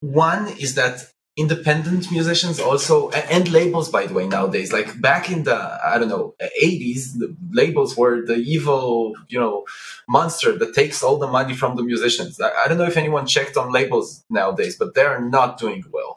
one 0.00 0.48
is 0.58 0.74
that 0.74 1.11
independent 1.36 2.10
musicians 2.12 2.60
also 2.60 3.08
and 3.10 3.50
labels 3.50 3.88
by 3.88 4.06
the 4.06 4.12
way 4.12 4.26
nowadays. 4.26 4.70
Like 4.72 5.00
back 5.00 5.30
in 5.30 5.44
the 5.44 5.56
i 5.84 5.96
don't 5.98 6.08
know 6.08 6.34
80s 6.62 7.18
the 7.18 7.34
labels 7.50 7.96
were 7.96 8.24
the 8.26 8.36
evil 8.36 9.14
you 9.28 9.40
know 9.40 9.64
monster 10.08 10.56
that 10.58 10.74
takes 10.74 11.02
all 11.02 11.18
the 11.18 11.26
money 11.26 11.54
from 11.54 11.76
the 11.76 11.82
musicians. 11.82 12.38
I, 12.40 12.68
don't 12.68 12.76
know 12.78 12.84
if 12.84 12.98
anyone 12.98 13.26
checked 13.26 13.56
on 13.56 13.72
labels 13.72 14.24
nowadays 14.28 14.76
but 14.76 14.94
they're 14.94 15.20
not 15.20 15.58
doing 15.58 15.84
well. 15.90 16.16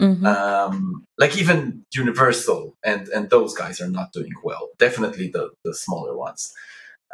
Mhm. 0.00 0.26
um, 0.26 1.06
like 1.18 1.36
even 1.36 1.84
universal 1.94 2.74
and 2.82 3.08
and 3.14 3.30
those 3.30 3.54
guys 3.54 3.80
are 3.80 3.88
not 3.98 4.12
doing 4.12 4.32
well. 4.42 4.68
Definitely 4.78 5.28
the 5.28 5.50
the 5.64 5.74
smaller 5.74 6.14
ones. 6.16 6.52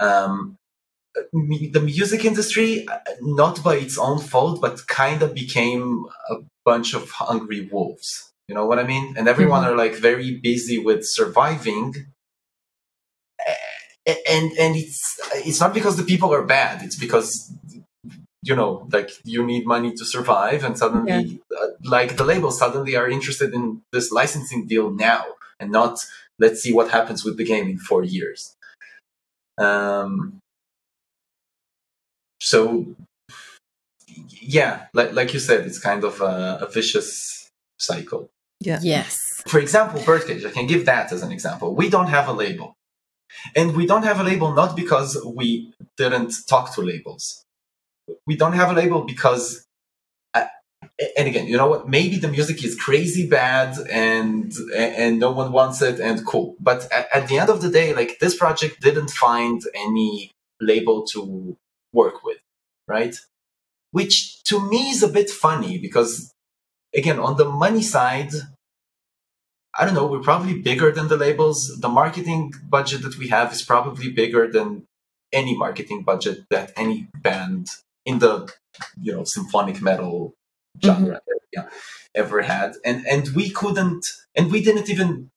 Um, 0.00 0.56
the 1.32 1.80
music 1.80 2.24
industry 2.24 2.86
uh, 2.88 2.98
not 3.20 3.62
by 3.62 3.76
its 3.76 3.96
own 3.98 4.18
fault 4.18 4.60
but 4.60 4.86
kind 4.86 5.22
of 5.22 5.34
became 5.34 6.06
a 6.30 6.36
bunch 6.64 6.94
of 6.94 7.10
hungry 7.10 7.68
wolves. 7.72 8.32
You 8.48 8.54
know 8.54 8.66
what 8.66 8.78
i 8.78 8.84
mean? 8.84 9.14
And 9.16 9.28
everyone 9.28 9.62
Mhm. 9.62 9.68
are 9.68 9.76
like 9.76 9.94
very 10.10 10.30
busy 10.48 10.78
with 10.78 11.00
surviving. 11.04 11.86
And 14.06 14.52
and 14.58 14.74
it's 14.74 15.02
it's 15.48 15.60
not 15.60 15.74
because 15.74 15.96
the 15.96 16.02
people 16.12 16.32
are 16.32 16.42
bad. 16.42 16.82
It's 16.82 16.96
because 16.96 17.52
you 18.42 18.56
know 18.56 18.88
like 18.90 19.10
you 19.24 19.44
need 19.44 19.66
money 19.66 19.92
to 19.92 20.04
survive 20.04 20.64
and 20.64 20.78
suddenly 20.78 21.40
uh, 21.60 21.66
like 21.84 22.16
the 22.16 22.24
labels 22.24 22.58
suddenly 22.58 22.96
are 22.96 23.08
interested 23.08 23.52
in 23.52 23.82
this 23.92 24.10
licensing 24.10 24.66
deal 24.66 24.90
now 24.90 25.24
and 25.60 25.70
not 25.70 25.98
let's 26.38 26.62
see 26.62 26.72
what 26.72 26.88
happens 26.90 27.24
with 27.24 27.36
the 27.36 27.44
game 27.44 27.68
in 27.68 27.78
four 27.78 28.02
years. 28.02 28.54
Um 29.58 30.38
so 32.52 32.58
yeah 34.56 34.86
like, 34.94 35.12
like 35.12 35.30
you 35.34 35.40
said 35.48 35.60
it's 35.66 35.78
kind 35.78 36.02
of 36.04 36.20
a, 36.20 36.58
a 36.62 36.68
vicious 36.76 37.50
cycle. 37.78 38.30
Yeah. 38.60 38.80
Yes. 38.82 39.42
for 39.46 39.60
example 39.60 40.02
birdcage 40.04 40.44
i 40.44 40.50
can 40.50 40.66
give 40.66 40.82
that 40.86 41.12
as 41.12 41.22
an 41.26 41.32
example. 41.36 41.68
We 41.82 41.86
don't 41.94 42.10
have 42.16 42.26
a 42.28 42.32
label. 42.44 42.68
And 43.54 43.76
we 43.78 43.84
don't 43.90 44.04
have 44.10 44.18
a 44.20 44.24
label 44.30 44.48
not 44.60 44.74
because 44.82 45.10
we 45.40 45.72
didn't 45.96 46.32
talk 46.52 46.74
to 46.74 46.80
labels. 46.92 47.44
We 48.26 48.34
don't 48.36 48.54
have 48.60 48.70
a 48.70 48.76
label 48.82 49.00
because 49.12 49.44
uh, 50.34 50.46
and 51.18 51.26
again 51.28 51.46
you 51.50 51.56
know 51.60 51.68
what? 51.72 51.82
Maybe 51.98 52.16
the 52.24 52.32
music 52.36 52.58
is 52.64 52.74
crazy 52.86 53.24
bad 53.28 53.70
and 54.06 54.52
and 54.74 55.12
no 55.26 55.30
one 55.40 55.50
wants 55.58 55.78
it 55.82 55.96
and 56.00 56.16
cool. 56.30 56.48
But 56.68 56.80
at, 56.98 57.04
at 57.16 57.24
the 57.28 57.36
end 57.42 57.50
of 57.54 57.60
the 57.64 57.70
day 57.78 57.88
like 58.00 58.12
this 58.22 58.34
project 58.42 58.74
didn't 58.86 59.10
find 59.26 59.60
any 59.86 60.32
label 60.70 60.96
to 61.12 61.20
work 61.92 62.24
with 62.24 62.38
right 62.86 63.16
which 63.92 64.42
to 64.44 64.60
me 64.68 64.90
is 64.90 65.02
a 65.02 65.08
bit 65.08 65.30
funny 65.30 65.78
because 65.78 66.32
again 66.94 67.18
on 67.18 67.36
the 67.36 67.48
money 67.48 67.82
side 67.82 68.32
I 69.78 69.84
don't 69.84 69.94
know, 69.94 70.06
we're 70.06 70.20
probably 70.20 70.60
bigger 70.60 70.90
than 70.90 71.06
the 71.06 71.16
labels. 71.16 71.78
The 71.78 71.88
marketing 71.88 72.52
budget 72.68 73.02
that 73.02 73.16
we 73.16 73.28
have 73.28 73.52
is 73.52 73.62
probably 73.62 74.10
bigger 74.10 74.50
than 74.50 74.86
any 75.32 75.56
marketing 75.56 76.02
budget 76.02 76.38
that 76.50 76.72
any 76.76 77.08
band 77.14 77.68
in 78.04 78.18
the 78.18 78.52
you 79.00 79.12
know 79.12 79.24
symphonic 79.24 79.80
metal 79.80 80.34
genre 80.82 81.20
yeah, 81.52 81.68
ever 82.14 82.42
had. 82.42 82.74
And 82.84 83.06
and 83.06 83.28
we 83.36 83.50
couldn't 83.50 84.04
and 84.34 84.50
we 84.50 84.62
didn't 84.62 84.90
even 84.90 85.30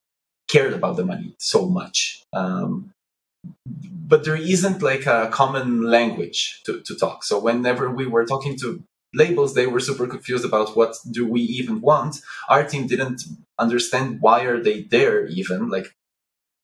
care 0.47 0.73
about 0.73 0.95
the 0.97 1.05
money 1.05 1.35
so 1.39 1.69
much. 1.69 2.23
Um, 2.33 2.93
but 3.65 4.23
there 4.23 4.35
isn't 4.35 4.81
like 4.81 5.05
a 5.05 5.29
common 5.31 5.83
language 5.83 6.61
to, 6.65 6.81
to 6.81 6.95
talk. 6.95 7.23
So 7.23 7.39
whenever 7.39 7.89
we 7.89 8.05
were 8.05 8.25
talking 8.25 8.57
to 8.59 8.83
labels, 9.13 9.53
they 9.53 9.67
were 9.67 9.79
super 9.79 10.07
confused 10.07 10.45
about 10.45 10.75
what 10.75 10.95
do 11.09 11.27
we 11.27 11.41
even 11.41 11.81
want. 11.81 12.17
Our 12.49 12.63
team 12.63 12.87
didn't 12.87 13.21
understand 13.59 14.17
why 14.21 14.43
are 14.43 14.61
they 14.61 14.83
there 14.83 15.25
even. 15.27 15.69
Like 15.69 15.87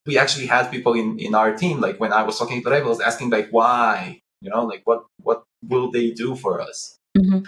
we 0.05 0.17
actually 0.17 0.47
had 0.47 0.71
people 0.71 0.93
in, 0.93 1.19
in 1.19 1.35
our 1.35 1.55
team, 1.55 1.79
like 1.79 1.99
when 1.99 2.13
I 2.13 2.23
was 2.23 2.37
talking 2.37 2.63
to 2.63 2.69
labels, 2.69 2.99
asking 3.01 3.29
like 3.29 3.49
why, 3.51 4.21
you 4.41 4.49
know, 4.49 4.65
like 4.65 4.81
what 4.85 5.05
what 5.21 5.43
will 5.63 5.91
they 5.91 6.11
do 6.11 6.35
for 6.35 6.61
us? 6.61 6.97
Mhm. 7.17 7.45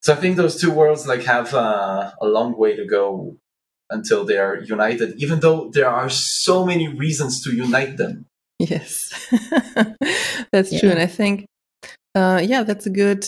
So 0.00 0.12
I 0.12 0.16
think 0.16 0.36
those 0.36 0.60
two 0.60 0.70
worlds 0.70 1.06
like 1.08 1.24
have 1.24 1.52
uh, 1.52 2.12
a 2.20 2.26
long 2.26 2.56
way 2.56 2.76
to 2.76 2.86
go 2.86 3.36
until 3.90 4.24
they 4.24 4.38
are 4.38 4.56
united, 4.62 5.14
even 5.22 5.40
though 5.40 5.70
there 5.72 5.88
are 5.88 6.08
so 6.10 6.64
many 6.64 6.88
reasons 6.88 7.42
to 7.42 7.54
unite 7.54 7.96
them. 7.96 8.26
Yes, 8.58 9.12
that's 10.52 10.78
true. 10.78 10.90
And 10.90 10.98
I 10.98 11.06
think, 11.06 11.46
uh, 12.14 12.40
yeah, 12.42 12.62
that's 12.62 12.86
a 12.86 12.90
good 12.90 13.26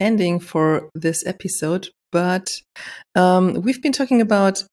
ending 0.00 0.40
for 0.40 0.88
this 0.94 1.26
episode. 1.26 1.88
But 2.12 2.60
um, 3.14 3.62
we've 3.62 3.82
been 3.82 3.92
talking 3.92 4.20
about 4.20 4.64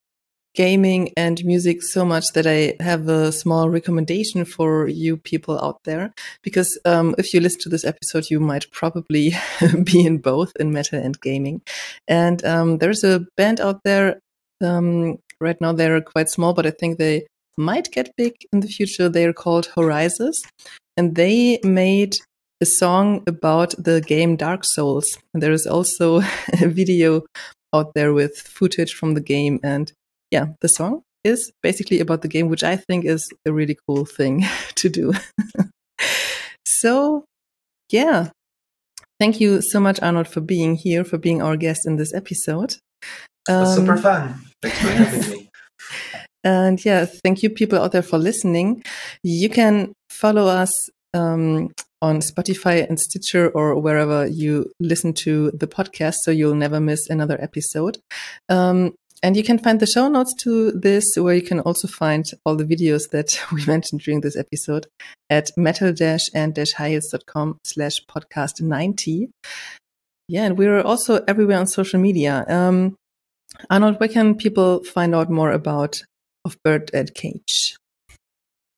gaming 0.56 1.12
and 1.16 1.44
music 1.44 1.82
so 1.82 2.04
much 2.04 2.24
that 2.32 2.46
I 2.46 2.82
have 2.82 3.08
a 3.08 3.30
small 3.30 3.68
recommendation 3.68 4.44
for 4.44 4.88
you 4.88 5.18
people 5.18 5.62
out 5.62 5.78
there. 5.84 6.12
Because 6.42 6.78
um, 6.84 7.14
if 7.18 7.32
you 7.32 7.40
listen 7.40 7.60
to 7.62 7.68
this 7.68 7.84
episode, 7.84 8.30
you 8.30 8.40
might 8.40 8.70
probably 8.72 9.32
be 9.84 10.04
in 10.04 10.18
both 10.18 10.52
in 10.58 10.72
metal 10.72 10.98
and 10.98 11.20
gaming. 11.20 11.62
And 12.08 12.44
um, 12.44 12.78
there's 12.78 13.04
a 13.04 13.26
band 13.36 13.60
out 13.60 13.82
there. 13.84 14.20
Um, 14.64 15.18
right 15.40 15.60
now, 15.60 15.72
they're 15.72 16.00
quite 16.00 16.28
small, 16.28 16.52
but 16.52 16.66
I 16.66 16.70
think 16.70 16.98
they 16.98 17.26
might 17.56 17.90
get 17.90 18.16
big 18.16 18.34
in 18.52 18.60
the 18.60 18.68
future. 18.68 19.08
They 19.08 19.24
are 19.26 19.32
called 19.32 19.70
Horizons, 19.74 20.40
and 20.96 21.14
they 21.14 21.58
made 21.62 22.16
a 22.60 22.66
song 22.66 23.22
about 23.26 23.74
the 23.78 24.00
game 24.00 24.36
Dark 24.36 24.64
Souls. 24.64 25.06
And 25.34 25.42
there 25.42 25.52
is 25.52 25.66
also 25.66 26.20
a 26.60 26.68
video 26.68 27.24
out 27.74 27.94
there 27.94 28.12
with 28.12 28.36
footage 28.36 28.94
from 28.94 29.14
the 29.14 29.20
game. 29.20 29.60
And 29.62 29.92
yeah, 30.30 30.46
the 30.60 30.68
song 30.68 31.02
is 31.24 31.50
basically 31.62 32.00
about 32.00 32.22
the 32.22 32.28
game, 32.28 32.48
which 32.48 32.64
I 32.64 32.76
think 32.76 33.04
is 33.04 33.28
a 33.44 33.52
really 33.52 33.76
cool 33.86 34.04
thing 34.04 34.44
to 34.76 34.88
do. 34.88 35.12
so, 36.66 37.24
yeah, 37.90 38.30
thank 39.20 39.40
you 39.40 39.60
so 39.60 39.80
much, 39.80 40.00
Arnold, 40.00 40.28
for 40.28 40.40
being 40.40 40.76
here, 40.76 41.04
for 41.04 41.18
being 41.18 41.42
our 41.42 41.56
guest 41.56 41.86
in 41.86 41.96
this 41.96 42.14
episode. 42.14 42.76
Um, 43.48 43.66
super 43.66 43.96
fun. 43.96 44.40
Thanks 44.62 44.78
for 44.78 44.88
having 44.88 45.30
me. 45.30 45.50
And 46.44 46.84
yeah, 46.84 47.06
thank 47.24 47.42
you, 47.42 47.50
people 47.50 47.80
out 47.80 47.90
there, 47.90 48.02
for 48.02 48.18
listening. 48.18 48.84
You 49.24 49.48
can 49.48 49.92
follow 50.08 50.46
us 50.46 50.70
um, 51.12 51.72
on 52.00 52.20
Spotify 52.20 52.88
and 52.88 53.00
Stitcher 53.00 53.50
or 53.50 53.80
wherever 53.80 54.28
you 54.28 54.70
listen 54.78 55.12
to 55.24 55.50
the 55.50 55.66
podcast, 55.66 56.18
so 56.22 56.30
you'll 56.30 56.54
never 56.54 56.78
miss 56.78 57.10
another 57.10 57.36
episode. 57.42 57.98
Um, 58.48 58.94
and 59.24 59.36
you 59.36 59.42
can 59.42 59.58
find 59.58 59.80
the 59.80 59.86
show 59.86 60.06
notes 60.08 60.34
to 60.42 60.70
this, 60.70 61.16
where 61.16 61.34
you 61.34 61.42
can 61.42 61.58
also 61.60 61.88
find 61.88 62.30
all 62.44 62.54
the 62.54 62.64
videos 62.64 63.10
that 63.10 63.36
we 63.52 63.66
mentioned 63.66 64.02
during 64.02 64.20
this 64.20 64.36
episode 64.36 64.86
at 65.28 65.50
metal-and-highheels.com 65.56 67.58
slash 67.64 67.94
podcast 68.08 68.60
90. 68.60 69.30
Yeah, 70.28 70.44
and 70.44 70.56
we're 70.56 70.80
also 70.80 71.24
everywhere 71.26 71.58
on 71.58 71.66
social 71.66 71.98
media. 71.98 72.44
Um, 72.46 72.94
Arnold, 73.70 74.00
where 74.00 74.08
can 74.08 74.34
people 74.34 74.82
find 74.84 75.14
out 75.14 75.30
more 75.30 75.50
about 75.50 76.02
of 76.44 76.62
Bird 76.62 76.90
and 76.94 77.12
Cage? 77.14 77.76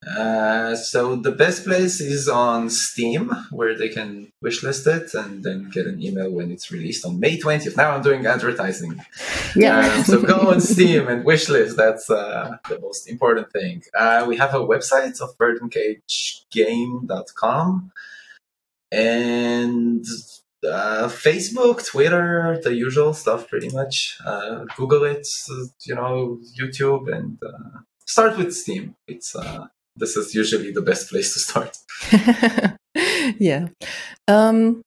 Uh, 0.07 0.77
so 0.77 1.17
the 1.17 1.33
best 1.33 1.65
place 1.65 2.01
is 2.01 2.29
on 2.29 2.71
Steam, 2.71 3.31
where 3.51 3.77
they 3.77 3.89
can 3.89 4.31
wishlist 4.43 4.87
it 4.87 5.13
and 5.13 5.43
then 5.43 5.69
get 5.71 5.87
an 5.87 6.01
email 6.03 6.31
when 6.31 6.51
it's 6.53 6.71
released 6.71 7.05
on 7.05 7.19
May 7.19 7.37
20th. 7.37 7.77
Now 7.77 7.91
I'm 7.91 8.03
doing 8.03 8.25
advertising. 8.27 9.03
Yeah. 9.57 9.81
Um, 9.81 10.05
so 10.05 10.21
go 10.21 10.51
on 10.51 10.61
Steam 10.61 11.09
and 11.09 11.25
wishlist. 11.25 11.75
That's 11.75 12.11
uh, 12.11 12.59
the 12.69 12.79
most 12.81 13.09
important 13.09 13.51
thing. 13.51 13.83
Uh, 13.95 14.27
we 14.29 14.37
have 14.37 14.53
a 14.55 14.59
website 14.59 15.23
of 15.23 15.39
birdandcagegame.com 15.39 17.91
and 18.93 20.05
uh, 20.67 21.09
Facebook, 21.09 21.87
Twitter, 21.87 22.59
the 22.63 22.75
usual 22.75 23.15
stuff, 23.15 23.49
pretty 23.49 23.69
much. 23.71 24.19
Uh, 24.25 24.65
Google 24.77 25.05
it, 25.05 25.27
you 25.85 25.95
know, 25.95 26.39
YouTube, 26.59 27.13
and 27.15 27.39
uh, 27.45 27.81
start 28.07 28.37
with 28.37 28.55
Steam. 28.55 28.95
It's 29.07 29.35
uh, 29.37 29.67
this 29.97 30.17
is 30.17 30.35
usually 30.35 30.73
the 30.73 30.83
best 30.83 31.11
place 31.11 31.33
to 31.35 31.39
start. 31.39 31.77
yeah. 33.39 33.69
Um, 34.27 34.83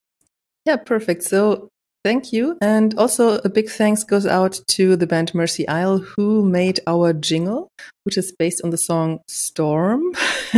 yeah, 0.65 0.77
perfect. 0.77 1.23
So 1.23 1.70
thank 2.03 2.31
you. 2.33 2.57
And 2.61 2.97
also 2.97 3.39
a 3.39 3.49
big 3.49 3.69
thanks 3.69 4.03
goes 4.03 4.25
out 4.25 4.59
to 4.69 4.95
the 4.95 5.07
band 5.07 5.33
Mercy 5.33 5.67
Isle 5.67 5.99
who 5.99 6.43
made 6.43 6.79
our 6.87 7.13
jingle, 7.13 7.69
which 8.03 8.17
is 8.17 8.33
based 8.37 8.61
on 8.63 8.69
the 8.69 8.77
song 8.77 9.19
Storm. 9.27 10.11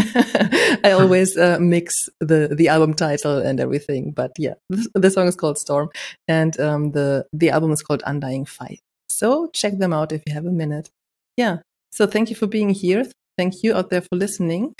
I 0.83 0.91
always 0.91 1.37
uh, 1.37 1.57
mix 1.59 2.09
the, 2.19 2.53
the 2.55 2.67
album 2.67 2.93
title 2.93 3.37
and 3.37 3.59
everything, 3.59 4.11
but 4.11 4.31
yeah, 4.37 4.53
the 4.69 5.11
song 5.11 5.27
is 5.27 5.35
called 5.35 5.57
Storm 5.57 5.89
and 6.27 6.59
um, 6.59 6.91
the, 6.91 7.25
the 7.33 7.49
album 7.49 7.71
is 7.71 7.81
called 7.81 8.03
Undying 8.05 8.45
Fight. 8.45 8.79
So 9.09 9.49
check 9.53 9.77
them 9.77 9.93
out 9.93 10.11
if 10.11 10.23
you 10.27 10.33
have 10.33 10.45
a 10.45 10.51
minute. 10.51 10.89
Yeah. 11.37 11.57
So 11.91 12.07
thank 12.07 12.29
you 12.29 12.35
for 12.35 12.47
being 12.47 12.71
here. 12.71 13.05
Thank 13.37 13.63
you 13.63 13.75
out 13.75 13.89
there 13.89 14.01
for 14.01 14.15
listening. 14.15 14.73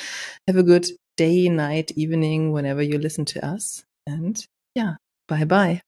Have 0.48 0.58
a 0.58 0.64
good 0.64 0.88
day, 1.18 1.50
night, 1.50 1.92
evening, 1.96 2.52
whenever 2.52 2.82
you 2.82 2.98
listen 2.98 3.26
to 3.26 3.46
us. 3.46 3.84
And 4.08 4.46
yeah, 4.76 4.96
bye 5.28 5.46
bye. 5.46 5.82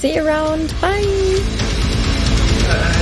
See 0.00 0.14
you 0.14 0.24
around. 0.24 0.72
Bye. 0.80 2.94